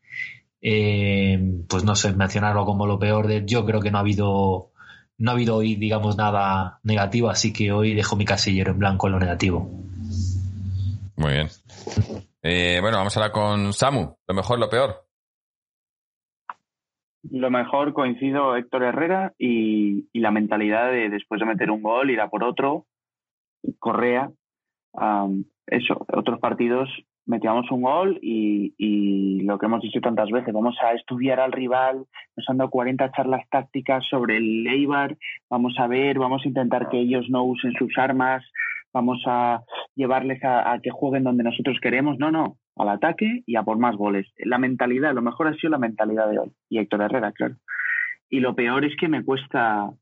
eh, 0.63 1.39
pues 1.69 1.85
no 1.85 1.95
sé, 1.95 2.15
mencionarlo 2.15 2.65
como 2.65 2.87
lo 2.87 2.99
peor. 2.99 3.27
De, 3.27 3.45
yo 3.45 3.67
creo 3.67 3.83
que 3.83 3.91
no 3.91 3.99
ha 3.99 4.01
habido, 4.01 4.71
no 5.19 5.31
ha 5.31 5.35
habido 5.35 5.57
hoy, 5.57 5.75
digamos, 5.75 6.17
nada 6.17 6.81
negativo, 6.85 7.29
así 7.29 7.53
que 7.53 7.71
hoy 7.71 7.93
dejo 7.93 8.17
mi 8.17 8.25
casillero 8.25 8.73
en 8.73 8.79
blanco 8.79 9.09
en 9.09 9.13
lo 9.13 9.21
negativo. 9.21 9.71
Muy 11.17 11.33
bien. 11.33 11.51
bueno, 12.81 12.97
vamos 12.97 13.15
ahora 13.19 13.31
con 13.31 13.75
Samu, 13.75 14.17
lo 14.27 14.35
mejor, 14.35 14.59
lo 14.59 14.71
peor. 14.71 15.08
Lo 17.31 17.51
mejor 17.51 17.93
coincido 17.93 18.57
Héctor 18.57 18.83
Herrera 18.85 19.33
y, 19.39 20.09
la 20.19 20.31
mentalidad 20.31 20.91
de 20.91 21.09
después 21.09 21.41
de 21.41 21.47
meter 21.47 21.71
un 21.71 21.83
gol 21.83 22.11
ir 22.11 22.21
a 22.21 22.29
por 22.29 22.45
otro. 22.45 22.87
Correa, 23.79 24.31
eso, 25.67 26.07
otros 26.13 26.41
partidos 26.41 26.89
metíamos 27.27 27.71
un 27.71 27.83
gol 27.83 28.19
y, 28.23 29.43
lo 29.43 29.59
que 29.59 29.67
hemos 29.67 29.83
dicho 29.83 30.01
tantas 30.01 30.31
veces, 30.31 30.53
vamos 30.53 30.77
a 30.83 30.93
estudiar 30.93 31.41
al 31.41 31.53
rival, 31.53 32.05
nos 32.37 32.49
han 32.49 32.59
dado 32.59 32.71
40 32.71 33.13
charlas 33.13 33.49
tácticas 33.51 34.05
sobre 34.09 34.39
el 34.39 34.67
Eibar, 34.67 35.17
vamos 35.49 35.75
a 35.79 35.87
ver, 35.87 36.19
vamos 36.19 36.43
a 36.45 36.49
intentar 36.49 36.89
que 36.89 36.99
ellos 36.99 37.27
no 37.29 37.45
usen 37.45 37.73
sus 37.79 37.97
armas, 37.97 38.45
vamos 38.93 39.23
a 39.27 39.63
llevarles 39.95 40.43
a 40.43 40.79
que 40.83 40.91
jueguen 40.91 41.25
donde 41.25 41.45
nosotros 41.45 41.79
queremos. 41.81 42.19
No, 42.19 42.31
no, 42.31 42.57
al 42.79 42.89
ataque 42.89 43.43
y 43.47 43.57
a 43.57 43.63
por 43.63 43.79
más 43.79 43.97
goles. 43.97 44.27
La 44.39 44.59
mentalidad, 44.59 45.15
lo 45.15 45.23
mejor 45.23 45.49
ha 45.49 45.55
sido 45.55 45.71
la 45.71 45.79
mentalidad 45.79 46.31
de 46.31 46.39
hoy. 46.39 46.53
Y 46.69 46.79
Héctor 46.79 47.03
Herrera, 47.03 47.33
claro. 47.33 47.57
Y 48.31 48.41
lo 48.41 48.55
peor 48.55 48.85
es 48.85 48.95
que 48.97 49.09
me 49.09 49.25
cuesta, 49.25 49.85
ha 49.85 49.95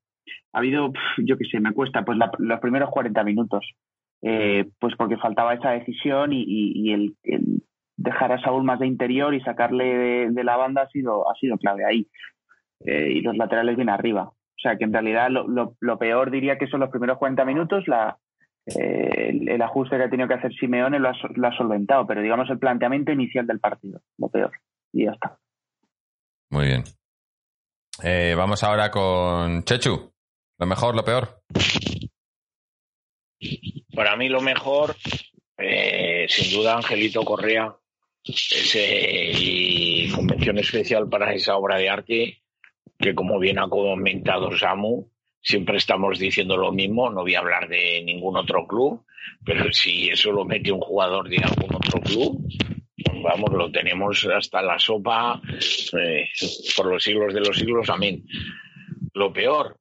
habido, 0.52 0.92
yo 1.18 1.38
qué 1.38 1.44
sé, 1.44 1.60
me 1.60 1.72
cuesta 1.72 2.04
pues 2.04 2.18
los 2.38 2.60
primeros 2.60 2.90
40 2.90 3.22
minutos. 3.24 3.66
Eh, 4.22 4.70
pues 4.80 4.94
porque 4.96 5.18
faltaba 5.18 5.54
esa 5.54 5.70
decisión 5.70 6.30
y, 6.32 6.92
el, 6.92 7.14
dejar 7.96 8.32
a 8.32 8.40
Saúl 8.40 8.64
más 8.64 8.80
de 8.80 8.86
interior 8.86 9.34
y 9.34 9.40
sacarle 9.40 10.30
de, 10.30 10.44
la 10.44 10.56
banda 10.56 10.82
ha 10.82 10.88
sido, 10.88 11.30
ha 11.30 11.34
sido 11.34 11.58
clave 11.58 11.84
ahí. 11.84 12.08
Eh, 12.84 13.12
y 13.12 13.20
los 13.20 13.36
laterales 13.36 13.76
bien 13.76 13.88
arriba. 13.88 14.24
O 14.24 14.58
sea 14.60 14.76
que 14.76 14.84
en 14.84 14.92
realidad 14.92 15.30
lo, 15.30 15.76
lo, 15.78 15.98
peor 15.98 16.30
diría 16.30 16.58
que 16.58 16.66
son 16.66 16.80
los 16.80 16.90
primeros 16.90 17.18
40 17.18 17.44
minutos, 17.44 17.86
la, 17.88 18.16
eh, 18.66 19.30
el, 19.46 19.62
ajuste 19.62 19.96
que 19.96 20.02
ha 20.02 20.10
tenido 20.10 20.28
que 20.28 20.34
hacer 20.34 20.52
Simeone 20.54 20.98
lo 20.98 21.08
ha, 21.08 21.14
lo 21.34 21.48
ha 21.48 21.56
solventado, 21.56 22.06
pero 22.06 22.20
digamos 22.20 22.50
el 22.50 22.58
planteamiento 22.58 23.12
inicial 23.12 23.46
del 23.46 23.60
partido, 23.60 24.00
lo 24.18 24.28
peor. 24.28 24.52
Y 24.92 25.04
ya 25.04 25.12
está. 25.12 25.38
Muy 26.50 26.66
bien. 26.66 26.84
Eh, 28.02 28.34
vamos 28.36 28.62
ahora 28.62 28.90
con 28.90 29.62
Chechu. 29.64 30.12
¿Lo 30.58 30.66
mejor, 30.66 30.94
lo 30.94 31.04
peor? 31.04 31.42
Para 33.94 34.16
mí 34.16 34.28
lo 34.28 34.40
mejor, 34.40 34.96
eh, 35.58 36.26
sin 36.28 36.56
duda, 36.56 36.76
Angelito 36.76 37.24
Correa. 37.24 37.74
Ese, 38.24 39.30
y 39.32 40.10
convención 40.10 40.58
especial 40.58 41.08
para 41.08 41.32
esa 41.32 41.56
obra 41.56 41.76
de 41.76 41.88
arte 41.88 42.42
que, 42.98 43.14
como 43.14 43.38
bien 43.38 43.60
ha 43.60 43.68
comentado 43.68 44.56
Samu, 44.56 45.08
siempre 45.46 45.76
estamos 45.76 46.18
diciendo 46.18 46.56
lo 46.56 46.72
mismo. 46.72 47.08
No 47.08 47.22
voy 47.22 47.36
a 47.36 47.38
hablar 47.38 47.68
de 47.68 48.02
ningún 48.04 48.36
otro 48.36 48.66
club, 48.66 49.04
pero 49.44 49.72
si 49.72 50.08
eso 50.08 50.32
lo 50.32 50.44
mete 50.44 50.72
un 50.72 50.80
jugador 50.80 51.28
de 51.28 51.38
algún 51.38 51.72
otro 51.76 52.00
club, 52.00 52.48
vamos, 53.22 53.52
lo 53.52 53.70
tenemos 53.70 54.26
hasta 54.26 54.60
la 54.60 54.78
sopa 54.78 55.40
eh, 55.98 56.28
por 56.76 56.86
los 56.86 57.02
siglos 57.02 57.32
de 57.32 57.40
los 57.40 57.56
siglos, 57.56 57.88
amén. 57.88 58.24
Lo 59.14 59.32
peor, 59.32 59.78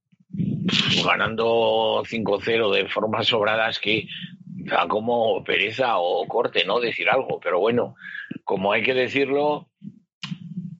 ganando 1.03 2.03
5-0 2.05 2.71
de 2.71 2.87
forma 2.87 3.23
sobrada 3.23 3.69
es 3.69 3.79
que 3.79 4.07
da 4.47 4.87
como 4.87 5.43
pereza 5.43 5.97
o 5.97 6.27
corte, 6.27 6.63
¿no? 6.63 6.79
Decir 6.79 7.09
algo, 7.09 7.39
pero 7.39 7.59
bueno, 7.59 7.95
como 8.43 8.71
hay 8.71 8.83
que 8.83 8.93
decirlo, 8.93 9.69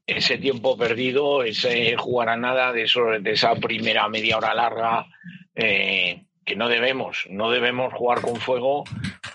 ese 0.07 0.37
tiempo 0.37 0.77
perdido, 0.77 1.43
ese 1.43 1.95
jugar 1.97 2.29
a 2.29 2.37
nada 2.37 2.71
de, 2.73 2.83
eso, 2.83 3.05
de 3.19 3.31
esa 3.31 3.55
primera 3.55 4.07
media 4.07 4.37
hora 4.37 4.53
larga, 4.53 5.07
eh, 5.55 6.23
que 6.45 6.55
no 6.55 6.69
debemos, 6.69 7.25
no 7.29 7.49
debemos 7.49 7.93
jugar 7.93 8.21
con 8.21 8.35
fuego 8.35 8.83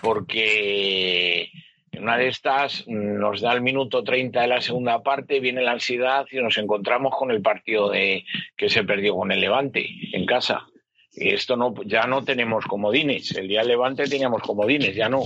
porque 0.01 1.51
en 1.91 2.03
una 2.03 2.17
de 2.17 2.29
estas 2.29 2.85
nos 2.87 3.41
da 3.41 3.51
el 3.51 3.61
minuto 3.61 4.03
30 4.03 4.41
de 4.41 4.47
la 4.47 4.61
segunda 4.61 5.03
parte, 5.03 5.41
viene 5.41 5.61
la 5.61 5.73
ansiedad 5.73 6.25
y 6.31 6.37
nos 6.37 6.57
encontramos 6.57 7.13
con 7.17 7.31
el 7.31 7.41
partido 7.41 7.89
de, 7.89 8.23
que 8.55 8.69
se 8.69 8.83
perdió 8.83 9.15
con 9.15 9.31
el 9.31 9.41
Levante 9.41 9.85
en 10.13 10.25
casa. 10.25 10.67
Esto 11.13 11.57
no, 11.57 11.73
ya 11.85 12.03
no 12.03 12.23
tenemos 12.23 12.65
comodines. 12.65 13.35
El 13.35 13.47
día 13.47 13.63
Levante 13.63 14.05
teníamos 14.05 14.41
comodines, 14.41 14.95
ya 14.95 15.09
no. 15.09 15.23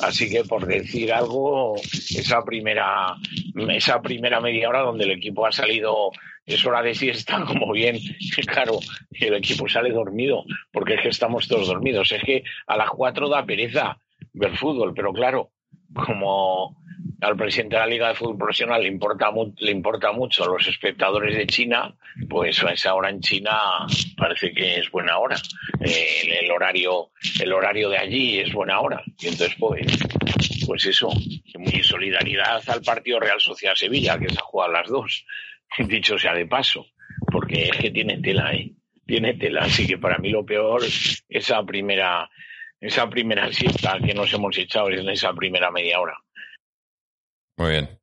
Así 0.00 0.28
que 0.28 0.44
por 0.44 0.66
decir 0.66 1.12
algo, 1.12 1.76
esa 1.76 2.44
primera, 2.44 3.16
esa 3.70 4.02
primera 4.02 4.40
media 4.40 4.68
hora 4.68 4.80
donde 4.80 5.04
el 5.04 5.12
equipo 5.12 5.46
ha 5.46 5.52
salido, 5.52 6.10
es 6.44 6.64
hora 6.66 6.82
de 6.82 6.94
siesta, 6.94 7.42
como 7.46 7.72
bien, 7.72 7.98
claro, 8.46 8.78
el 9.12 9.34
equipo 9.34 9.66
sale 9.68 9.90
dormido, 9.90 10.44
porque 10.72 10.94
es 10.94 11.00
que 11.00 11.08
estamos 11.08 11.48
todos 11.48 11.68
dormidos. 11.68 12.12
Es 12.12 12.22
que 12.22 12.44
a 12.66 12.76
las 12.76 12.90
cuatro 12.90 13.28
da 13.28 13.46
pereza 13.46 13.98
ver 14.34 14.56
fútbol, 14.56 14.92
pero 14.94 15.12
claro, 15.12 15.52
como 15.94 16.76
al 17.20 17.36
presidente 17.36 17.76
de 17.76 17.80
la 17.80 17.86
Liga 17.86 18.08
de 18.08 18.14
Fútbol 18.14 18.38
Profesional 18.38 18.82
le 18.82 18.88
importa, 18.88 19.30
le 19.58 19.70
importa 19.70 20.12
mucho 20.12 20.44
a 20.44 20.48
los 20.48 20.66
espectadores 20.66 21.36
de 21.36 21.46
China, 21.46 21.94
pues 22.28 22.62
a 22.62 22.72
esa 22.72 22.94
hora 22.94 23.10
en 23.10 23.20
China 23.20 23.58
parece 24.16 24.52
que 24.52 24.80
es 24.80 24.90
buena 24.90 25.18
hora. 25.18 25.36
Eh, 25.80 26.40
el, 26.42 26.50
horario, 26.50 27.10
el 27.40 27.52
horario 27.52 27.88
de 27.88 27.98
allí 27.98 28.38
es 28.40 28.52
buena 28.52 28.80
hora. 28.80 29.02
Y 29.18 29.28
entonces, 29.28 29.56
pues, 29.58 29.86
pues 30.66 30.86
eso, 30.86 31.08
mi 31.58 31.82
solidaridad 31.82 32.62
al 32.68 32.82
partido 32.82 33.20
Real 33.20 33.40
Sociedad 33.40 33.74
Sevilla, 33.74 34.18
que 34.18 34.28
se 34.28 34.38
ha 34.38 34.42
jugado 34.42 34.70
a 34.72 34.80
las 34.80 34.88
dos, 34.88 35.24
dicho 35.78 36.18
sea 36.18 36.34
de 36.34 36.46
paso, 36.46 36.86
porque 37.30 37.68
es 37.68 37.76
que 37.76 37.90
tiene 37.90 38.20
tela, 38.20 38.52
¿eh? 38.52 38.72
Tiene 39.06 39.34
tela, 39.34 39.62
así 39.64 39.86
que 39.86 39.98
para 39.98 40.16
mí 40.16 40.30
lo 40.30 40.46
peor, 40.46 40.82
esa 41.28 41.62
primera, 41.64 42.30
esa 42.80 43.08
primera 43.08 43.52
siesta 43.52 43.98
que 44.04 44.14
nos 44.14 44.32
hemos 44.32 44.56
echado 44.58 44.90
en 44.90 45.08
esa 45.08 45.32
primera 45.32 45.70
media 45.70 46.00
hora. 46.00 46.14
Muy 47.56 47.70
bien. 47.70 48.00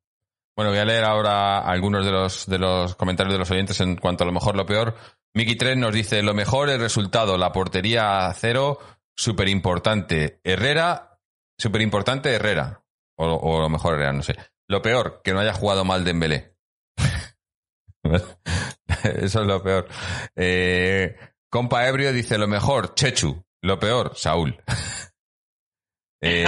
Bueno, 0.56 0.70
voy 0.70 0.80
a 0.80 0.84
leer 0.84 1.04
ahora 1.04 1.60
algunos 1.60 2.04
de 2.04 2.12
los, 2.12 2.46
de 2.46 2.58
los 2.58 2.94
comentarios 2.96 3.32
de 3.34 3.38
los 3.38 3.50
oyentes 3.50 3.80
en 3.80 3.96
cuanto 3.96 4.24
a 4.24 4.26
lo 4.26 4.32
mejor, 4.32 4.54
lo 4.56 4.66
peor. 4.66 4.94
Miki 5.34 5.56
3 5.56 5.78
nos 5.78 5.94
dice, 5.94 6.22
lo 6.22 6.34
mejor 6.34 6.68
el 6.68 6.78
resultado, 6.78 7.38
la 7.38 7.52
portería 7.52 8.26
a 8.26 8.34
cero, 8.34 8.78
súper 9.16 9.48
importante. 9.48 10.40
Herrera, 10.44 11.18
súper 11.58 11.80
importante 11.80 12.34
Herrera. 12.34 12.84
O, 13.16 13.60
lo 13.60 13.68
mejor 13.68 13.94
Herrera, 13.94 14.12
no 14.12 14.22
sé. 14.22 14.36
Lo 14.68 14.82
peor, 14.82 15.22
que 15.24 15.32
no 15.32 15.40
haya 15.40 15.54
jugado 15.54 15.84
mal 15.84 16.04
Dembélé. 16.04 16.54
Eso 19.04 19.40
es 19.40 19.46
lo 19.46 19.62
peor. 19.62 19.88
Eh, 20.36 21.16
compa 21.48 21.88
Ebrio 21.88 22.12
dice, 22.12 22.36
lo 22.36 22.46
mejor, 22.46 22.94
Chechu. 22.94 23.42
Lo 23.62 23.78
peor, 23.78 24.12
Saúl. 24.14 24.56
Eh, 26.24 26.44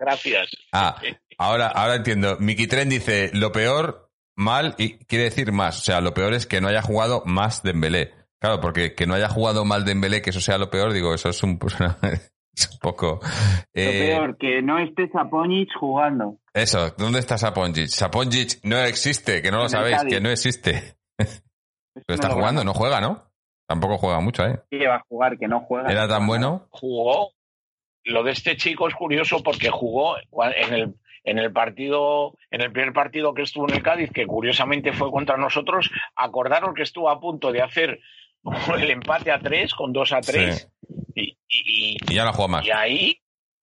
Gracias. 0.00 0.48
Ah, 0.72 1.00
ahora, 1.38 1.68
ahora 1.68 1.94
entiendo. 1.94 2.36
Miki 2.40 2.66
Tren 2.66 2.88
dice, 2.88 3.30
lo 3.32 3.52
peor, 3.52 4.10
mal, 4.36 4.74
y 4.76 4.98
quiere 5.04 5.26
decir 5.26 5.52
más. 5.52 5.78
O 5.78 5.82
sea, 5.82 6.00
lo 6.00 6.14
peor 6.14 6.34
es 6.34 6.48
que 6.48 6.60
no 6.60 6.66
haya 6.66 6.82
jugado 6.82 7.22
más 7.24 7.62
Dembélé. 7.62 8.12
Claro, 8.40 8.60
porque 8.60 8.96
que 8.96 9.06
no 9.06 9.14
haya 9.14 9.28
jugado 9.28 9.64
mal 9.64 9.84
Dembélé, 9.84 10.20
que 10.20 10.30
eso 10.30 10.40
sea 10.40 10.58
lo 10.58 10.68
peor, 10.68 10.92
digo, 10.92 11.14
eso 11.14 11.28
es 11.28 11.40
un, 11.44 11.58
poco... 12.80 13.20
lo 13.22 13.60
eh, 13.72 14.08
peor, 14.08 14.36
que 14.36 14.62
no 14.62 14.80
esté 14.80 15.08
Saponjic 15.10 15.68
jugando. 15.78 16.38
Eso, 16.52 16.92
¿dónde 16.98 17.20
está 17.20 17.38
Saponjic? 17.38 17.86
Saponjic 17.86 18.64
no 18.64 18.78
existe, 18.78 19.42
que 19.42 19.52
no 19.52 19.58
lo 19.58 19.68
sabéis, 19.68 20.02
que 20.08 20.20
no 20.20 20.28
existe. 20.28 20.96
Pero 21.18 22.14
está 22.14 22.30
jugando, 22.30 22.64
no 22.64 22.74
juega, 22.74 23.00
¿no? 23.00 23.31
Tampoco 23.72 23.96
juega 23.96 24.20
mucho, 24.20 24.44
¿eh? 24.44 24.60
Sí, 24.68 24.76
va 24.80 24.96
a 24.96 25.04
jugar, 25.08 25.38
que 25.38 25.48
no 25.48 25.60
juega. 25.60 25.90
¿Era 25.90 26.06
tan 26.06 26.26
bueno? 26.26 26.66
Jugó. 26.68 27.32
Lo 28.04 28.22
de 28.22 28.32
este 28.32 28.54
chico 28.58 28.86
es 28.86 28.94
curioso 28.94 29.42
porque 29.42 29.70
jugó 29.70 30.16
en 30.18 30.74
el, 30.74 30.94
en 31.24 31.38
el 31.38 31.52
partido, 31.52 32.36
en 32.50 32.60
el 32.60 32.70
primer 32.70 32.92
partido 32.92 33.32
que 33.32 33.40
estuvo 33.40 33.66
en 33.66 33.76
el 33.76 33.82
Cádiz, 33.82 34.10
que 34.12 34.26
curiosamente 34.26 34.92
fue 34.92 35.10
contra 35.10 35.38
nosotros, 35.38 35.90
acordaron 36.16 36.74
que 36.74 36.82
estuvo 36.82 37.08
a 37.08 37.18
punto 37.18 37.50
de 37.50 37.62
hacer 37.62 38.00
el 38.78 38.90
empate 38.90 39.30
a 39.30 39.38
tres, 39.38 39.72
con 39.72 39.94
dos 39.94 40.12
a 40.12 40.20
tres, 40.20 40.68
y, 41.14 41.38
y, 41.48 41.96
ya 42.14 42.26
no 42.26 42.34
juega 42.34 42.48
más. 42.48 42.66
Y 42.66 42.72
ahí, 42.72 43.22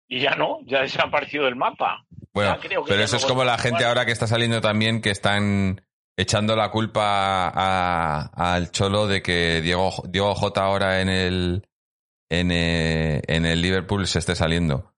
y 0.07 0.21
ya 0.21 0.35
no, 0.35 0.59
ya 0.63 0.83
desapareció 0.83 1.43
del 1.43 1.57
mapa. 1.57 2.05
Bueno, 2.33 2.55
pero 2.87 3.03
eso 3.03 3.17
es 3.17 3.25
como 3.25 3.43
la 3.43 3.57
gente 3.57 3.83
ahora 3.83 4.05
que 4.05 4.13
está 4.13 4.25
saliendo 4.27 4.61
también, 4.61 5.01
que 5.01 5.09
están 5.09 5.81
echando 6.17 6.55
la 6.55 6.71
culpa 6.71 7.49
al 8.29 8.71
Cholo 8.71 9.07
de 9.07 9.21
que 9.21 9.61
Diego, 9.61 9.93
Diego 10.09 10.33
J 10.33 10.61
ahora 10.61 10.99
en 10.99 11.09
el, 11.09 11.67
en, 12.29 12.51
eh, 12.51 13.21
en 13.27 13.45
el 13.45 13.61
Liverpool 13.61 14.07
se 14.07 14.19
esté 14.19 14.35
saliendo. 14.35 14.93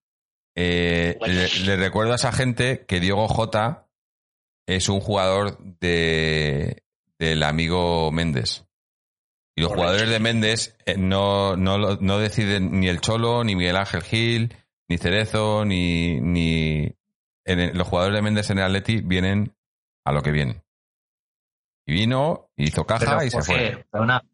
Eh, 0.56 1.18
le, 1.66 1.76
recuerdo 1.76 2.14
a 2.14 2.16
esa 2.16 2.32
gente 2.32 2.86
que 2.88 3.00
Diego 3.00 3.28
J 3.28 3.88
es 4.66 4.88
un 4.88 5.02
jugador 5.02 5.58
de, 5.80 6.84
del 7.20 7.44
amigo 7.44 8.12
Méndez. 8.12 8.66
Y 9.56 9.62
los 9.62 9.74
jugadores 9.74 10.10
de 10.10 10.20
Méndez 10.20 10.78
eh, 10.86 10.96
no, 10.98 11.58
no, 11.58 11.78
no 11.78 12.18
deciden 12.18 12.80
ni 12.80 12.88
el 12.88 13.02
Cholo, 13.02 13.44
ni 13.44 13.58
Miguel 13.58 13.76
Ángel 13.76 14.04
Gil, 14.04 14.56
ni 14.88 14.98
Cerezo, 14.98 15.66
ni, 15.66 16.22
ni 16.22 16.96
los 17.46 17.88
jugadores 17.88 18.16
de 18.16 18.22
Méndez 18.22 18.50
en 18.52 18.60
el 18.60 18.66
Atleti 18.66 19.02
vienen 19.02 19.54
a 20.06 20.14
lo 20.14 20.22
que 20.22 20.32
vienen. 20.32 20.64
Y 21.90 21.92
vino, 21.92 22.52
hizo 22.56 22.86
caja 22.86 23.26
y 23.26 23.32
se 23.32 23.42
fue. 23.42 23.84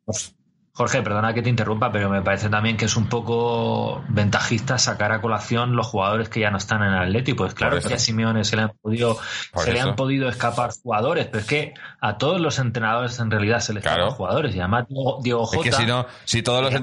Pues, 0.03 0.35
Jorge, 0.73 1.01
perdona 1.01 1.33
que 1.33 1.41
te 1.41 1.49
interrumpa, 1.49 1.89
pero 1.89 2.09
me 2.09 2.21
parece 2.21 2.49
también 2.49 2.75
que 2.75 2.83
es 2.83 2.97
un 2.97 3.07
poco 3.07 4.03
ventajista 4.09 4.77
sacar 4.77 5.13
a 5.13 5.21
colación 5.21 5.73
los 5.73 5.87
jugadores 5.87 6.27
que 6.27 6.41
ya 6.41 6.51
no 6.51 6.57
están 6.57 6.83
en 6.83 6.91
el 6.91 6.99
Atlético. 7.03 7.45
Pues 7.45 7.53
claro 7.53 7.79
que 7.79 7.93
a 7.93 7.97
Simeone 7.97 8.43
se 8.43 8.57
le 8.57 8.63
han 8.63 8.71
podido, 8.81 9.17
se 9.55 9.71
le 9.71 9.79
han 9.79 9.95
podido 9.95 10.27
escapar 10.27 10.71
jugadores, 10.83 11.27
pero 11.27 11.39
es 11.39 11.45
que 11.45 11.73
a 12.01 12.17
todos 12.17 12.41
los 12.41 12.59
entrenadores 12.59 13.17
en 13.19 13.31
realidad 13.31 13.61
se 13.61 13.73
les 13.73 13.85
escapan 13.85 14.09
jugadores. 14.11 14.53
Y 14.53 14.59
además 14.59 14.87
Diego, 15.23 15.45
Jota. 15.45 15.69
Es 15.69 15.75
que 15.77 15.81
si 15.81 15.87
no, 15.87 16.07
si 16.25 16.41
todos 16.41 16.61
los 16.61 16.73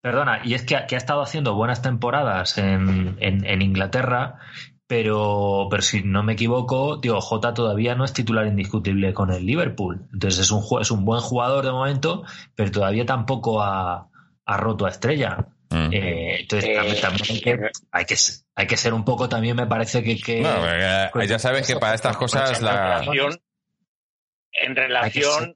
Perdona, 0.00 0.42
y 0.44 0.54
es 0.54 0.62
que, 0.62 0.76
ha 0.76 0.86
estado 0.86 1.20
haciendo 1.20 1.56
buenas 1.56 1.82
temporadas 1.82 2.56
en, 2.58 3.16
en 3.18 3.60
Inglaterra 3.60 4.38
pero, 4.88 5.68
pero 5.70 5.82
si 5.82 6.02
no 6.02 6.22
me 6.22 6.32
equivoco, 6.32 6.96
digo, 6.96 7.20
Jota 7.20 7.52
todavía 7.52 7.94
no 7.94 8.06
es 8.06 8.14
titular 8.14 8.46
indiscutible 8.46 9.12
con 9.12 9.30
el 9.30 9.44
Liverpool. 9.44 10.08
Entonces 10.14 10.40
es 10.40 10.50
un, 10.50 10.64
es 10.80 10.90
un 10.90 11.04
buen 11.04 11.20
jugador 11.20 11.62
de 11.66 11.72
momento, 11.72 12.24
pero 12.54 12.70
todavía 12.70 13.04
tampoco 13.04 13.62
ha, 13.62 14.08
roto 14.46 14.86
a 14.86 14.88
estrella. 14.88 15.46
Mm. 15.68 15.92
Eh, 15.92 16.40
entonces 16.40 16.70
eh, 16.70 17.00
también, 17.02 17.26
hay, 17.28 17.40
que, 17.40 17.50
hay, 17.92 18.04
que, 18.06 18.16
hay, 18.54 18.66
que, 18.66 18.76
ser 18.78 18.94
un 18.94 19.04
poco 19.04 19.28
también, 19.28 19.56
me 19.56 19.66
parece 19.66 20.02
que... 20.02 20.16
que 20.16 20.42
ya 20.42 21.38
sabes 21.38 21.66
que 21.66 21.76
para 21.76 21.94
estas 21.94 22.16
cosas 22.16 22.62
la... 22.62 23.04
En 24.50 24.74
relación, 24.74 25.54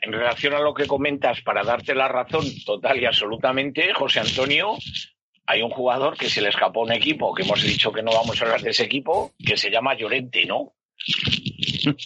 en 0.00 0.12
relación 0.12 0.54
a 0.54 0.60
lo 0.60 0.72
que 0.72 0.86
comentas, 0.86 1.42
para 1.42 1.62
darte 1.62 1.94
la 1.94 2.08
razón 2.08 2.46
total 2.64 2.98
y 2.98 3.04
absolutamente, 3.04 3.92
José 3.92 4.20
Antonio, 4.20 4.78
hay 5.46 5.62
un 5.62 5.70
jugador 5.70 6.16
que 6.16 6.28
se 6.28 6.40
le 6.40 6.48
escapó 6.48 6.80
a 6.80 6.84
un 6.84 6.92
equipo, 6.92 7.34
que 7.34 7.42
hemos 7.42 7.62
dicho 7.62 7.92
que 7.92 8.02
no 8.02 8.12
vamos 8.12 8.40
a 8.40 8.44
hablar 8.44 8.60
de 8.62 8.70
ese 8.70 8.84
equipo, 8.84 9.32
que 9.38 9.56
se 9.56 9.70
llama 9.70 9.94
Llorente, 9.96 10.44
¿no? 10.46 10.72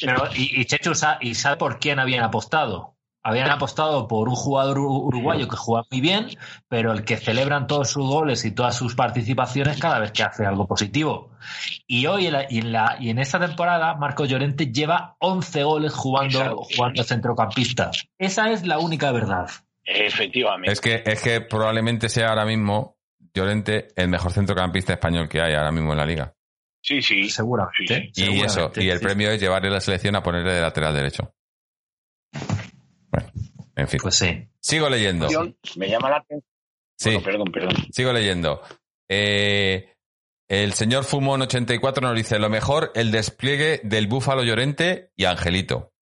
Pero, 0.01 0.25
y, 0.35 0.61
y 0.61 0.65
Chechu, 0.65 0.93
¿y 1.21 1.35
sabe 1.35 1.57
por 1.57 1.79
quién 1.79 1.99
habían 1.99 2.25
apostado? 2.25 2.95
Habían 3.23 3.51
apostado 3.51 4.07
por 4.07 4.29
un 4.29 4.37
jugador 4.37 4.79
ur- 4.79 5.03
uruguayo 5.05 5.49
que 5.49 5.57
juega 5.57 5.85
muy 5.91 6.01
bien, 6.01 6.29
pero 6.69 6.93
el 6.93 7.05
que 7.05 7.17
celebran 7.17 7.67
todos 7.67 7.91
sus 7.91 8.07
goles 8.09 8.45
y 8.45 8.53
todas 8.55 8.77
sus 8.77 8.95
participaciones 8.95 9.81
cada 9.81 9.99
vez 9.99 10.13
que 10.13 10.23
hace 10.23 10.47
algo 10.47 10.69
positivo. 10.69 11.33
Y 11.89 12.07
hoy 12.07 12.27
en, 12.29 12.33
la- 12.35 12.47
y 12.49 12.59
en, 12.59 12.71
la, 12.73 12.97
y 13.01 13.11
en 13.11 13.19
esta 13.19 13.41
temporada, 13.41 13.95
Marco 13.97 14.25
Llorente 14.27 14.67
lleva 14.73 15.17
11 15.19 15.65
goles 15.65 15.93
jugando, 15.93 16.63
jugando 16.77 17.03
centrocampista. 17.03 17.91
Esa 18.17 18.51
es 18.53 18.65
la 18.65 18.79
única 18.79 19.11
verdad. 19.11 19.51
Efectivamente. 19.85 20.71
Es 20.73 20.81
que, 20.81 21.03
es 21.05 21.21
que 21.21 21.41
probablemente 21.41 22.09
sea 22.09 22.29
ahora 22.29 22.45
mismo 22.45 22.96
Llorente 23.37 23.89
el 23.95 24.09
mejor 24.09 24.33
centrocampista 24.33 24.95
español 24.95 25.29
que 25.29 25.41
hay 25.41 25.55
ahora 25.55 25.71
mismo 25.73 25.93
en 25.93 25.99
la 25.99 26.07
liga. 26.07 26.35
Sí, 26.83 27.03
sí. 27.03 27.29
Seguramente. 27.29 28.11
Sí. 28.13 28.25
Y 28.33 28.41
eso, 28.43 28.71
y 28.77 28.89
el 28.89 28.99
sí. 28.99 29.05
premio 29.05 29.31
es 29.31 29.41
llevarle 29.41 29.71
la 29.71 29.81
selección 29.81 30.17
a 30.17 30.23
ponerle 30.23 30.53
de 30.55 30.61
lateral 30.61 30.95
derecho. 30.95 31.35
Bueno, 33.11 33.31
en 33.77 33.89
fin. 33.89 34.01
Pues 34.03 34.15
sí. 34.15 34.49
Sigo 34.61 34.89
leyendo. 34.89 35.29
Me 35.77 35.89
llama 35.89 36.11
la 36.11 36.17
atención. 36.19 36.45
Sí, 36.99 37.11
Bueno, 37.11 37.25
perdón, 37.25 37.53
perdón. 37.53 37.75
sigo 37.93 38.13
leyendo. 38.13 38.63
Eh, 39.09 39.93
el 40.49 40.73
señor 40.73 41.05
Fumón84 41.05 42.01
nos 42.01 42.15
dice, 42.17 42.39
lo 42.39 42.49
mejor, 42.49 42.91
el 42.95 43.11
despliegue 43.11 43.81
del 43.85 44.07
Búfalo 44.07 44.43
Llorente 44.45 45.11
y 45.17 45.25
Angelito. 45.25 45.93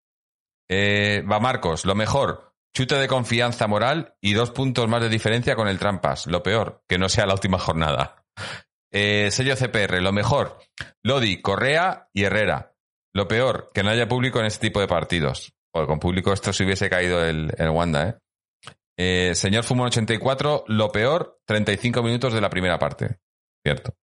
Eh, 0.68 1.22
va 1.30 1.40
Marcos, 1.40 1.84
lo 1.84 1.94
mejor, 1.94 2.53
chute 2.74 2.96
de 2.96 3.08
confianza 3.08 3.66
moral 3.66 4.16
y 4.20 4.34
dos 4.34 4.50
puntos 4.50 4.88
más 4.88 5.00
de 5.00 5.08
diferencia 5.08 5.54
con 5.54 5.68
el 5.68 5.78
Trampas. 5.78 6.26
Lo 6.26 6.42
peor, 6.42 6.82
que 6.88 6.98
no 6.98 7.08
sea 7.08 7.26
la 7.26 7.34
última 7.34 7.58
jornada. 7.58 8.24
Eh, 8.92 9.30
sello 9.30 9.56
CPR, 9.56 10.00
lo 10.02 10.12
mejor, 10.12 10.58
Lodi, 11.02 11.40
Correa 11.40 12.08
y 12.12 12.24
Herrera. 12.24 12.74
Lo 13.14 13.28
peor, 13.28 13.70
que 13.72 13.82
no 13.82 13.90
haya 13.90 14.08
público 14.08 14.40
en 14.40 14.46
este 14.46 14.66
tipo 14.66 14.80
de 14.80 14.88
partidos. 14.88 15.54
Porque 15.72 15.86
con 15.86 15.98
público 15.98 16.32
esto 16.32 16.52
se 16.52 16.64
hubiese 16.64 16.90
caído 16.90 17.24
el, 17.24 17.52
el 17.56 17.70
Wanda, 17.70 18.08
¿eh? 18.08 18.14
Eh, 18.96 19.34
señor 19.34 19.64
Fumón 19.64 19.88
84, 19.88 20.64
lo 20.68 20.92
peor, 20.92 21.40
35 21.46 22.02
minutos 22.02 22.32
de 22.32 22.40
la 22.40 22.50
primera 22.50 22.78
parte. 22.78 23.18
Cierto. 23.64 23.94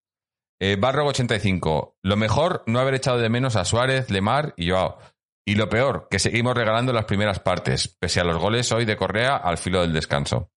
Eh, 0.59 0.75
Barro 0.79 1.07
85, 1.07 1.97
lo 2.03 2.17
mejor, 2.17 2.63
no 2.67 2.79
haber 2.79 2.95
echado 2.95 3.17
de 3.17 3.29
menos 3.29 3.55
a 3.55 3.65
Suárez, 3.65 4.11
Lemar 4.11 4.53
y 4.57 4.69
Joao. 4.69 4.99
Y 5.45 5.55
lo 5.55 5.69
peor, 5.69 6.07
que 6.09 6.19
seguimos 6.19 6.55
regalando 6.55 6.93
las 6.93 7.05
primeras 7.05 7.39
partes, 7.39 7.97
pese 7.99 8.19
a 8.19 8.23
los 8.23 8.37
goles 8.37 8.71
hoy 8.71 8.85
de 8.85 8.95
Correa 8.95 9.37
al 9.37 9.57
filo 9.57 9.81
del 9.81 9.93
descanso. 9.93 10.51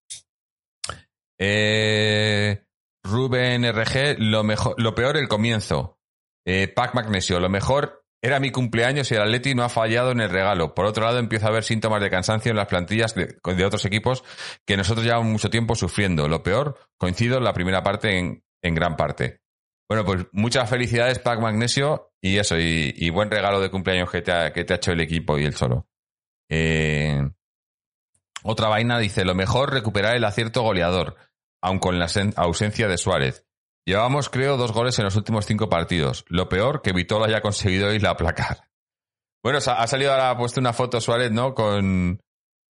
Eh, 1.39 2.65
Rubén 3.03 3.65
RG, 3.65 4.17
lo, 4.19 4.45
mejor, 4.45 4.75
lo 4.79 4.95
peor, 4.95 5.17
el 5.17 5.29
comienzo. 5.29 5.99
Eh, 6.47 6.69
Pac 6.69 6.95
Magnesio, 6.95 7.41
lo 7.41 7.49
mejor 7.49 8.05
era 8.23 8.41
mi 8.41 8.51
cumpleaños 8.51 9.11
y 9.11 9.15
el 9.15 9.23
Atleti 9.23 9.55
no 9.55 9.65
ha 9.65 9.69
fallado 9.69 10.11
en 10.11 10.21
el 10.21 10.31
regalo. 10.31 10.75
Por 10.75 10.87
otro 10.87 11.05
lado, 11.05 11.19
empiezo 11.19 11.47
a 11.47 11.51
ver 11.51 11.65
síntomas 11.65 12.03
de 12.03 12.11
cansancio 12.11 12.51
en 12.51 12.57
las 12.57 12.69
plantillas 12.69 13.15
de, 13.15 13.37
de 13.45 13.65
otros 13.65 13.85
equipos 13.85 14.25
que 14.67 14.77
nosotros 14.77 15.05
llevamos 15.05 15.27
mucho 15.27 15.51
tiempo 15.51 15.75
sufriendo. 15.75 16.29
Lo 16.29 16.43
peor, 16.43 16.79
coincido 16.97 17.37
en 17.39 17.45
la 17.45 17.53
primera 17.53 17.83
parte 17.83 18.19
en, 18.19 18.43
en 18.63 18.75
gran 18.75 18.97
parte. 18.97 19.43
Bueno, 19.89 20.07
pues 20.07 20.27
muchas 20.33 20.71
felicidades, 20.71 21.19
Pac 21.19 21.41
Magnesio, 21.41 22.14
y 22.27 22.39
eso, 22.39 22.57
y, 22.59 23.11
buen 23.11 23.31
regalo 23.31 23.61
de 23.61 23.71
cumpleaños 23.71 24.11
que 24.11 24.23
te, 24.23 24.33
ha, 24.33 24.51
que 24.51 24.65
te 24.65 24.73
ha 24.73 24.77
hecho 24.77 24.93
el 24.93 25.01
equipo 25.03 25.39
y 25.39 25.45
el 25.45 25.55
solo. 25.55 25.87
Eh, 26.49 27.21
otra 28.43 28.69
vaina 28.69 28.99
dice, 28.99 29.27
lo 29.27 29.35
mejor 29.35 29.75
recuperar 29.75 30.17
el 30.17 30.25
acierto 30.25 30.63
goleador, 30.63 31.17
aun 31.63 31.79
con 31.79 31.99
la 31.99 32.07
sen- 32.07 32.33
ausencia 32.37 32.89
de 32.89 32.97
Suárez. 32.97 33.45
Llevamos, 33.87 34.31
creo, 34.31 34.57
dos 34.57 34.73
goles 34.73 34.99
en 34.99 35.05
los 35.05 35.17
últimos 35.17 35.45
cinco 35.45 35.69
partidos. 35.69 36.25
Lo 36.29 36.49
peor, 36.49 36.81
que 36.81 36.95
Vitola 36.95 37.27
haya 37.27 37.43
conseguido 37.43 37.89
hoy 37.89 37.99
la 37.99 38.11
aplacar. 38.11 38.71
Bueno, 39.43 39.59
ha 39.59 39.87
salido 39.87 40.13
ahora, 40.13 40.35
puesto 40.39 40.61
una 40.61 40.73
foto 40.73 41.03
Suárez, 41.03 41.31
¿no? 41.31 41.55
Con, 41.55 42.23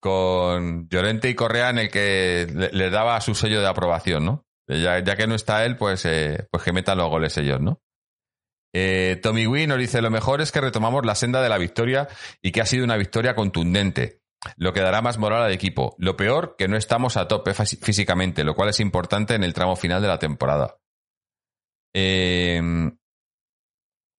con 0.00 0.88
Llorente 0.88 1.30
y 1.30 1.36
Correa 1.36 1.70
en 1.70 1.78
el 1.78 1.88
que 1.88 2.48
le, 2.52 2.70
le 2.72 2.90
daba 2.90 3.20
su 3.20 3.36
sello 3.36 3.60
de 3.60 3.68
aprobación, 3.68 4.24
¿no? 4.24 4.44
Ya, 4.66 4.98
ya 4.98 5.14
que 5.14 5.28
no 5.28 5.36
está 5.36 5.64
él, 5.64 5.76
pues, 5.76 6.04
eh, 6.04 6.48
pues 6.50 6.64
que 6.64 6.72
metan 6.72 6.98
los 6.98 7.08
goles 7.08 7.36
ellos, 7.38 7.60
¿no? 7.60 7.80
Eh, 8.78 9.18
Tommy 9.22 9.66
nos 9.66 9.78
dice, 9.78 10.02
lo 10.02 10.10
mejor 10.10 10.42
es 10.42 10.52
que 10.52 10.60
retomamos 10.60 11.06
la 11.06 11.14
senda 11.14 11.40
de 11.40 11.48
la 11.48 11.56
victoria 11.56 12.08
y 12.42 12.52
que 12.52 12.60
ha 12.60 12.66
sido 12.66 12.84
una 12.84 12.98
victoria 12.98 13.34
contundente, 13.34 14.20
lo 14.58 14.74
que 14.74 14.82
dará 14.82 15.00
más 15.00 15.16
moral 15.16 15.44
al 15.44 15.52
equipo. 15.52 15.96
Lo 15.98 16.14
peor, 16.14 16.56
que 16.58 16.68
no 16.68 16.76
estamos 16.76 17.16
a 17.16 17.26
tope 17.26 17.54
físicamente, 17.54 18.44
lo 18.44 18.54
cual 18.54 18.68
es 18.68 18.80
importante 18.80 19.34
en 19.34 19.44
el 19.44 19.54
tramo 19.54 19.76
final 19.76 20.02
de 20.02 20.08
la 20.08 20.18
temporada. 20.18 20.76
Eh, 21.94 22.60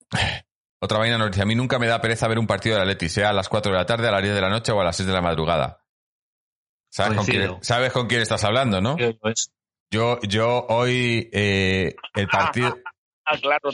otra 0.81 0.97
vaina 0.97 1.19
nos 1.19 1.29
dice, 1.29 1.43
a 1.43 1.45
mí 1.45 1.53
nunca 1.53 1.77
me 1.77 1.85
da 1.85 2.01
pereza 2.01 2.27
ver 2.27 2.39
un 2.39 2.47
partido 2.47 2.77
de 2.77 2.81
Atleti, 2.81 3.09
sea 3.09 3.29
a 3.29 3.33
las 3.33 3.49
4 3.49 3.71
de 3.71 3.77
la 3.77 3.85
tarde, 3.85 4.07
a 4.07 4.11
las 4.11 4.23
10 4.23 4.33
de 4.33 4.41
la 4.41 4.49
noche 4.49 4.71
o 4.71 4.81
a 4.81 4.85
las 4.85 4.95
6 4.95 5.05
de 5.05 5.13
la 5.13 5.21
madrugada. 5.21 5.85
¿Sabes, 6.89 7.15
con 7.15 7.27
quién, 7.27 7.57
sabes 7.61 7.91
con 7.91 8.07
quién 8.07 8.21
estás 8.21 8.43
hablando, 8.43 8.81
no? 8.81 8.97
Yo, 9.91 10.19
yo 10.21 10.65
hoy 10.67 11.29
eh, 11.31 11.95
el 12.15 12.27
partido... 12.31 12.75
Ah, 13.29 13.37
claro. 13.41 13.69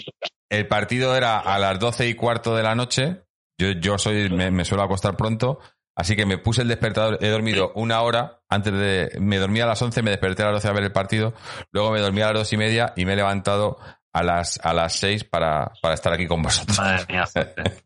El 0.49 0.67
partido 0.67 1.15
era 1.15 1.39
a 1.39 1.59
las 1.59 1.79
12 1.79 2.07
y 2.07 2.13
cuarto 2.15 2.55
de 2.55 2.63
la 2.63 2.75
noche. 2.75 3.23
Yo, 3.59 3.71
yo 3.71 3.97
soy, 3.97 4.29
me, 4.29 4.51
me 4.51 4.65
suelo 4.65 4.83
acostar 4.83 5.15
pronto. 5.15 5.59
Así 5.95 6.15
que 6.15 6.25
me 6.25 6.39
puse 6.39 6.63
el 6.63 6.67
despertador. 6.67 7.19
He 7.21 7.29
dormido 7.29 7.71
una 7.75 8.01
hora 8.01 8.41
antes 8.49 8.73
de. 8.73 9.11
Me 9.19 9.37
dormí 9.37 9.61
a 9.61 9.67
las 9.67 9.79
11, 9.81 10.01
me 10.01 10.09
desperté 10.09 10.41
a 10.41 10.45
las 10.47 10.55
12 10.55 10.67
a 10.69 10.73
ver 10.73 10.83
el 10.85 10.91
partido. 10.91 11.33
Luego 11.71 11.91
me 11.91 11.99
dormí 11.99 12.21
a 12.21 12.25
las 12.27 12.33
dos 12.33 12.53
y 12.53 12.57
media 12.57 12.93
y 12.95 13.05
me 13.05 13.13
he 13.13 13.15
levantado 13.15 13.77
a 14.11 14.23
las, 14.23 14.59
a 14.63 14.73
las 14.73 14.93
6 14.95 15.23
para, 15.25 15.71
para 15.83 15.93
estar 15.93 16.13
aquí 16.13 16.25
con 16.25 16.41
vosotros. 16.41 16.77
madre 16.79 17.05
mía. 17.09 17.25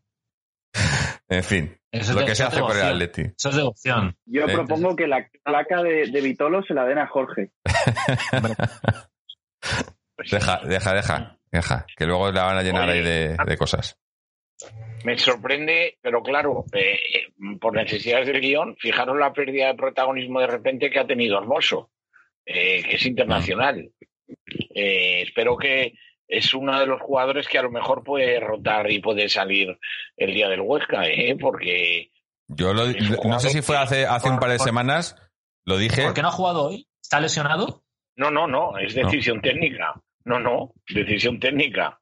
En 1.30 1.42
fin, 1.42 1.78
Eso 1.92 2.12
es 2.12 2.16
lo 2.20 2.24
que 2.24 2.34
se 2.34 2.44
hace 2.44 2.60
por 2.60 2.74
el. 2.76 2.82
Atleti. 2.82 3.22
Eso 3.36 3.48
es 3.50 3.56
devoción. 3.56 4.16
Yo 4.26 4.46
Sí. 4.46 4.54
propongo 4.54 4.94
que 4.96 5.06
la 5.06 5.26
placa 5.42 5.82
de, 5.82 6.10
de 6.10 6.20
Vitolo 6.22 6.62
se 6.62 6.72
la 6.74 6.84
den 6.84 6.98
a 6.98 7.06
Jorge. 7.08 7.50
Deja, 10.30 10.60
deja, 10.64 10.94
deja, 10.94 11.37
Que 11.96 12.06
luego 12.06 12.30
la 12.32 12.44
van 12.44 12.58
a 12.58 12.62
llenar 12.62 12.88
ahí 12.88 13.02
de, 13.02 13.36
de 13.46 13.56
cosas. 13.56 13.96
Me 15.04 15.16
sorprende, 15.18 15.96
pero 16.02 16.22
claro, 16.22 16.64
eh, 16.72 16.98
por 17.60 17.72
necesidades 17.74 18.26
del 18.26 18.40
guion, 18.40 18.76
fijaros 18.78 19.16
la 19.16 19.32
pérdida 19.32 19.68
de 19.68 19.74
protagonismo 19.74 20.40
de 20.40 20.48
repente 20.48 20.90
que 20.90 20.98
ha 20.98 21.06
tenido 21.06 21.38
Hermoso, 21.38 21.90
eh, 22.44 22.82
que 22.82 22.96
es 22.96 23.06
internacional. 23.06 23.90
Eh, 24.74 25.22
espero 25.22 25.56
que 25.56 25.94
es 26.26 26.52
uno 26.52 26.78
de 26.78 26.86
los 26.86 27.00
jugadores 27.00 27.46
que 27.48 27.58
a 27.58 27.62
lo 27.62 27.70
mejor 27.70 28.02
puede 28.02 28.38
rotar 28.40 28.90
y 28.90 29.00
puede 29.00 29.28
salir 29.28 29.78
el 30.16 30.34
día 30.34 30.48
del 30.48 30.60
Huesca, 30.60 31.06
eh, 31.06 31.36
porque 31.40 32.10
Yo 32.48 32.74
lo- 32.74 32.86
no 33.24 33.40
sé 33.40 33.50
si 33.50 33.62
fue 33.62 33.76
hace, 33.76 34.04
hace 34.06 34.28
un 34.28 34.38
par 34.38 34.50
de 34.50 34.58
semanas, 34.58 35.16
lo 35.64 35.78
dije. 35.78 36.02
¿Por 36.02 36.14
qué 36.14 36.22
no 36.22 36.28
ha 36.28 36.32
jugado 36.32 36.64
hoy? 36.64 36.86
¿Está 37.02 37.20
lesionado? 37.20 37.84
no, 38.16 38.30
no, 38.32 38.48
no, 38.48 38.76
es 38.78 38.94
decisión 38.96 39.40
técnica. 39.40 39.94
No, 40.24 40.38
no, 40.38 40.72
decisión 40.88 41.38
técnica. 41.40 41.98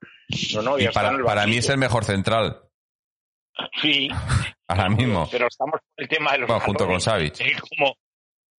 No, 0.54 0.62
no, 0.62 0.78
Y 0.78 0.82
ya 0.82 0.88
está 0.88 1.00
en 1.02 1.06
para, 1.06 1.16
el 1.18 1.24
para 1.24 1.46
mí 1.46 1.56
es 1.58 1.68
el 1.68 1.78
mejor 1.78 2.04
central, 2.04 2.60
Sí, 3.80 4.08
ahora 4.68 4.88
mismo. 4.88 5.28
pero 5.30 5.46
estamos 5.46 5.80
con 5.80 5.90
el 5.96 6.08
tema 6.08 6.32
de 6.32 6.38
los 6.38 6.48
Bueno, 6.48 6.64
junto 6.64 6.86
con. 6.86 7.00
Savic. 7.00 7.40
Eh, 7.40 7.52
como, 7.70 7.96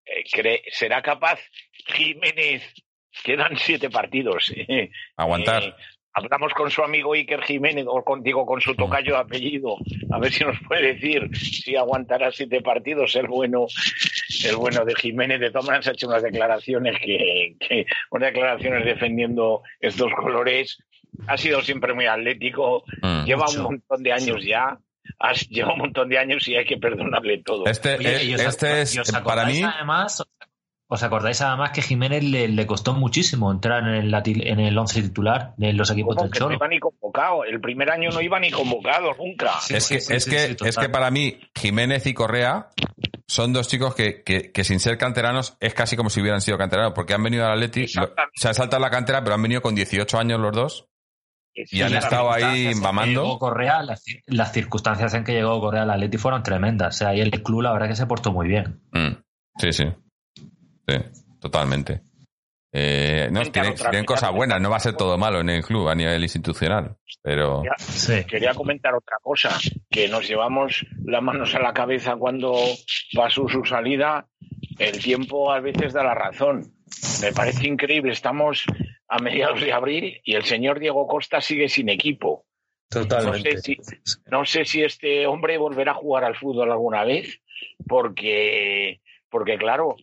eh, 0.05 0.61
¿Será 0.71 1.01
capaz 1.01 1.39
Jiménez? 1.71 2.63
Quedan 3.23 3.57
siete 3.57 3.89
partidos. 3.89 4.51
eh, 4.55 4.89
Aguantar. 5.17 5.63
eh, 5.63 5.75
hablamos 6.17 6.53
con 6.53 6.71
su 6.71 6.83
amigo 6.83 7.13
Iker 7.13 7.41
Jiménez, 7.43 7.85
o 7.87 8.03
contigo, 8.03 8.45
con 8.45 8.59
su 8.59 8.73
tocayo 8.75 9.13
de 9.13 9.19
apellido, 9.19 9.77
a 10.11 10.19
ver 10.19 10.31
si 10.31 10.43
nos 10.43 10.57
puede 10.67 10.93
decir 10.93 11.29
si 11.37 11.75
aguantará 11.75 12.31
siete 12.31 12.61
partidos 12.61 13.15
el 13.15 13.27
bueno, 13.27 13.67
el 14.45 14.55
bueno 14.55 14.83
de 14.83 14.95
Jiménez. 14.95 15.39
De 15.39 15.51
todas 15.51 15.65
maneras, 15.67 15.87
ha 15.87 15.91
hecho 15.91 16.07
unas 16.07 16.23
declaraciones 16.23 16.97
que, 16.99 17.55
que 17.59 17.85
unas 18.11 18.33
declaraciones 18.33 18.85
defendiendo 18.85 19.61
estos 19.79 20.11
colores. 20.15 20.77
Ha 21.27 21.37
sido 21.37 21.61
siempre 21.61 21.93
muy 21.93 22.05
atlético, 22.05 22.83
Mm. 23.01 23.25
lleva 23.25 23.45
mucho, 23.45 23.59
un 23.59 23.63
montón 23.75 24.03
de 24.03 24.11
años 24.11 24.43
ya. 24.43 24.77
has- 25.19 25.47
lleva 25.47 25.71
un 25.73 25.79
montón 25.79 26.09
de 26.09 26.17
años 26.17 26.45
y 26.49 26.55
hay 26.57 26.65
que 26.65 26.77
perdonarle 26.77 27.41
todo. 27.41 27.65
Este, 27.65 27.95
Oye, 27.95 28.15
es- 28.17 28.23
y 28.25 28.33
os 28.35 28.41
este 28.41 28.81
es, 28.81 29.11
para 29.23 29.45
mí, 29.45 29.61
Además, 29.63 30.21
¿Os 30.89 31.03
acordáis 31.03 31.41
además 31.41 31.71
que 31.71 31.81
Jiménez 31.81 32.23
le, 32.23 32.47
le 32.47 32.65
costó 32.65 32.93
muchísimo 32.93 33.51
entrar 33.51 33.83
en 33.85 33.93
el, 33.95 34.13
en 34.15 34.59
el 34.61 34.77
once 34.77 35.01
titular 35.01 35.53
de 35.57 35.73
los 35.73 35.91
equipos 35.91 36.15
¿Cómo 36.15 36.23
del 36.23 36.31
que 36.31 36.39
no 36.39 36.45
Cholo? 36.45 36.55
iba 36.55 36.67
ni 36.69 36.79
convocado? 36.79 37.43
El 37.43 37.59
primer 37.59 37.91
año 37.91 38.09
no 38.11 38.21
iba 38.21 38.39
ni 38.39 38.49
convocado 38.51 39.13
nunca. 39.19 39.51
Sí, 39.59 39.75
es 39.75 39.89
que, 39.89 39.99
sí, 39.99 40.13
es, 40.13 40.23
sí, 40.23 40.29
que, 40.29 40.55
es 40.65 40.77
que 40.77 40.87
para 40.87 41.11
mí, 41.11 41.39
Jiménez 41.55 42.05
y 42.07 42.13
Correa 42.13 42.69
son 43.27 43.51
dos 43.51 43.67
chicos 43.67 43.95
que, 43.95 44.23
que, 44.23 44.53
que 44.53 44.63
sin 44.63 44.79
ser 44.79 44.97
canteranos 44.97 45.57
es 45.59 45.73
casi 45.73 45.97
como 45.97 46.09
si 46.09 46.21
hubieran 46.21 46.39
sido 46.39 46.57
canteranos, 46.57 46.93
porque 46.95 47.13
han 47.13 47.21
venido 47.23 47.45
al 47.45 47.51
Atleti, 47.51 47.81
lo- 47.99 48.13
se 48.33 48.47
han 48.47 48.53
saltado 48.55 48.81
la 48.81 48.89
cantera, 48.89 49.21
pero 49.23 49.35
han 49.35 49.41
venido 49.41 49.61
con 49.61 49.75
18 49.75 50.17
años 50.17 50.39
los 50.39 50.53
dos 50.53 50.87
y 51.53 51.81
han 51.81 51.93
estado 51.95 52.31
ahí 52.31 52.73
mamando. 52.75 53.37
Correa, 53.39 53.83
las 54.27 54.53
circunstancias 54.53 55.13
en 55.15 55.25
que 55.25 55.33
llegó 55.33 55.59
Correa 55.59 55.83
al 55.83 55.91
Atleti 55.91 56.17
fueron 56.17 56.43
tremendas. 56.43 56.95
O 56.95 56.97
sea, 56.99 57.09
ahí 57.09 57.19
el 57.19 57.31
club 57.43 57.61
la 57.63 57.73
verdad 57.73 57.89
que 57.89 57.95
se 57.97 58.05
portó 58.05 58.31
muy 58.31 58.47
bien. 58.47 58.79
Mm, 58.93 59.17
Sí, 59.59 59.73
sí. 59.73 59.85
Sí, 60.87 60.95
totalmente. 61.39 62.01
Eh, 62.71 63.29
no, 63.31 63.41
tienen, 63.43 63.75
tienen 63.75 64.05
cosas 64.05 64.31
buenas, 64.31 64.61
no 64.61 64.69
va 64.69 64.77
a 64.77 64.81
ser 64.81 64.95
todo 64.95 65.17
malo 65.17 65.39
en 65.39 65.49
el 65.49 65.63
club 65.63 65.87
a 65.87 65.95
nivel 65.95 66.21
institucional, 66.21 66.97
pero... 67.23 67.61
Quería, 67.61 67.75
sí. 67.79 68.25
quería 68.25 68.53
comentar 68.53 68.93
otra 68.93 69.17
cosa, 69.21 69.57
que 69.89 70.07
nos 70.07 70.27
llevamos 70.27 70.85
las 71.05 71.23
manos 71.23 71.55
a 71.55 71.59
la 71.59 71.73
cabeza 71.73 72.15
cuando 72.17 72.55
pasó 73.15 73.47
su 73.47 73.63
salida, 73.63 74.27
el 74.77 74.99
tiempo 74.99 75.51
a 75.51 75.59
veces 75.59 75.93
da 75.93 76.03
la 76.03 76.13
razón. 76.13 76.73
Me 77.21 77.31
parece 77.31 77.67
increíble, 77.67 78.11
estamos 78.11 78.65
a 79.07 79.19
mediados 79.19 79.61
de 79.61 79.73
abril 79.73 80.21
y 80.23 80.35
el 80.35 80.43
señor 80.43 80.79
Diego 80.79 81.07
Costa 81.07 81.41
sigue 81.41 81.69
sin 81.69 81.89
equipo. 81.89 82.45
Totalmente. 82.89 83.55
No 83.55 83.61
sé, 83.61 83.61
si, 83.61 83.77
no 84.29 84.45
sé 84.45 84.65
si 84.65 84.83
este 84.83 85.25
hombre 85.25 85.57
volverá 85.57 85.91
a 85.91 85.95
jugar 85.95 86.23
al 86.23 86.35
fútbol 86.35 86.71
alguna 86.71 87.03
vez, 87.03 87.41
porque, 87.87 89.01
porque 89.29 89.57
claro, 89.57 89.95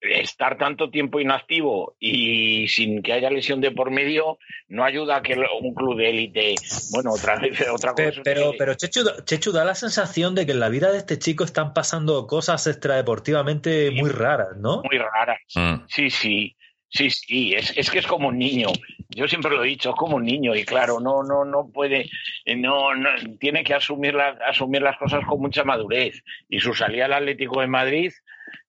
estar 0.00 0.56
tanto 0.56 0.90
tiempo 0.90 1.20
inactivo 1.20 1.94
y 2.00 2.68
sin 2.68 3.02
que 3.02 3.12
haya 3.12 3.30
lesión 3.30 3.60
de 3.60 3.70
por 3.70 3.90
medio 3.90 4.38
no 4.68 4.84
ayuda 4.84 5.16
a 5.16 5.22
que 5.22 5.36
un 5.60 5.74
club 5.74 5.96
de 5.96 6.10
élite, 6.10 6.54
bueno, 6.92 7.12
otra 7.12 7.36
vez, 7.36 7.60
otra 7.70 7.92
cosa. 7.92 8.22
Pero, 8.24 8.52
pero 8.58 8.74
Chechu, 8.74 9.00
Chechu, 9.24 9.52
da 9.52 9.64
la 9.64 9.74
sensación 9.74 10.34
de 10.34 10.46
que 10.46 10.52
en 10.52 10.60
la 10.60 10.68
vida 10.68 10.90
de 10.90 10.98
este 10.98 11.18
chico 11.18 11.44
están 11.44 11.74
pasando 11.74 12.26
cosas 12.26 12.66
extradeportivamente 12.66 13.90
muy 13.90 14.10
raras, 14.10 14.56
¿no? 14.56 14.82
Muy 14.82 14.98
raras. 14.98 15.40
Mm. 15.54 15.84
Sí, 15.88 16.10
sí. 16.10 16.56
Sí, 16.92 17.08
sí, 17.08 17.54
es, 17.54 17.72
es 17.76 17.88
que 17.88 18.00
es 18.00 18.06
como 18.06 18.28
un 18.28 18.38
niño. 18.38 18.66
Yo 19.10 19.28
siempre 19.28 19.52
lo 19.52 19.62
he 19.62 19.68
dicho, 19.68 19.90
es 19.90 19.96
como 19.96 20.16
un 20.16 20.24
niño 20.24 20.56
y 20.56 20.64
claro, 20.64 20.98
no, 20.98 21.22
no, 21.22 21.44
no 21.44 21.70
puede, 21.72 22.10
no, 22.56 22.96
no 22.96 23.10
tiene 23.38 23.62
que 23.62 23.74
asumir, 23.74 24.14
la, 24.14 24.36
asumir 24.48 24.82
las 24.82 24.98
cosas 24.98 25.24
con 25.24 25.40
mucha 25.40 25.62
madurez. 25.62 26.20
Y 26.48 26.58
su 26.58 26.74
salida 26.74 27.04
al 27.04 27.12
Atlético 27.12 27.60
de 27.60 27.68
Madrid 27.68 28.12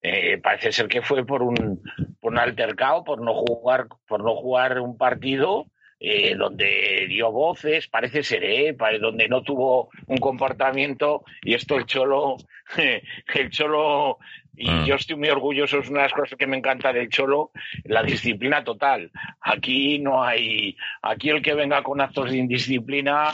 eh, 0.02 0.38
parece 0.38 0.72
ser 0.72 0.88
que 0.88 1.02
fue 1.02 1.26
por 1.26 1.44
un, 1.44 1.82
por 2.20 2.34
un 2.34 2.40
altercado, 2.40 3.04
por 3.04 3.22
no 3.22 3.34
jugar, 3.34 3.88
por 4.08 4.24
no 4.24 4.36
jugar 4.36 4.80
un 4.80 4.98
partido 4.98 5.68
eh, 6.04 6.34
donde 6.36 7.06
dio 7.08 7.32
voces, 7.32 7.88
parece 7.88 8.24
ser, 8.24 8.44
¿eh? 8.44 8.76
donde 9.00 9.28
no 9.28 9.44
tuvo 9.44 9.90
un 10.08 10.18
comportamiento 10.18 11.24
y 11.44 11.54
esto 11.54 11.76
el 11.76 11.86
Cholo, 11.86 12.38
el 13.36 13.50
Cholo 13.52 14.18
y 14.54 14.70
mm. 14.70 14.86
yo 14.86 14.96
estoy 14.96 15.16
muy 15.16 15.30
orgulloso, 15.30 15.80
es 15.80 15.90
una 15.90 16.02
de 16.02 16.06
las 16.06 16.14
cosas 16.14 16.38
que 16.38 16.48
me 16.48 16.58
encanta 16.58 16.94
del 16.94 17.10
Cholo, 17.10 17.52
la 17.86 18.04
disciplina 18.04 18.64
total. 18.64 19.12
Aquí 19.42 20.00
no 20.00 20.24
hay, 20.24 20.76
aquí 21.02 21.30
el 21.30 21.42
que 21.42 21.54
venga 21.54 21.84
con 21.84 22.02
actos 22.02 22.32
de 22.32 22.38
indisciplina, 22.38 23.34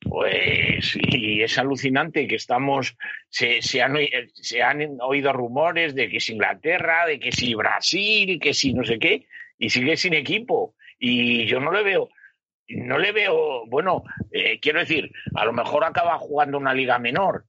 pues, 0.00 0.96
y 1.00 1.42
es 1.42 1.58
alucinante 1.58 2.26
que 2.26 2.36
estamos, 2.36 2.96
se, 3.28 3.62
se, 3.62 3.82
han, 3.82 3.96
se 4.34 4.62
han 4.62 4.98
oído 5.00 5.32
rumores 5.32 5.94
de 5.94 6.08
que 6.08 6.18
es 6.18 6.28
Inglaterra, 6.28 7.06
de 7.06 7.18
que 7.18 7.32
si 7.32 7.54
Brasil, 7.54 8.38
que 8.40 8.54
si 8.54 8.72
no 8.72 8.84
sé 8.84 8.98
qué, 8.98 9.26
y 9.58 9.70
sigue 9.70 9.96
sin 9.96 10.14
equipo 10.14 10.74
y 10.98 11.46
yo 11.46 11.60
no 11.60 11.72
le 11.72 11.82
veo, 11.82 12.08
no 12.68 12.98
le 12.98 13.12
veo, 13.12 13.66
bueno, 13.66 14.02
eh, 14.32 14.58
quiero 14.60 14.80
decir, 14.80 15.10
a 15.34 15.44
lo 15.44 15.52
mejor 15.52 15.84
acaba 15.84 16.18
jugando 16.18 16.58
una 16.58 16.74
liga 16.74 16.98
menor, 16.98 17.44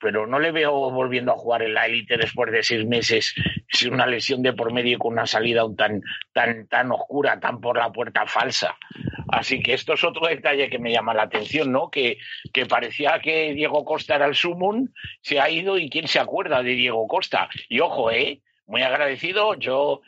pero 0.00 0.26
no 0.26 0.38
le 0.38 0.52
veo 0.52 0.90
volviendo 0.90 1.32
a 1.32 1.36
jugar 1.36 1.62
en 1.62 1.74
la 1.74 1.86
élite 1.86 2.16
después 2.16 2.52
de 2.52 2.62
seis 2.62 2.86
meses 2.86 3.34
sin 3.70 3.92
una 3.92 4.06
lesión 4.06 4.42
de 4.42 4.52
por 4.52 4.72
medio 4.72 4.96
y 4.96 4.98
con 4.98 5.12
una 5.12 5.26
salida 5.26 5.62
tan, 5.76 6.02
tan, 6.32 6.66
tan 6.68 6.92
oscura, 6.92 7.40
tan 7.40 7.60
por 7.60 7.76
la 7.76 7.92
puerta 7.92 8.26
falsa. 8.26 8.76
Así 9.28 9.60
que 9.60 9.74
esto 9.74 9.94
es 9.94 10.04
otro 10.04 10.26
detalle 10.26 10.70
que 10.70 10.78
me 10.78 10.92
llama 10.92 11.14
la 11.14 11.24
atención, 11.24 11.70
¿no? 11.70 11.90
Que, 11.90 12.18
que 12.52 12.66
parecía 12.66 13.18
que 13.20 13.52
Diego 13.52 13.84
Costa 13.84 14.16
era 14.16 14.26
el 14.26 14.34
sumum, 14.34 14.88
se 15.20 15.40
ha 15.40 15.50
ido 15.50 15.78
y 15.78 15.90
quién 15.90 16.08
se 16.08 16.18
acuerda 16.18 16.62
de 16.62 16.70
Diego 16.70 17.06
Costa. 17.06 17.48
Y 17.68 17.80
ojo, 17.80 18.10
¿eh? 18.10 18.40
Muy 18.68 18.82
agradecido, 18.82 19.54
yo 19.54 20.02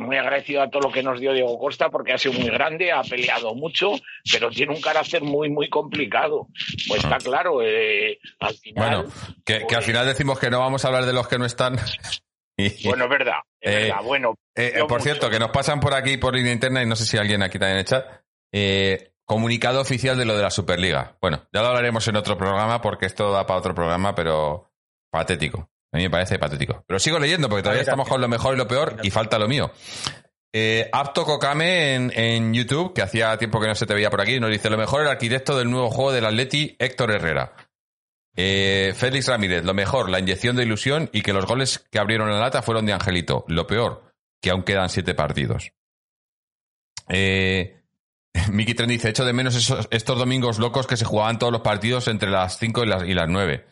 muy 0.00 0.16
agradecido 0.16 0.62
a 0.62 0.70
todo 0.70 0.88
lo 0.88 0.92
que 0.92 1.02
nos 1.02 1.20
dio 1.20 1.32
Diego 1.32 1.58
Costa 1.58 1.90
porque 1.90 2.14
ha 2.14 2.18
sido 2.18 2.40
muy 2.40 2.50
grande, 2.50 2.90
ha 2.90 3.02
peleado 3.02 3.54
mucho, 3.54 3.92
pero 4.32 4.50
tiene 4.50 4.74
un 4.74 4.80
carácter 4.80 5.22
muy, 5.22 5.50
muy 5.50 5.68
complicado. 5.68 6.48
Pues 6.88 7.04
está 7.04 7.18
claro, 7.18 7.62
eh, 7.62 8.18
al 8.40 8.54
final... 8.54 9.02
Bueno, 9.04 9.14
que, 9.44 9.58
que, 9.58 9.62
al 9.62 9.66
pues 9.66 9.86
final 9.86 10.06
decimos 10.06 10.38
que 10.38 10.50
no 10.50 10.58
vamos 10.58 10.84
a 10.84 10.88
hablar 10.88 11.04
de 11.04 11.12
los 11.12 11.28
que 11.28 11.38
no 11.38 11.44
están. 11.44 11.76
bueno, 12.84 13.04
es 13.04 13.10
verdad, 13.10 13.40
es 13.60 13.74
eh, 13.74 13.78
verdad. 13.84 14.02
Bueno, 14.02 14.34
eh, 14.54 14.72
por 14.80 14.90
mucho. 14.90 15.04
cierto, 15.04 15.30
que 15.30 15.38
nos 15.38 15.50
pasan 15.50 15.78
por 15.78 15.94
aquí 15.94 16.16
por 16.16 16.34
línea 16.34 16.52
interna 16.52 16.82
y 16.82 16.86
no 16.86 16.96
sé 16.96 17.04
si 17.04 17.18
alguien 17.18 17.42
aquí 17.42 17.58
también 17.58 17.76
en 17.76 17.80
el 17.80 17.84
chat. 17.84 18.06
Eh, 18.52 19.12
comunicado 19.26 19.82
oficial 19.82 20.16
de 20.16 20.24
lo 20.24 20.34
de 20.34 20.42
la 20.42 20.50
Superliga. 20.50 21.18
Bueno, 21.20 21.42
ya 21.52 21.60
lo 21.60 21.68
hablaremos 21.68 22.08
en 22.08 22.16
otro 22.16 22.38
programa 22.38 22.80
porque 22.80 23.04
esto 23.04 23.30
da 23.30 23.46
para 23.46 23.60
otro 23.60 23.74
programa, 23.74 24.14
pero 24.14 24.72
patético. 25.10 25.68
A 25.92 25.96
mí 25.96 26.02
me 26.04 26.10
parece 26.10 26.38
patético. 26.38 26.84
Pero 26.86 26.98
sigo 26.98 27.18
leyendo 27.18 27.48
porque 27.48 27.62
todavía 27.62 27.82
estamos 27.82 28.08
con 28.08 28.20
lo 28.20 28.28
mejor 28.28 28.54
y 28.54 28.58
lo 28.58 28.68
peor 28.68 28.96
y 29.02 29.10
falta 29.10 29.38
lo 29.38 29.48
mío. 29.48 29.72
Eh, 30.52 30.88
Apto 30.92 31.24
Kokame 31.24 31.94
en, 31.94 32.12
en, 32.14 32.54
YouTube, 32.54 32.94
que 32.94 33.02
hacía 33.02 33.36
tiempo 33.36 33.60
que 33.60 33.68
no 33.68 33.74
se 33.74 33.86
te 33.86 33.94
veía 33.94 34.10
por 34.10 34.20
aquí, 34.20 34.40
nos 34.40 34.50
dice 34.50 34.70
lo 34.70 34.78
mejor 34.78 35.02
el 35.02 35.08
arquitecto 35.08 35.56
del 35.58 35.70
nuevo 35.70 35.90
juego 35.90 36.12
del 36.12 36.24
Atleti, 36.24 36.74
Héctor 36.78 37.12
Herrera. 37.12 37.54
Eh, 38.40 38.92
Félix 38.94 39.26
Ramírez, 39.26 39.64
lo 39.64 39.74
mejor, 39.74 40.08
la 40.08 40.20
inyección 40.20 40.56
de 40.56 40.62
ilusión 40.62 41.10
y 41.12 41.22
que 41.22 41.32
los 41.32 41.44
goles 41.44 41.84
que 41.90 41.98
abrieron 41.98 42.30
la 42.30 42.38
lata 42.38 42.62
fueron 42.62 42.86
de 42.86 42.92
Angelito. 42.92 43.44
Lo 43.48 43.66
peor, 43.66 44.14
que 44.40 44.50
aún 44.50 44.62
quedan 44.62 44.88
siete 44.88 45.14
partidos. 45.14 45.72
Eh, 47.08 47.82
Miki 48.52 48.74
Tren 48.74 48.88
dice, 48.88 49.08
echo 49.08 49.24
de 49.24 49.32
menos 49.32 49.56
esos, 49.56 49.88
estos 49.90 50.18
domingos 50.18 50.58
locos 50.58 50.86
que 50.86 50.96
se 50.96 51.04
jugaban 51.04 51.38
todos 51.38 51.52
los 51.52 51.62
partidos 51.62 52.08
entre 52.08 52.30
las 52.30 52.58
5 52.58 52.84
y 52.84 52.86
las, 52.86 53.02
y 53.04 53.14
las 53.14 53.28
9. 53.28 53.66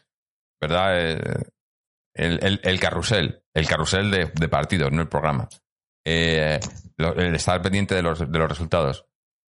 ¿Verdad? 0.61 1.47
El, 2.17 2.43
el, 2.43 2.61
el 2.65 2.81
carrusel, 2.81 3.43
el 3.55 3.69
carrusel 3.69 4.11
de, 4.11 4.33
de, 4.35 4.49
partidos, 4.49 4.91
no 4.91 5.03
el 5.03 5.09
programa. 5.09 5.49
Eh, 6.05 6.59
el 6.99 7.35
estar 7.35 7.61
pendiente 7.61 7.95
de 7.95 8.03
los, 8.03 8.21
de 8.21 8.39
los 8.39 8.49
resultados. 8.49 9.05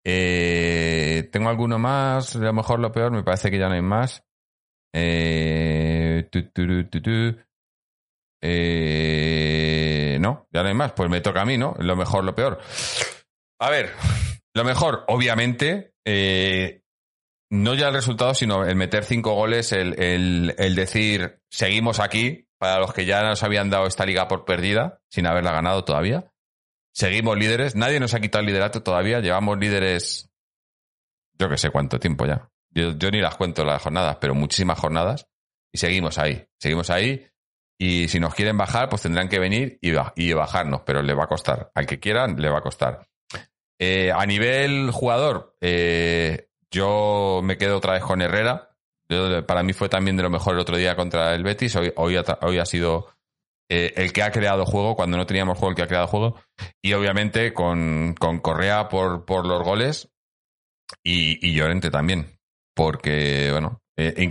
Eh, 0.04 1.28
¿Tengo 1.32 1.48
alguno 1.48 1.78
más? 1.78 2.36
A 2.36 2.40
lo 2.40 2.52
mejor 2.52 2.80
lo 2.80 2.92
peor, 2.92 3.12
me 3.12 3.22
parece 3.22 3.50
que 3.50 3.58
ya 3.58 3.68
no 3.68 3.74
hay 3.74 3.82
más. 3.82 4.22
Eh, 4.94 6.28
eh, 8.42 10.18
no, 10.20 10.48
ya 10.52 10.62
no 10.62 10.68
hay 10.68 10.74
más. 10.74 10.92
Pues 10.92 11.08
me 11.08 11.20
toca 11.22 11.42
a 11.42 11.46
mí, 11.46 11.56
¿no? 11.56 11.74
Lo 11.78 11.96
mejor, 11.96 12.24
lo 12.24 12.34
peor. 12.34 12.60
A 13.58 13.70
ver, 13.70 13.92
lo 14.54 14.64
mejor, 14.64 15.04
obviamente, 15.08 15.94
eh, 16.06 16.82
no 17.50 17.74
ya 17.74 17.88
el 17.88 17.94
resultado, 17.94 18.34
sino 18.34 18.66
el 18.66 18.76
meter 18.76 19.04
cinco 19.04 19.34
goles, 19.34 19.72
el, 19.72 19.94
el 19.98 20.74
decir 20.74 21.40
seguimos 21.50 22.00
aquí, 22.00 22.48
para 22.60 22.78
los 22.78 22.92
que 22.92 23.06
ya 23.06 23.22
nos 23.22 23.42
habían 23.42 23.70
dado 23.70 23.86
esta 23.86 24.04
liga 24.04 24.28
por 24.28 24.44
perdida, 24.44 25.00
sin 25.08 25.26
haberla 25.26 25.50
ganado 25.50 25.82
todavía. 25.82 26.30
Seguimos 26.92 27.38
líderes, 27.38 27.74
nadie 27.74 27.98
nos 28.00 28.12
ha 28.12 28.20
quitado 28.20 28.40
el 28.40 28.48
liderato 28.48 28.82
todavía, 28.82 29.20
llevamos 29.20 29.58
líderes, 29.58 30.30
yo 31.38 31.48
que 31.48 31.56
sé 31.56 31.70
cuánto 31.70 31.98
tiempo 31.98 32.26
ya. 32.26 32.50
Yo, 32.68 33.10
ni 33.10 33.22
las 33.22 33.36
cuento 33.36 33.64
las 33.64 33.80
jornadas, 33.80 34.18
pero 34.20 34.34
muchísimas 34.34 34.78
jornadas, 34.78 35.26
y 35.72 35.78
seguimos 35.78 36.18
ahí, 36.18 36.46
seguimos 36.58 36.90
ahí, 36.90 37.26
y 37.78 38.08
si 38.08 38.20
nos 38.20 38.34
quieren 38.34 38.58
bajar, 38.58 38.90
pues 38.90 39.00
tendrán 39.00 39.30
que 39.30 39.38
venir 39.38 39.78
y, 39.80 39.92
y 40.16 40.32
bajarnos, 40.34 40.82
pero 40.82 41.00
le 41.00 41.14
va 41.14 41.24
a 41.24 41.28
costar. 41.28 41.72
Al 41.74 41.86
que 41.86 41.98
quieran, 41.98 42.36
le 42.36 42.50
va 42.50 42.58
a 42.58 42.62
costar. 42.62 43.08
Eh, 43.78 44.12
a 44.14 44.26
nivel 44.26 44.90
jugador, 44.90 45.56
eh, 45.62 46.50
yo 46.70 47.40
me 47.42 47.56
quedo 47.56 47.78
otra 47.78 47.94
vez 47.94 48.02
con 48.02 48.20
Herrera 48.20 48.69
para 49.46 49.62
mí 49.62 49.72
fue 49.72 49.88
también 49.88 50.16
de 50.16 50.22
lo 50.22 50.30
mejor 50.30 50.54
el 50.54 50.60
otro 50.60 50.76
día 50.76 50.96
contra 50.96 51.34
el 51.34 51.42
Betis. 51.42 51.76
Hoy, 51.76 51.92
hoy, 51.96 52.16
ha, 52.16 52.66
sido 52.66 53.08
eh, 53.68 53.92
el 53.96 54.12
que 54.12 54.22
ha 54.22 54.30
creado 54.30 54.64
juego, 54.64 54.94
cuando 54.96 55.16
no 55.16 55.26
teníamos 55.26 55.58
juego, 55.58 55.70
el 55.70 55.76
que 55.76 55.82
ha 55.82 55.88
creado 55.88 56.06
juego. 56.06 56.40
Y 56.82 56.92
obviamente 56.92 57.52
con, 57.52 58.14
con 58.18 58.40
Correa 58.40 58.88
por, 58.88 59.24
por 59.24 59.46
los 59.46 59.62
goles 59.62 60.10
y, 61.02 61.46
y 61.46 61.54
Llorente 61.54 61.90
también. 61.90 62.38
Porque, 62.74 63.48
bueno, 63.52 63.80
eh, 64.02 64.30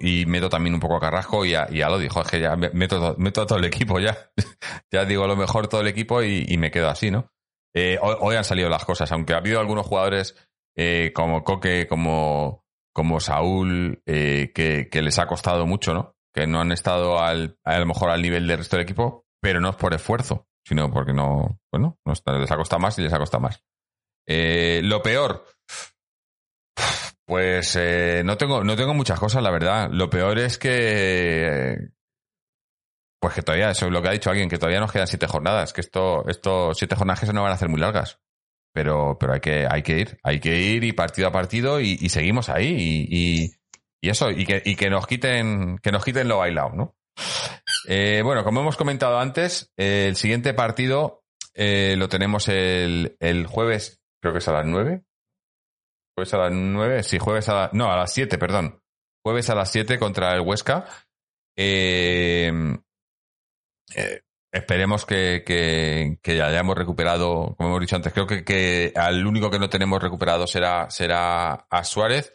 y 0.00 0.26
meto 0.26 0.48
también 0.48 0.74
un 0.74 0.80
poco 0.80 0.96
a 0.96 1.00
Carrasco 1.00 1.44
y 1.44 1.50
ya 1.50 1.88
lo 1.88 1.98
dijo, 1.98 2.20
es 2.20 2.28
que 2.28 2.40
ya 2.40 2.54
meto, 2.54 3.16
meto 3.18 3.42
a 3.42 3.46
todo 3.46 3.58
el 3.58 3.64
equipo 3.64 3.98
ya. 3.98 4.16
ya 4.92 5.04
digo 5.04 5.26
lo 5.26 5.34
mejor 5.34 5.66
todo 5.66 5.80
el 5.80 5.88
equipo 5.88 6.22
y, 6.22 6.56
me 6.56 6.70
quedo 6.70 6.88
así, 6.88 7.10
¿no? 7.10 7.32
Eh, 7.74 7.98
hoy, 8.00 8.16
hoy, 8.20 8.36
han 8.36 8.44
salido 8.44 8.68
las 8.68 8.84
cosas, 8.84 9.10
aunque 9.10 9.34
ha 9.34 9.38
habido 9.38 9.58
algunos 9.58 9.86
jugadores 9.86 10.36
eh, 10.76 11.12
como 11.14 11.42
Coque, 11.42 11.88
como 11.88 12.64
como 12.92 13.20
Saúl, 13.20 14.02
eh, 14.06 14.52
que, 14.54 15.02
les 15.02 15.18
ha 15.18 15.26
costado 15.26 15.66
mucho, 15.66 15.94
¿no? 15.94 16.16
Que 16.34 16.46
no 16.46 16.60
han 16.60 16.72
estado 16.72 17.20
al, 17.20 17.58
a 17.64 17.78
lo 17.78 17.86
mejor 17.86 18.10
al 18.10 18.22
nivel 18.22 18.46
del 18.46 18.58
resto 18.58 18.76
del 18.76 18.84
equipo, 18.84 19.24
pero 19.40 19.60
no 19.60 19.70
es 19.70 19.76
por 19.76 19.94
esfuerzo, 19.94 20.46
sino 20.66 20.90
porque 20.90 21.12
no, 21.12 21.60
bueno, 21.72 21.98
no 22.04 22.38
les 22.38 22.50
ha 22.50 22.56
costado 22.56 22.80
más 22.80 22.98
y 22.98 23.02
les 23.02 23.12
ha 23.12 23.18
costado 23.18 23.42
más. 23.42 23.62
Eh, 24.26 24.80
lo 24.84 25.00
peor, 25.02 25.46
pues 27.26 27.76
eh, 27.76 28.22
no 28.24 28.36
tengo, 28.36 28.64
no 28.64 28.76
tengo 28.76 28.94
muchas 28.94 29.18
cosas, 29.18 29.42
la 29.42 29.50
verdad. 29.50 29.88
Lo 29.90 30.10
peor 30.10 30.38
es 30.38 30.58
que, 30.58 31.90
pues 33.20 33.34
que 33.34 33.42
todavía, 33.42 33.70
eso 33.70 33.86
es 33.86 33.92
lo 33.92 34.02
que 34.02 34.08
ha 34.08 34.12
dicho 34.12 34.30
alguien, 34.30 34.48
que 34.48 34.58
todavía 34.58 34.80
nos 34.80 34.92
quedan 34.92 35.06
siete 35.06 35.26
jornadas, 35.26 35.72
que 35.72 35.80
esto, 35.80 36.26
esto, 36.28 36.74
siete 36.74 36.96
jornadas 36.96 37.20
que 37.20 37.26
se 37.26 37.32
no 37.32 37.42
van 37.42 37.52
a 37.52 37.54
hacer 37.54 37.68
muy 37.68 37.80
largas 37.80 38.20
pero, 38.72 39.16
pero 39.18 39.34
hay 39.34 39.40
que, 39.40 39.66
hay 39.68 39.82
que 39.82 39.98
ir, 39.98 40.18
hay 40.22 40.40
que 40.40 40.56
ir 40.56 40.84
y 40.84 40.92
partido 40.92 41.28
a 41.28 41.32
partido 41.32 41.80
y, 41.80 42.08
seguimos 42.08 42.48
ahí 42.48 42.68
y, 42.68 43.08
y, 43.10 43.50
y, 44.00 44.10
eso, 44.10 44.30
y 44.30 44.44
que, 44.44 44.90
nos 44.90 45.06
quiten, 45.06 45.78
que 45.78 45.92
nos 45.92 46.04
quiten 46.04 46.28
lo 46.28 46.38
bailado, 46.38 46.70
¿no? 46.70 46.96
Eh, 47.88 48.22
bueno, 48.24 48.44
como 48.44 48.60
hemos 48.60 48.76
comentado 48.76 49.18
antes, 49.18 49.72
el 49.76 50.16
siguiente 50.16 50.54
partido 50.54 51.24
eh, 51.54 51.96
lo 51.96 52.08
tenemos 52.08 52.48
el, 52.48 53.16
el 53.18 53.46
jueves, 53.46 54.00
creo 54.20 54.32
que 54.32 54.38
es 54.38 54.48
a 54.48 54.52
las 54.52 54.66
9. 54.66 55.02
Jueves 56.16 56.34
a 56.34 56.38
las 56.38 56.52
9, 56.52 57.02
sí, 57.02 57.18
jueves 57.18 57.48
a 57.48 57.54
las... 57.54 57.72
No, 57.72 57.92
a 57.92 57.96
las 57.96 58.12
7, 58.12 58.38
perdón. 58.38 58.80
Jueves 59.24 59.50
a 59.50 59.54
las 59.54 59.70
7 59.70 59.98
contra 59.98 60.34
el 60.34 60.40
Huesca. 60.40 60.86
Eh, 61.56 62.52
eh, 63.96 64.20
esperemos 64.52 65.04
que, 65.04 65.42
que, 65.46 66.18
que, 66.22 66.36
ya 66.36 66.46
hayamos 66.46 66.76
recuperado, 66.76 67.54
como 67.56 67.70
hemos 67.70 67.80
dicho 67.80 67.96
antes, 67.96 68.12
creo 68.12 68.26
que, 68.26 68.44
que 68.44 68.92
al 68.96 69.26
único 69.26 69.50
que 69.50 69.58
no 69.58 69.68
tenemos 69.68 70.02
recuperado 70.02 70.46
será, 70.46 70.90
será 70.90 71.66
a 71.70 71.84
Suárez. 71.84 72.32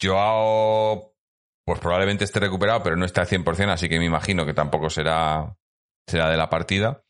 Joao, 0.00 1.14
pues 1.64 1.80
probablemente 1.80 2.24
esté 2.24 2.40
recuperado, 2.40 2.82
pero 2.82 2.96
no 2.96 3.04
está 3.04 3.22
al 3.22 3.28
100%, 3.28 3.70
así 3.70 3.88
que 3.88 3.98
me 3.98 4.06
imagino 4.06 4.46
que 4.46 4.54
tampoco 4.54 4.90
será, 4.90 5.56
será 6.06 6.28
de 6.30 6.36
la 6.36 6.48
partida. 6.50 7.04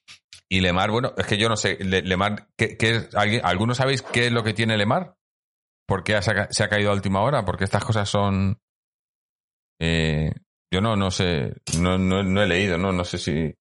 Y 0.48 0.60
Lemar, 0.60 0.90
bueno, 0.90 1.14
es 1.16 1.26
que 1.26 1.38
yo 1.38 1.48
no 1.48 1.56
sé, 1.56 1.78
Lemar, 1.80 2.48
¿qué, 2.56 2.76
qué, 2.76 3.08
¿algunos 3.42 3.76
sabéis 3.76 4.02
qué 4.02 4.26
es 4.26 4.32
lo 4.32 4.42
que 4.42 4.52
tiene 4.52 4.76
Lemar? 4.76 5.16
¿Por 5.86 6.02
qué 6.02 6.20
se 6.22 6.64
ha 6.64 6.68
caído 6.68 6.90
a 6.90 6.94
última 6.94 7.22
hora? 7.22 7.44
Porque 7.44 7.64
estas 7.64 7.84
cosas 7.84 8.08
son... 8.08 8.60
Eh, 9.80 10.32
yo 10.72 10.80
no, 10.80 10.94
no 10.94 11.10
sé, 11.10 11.54
no, 11.78 11.98
no, 11.98 12.22
no 12.22 12.42
he 12.42 12.46
leído, 12.46 12.78
no, 12.78 12.92
no 12.92 13.04
sé 13.04 13.18
si... 13.18 13.54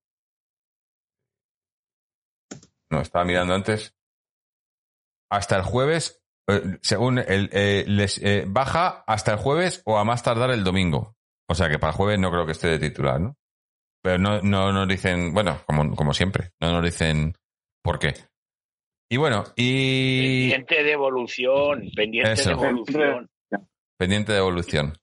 No, 2.89 3.01
estaba 3.01 3.25
mirando 3.25 3.53
antes. 3.53 3.93
Hasta 5.31 5.57
el 5.57 5.63
jueves, 5.63 6.21
eh, 6.47 6.77
según 6.81 7.19
el, 7.19 7.49
eh, 7.53 7.85
les 7.87 8.17
eh, 8.23 8.45
baja 8.47 9.03
hasta 9.05 9.33
el 9.33 9.37
jueves 9.37 9.81
o 9.85 9.97
a 9.97 10.03
más 10.03 10.23
tardar 10.23 10.51
el 10.51 10.63
domingo. 10.63 11.15
O 11.47 11.55
sea 11.55 11.69
que 11.69 11.79
para 11.79 11.91
el 11.91 11.97
jueves 11.97 12.19
no 12.19 12.31
creo 12.31 12.45
que 12.45 12.53
esté 12.53 12.67
de 12.67 12.79
titular, 12.79 13.19
¿no? 13.19 13.35
Pero 14.01 14.17
no, 14.17 14.41
no 14.41 14.71
nos 14.71 14.87
dicen, 14.87 15.33
bueno, 15.33 15.61
como, 15.65 15.95
como 15.95 16.13
siempre, 16.13 16.51
no 16.61 16.71
nos 16.71 16.83
dicen 16.83 17.35
por 17.83 17.99
qué. 17.99 18.13
Y 19.11 19.17
bueno, 19.17 19.43
y. 19.55 20.49
Pendiente 20.51 20.83
de 20.83 20.91
evolución, 20.91 21.89
pendiente 21.95 22.43
de 22.43 22.51
evolución. 22.51 23.29
Pendiente 23.97 24.31
de 24.31 24.37
evolución. 24.37 24.93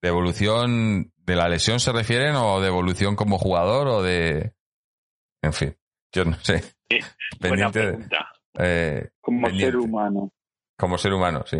¿De 0.00 0.08
evolución 0.08 1.12
de 1.16 1.36
la 1.36 1.48
lesión 1.48 1.80
se 1.80 1.92
refieren 1.92 2.36
o 2.36 2.60
de 2.60 2.68
evolución 2.68 3.16
como 3.16 3.38
jugador 3.38 3.88
o 3.88 4.02
de. 4.02 4.52
En 5.42 5.52
fin, 5.52 5.76
yo 6.14 6.24
no 6.24 6.38
sé. 6.40 6.62
Pendiente 7.40 7.98
eh, 8.58 9.10
como 9.20 9.42
pendiente. 9.42 9.72
ser 9.72 9.76
humano. 9.76 10.32
Como 10.76 10.98
ser 10.98 11.12
humano, 11.12 11.44
sí. 11.46 11.58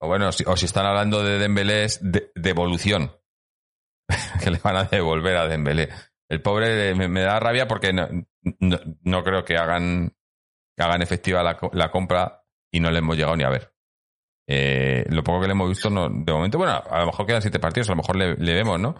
O 0.00 0.08
bueno, 0.08 0.32
si, 0.32 0.44
o 0.46 0.56
si 0.56 0.66
están 0.66 0.86
hablando 0.86 1.22
de 1.22 1.38
Dembélé 1.38 1.84
es 1.84 2.00
de, 2.02 2.30
de 2.34 2.50
evolución. 2.50 3.12
que 4.42 4.50
le 4.50 4.58
van 4.58 4.76
a 4.76 4.84
devolver 4.84 5.36
a 5.36 5.48
Dembélé. 5.48 5.88
El 6.28 6.42
pobre 6.42 6.94
me, 6.94 7.08
me 7.08 7.20
da 7.22 7.38
rabia 7.40 7.66
porque 7.66 7.92
no, 7.92 8.08
no, 8.60 8.78
no, 9.02 9.22
creo 9.22 9.44
que 9.44 9.56
hagan 9.56 10.14
que 10.76 10.82
hagan 10.82 11.02
efectiva 11.02 11.42
la, 11.42 11.58
la, 11.72 11.90
compra 11.90 12.44
y 12.72 12.80
no 12.80 12.90
le 12.90 12.98
hemos 12.98 13.16
llegado 13.16 13.36
ni 13.36 13.44
a 13.44 13.50
ver. 13.50 13.72
Eh, 14.46 15.04
lo 15.08 15.22
poco 15.22 15.40
que 15.40 15.46
le 15.46 15.52
hemos 15.52 15.68
visto, 15.68 15.88
no, 15.88 16.08
de 16.08 16.32
momento, 16.32 16.58
bueno, 16.58 16.72
a 16.72 17.00
lo 17.00 17.06
mejor 17.06 17.26
quedan 17.26 17.42
siete 17.42 17.60
partidos, 17.60 17.88
a 17.88 17.92
lo 17.92 17.98
mejor 17.98 18.16
le, 18.16 18.34
le, 18.34 18.54
vemos, 18.54 18.80
¿no? 18.80 18.94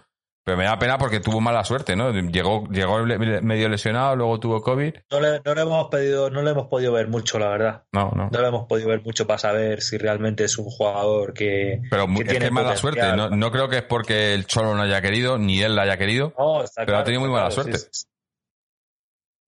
Pero 0.44 0.58
me 0.58 0.64
da 0.64 0.78
pena 0.78 0.98
porque 0.98 1.20
tuvo 1.20 1.40
mala 1.40 1.64
suerte, 1.64 1.96
¿no? 1.96 2.12
Llegó, 2.12 2.68
llegó 2.68 3.02
medio 3.06 3.68
lesionado, 3.70 4.14
luego 4.14 4.38
tuvo 4.38 4.60
COVID. 4.60 4.94
No 5.10 5.20
le, 5.20 5.40
no 5.42 5.54
le 5.54 5.62
hemos 5.62 5.88
pedido, 5.88 6.28
no 6.28 6.42
le 6.42 6.50
hemos 6.50 6.66
podido 6.66 6.92
ver 6.92 7.08
mucho, 7.08 7.38
la 7.38 7.48
verdad. 7.48 7.84
No, 7.92 8.10
no. 8.14 8.28
No 8.30 8.40
le 8.42 8.48
hemos 8.48 8.66
podido 8.66 8.88
ver 8.88 9.02
mucho 9.02 9.26
para 9.26 9.38
saber 9.38 9.80
si 9.80 9.96
realmente 9.96 10.44
es 10.44 10.58
un 10.58 10.66
jugador 10.66 11.32
que. 11.32 11.80
Pero 11.88 12.06
que 12.06 12.22
es 12.32 12.38
que 12.38 12.44
es 12.44 12.52
mala 12.52 12.76
suerte. 12.76 13.16
No, 13.16 13.30
no, 13.30 13.50
creo 13.50 13.70
que 13.70 13.78
es 13.78 13.82
porque 13.84 14.34
el 14.34 14.46
Cholo 14.46 14.74
no 14.74 14.82
haya 14.82 15.00
querido, 15.00 15.38
ni 15.38 15.62
él 15.62 15.74
la 15.74 15.82
haya 15.82 15.96
querido. 15.96 16.34
No, 16.38 16.62
está 16.62 16.82
pero 16.82 16.88
claro, 16.88 17.00
ha 17.00 17.04
tenido 17.04 17.20
muy 17.22 17.30
mala 17.30 17.50
suerte. 17.50 17.78
Sí, 17.78 17.86
sí. 17.90 18.06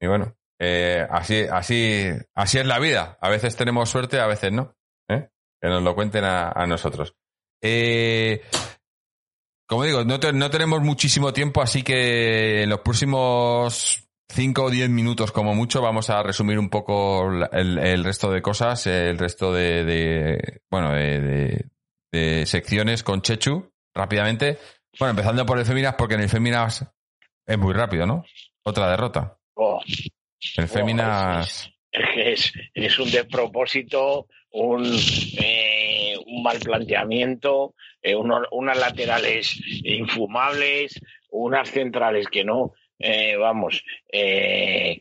Y 0.01 0.07
bueno, 0.07 0.35
eh, 0.59 1.07
así, 1.11 1.43
así, 1.51 2.09
así 2.35 2.59
es 2.59 2.67
la 2.67 2.79
vida. 2.79 3.19
A 3.21 3.29
veces 3.29 3.55
tenemos 3.55 3.91
suerte, 3.91 4.19
a 4.19 4.27
veces 4.27 4.51
no. 4.51 4.75
¿eh? 5.11 5.29
Que 5.61 5.69
nos 5.69 5.83
lo 5.83 5.95
cuenten 5.95 6.25
a, 6.25 6.53
a 6.53 6.67
nosotros. 6.67 7.15
Eh, 7.63 8.43
como 9.67 9.85
digo, 9.85 10.05
no, 10.05 10.21
te, 10.21 10.33
no, 10.33 10.51
tenemos 10.51 10.81
muchísimo 10.81 11.33
tiempo, 11.33 11.61
así 11.61 11.83
que 11.83 12.63
en 12.63 12.71
los 12.71 12.81
próximos 12.81 14.07
5 14.29 14.65
o 14.65 14.71
10 14.71 14.91
minutos 14.91 15.33
como 15.33 15.55
mucho 15.55 15.83
vamos 15.83 16.11
a 16.11 16.23
resumir 16.23 16.59
un 16.59 16.69
poco 16.69 17.29
el, 17.53 17.79
el 17.79 18.05
resto 18.05 18.31
de 18.31 18.43
cosas, 18.43 18.87
el 18.87 19.19
resto 19.19 19.53
de, 19.53 19.85
de 19.85 20.61
bueno, 20.71 20.93
de, 20.93 21.21
de, 21.21 21.65
de, 22.13 22.47
secciones 22.47 23.03
con 23.03 23.23
Chechu, 23.23 23.73
rápidamente. 23.95 24.59
Bueno, 24.99 25.11
empezando 25.11 25.45
por 25.45 25.59
el 25.59 25.67
Féminas, 25.67 25.95
porque 25.97 26.15
en 26.15 26.23
el 26.23 26.29
Féminas 26.29 26.87
es 27.45 27.59
muy 27.59 27.75
rápido, 27.75 28.07
¿no? 28.07 28.25
Otra 28.65 28.91
derrota. 28.91 29.39
Oh. 29.55 29.81
El 30.57 30.69
Féminas... 30.69 31.67
Oh, 31.67 31.71
es, 31.93 32.53
es, 32.53 32.53
es, 32.75 32.99
un 32.99 33.11
despropósito, 33.11 34.27
un, 34.53 34.85
eh, 35.39 36.15
un 36.27 36.43
mal 36.43 36.59
planteamiento, 36.59 37.75
eh, 38.07 38.15
unas 38.15 38.79
laterales 38.79 39.61
infumables, 39.83 41.01
unas 41.29 41.69
centrales 41.69 42.29
que 42.29 42.45
no, 42.45 42.75
eh, 43.01 43.35
vamos, 43.37 43.83
eh, 44.13 45.01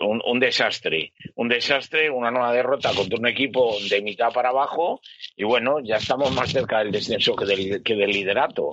un, 0.00 0.38
desastre, 0.38 1.14
un 1.34 1.48
desastre, 1.48 2.08
una 2.08 2.30
nueva 2.30 2.52
derrota 2.52 2.92
contra 2.94 3.18
un 3.18 3.26
equipo 3.26 3.74
de 3.90 4.02
mitad 4.02 4.32
para 4.32 4.50
abajo 4.50 5.00
y 5.36 5.42
bueno, 5.42 5.80
ya 5.82 5.96
estamos 5.96 6.30
más 6.30 6.52
cerca 6.52 6.78
del 6.78 6.92
descenso 6.92 7.34
que 7.34 7.44
del, 7.44 8.10
liderato. 8.12 8.70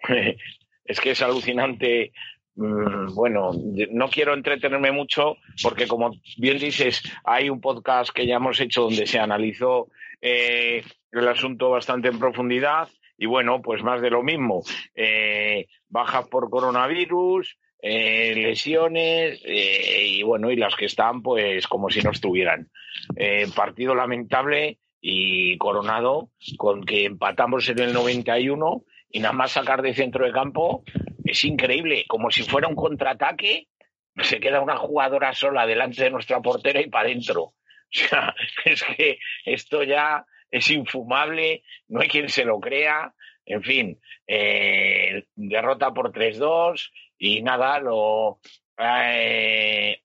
es 0.84 1.00
que 1.00 1.12
es 1.12 1.22
alucinante. 1.22 2.12
Mm, 2.56 3.14
bueno, 3.14 3.52
no 3.92 4.08
quiero 4.10 4.34
entretenerme 4.34 4.92
mucho 4.92 5.38
porque 5.62 5.86
como 5.86 6.10
bien 6.36 6.58
dices, 6.58 7.02
hay 7.24 7.48
un 7.48 7.62
podcast 7.62 8.10
que 8.10 8.26
ya 8.26 8.36
hemos 8.36 8.60
hecho 8.60 8.82
donde 8.82 9.06
se 9.06 9.18
analizó 9.18 9.88
el 10.20 11.28
asunto 11.28 11.70
bastante 11.70 12.08
en 12.08 12.18
profundidad 12.18 12.88
y 13.16 13.26
bueno, 13.26 13.62
pues 13.62 13.82
más 13.82 14.00
de 14.00 14.10
lo 14.10 14.22
mismo. 14.22 14.62
Eh, 14.94 15.66
bajas 15.88 16.28
por 16.28 16.50
coronavirus, 16.50 17.56
eh, 17.82 18.34
lesiones 18.34 19.40
eh, 19.44 20.06
y 20.08 20.22
bueno, 20.22 20.50
y 20.50 20.56
las 20.56 20.74
que 20.74 20.86
están 20.86 21.22
pues 21.22 21.66
como 21.66 21.90
si 21.90 22.00
no 22.02 22.10
estuvieran. 22.10 22.70
Eh, 23.14 23.46
partido 23.54 23.94
lamentable 23.94 24.78
y 25.00 25.56
coronado 25.58 26.30
con 26.56 26.84
que 26.84 27.04
empatamos 27.04 27.68
en 27.68 27.78
el 27.80 27.92
91 27.92 28.84
y 29.10 29.20
nada 29.20 29.34
más 29.34 29.52
sacar 29.52 29.82
de 29.82 29.94
centro 29.94 30.24
de 30.26 30.32
campo 30.32 30.84
es 31.24 31.44
increíble, 31.44 32.04
como 32.08 32.30
si 32.30 32.42
fuera 32.42 32.68
un 32.68 32.76
contraataque, 32.76 33.68
se 34.16 34.40
queda 34.40 34.60
una 34.60 34.76
jugadora 34.76 35.34
sola 35.34 35.66
delante 35.66 36.02
de 36.02 36.10
nuestra 36.10 36.40
portera 36.40 36.80
y 36.80 36.88
para 36.88 37.08
adentro. 37.08 37.52
O 37.88 37.98
sea, 37.98 38.34
es 38.64 38.82
que 38.82 39.18
esto 39.44 39.84
ya 39.84 40.26
es 40.50 40.70
infumable, 40.70 41.62
no 41.88 42.00
hay 42.00 42.08
quien 42.08 42.28
se 42.28 42.44
lo 42.44 42.60
crea, 42.60 43.12
en 43.46 43.62
fin, 43.62 44.00
eh, 44.26 45.24
derrota 45.36 45.94
por 45.94 46.12
3-2 46.12 46.90
y 47.18 47.42
nada, 47.42 47.78
lo, 47.78 48.40
eh, 48.78 50.00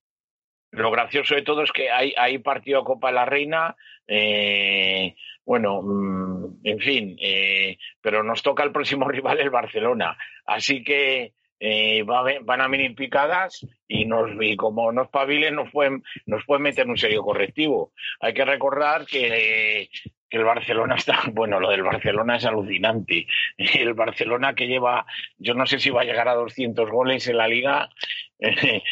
lo 0.70 0.90
gracioso 0.90 1.34
de 1.34 1.42
todo 1.42 1.62
es 1.64 1.72
que 1.72 1.90
hay, 1.90 2.14
hay 2.16 2.38
partido 2.38 2.84
Copa 2.84 3.08
de 3.08 3.14
la 3.14 3.24
Reina, 3.24 3.76
eh, 4.06 5.16
bueno, 5.44 5.82
mmm, 5.82 6.60
en 6.64 6.78
fin, 6.78 7.16
pero 8.00 8.22
nos 8.22 8.42
toca 8.42 8.62
el 8.62 8.72
próximo 8.72 9.08
rival 9.08 9.40
el 9.40 9.50
Barcelona, 9.50 10.16
así 10.46 10.84
que 10.84 11.32
va, 12.08 12.24
van 12.42 12.60
a 12.60 12.68
venir 12.68 12.94
picadas 12.94 13.66
y, 13.88 14.04
nos, 14.04 14.30
y 14.40 14.56
como 14.56 14.92
nos 14.92 15.08
pavilen 15.08 15.56
nos 15.56 15.70
pueden, 15.72 16.02
nos 16.26 16.44
pueden 16.44 16.62
meter 16.62 16.86
un 16.86 16.96
serio 16.96 17.22
correctivo. 17.22 17.92
Hay 18.20 18.34
que 18.34 18.44
recordar 18.44 19.06
que 19.06 19.88
el 20.32 20.44
Barcelona 20.44 20.96
está, 20.96 21.20
bueno, 21.32 21.60
lo 21.60 21.70
del 21.70 21.82
Barcelona 21.82 22.36
es 22.36 22.44
alucinante. 22.44 23.26
El 23.56 23.94
Barcelona 23.94 24.54
que 24.54 24.66
lleva, 24.66 25.06
yo 25.38 25.54
no 25.54 25.66
sé 25.66 25.78
si 25.78 25.90
va 25.90 26.02
a 26.02 26.04
llegar 26.04 26.28
a 26.28 26.34
200 26.34 26.90
goles 26.90 27.28
en 27.28 27.36
la 27.36 27.46
liga, 27.46 27.90
eh, 28.38 28.82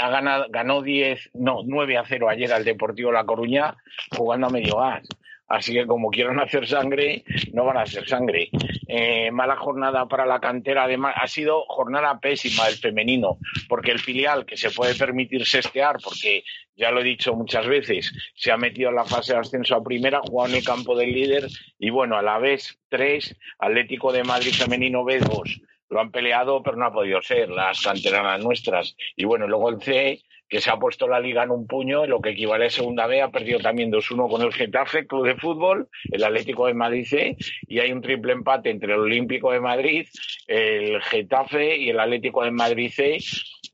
ha 0.00 0.10
ganado, 0.10 0.46
ganó 0.50 0.82
10, 0.82 1.30
no, 1.34 1.60
9 1.64 1.96
a 1.96 2.04
0 2.04 2.28
ayer 2.28 2.52
al 2.52 2.64
Deportivo 2.64 3.12
La 3.12 3.24
Coruña 3.24 3.76
jugando 4.16 4.48
a 4.48 4.50
medio 4.50 4.76
gas. 4.76 5.08
Así 5.50 5.74
que 5.74 5.84
como 5.84 6.10
quieran 6.10 6.38
hacer 6.38 6.64
sangre, 6.68 7.24
no 7.52 7.64
van 7.64 7.76
a 7.76 7.82
hacer 7.82 8.08
sangre. 8.08 8.50
Eh, 8.86 9.32
mala 9.32 9.56
jornada 9.56 10.06
para 10.06 10.24
la 10.24 10.38
cantera. 10.38 10.84
Además, 10.84 11.14
ha 11.16 11.26
sido 11.26 11.64
jornada 11.66 12.20
pésima 12.20 12.66
del 12.66 12.76
femenino, 12.76 13.36
porque 13.68 13.90
el 13.90 13.98
filial 13.98 14.46
que 14.46 14.56
se 14.56 14.70
puede 14.70 14.94
permitir 14.94 15.44
sestear, 15.44 15.96
porque 16.02 16.44
ya 16.76 16.92
lo 16.92 17.00
he 17.00 17.04
dicho 17.04 17.34
muchas 17.34 17.66
veces, 17.66 18.12
se 18.36 18.52
ha 18.52 18.56
metido 18.56 18.90
en 18.90 18.94
la 18.94 19.04
fase 19.04 19.32
de 19.32 19.40
ascenso 19.40 19.74
a 19.74 19.82
primera, 19.82 20.20
jugado 20.20 20.50
en 20.50 20.58
el 20.58 20.64
campo 20.64 20.96
del 20.96 21.12
líder 21.12 21.48
y 21.80 21.90
bueno, 21.90 22.16
a 22.16 22.22
la 22.22 22.38
vez 22.38 22.78
tres, 22.88 23.36
Atlético 23.58 24.12
de 24.12 24.22
Madrid 24.22 24.52
femenino 24.52 25.02
B2, 25.02 25.62
lo 25.88 26.00
han 26.00 26.12
peleado, 26.12 26.62
pero 26.62 26.76
no 26.76 26.86
ha 26.86 26.92
podido 26.92 27.20
ser, 27.22 27.50
las 27.50 27.82
canteranas 27.82 28.40
nuestras. 28.40 28.96
Y 29.16 29.24
bueno, 29.24 29.48
luego 29.48 29.68
el 29.70 29.82
C, 29.82 30.22
que 30.50 30.60
se 30.60 30.68
ha 30.68 30.76
puesto 30.76 31.06
la 31.06 31.20
liga 31.20 31.44
en 31.44 31.50
un 31.50 31.68
puño, 31.68 32.06
lo 32.06 32.20
que 32.20 32.30
equivale 32.30 32.66
a 32.66 32.70
segunda 32.70 33.06
B, 33.06 33.22
ha 33.22 33.30
perdido 33.30 33.60
también 33.60 33.92
2-1 33.92 34.28
con 34.28 34.42
el 34.42 34.52
Getafe, 34.52 35.06
Club 35.06 35.26
de 35.26 35.36
Fútbol, 35.36 35.88
el 36.10 36.24
Atlético 36.24 36.66
de 36.66 36.74
Madrid 36.74 37.06
C, 37.06 37.36
y 37.68 37.78
hay 37.78 37.92
un 37.92 38.02
triple 38.02 38.32
empate 38.32 38.68
entre 38.70 38.92
el 38.92 38.98
Olímpico 38.98 39.52
de 39.52 39.60
Madrid, 39.60 40.08
el 40.48 41.00
Getafe 41.02 41.76
y 41.76 41.90
el 41.90 42.00
Atlético 42.00 42.42
de 42.42 42.50
Madrid 42.50 42.90
C, 42.92 43.18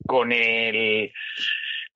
con 0.05 0.31
el 0.31 1.11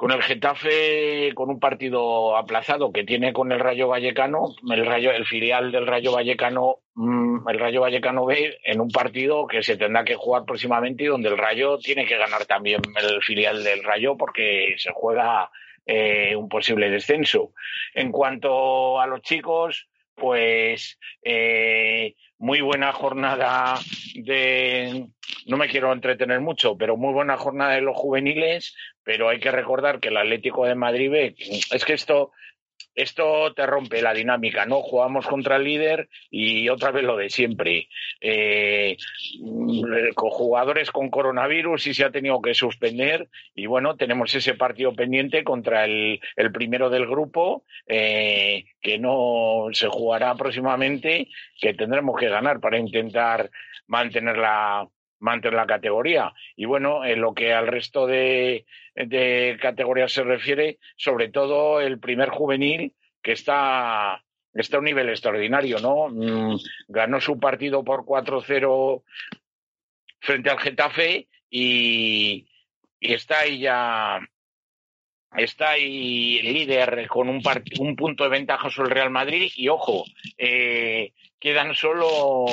con 0.02 0.10
el 0.10 0.23
Getafe, 0.23 1.32
con 1.36 1.52
un 1.52 1.60
partido 1.60 2.36
aplazado 2.36 2.91
que 2.91 3.03
tiene 3.03 3.34
con 3.34 3.52
el 3.52 3.60
Rayo 3.60 3.88
Vallecano, 3.88 4.56
el, 4.72 4.84
Rayo, 4.84 5.11
el 5.11 5.28
filial 5.28 5.72
del 5.72 5.86
Rayo 5.86 6.14
Vallecano, 6.14 6.78
mm, 6.95 7.48
el 7.48 7.60
Rayo 7.60 7.82
Vallecano 7.82 8.26
B, 8.26 8.57
en 8.64 8.82
un 8.82 8.90
partido 8.90 9.45
que 9.45 9.61
se 9.61 9.78
tendrá 9.78 10.03
que 10.03 10.15
jugar 10.15 10.44
próximamente 10.44 11.03
y 11.03 11.06
donde 11.06 11.30
el 11.30 11.38
Rayo 11.38 11.78
tiene 11.78 12.07
que 12.07 12.18
ganar 12.18 12.48
también 12.48 12.82
el 12.99 13.22
filial 13.22 13.64
del 13.64 13.84
Rayo 13.84 14.18
porque 14.18 14.73
se 14.80 14.90
juega 14.91 15.52
eh, 15.86 16.36
un 16.36 16.49
posible 16.49 16.90
descenso. 16.90 17.53
En 17.94 18.11
cuanto 18.11 18.99
a 18.99 19.06
los 19.06 19.22
chicos, 19.22 19.88
pues 20.15 20.98
eh, 21.23 22.15
muy 22.40 22.61
buena 22.61 22.91
jornada 22.91 23.80
de, 24.15 25.06
no 25.45 25.57
me 25.57 25.68
quiero 25.68 25.94
entretener 25.94 26.40
mucho, 26.40 26.76
pero 26.76 26.98
muy 26.98 27.14
buena 27.14 27.38
jornada 27.38 27.73
de 27.73 27.82
los 27.82 27.95
juveniles, 27.95 28.76
pero 29.03 29.30
hay 29.30 29.40
que 29.40 29.52
recordar 29.52 29.99
que 29.99 30.10
el 30.10 30.18
Atlético 30.18 30.65
de 30.65 30.76
Madrid, 30.76 31.34
es 31.72 31.86
que 31.86 31.94
esto, 31.94 32.32
esto 32.95 33.53
te 33.53 33.65
rompe 33.65 34.02
la 34.02 34.14
dinámica, 34.14 34.65
¿no? 34.65 34.82
Jugamos 34.82 35.28
contra 35.28 35.56
el 35.56 35.64
líder 35.64 36.10
y 36.30 36.69
otra 36.69 36.91
vez 36.91 37.03
lo 37.03 37.15
de 37.15 37.30
siempre. 37.30 37.88
Eh, 38.19 38.98
con 40.15 40.30
jugadores 40.30 40.91
con 40.91 41.10
coronavirus 41.10 41.88
y 41.88 41.94
se 41.94 42.03
ha 42.03 42.11
tenido 42.11 42.41
que 42.41 42.53
suspender 42.53 43.30
y 43.56 43.65
bueno, 43.65 43.95
tenemos 43.95 44.34
ese 44.36 44.56
partido 44.56 44.94
pendiente 44.94 45.44
contra 45.44 45.86
el, 45.86 46.19
el 46.36 46.52
primero 46.52 46.90
del 46.90 47.07
grupo 47.07 47.64
eh, 47.88 48.65
que 48.82 48.98
no 48.99 49.68
se 49.72 49.88
jugará 49.88 50.36
próximamente, 50.36 51.30
que 51.60 51.73
tendremos 51.73 52.19
que 52.19 52.30
ganar 52.30 52.60
para 52.60 52.78
intentar 52.78 53.49
mantener 53.88 54.38
la, 54.38 54.88
mantener 55.22 55.56
la 55.56 55.65
categoría. 55.65 56.34
Y 56.56 56.65
bueno, 56.65 57.06
en 57.06 57.22
lo 57.22 57.34
que 57.34 57.53
al 57.53 57.68
resto 57.68 58.06
de, 58.06 58.65
de 58.95 59.57
categorías 59.61 60.11
se 60.11 60.23
refiere, 60.23 60.80
sobre 60.98 61.30
todo 61.30 61.80
el 61.80 61.99
primer 61.99 62.30
juvenil, 62.30 62.93
que 63.22 63.31
está, 63.31 64.23
está 64.53 64.77
a 64.77 64.80
un 64.80 64.85
nivel 64.85 65.10
extraordinario, 65.10 65.80
¿no? 65.80 66.10
Mm, 66.10 66.57
ganó 66.88 67.22
su 67.22 67.39
partido 67.39 67.84
por 67.84 68.03
4-0 68.03 69.03
frente 70.19 70.49
al 70.49 70.60
Getafe 70.60 71.27
y, 71.49 72.48
y 72.99 73.14
está 73.14 73.39
ahí 73.39 73.60
ya 73.60 74.19
está 75.35 75.72
ahí 75.72 76.41
líder 76.41 77.07
con 77.07 77.30
un, 77.30 77.41
un 77.80 77.95
punto 77.95 78.23
de 78.23 78.30
ventaja 78.30 78.69
sobre 78.69 78.89
el 78.89 78.95
Real 78.95 79.10
Madrid 79.11 79.49
y 79.56 79.69
ojo, 79.69 80.03
eh, 80.38 81.14
quedan 81.39 81.73
solo 81.73 82.45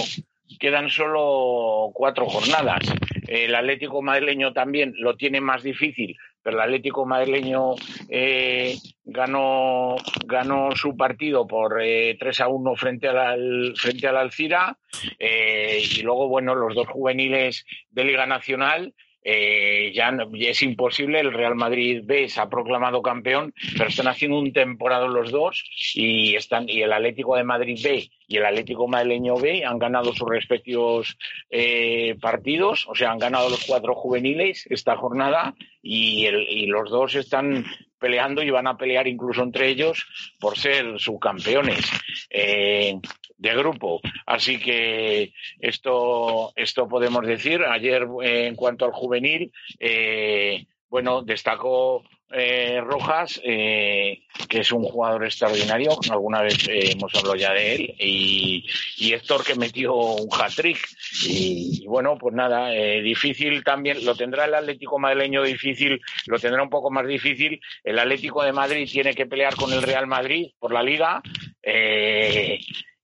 quedan 0.59 0.91
solo 0.91 1.91
cuatro 1.93 2.27
jornadas. 2.27 2.81
El 3.27 3.55
Atlético 3.55 4.03
madrileño 4.03 4.53
también 4.53 4.95
lo 4.97 5.17
tiene 5.17 5.41
más 5.41 5.63
difícil, 5.63 6.17
pero 6.43 6.57
el 6.57 6.63
Atlético 6.63 7.05
madrileño 7.05 7.75
eh, 8.09 8.77
ganó, 9.05 9.97
ganó 10.25 10.75
su 10.75 10.97
partido 10.97 11.47
por 11.47 11.83
eh, 11.83 12.17
3 12.19 12.41
a 12.41 12.49
1 12.49 12.77
frente 12.77 13.09
al, 13.09 13.75
frente 13.77 14.09
al 14.09 14.17
Alcira. 14.17 14.79
Eh, 15.19 15.83
y 15.97 16.03
luego, 16.03 16.29
bueno, 16.29 16.55
los 16.55 16.75
dos 16.75 16.89
juveniles 16.89 17.67
de 17.91 18.05
Liga 18.05 18.27
Nacional 18.27 18.95
eh, 19.23 19.93
ya, 19.95 20.17
es 20.39 20.63
imposible. 20.63 21.21
El 21.21 21.33
Real 21.33 21.55
Madrid 21.55 22.03
B 22.05 22.29
se 22.29 22.41
ha 22.41 22.49
proclamado 22.49 23.03
campeón, 23.03 23.53
pero 23.77 23.89
están 23.89 24.09
haciendo 24.09 24.39
un 24.39 24.53
temporada 24.53 25.07
los 25.07 25.31
dos 25.31 25.65
y 25.95 26.35
están 26.37 26.69
y 26.69 26.83
el 26.83 26.93
Atlético 26.93 27.37
de 27.37 27.45
Madrid 27.45 27.79
B 27.83 28.11
y 28.27 28.37
el 28.37 28.47
Atlético 28.47 28.89
Madrileño 28.89 29.37
B 29.37 29.65
han 29.65 29.79
ganado 29.79 30.13
sus 30.13 30.29
respectivos 30.29 31.17
eh, 31.51 32.17
partidos, 32.21 32.87
o 32.89 32.95
sea, 32.95 33.11
han 33.11 33.19
ganado 33.19 33.51
los 33.51 33.65
cuatro 33.67 33.95
juveniles 33.95 34.67
esta 34.71 34.97
jornada 34.97 35.55
y 35.83 36.67
los 36.67 36.91
dos 36.91 37.15
están 37.15 37.65
peleando 37.99 38.43
y 38.43 38.51
van 38.51 38.67
a 38.67 38.77
pelear 38.77 39.07
incluso 39.07 39.43
entre 39.43 39.69
ellos 39.69 40.07
por 40.41 40.57
ser 40.57 40.99
subcampeones. 40.99 41.91
Eh, 42.31 42.99
de 43.39 43.55
grupo. 43.55 44.01
Así 44.27 44.59
que 44.59 45.33
esto, 45.61 46.53
esto 46.57 46.89
podemos 46.89 47.27
decir. 47.27 47.63
Ayer, 47.63 48.07
en 48.23 48.55
cuanto 48.57 48.85
al 48.85 48.93
juvenil, 48.93 49.51
eh, 49.79 50.67
bueno, 50.91 51.23
destacó 51.23 52.03
eh, 52.31 52.81
Rojas, 52.83 53.41
eh, 53.45 54.23
que 54.49 54.61
es 54.61 54.73
un 54.73 54.83
jugador 54.83 55.25
extraordinario, 55.25 55.99
alguna 56.11 56.43
vez 56.43 56.69
eh, 56.69 56.93
hemos 56.93 57.15
hablado 57.15 57.37
ya 57.37 57.53
de 57.53 57.75
él, 57.75 57.95
y, 57.99 58.67
y 58.99 59.13
Héctor 59.13 59.45
que 59.45 59.55
metió 59.55 59.95
un 59.95 60.29
hat-trick. 60.31 60.79
Y, 61.27 61.81
y, 61.83 61.87
bueno, 61.87 62.17
pues 62.19 62.35
nada, 62.35 62.75
eh, 62.75 63.01
difícil 63.01 63.65
también, 63.65 64.05
lo 64.05 64.15
tendrá 64.15 64.45
el 64.45 64.55
Atlético 64.55 64.99
madrileño 64.99 65.43
difícil, 65.43 66.01
lo 66.27 66.39
tendrá 66.39 66.63
un 66.63 66.71
poco 66.71 66.91
más 66.91 67.07
difícil. 67.07 67.61
El 67.85 67.99
Atlético 67.99 68.43
de 68.43 68.53
Madrid 68.53 68.89
tiene 68.91 69.15
que 69.15 69.27
pelear 69.27 69.55
con 69.55 69.73
el 69.73 69.83
Real 69.83 70.07
Madrid 70.07 70.49
por 70.59 70.73
la 70.73 70.83
liga. 70.83 71.23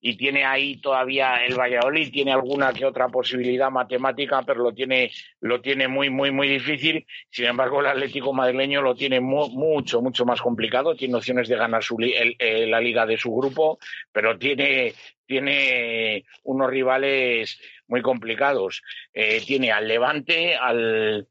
Eh, 0.04 0.10
y 0.10 0.16
tiene 0.16 0.44
ahí 0.44 0.76
todavía 0.76 1.44
el 1.44 1.58
Valladolid 1.58 2.12
tiene 2.12 2.32
alguna 2.32 2.72
que 2.72 2.84
otra 2.84 3.08
posibilidad 3.08 3.70
matemática, 3.70 4.42
pero 4.42 4.62
lo 4.62 4.72
tiene 4.72 5.10
lo 5.40 5.60
tiene 5.60 5.88
muy 5.88 6.10
muy 6.10 6.30
muy 6.30 6.48
difícil. 6.48 7.06
Sin 7.30 7.46
embargo, 7.46 7.80
el 7.80 7.86
Atlético 7.86 8.32
madrileño 8.32 8.82
lo 8.82 8.94
tiene 8.94 9.20
mu 9.20 9.48
mucho 9.48 10.02
mucho 10.02 10.24
más 10.24 10.40
complicado. 10.40 10.94
Tiene 10.94 11.16
opciones 11.16 11.48
de 11.48 11.56
ganar 11.56 11.82
su, 11.82 11.96
el, 11.98 12.70
la 12.70 12.80
liga 12.80 13.06
de 13.06 13.16
su 13.16 13.34
grupo, 13.34 13.78
pero 14.12 14.38
tiene 14.38 14.92
tiene 15.26 16.24
unos 16.42 16.70
rivales 16.70 17.58
muy 17.88 18.02
complicados. 18.02 18.82
Eh, 19.12 19.42
tiene 19.46 19.72
al 19.72 19.88
Levante, 19.88 20.54
al 20.56 21.26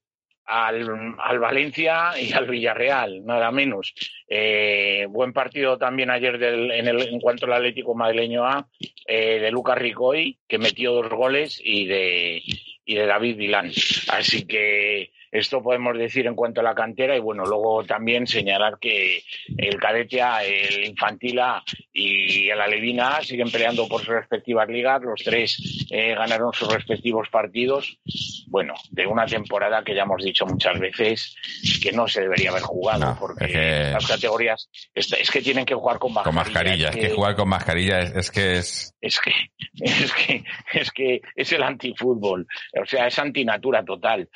al, 0.46 1.16
al, 1.18 1.40
Valencia 1.40 2.12
y 2.20 2.34
al 2.34 2.48
Villarreal, 2.48 3.26
nada 3.26 3.52
menos. 3.52 3.94
Eh, 4.28 5.06
buen 5.10 5.34
partido 5.34 5.78
también 5.78 6.10
ayer 6.10 6.38
del, 6.38 6.72
en, 6.72 6.88
el, 6.88 7.02
en 7.02 7.20
cuanto 7.20 7.46
al 7.46 7.54
Atlético 7.54 7.96
madrileño 7.96 8.46
A, 8.46 8.68
eh, 9.08 9.40
de 9.40 9.52
Lucas 9.52 9.78
Ricoy, 9.78 10.40
que 10.48 10.58
metió 10.58 10.94
dos 10.94 11.10
goles, 11.10 11.62
y 11.64 11.86
de, 11.86 12.42
y 12.86 12.96
de 12.96 13.06
David 13.06 13.38
Vilán. 13.38 13.72
Así 14.10 14.46
que 14.46 15.12
esto 15.34 15.64
podemos 15.64 15.98
decir 15.98 16.28
en 16.28 16.36
cuanto 16.36 16.62
a 16.62 16.64
la 16.64 16.76
cantera 16.76 17.18
y 17.18 17.20
bueno, 17.20 17.44
luego 17.44 17.84
también 17.84 18.28
señalar 18.28 18.78
que 18.80 19.24
el 19.58 19.80
cadete 19.80 20.22
A, 20.22 20.44
el 20.44 20.86
infantil 20.86 21.40
A 21.40 21.64
y 21.92 22.50
el 22.50 22.62
alevina 22.62 23.18
A 23.18 23.24
siguen 23.24 23.50
peleando 23.50 23.88
por 23.88 24.02
sus 24.02 24.14
respectivas 24.14 24.70
ligas. 24.70 25.02
Los 25.02 25.24
tres 25.24 25.88
eh, 25.90 26.14
ganaron 26.14 26.54
sus 26.54 26.72
respectivos 26.72 27.30
partidos. 27.30 27.98
Bueno, 28.46 28.76
de 28.92 29.08
una 29.08 29.26
temporada 29.26 29.84
que 29.84 29.96
ya 29.96 30.04
hemos 30.04 30.24
dicho 30.24 30.46
muchas 30.46 30.80
veces 30.80 31.36
que 31.82 31.92
no 31.92 32.08
se 32.08 32.22
debería 32.22 32.52
haber 32.52 32.62
jugado 32.62 33.00
no, 33.00 33.18
porque 33.20 33.46
es 33.46 33.52
que... 33.52 33.92
las 33.92 34.06
categorías 34.06 34.70
es, 34.94 35.32
que 35.32 35.42
tienen 35.42 35.66
que 35.66 35.74
jugar 35.74 35.98
con 35.98 36.14
mascarilla. 36.14 36.44
Con 36.44 36.54
mascarilla, 36.54 36.90
es 36.90 36.96
que, 36.96 37.02
que 37.02 37.10
jugar 37.10 37.36
con 37.36 37.50
mascarilla 37.50 38.00
es, 38.02 38.16
es 38.16 38.32
que 38.32 38.54
es... 38.58 38.96
Es 39.02 39.20
que, 39.20 39.32
es 39.82 40.14
que, 40.14 40.44
es 40.74 40.92
que 40.92 41.22
es 41.36 41.52
el 41.54 41.64
antifútbol. 41.64 42.46
O 42.80 42.86
sea, 42.86 43.08
es 43.08 43.18
antinatura 43.18 43.84
total. 43.84 44.30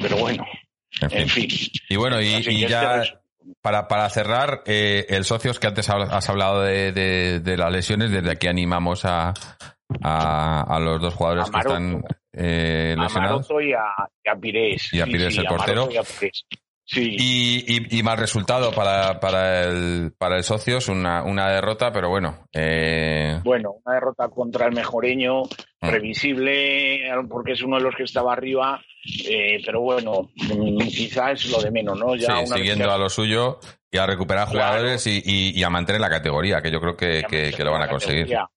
Pero 0.00 0.16
bueno, 0.18 0.44
en 1.00 1.28
fin. 1.28 1.48
Y 1.88 1.96
bueno, 1.96 2.20
y, 2.20 2.26
y 2.26 2.66
ya 2.66 3.02
para, 3.62 3.88
para 3.88 4.08
cerrar, 4.10 4.62
eh, 4.66 5.06
el 5.08 5.24
socios 5.24 5.58
que 5.58 5.66
antes 5.66 5.88
has 5.88 6.28
hablado 6.28 6.62
de, 6.62 6.92
de, 6.92 7.40
de, 7.40 7.56
las 7.56 7.72
lesiones, 7.72 8.10
desde 8.10 8.30
aquí 8.30 8.46
animamos 8.46 9.04
a, 9.04 9.32
a, 10.02 10.62
a 10.62 10.80
los 10.80 11.00
dos 11.00 11.14
jugadores 11.14 11.48
a 11.48 11.52
que 11.52 11.58
están 11.58 12.04
eh, 12.32 12.94
lesionados. 12.98 13.50
A 13.50 13.62
y 13.62 13.72
a, 13.72 13.84
y 14.24 14.28
a 14.28 14.36
Pires. 14.36 14.92
Y 14.92 15.00
a 15.00 15.04
Pires, 15.04 15.34
sí, 15.34 15.40
el 15.40 15.46
portero. 15.46 15.88
Sí. 16.92 17.14
Y, 17.16 17.64
y, 17.68 17.98
y, 18.00 18.02
mal 18.02 18.18
resultado 18.18 18.72
para, 18.72 19.20
para, 19.20 19.62
el, 19.62 20.12
para 20.18 20.36
el 20.36 20.42
Socios, 20.42 20.88
una, 20.88 21.22
una 21.22 21.48
derrota, 21.48 21.92
pero 21.92 22.08
bueno. 22.08 22.48
Eh... 22.52 23.38
Bueno, 23.44 23.76
una 23.84 23.94
derrota 23.94 24.28
contra 24.28 24.66
el 24.66 24.74
mejoreño, 24.74 25.42
mm. 25.44 25.88
previsible, 25.88 27.08
porque 27.28 27.52
es 27.52 27.62
uno 27.62 27.76
de 27.76 27.84
los 27.84 27.94
que 27.94 28.02
estaba 28.02 28.32
arriba, 28.32 28.80
eh, 29.24 29.62
pero 29.64 29.82
bueno, 29.82 30.30
quizás 30.88 31.44
es 31.44 31.52
lo 31.52 31.62
de 31.62 31.70
menos, 31.70 31.96
¿no? 31.96 32.16
Ya 32.16 32.44
sí, 32.44 32.54
siguiendo 32.54 32.86
que... 32.86 32.90
a 32.90 32.98
lo 32.98 33.08
suyo 33.08 33.60
y 33.88 33.96
a 33.96 34.06
recuperar 34.06 34.48
jugadores 34.48 35.04
claro. 35.04 35.20
y, 35.24 35.60
y, 35.60 35.62
a 35.62 35.70
mantener 35.70 36.00
la 36.00 36.10
categoría, 36.10 36.60
que 36.60 36.72
yo 36.72 36.80
creo 36.80 36.96
que, 36.96 37.22
que, 37.30 37.52
que 37.56 37.64
lo 37.64 37.70
van 37.70 37.82
a 37.82 37.88
conseguir. 37.88 38.24
Categoría. 38.24 38.50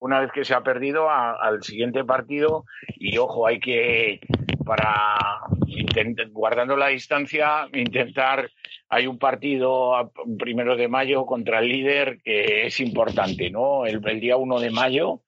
Una 0.00 0.20
vez 0.20 0.30
que 0.34 0.44
se 0.44 0.54
ha 0.54 0.60
perdido 0.60 1.08
a, 1.08 1.36
al 1.40 1.62
siguiente 1.62 2.02
partido, 2.02 2.64
y 2.96 3.16
ojo, 3.16 3.46
hay 3.46 3.60
que, 3.60 4.18
para 4.64 5.40
intentar, 5.66 6.28
guardando 6.30 6.76
la 6.76 6.88
distancia, 6.88 7.68
intentar, 7.72 8.50
hay 8.88 9.06
un 9.06 9.18
partido 9.18 10.12
primero 10.38 10.76
de 10.76 10.88
mayo 10.88 11.26
contra 11.26 11.58
el 11.58 11.68
líder 11.68 12.18
que 12.22 12.66
es 12.66 12.80
importante, 12.80 13.50
¿no? 13.50 13.86
El, 13.86 14.00
el 14.06 14.20
día 14.20 14.36
1 14.36 14.60
de 14.60 14.70
mayo, 14.70 15.22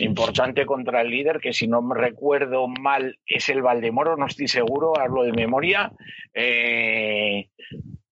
importante 0.00 0.66
contra 0.66 1.02
el 1.02 1.10
líder, 1.10 1.40
que 1.40 1.52
si 1.52 1.66
no 1.66 1.82
me 1.82 1.94
recuerdo 1.94 2.68
mal 2.68 3.18
es 3.26 3.48
el 3.48 3.62
Valdemoro, 3.62 4.16
no 4.16 4.26
estoy 4.26 4.48
seguro, 4.48 4.98
hablo 4.98 5.22
de 5.22 5.32
memoria. 5.32 5.92
Eh, 6.32 7.48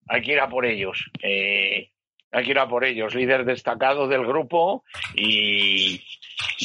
hay 0.08 0.22
que 0.22 0.32
ir 0.32 0.40
a 0.40 0.48
por 0.48 0.66
ellos. 0.66 1.10
Eh, 1.22 1.90
hay 2.32 2.44
que 2.44 2.50
ir 2.50 2.58
a 2.58 2.68
por 2.68 2.84
ellos, 2.84 3.14
líder 3.14 3.44
destacado 3.44 4.08
del 4.08 4.26
grupo 4.26 4.84
y, 5.14 6.00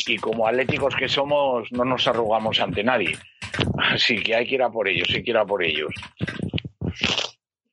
y 0.07 0.17
como 0.17 0.47
atléticos 0.47 0.95
que 0.95 1.09
somos 1.09 1.69
no 1.73 1.83
nos 1.83 2.07
arrugamos 2.07 2.59
ante 2.61 2.83
nadie. 2.83 3.17
Así 3.77 4.21
que 4.21 4.35
hay 4.35 4.47
que 4.47 4.55
ir 4.55 4.63
a 4.63 4.69
por 4.69 4.87
ellos, 4.87 5.07
hay 5.13 5.23
que 5.23 5.31
ir 5.31 5.37
a 5.37 5.45
por 5.45 5.63
ellos. 5.63 5.93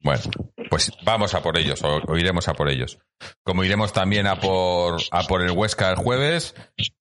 Bueno, 0.00 0.22
pues 0.68 0.92
vamos 1.02 1.34
a 1.34 1.42
por 1.42 1.56
ellos, 1.56 1.82
o, 1.82 2.16
iremos 2.16 2.46
a 2.48 2.54
por 2.54 2.68
ellos. 2.68 2.98
Como 3.42 3.64
iremos 3.64 3.92
también 3.92 4.26
a 4.26 4.38
por, 4.38 5.00
a 5.10 5.22
por 5.22 5.42
el 5.42 5.50
Huesca 5.50 5.90
el 5.90 5.96
jueves 5.96 6.54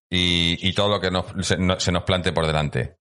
y, 0.10 0.74
todo 0.74 0.90
lo 0.90 1.02
que 1.02 1.10
se, 1.44 1.58
nos 1.58 2.04
plante 2.04 2.32
por 2.32 2.48
delante. 2.48 2.96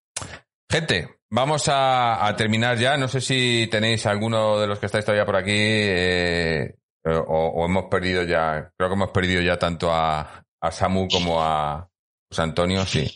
Gente, 0.69 1.21
vamos 1.31 1.65
a, 1.69 2.35
terminar 2.37 2.79
ya. 2.79 2.97
No 2.97 3.07
sé 3.07 3.21
si 3.21 3.69
tenéis 3.71 4.05
alguno 4.07 4.59
de 4.59 4.67
los 4.67 4.81
que 4.81 4.87
estáis 4.87 5.05
todavía 5.05 5.27
por 5.27 5.37
aquí 5.37 5.53
eh, 5.55 6.75
o, 7.05 7.65
hemos 7.65 7.85
perdido 7.85 8.25
ya, 8.25 8.73
creo 8.77 8.89
que 8.89 8.95
hemos 8.95 9.11
perdido 9.11 9.41
ya 9.41 9.57
tanto 9.57 9.93
a, 9.93 10.45
a 10.61 10.71
Samu 10.73 11.07
como 11.07 11.41
a 11.41 11.89
José 12.29 12.43
Antonio, 12.43 12.85
sí. 12.87 13.09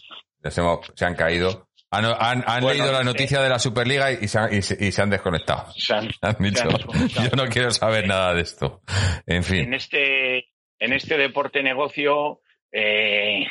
se 0.44 1.04
han 1.04 1.14
caído. 1.14 1.65
Han, 1.90 2.64
leído 2.64 2.92
la 2.92 3.04
noticia 3.04 3.40
de 3.40 3.48
la 3.48 3.58
Superliga 3.58 4.10
y 4.12 4.28
se, 4.28 4.38
han, 4.38 4.52
y, 4.52 4.62
se, 4.62 5.02
han 5.02 5.10
desconectado. 5.10 5.72
han, 6.20 6.36
dicho, 6.40 6.68
yo 7.08 7.36
no 7.36 7.46
quiero 7.46 7.70
saber 7.70 8.06
nada 8.06 8.34
de 8.34 8.42
esto. 8.42 8.82
En 9.26 9.44
fin. 9.44 9.66
En 9.66 9.74
este, 9.74 10.48
en 10.78 10.92
este 10.92 11.16
deporte 11.16 11.62
negocio 11.62 12.40
eh, 12.72 13.46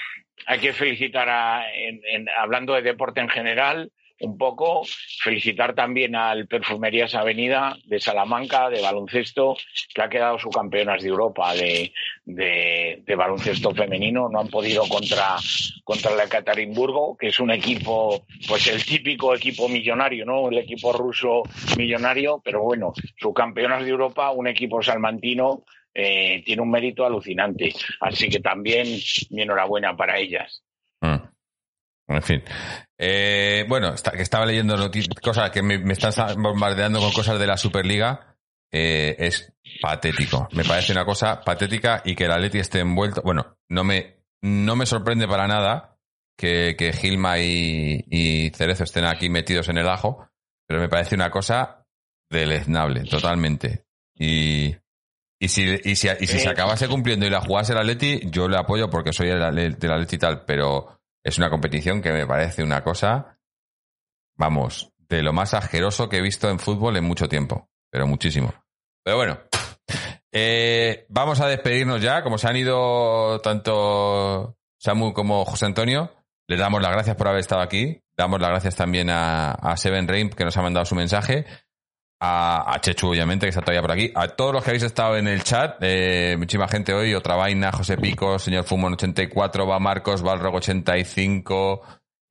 hay 0.45 0.59
que 0.59 0.73
felicitar, 0.73 1.29
a, 1.29 1.63
hablando 2.37 2.73
de 2.73 2.81
deporte 2.81 3.21
en 3.21 3.29
general, 3.29 3.91
un 4.19 4.37
poco. 4.37 4.83
Felicitar 5.23 5.73
también 5.75 6.15
al 6.15 6.47
Perfumerías 6.47 7.15
Avenida 7.15 7.77
de 7.85 7.99
Salamanca, 7.99 8.69
de 8.69 8.81
baloncesto, 8.81 9.55
que 9.93 10.01
ha 10.01 10.09
quedado 10.09 10.39
subcampeonas 10.39 11.01
de 11.01 11.09
Europa 11.09 11.53
de, 11.53 11.91
de, 12.25 13.15
baloncesto 13.15 13.73
femenino. 13.73 14.29
No 14.29 14.39
han 14.39 14.47
podido 14.47 14.87
contra, 14.87 15.35
contra 15.83 16.13
el 16.13 16.19
Ekaterimburgo, 16.21 17.17
que 17.17 17.27
es 17.27 17.39
un 17.39 17.51
equipo, 17.51 18.25
pues 18.47 18.67
el 18.67 18.83
típico 18.83 19.35
equipo 19.35 19.67
millonario, 19.67 20.25
¿no? 20.25 20.49
El 20.49 20.59
equipo 20.59 20.93
ruso 20.93 21.43
millonario, 21.77 22.41
pero 22.43 22.63
bueno, 22.63 22.93
subcampeonas 23.17 23.83
de 23.83 23.91
Europa, 23.91 24.31
un 24.31 24.47
equipo 24.47 24.81
salmantino 24.81 25.63
eh, 25.93 26.43
tiene 26.45 26.61
un 26.61 26.69
mérito 26.69 27.05
alucinante. 27.05 27.73
Así 28.01 28.29
que 28.29 28.39
también 28.39 28.87
mi 29.29 29.41
enhorabuena 29.41 29.95
para 29.95 30.17
ellas. 30.19 30.61
En 32.07 32.21
fin. 32.21 32.43
Eh, 32.97 33.65
bueno, 33.67 33.93
estaba 33.93 34.45
leyendo 34.45 34.75
cosas 35.21 35.51
que 35.51 35.61
me, 35.61 35.75
están 35.91 36.41
bombardeando 36.41 36.99
con 36.99 37.11
cosas 37.11 37.39
de 37.39 37.47
la 37.47 37.57
Superliga. 37.57 38.35
Eh, 38.71 39.15
es 39.19 39.53
patético. 39.81 40.47
Me 40.51 40.63
parece 40.63 40.91
una 40.91 41.05
cosa 41.05 41.41
patética 41.41 42.01
y 42.05 42.15
que 42.15 42.27
la 42.27 42.37
Leti 42.37 42.59
esté 42.59 42.79
envuelto. 42.79 43.21
Bueno, 43.23 43.57
no 43.69 43.83
me, 43.83 44.17
no 44.41 44.75
me 44.75 44.85
sorprende 44.85 45.27
para 45.27 45.47
nada 45.47 45.97
que, 46.37 46.93
Gilma 46.93 47.39
y, 47.39 48.51
Cerezo 48.55 48.83
estén 48.83 49.05
aquí 49.05 49.29
metidos 49.29 49.69
en 49.69 49.77
el 49.77 49.87
ajo, 49.87 50.27
pero 50.67 50.81
me 50.81 50.89
parece 50.89 51.15
una 51.15 51.31
cosa 51.31 51.85
deleznable, 52.29 53.03
totalmente. 53.03 53.85
Y, 54.17 54.75
y 55.39 55.47
si, 55.47 55.79
y 55.83 55.95
si, 55.95 56.09
y 56.19 56.27
si 56.27 56.39
se 56.39 56.49
acabase 56.49 56.87
cumpliendo 56.87 57.25
y 57.25 57.29
la 57.29 57.41
jugase 57.41 57.73
la 57.73 57.83
Leti, 57.83 58.21
yo 58.25 58.47
le 58.47 58.57
apoyo 58.57 58.89
porque 58.89 59.13
soy 59.13 59.29
de 59.29 59.37
la 59.37 59.51
Leti 59.51 60.15
y 60.15 60.19
tal, 60.19 60.43
pero 60.45 60.99
es 61.25 61.39
una 61.39 61.49
competición 61.49 62.03
que 62.03 62.13
me 62.13 62.27
parece 62.27 62.61
una 62.61 62.83
cosa, 62.83 63.39
vamos, 64.37 64.93
de 65.09 65.23
lo 65.23 65.33
más 65.33 65.55
asqueroso 65.55 66.07
que 66.07 66.17
he 66.17 66.21
visto 66.21 66.49
en 66.49 66.59
fútbol 66.59 66.95
en 66.97 67.03
mucho 67.03 67.27
tiempo, 67.27 67.67
pero 67.89 68.05
muchísimo. 68.05 68.53
Pero 69.03 69.17
bueno, 69.17 69.39
eh, 70.31 71.07
vamos 71.09 71.41
a 71.41 71.47
despedirnos 71.47 71.99
ya, 71.99 72.21
como 72.21 72.37
se 72.37 72.47
han 72.47 72.57
ido 72.57 73.41
tanto 73.41 74.55
Samu 74.77 75.13
como 75.13 75.45
José 75.45 75.65
Antonio, 75.65 76.13
les 76.47 76.59
damos 76.59 76.79
las 76.79 76.91
gracias 76.91 77.15
por 77.15 77.27
haber 77.27 77.39
estado 77.39 77.61
aquí, 77.61 78.03
damos 78.15 78.39
las 78.39 78.51
gracias 78.51 78.75
también 78.75 79.09
a, 79.09 79.73
Seven 79.77 80.07
Rain 80.07 80.29
que 80.29 80.45
nos 80.45 80.55
ha 80.57 80.61
mandado 80.61 80.85
su 80.85 80.93
mensaje, 80.93 81.47
a, 82.19 82.77
Chechu, 82.81 83.09
obviamente, 83.09 83.45
que 83.45 83.49
está 83.49 83.61
todavía 83.61 83.81
por 83.81 83.91
aquí, 83.91 84.11
a 84.15 84.27
todos 84.29 84.53
los 84.53 84.63
que 84.63 84.71
habéis 84.71 84.83
estado 84.83 85.17
en 85.17 85.27
el 85.27 85.43
chat, 85.43 85.77
eh, 85.81 86.35
muchísima 86.37 86.67
gente 86.67 86.93
hoy, 86.93 87.13
otra 87.13 87.35
vaina, 87.35 87.71
José 87.71 87.97
Pico, 87.97 88.39
señor 88.39 88.63
Fumon 88.63 88.93
84, 88.93 89.67
va 89.67 89.79
Marcos, 89.79 90.21
Balrog 90.21 90.55
85, 90.55 91.81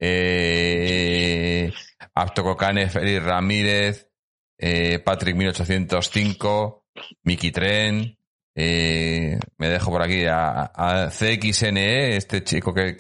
eh, 0.01 1.73
Aptococane, 2.15 2.89
Félix 2.89 3.23
Ramírez, 3.23 4.11
eh, 4.59 4.98
Patrick 4.98 5.36
1805, 5.36 6.86
Miki 7.23 7.51
Tren, 7.52 8.19
eh, 8.56 9.39
me 9.59 9.69
dejo 9.69 9.90
por 9.90 10.02
aquí 10.02 10.24
a, 10.27 11.11
CXNE, 11.11 12.16
este 12.16 12.43
chico 12.44 12.73
que, 12.73 12.94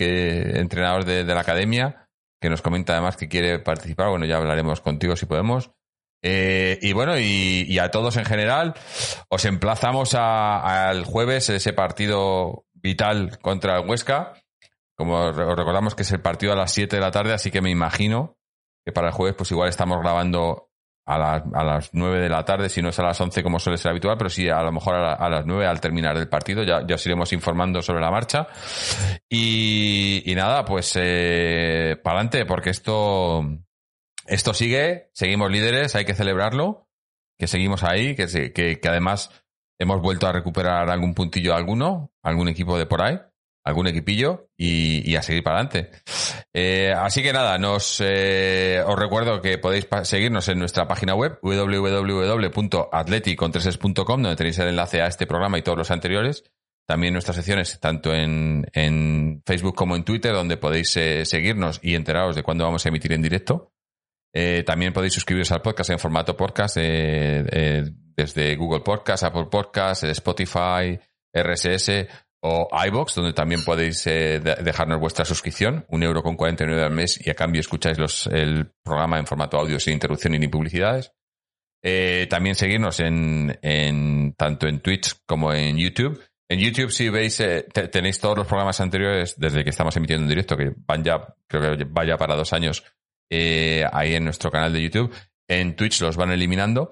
entrenador 0.58 1.04
de 1.04 1.24
la 1.24 1.40
academia, 1.40 2.08
que 2.40 2.50
nos 2.50 2.60
comenta 2.60 2.92
además 2.92 3.16
que 3.16 3.28
quiere 3.28 3.58
participar. 3.58 4.10
Bueno, 4.10 4.26
ya 4.26 4.36
hablaremos 4.36 4.82
contigo 4.82 5.16
si 5.16 5.24
podemos. 5.24 5.70
Eh, 6.26 6.78
y 6.80 6.94
bueno, 6.94 7.18
y, 7.18 7.78
a 7.78 7.90
todos 7.90 8.16
en 8.16 8.24
general, 8.24 8.72
os 9.28 9.44
emplazamos 9.44 10.14
al 10.14 11.04
jueves, 11.04 11.50
ese 11.50 11.74
partido 11.74 12.64
vital 12.72 13.38
contra 13.40 13.78
el 13.78 13.88
Huesca. 13.88 14.32
Como 14.96 15.16
os 15.16 15.36
recordamos 15.36 15.94
que 15.94 16.02
es 16.02 16.12
el 16.12 16.22
partido 16.22 16.54
a 16.54 16.56
las 16.56 16.72
7 16.72 16.96
de 16.96 17.02
la 17.02 17.10
tarde, 17.10 17.34
así 17.34 17.50
que 17.50 17.60
me 17.60 17.70
imagino 17.70 18.38
que 18.86 18.92
para 18.92 19.08
el 19.08 19.12
jueves 19.12 19.34
pues 19.36 19.50
igual 19.50 19.68
estamos 19.68 19.98
grabando 20.00 20.70
a, 21.04 21.64
las 21.64 21.90
9 21.92 22.20
de 22.20 22.28
la 22.30 22.42
tarde, 22.44 22.70
si 22.70 22.80
no 22.80 22.88
es 22.88 22.98
a 22.98 23.02
las 23.02 23.20
11 23.20 23.42
como 23.42 23.58
suele 23.58 23.76
ser 23.76 23.90
habitual, 23.90 24.16
pero 24.16 24.30
sí 24.30 24.48
a 24.48 24.62
lo 24.62 24.72
mejor 24.72 24.94
a, 24.94 25.28
las 25.28 25.44
9 25.44 25.66
al 25.66 25.80
terminar 25.80 26.16
el 26.16 26.28
partido, 26.28 26.62
ya, 26.62 26.86
ya 26.86 26.94
os 26.94 27.04
iremos 27.04 27.34
informando 27.34 27.82
sobre 27.82 28.00
la 28.00 28.10
marcha. 28.10 28.46
Y, 29.28 30.32
nada, 30.34 30.64
pues 30.64 30.96
eh, 30.96 32.00
para 32.02 32.20
adelante, 32.20 32.46
porque 32.46 32.70
esto 32.70 33.42
esto 34.26 34.54
sigue, 34.54 35.10
seguimos 35.12 35.50
líderes, 35.50 35.94
hay 35.94 36.04
que 36.04 36.14
celebrarlo, 36.14 36.88
que 37.38 37.46
seguimos 37.46 37.82
ahí, 37.82 38.14
que, 38.14 38.52
que, 38.52 38.88
además 38.88 39.30
hemos 39.78 40.00
vuelto 40.00 40.26
a 40.26 40.32
recuperar 40.32 40.90
algún 40.90 41.14
puntillo 41.14 41.54
alguno, 41.54 42.12
algún 42.22 42.48
equipo 42.48 42.78
de 42.78 42.86
por 42.86 43.02
ahí, 43.02 43.18
algún 43.64 43.86
equipillo 43.86 44.48
y, 44.56 45.14
a 45.16 45.22
seguir 45.22 45.42
para 45.42 45.56
adelante. 45.56 45.90
Eh, 46.52 46.92
así 46.96 47.22
que 47.22 47.32
nada, 47.32 47.58
nos 47.58 48.00
eh, 48.04 48.82
os 48.86 48.98
recuerdo 48.98 49.40
que 49.40 49.56
podéis 49.58 49.88
seguirnos 50.04 50.48
en 50.48 50.58
nuestra 50.58 50.86
página 50.86 51.14
web 51.14 51.38
www.atleticontreses.com 51.42 54.22
donde 54.22 54.36
tenéis 54.36 54.58
el 54.58 54.68
enlace 54.68 55.00
a 55.02 55.06
este 55.06 55.26
programa 55.26 55.58
y 55.58 55.62
todos 55.62 55.78
los 55.78 55.90
anteriores. 55.90 56.44
También 56.86 57.14
nuestras 57.14 57.36
secciones, 57.36 57.80
tanto 57.80 58.14
en, 58.14 58.66
en 58.74 59.42
Facebook 59.46 59.74
como 59.74 59.96
en 59.96 60.04
Twitter, 60.04 60.34
donde 60.34 60.58
podéis 60.58 60.94
eh, 60.98 61.24
seguirnos 61.24 61.80
y 61.82 61.94
enteraros 61.94 62.36
de 62.36 62.42
cuándo 62.42 62.64
vamos 62.64 62.84
a 62.84 62.90
emitir 62.90 63.14
en 63.14 63.22
directo. 63.22 63.72
Eh, 64.36 64.64
también 64.66 64.92
podéis 64.92 65.12
suscribiros 65.12 65.52
al 65.52 65.62
podcast 65.62 65.90
en 65.90 65.98
formato 66.00 66.36
podcast 66.36 66.76
eh, 66.76 67.44
eh, 67.52 67.84
desde 68.16 68.56
Google 68.56 68.80
Podcast, 68.80 69.22
Apple 69.22 69.46
Podcast, 69.48 70.02
Spotify, 70.04 70.98
RSS 71.32 72.08
o 72.42 72.68
iBox, 72.86 73.14
donde 73.14 73.32
también 73.32 73.62
podéis 73.64 74.04
dejarnos 74.04 75.00
vuestra 75.00 75.24
suscripción, 75.24 75.86
un 75.88 76.02
euro 76.02 76.22
con 76.22 76.36
49 76.36 76.84
al 76.84 76.92
mes 76.92 77.18
y 77.24 77.30
a 77.30 77.34
cambio 77.34 77.60
escucháis 77.60 77.96
los, 77.96 78.26
el 78.26 78.70
programa 78.82 79.18
en 79.18 79.26
formato 79.26 79.56
audio 79.56 79.80
sin 79.80 79.94
interrupción 79.94 80.34
y 80.34 80.38
ni 80.38 80.48
publicidades. 80.48 81.12
también 82.28 82.54
seguirnos 82.54 83.00
en, 83.00 83.58
en, 83.62 84.34
tanto 84.34 84.66
en 84.66 84.80
Twitch 84.80 85.14
como 85.26 85.54
en 85.54 85.78
YouTube. 85.78 86.22
En 86.50 86.58
YouTube, 86.58 86.90
si 86.90 87.08
veis, 87.08 87.42
tenéis 87.90 88.20
todos 88.20 88.36
los 88.36 88.46
programas 88.46 88.78
anteriores 88.78 89.36
desde 89.38 89.64
que 89.64 89.70
estamos 89.70 89.96
emitiendo 89.96 90.24
en 90.24 90.28
directo, 90.28 90.56
que 90.56 90.74
van 90.86 91.02
ya, 91.02 91.34
creo 91.48 91.78
que 91.78 91.84
vaya 91.84 92.18
para 92.18 92.36
dos 92.36 92.52
años, 92.52 92.84
eh, 93.36 93.84
ahí 93.92 94.14
en 94.14 94.24
nuestro 94.24 94.50
canal 94.50 94.72
de 94.72 94.82
YouTube. 94.82 95.12
En 95.48 95.76
Twitch 95.76 96.00
los 96.00 96.16
van 96.16 96.30
eliminando. 96.30 96.90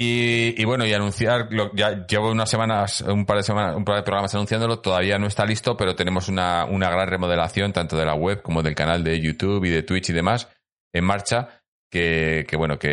Y, 0.00 0.64
bueno, 0.64 0.86
y 0.86 0.92
anunciar, 0.92 1.48
ya 1.74 2.06
llevo 2.06 2.30
unas 2.30 2.48
semanas, 2.48 3.00
un 3.00 3.26
par 3.26 3.38
de 3.38 3.42
semanas, 3.42 3.74
un 3.74 3.84
par 3.84 3.96
de 3.96 4.04
programas 4.04 4.32
anunciándolo, 4.32 4.78
todavía 4.78 5.18
no 5.18 5.26
está 5.26 5.44
listo, 5.44 5.76
pero 5.76 5.96
tenemos 5.96 6.28
una, 6.28 6.66
una 6.66 6.88
gran 6.88 7.08
remodelación 7.08 7.72
tanto 7.72 7.96
de 7.96 8.06
la 8.06 8.14
web 8.14 8.40
como 8.40 8.62
del 8.62 8.76
canal 8.76 9.02
de 9.02 9.20
YouTube 9.20 9.64
y 9.64 9.70
de 9.70 9.82
Twitch 9.82 10.10
y 10.10 10.12
demás 10.12 10.48
en 10.92 11.04
marcha, 11.04 11.62
que, 11.90 12.46
bueno, 12.56 12.78
que 12.78 12.88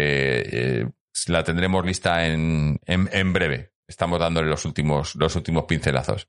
eh, 0.52 0.90
la 1.28 1.44
tendremos 1.44 1.86
lista 1.86 2.26
en, 2.26 2.80
en, 2.88 3.34
breve. 3.34 3.74
Estamos 3.88 4.20
dándole 4.20 4.49
los 4.49 4.66
últimos, 4.66 5.14
los 5.16 5.36
últimos 5.36 5.66
pincelazos. 5.66 6.28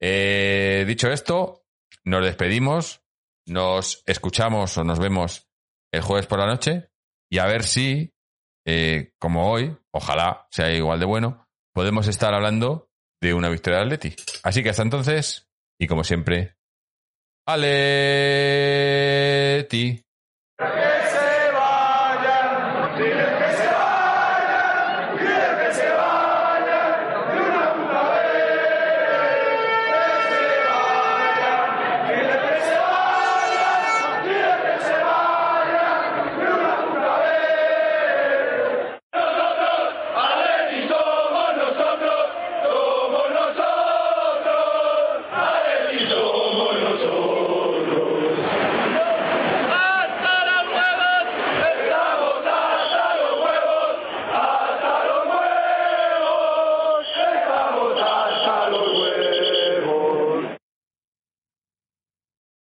Eh, 0.00 0.84
dicho 0.88 1.08
esto, 1.08 1.66
nos 2.04 2.24
despedimos, 2.24 3.02
nos 3.46 4.02
escuchamos 4.06 4.76
o 4.76 4.82
nos 4.82 4.98
vemos 4.98 5.49
el 5.92 6.02
jueves 6.02 6.26
por 6.26 6.38
la 6.38 6.46
noche 6.46 6.90
y 7.30 7.38
a 7.38 7.46
ver 7.46 7.62
si, 7.64 8.12
eh, 8.66 9.12
como 9.18 9.50
hoy, 9.50 9.76
ojalá 9.92 10.46
sea 10.50 10.72
igual 10.72 11.00
de 11.00 11.06
bueno, 11.06 11.46
podemos 11.72 12.08
estar 12.08 12.34
hablando 12.34 12.90
de 13.20 13.34
una 13.34 13.48
victoria 13.48 13.78
de 13.78 13.84
Atleti. 13.84 14.14
Así 14.42 14.62
que 14.62 14.70
hasta 14.70 14.82
entonces, 14.82 15.48
y 15.78 15.86
como 15.86 16.04
siempre, 16.04 16.56
Aleti. 17.46 18.00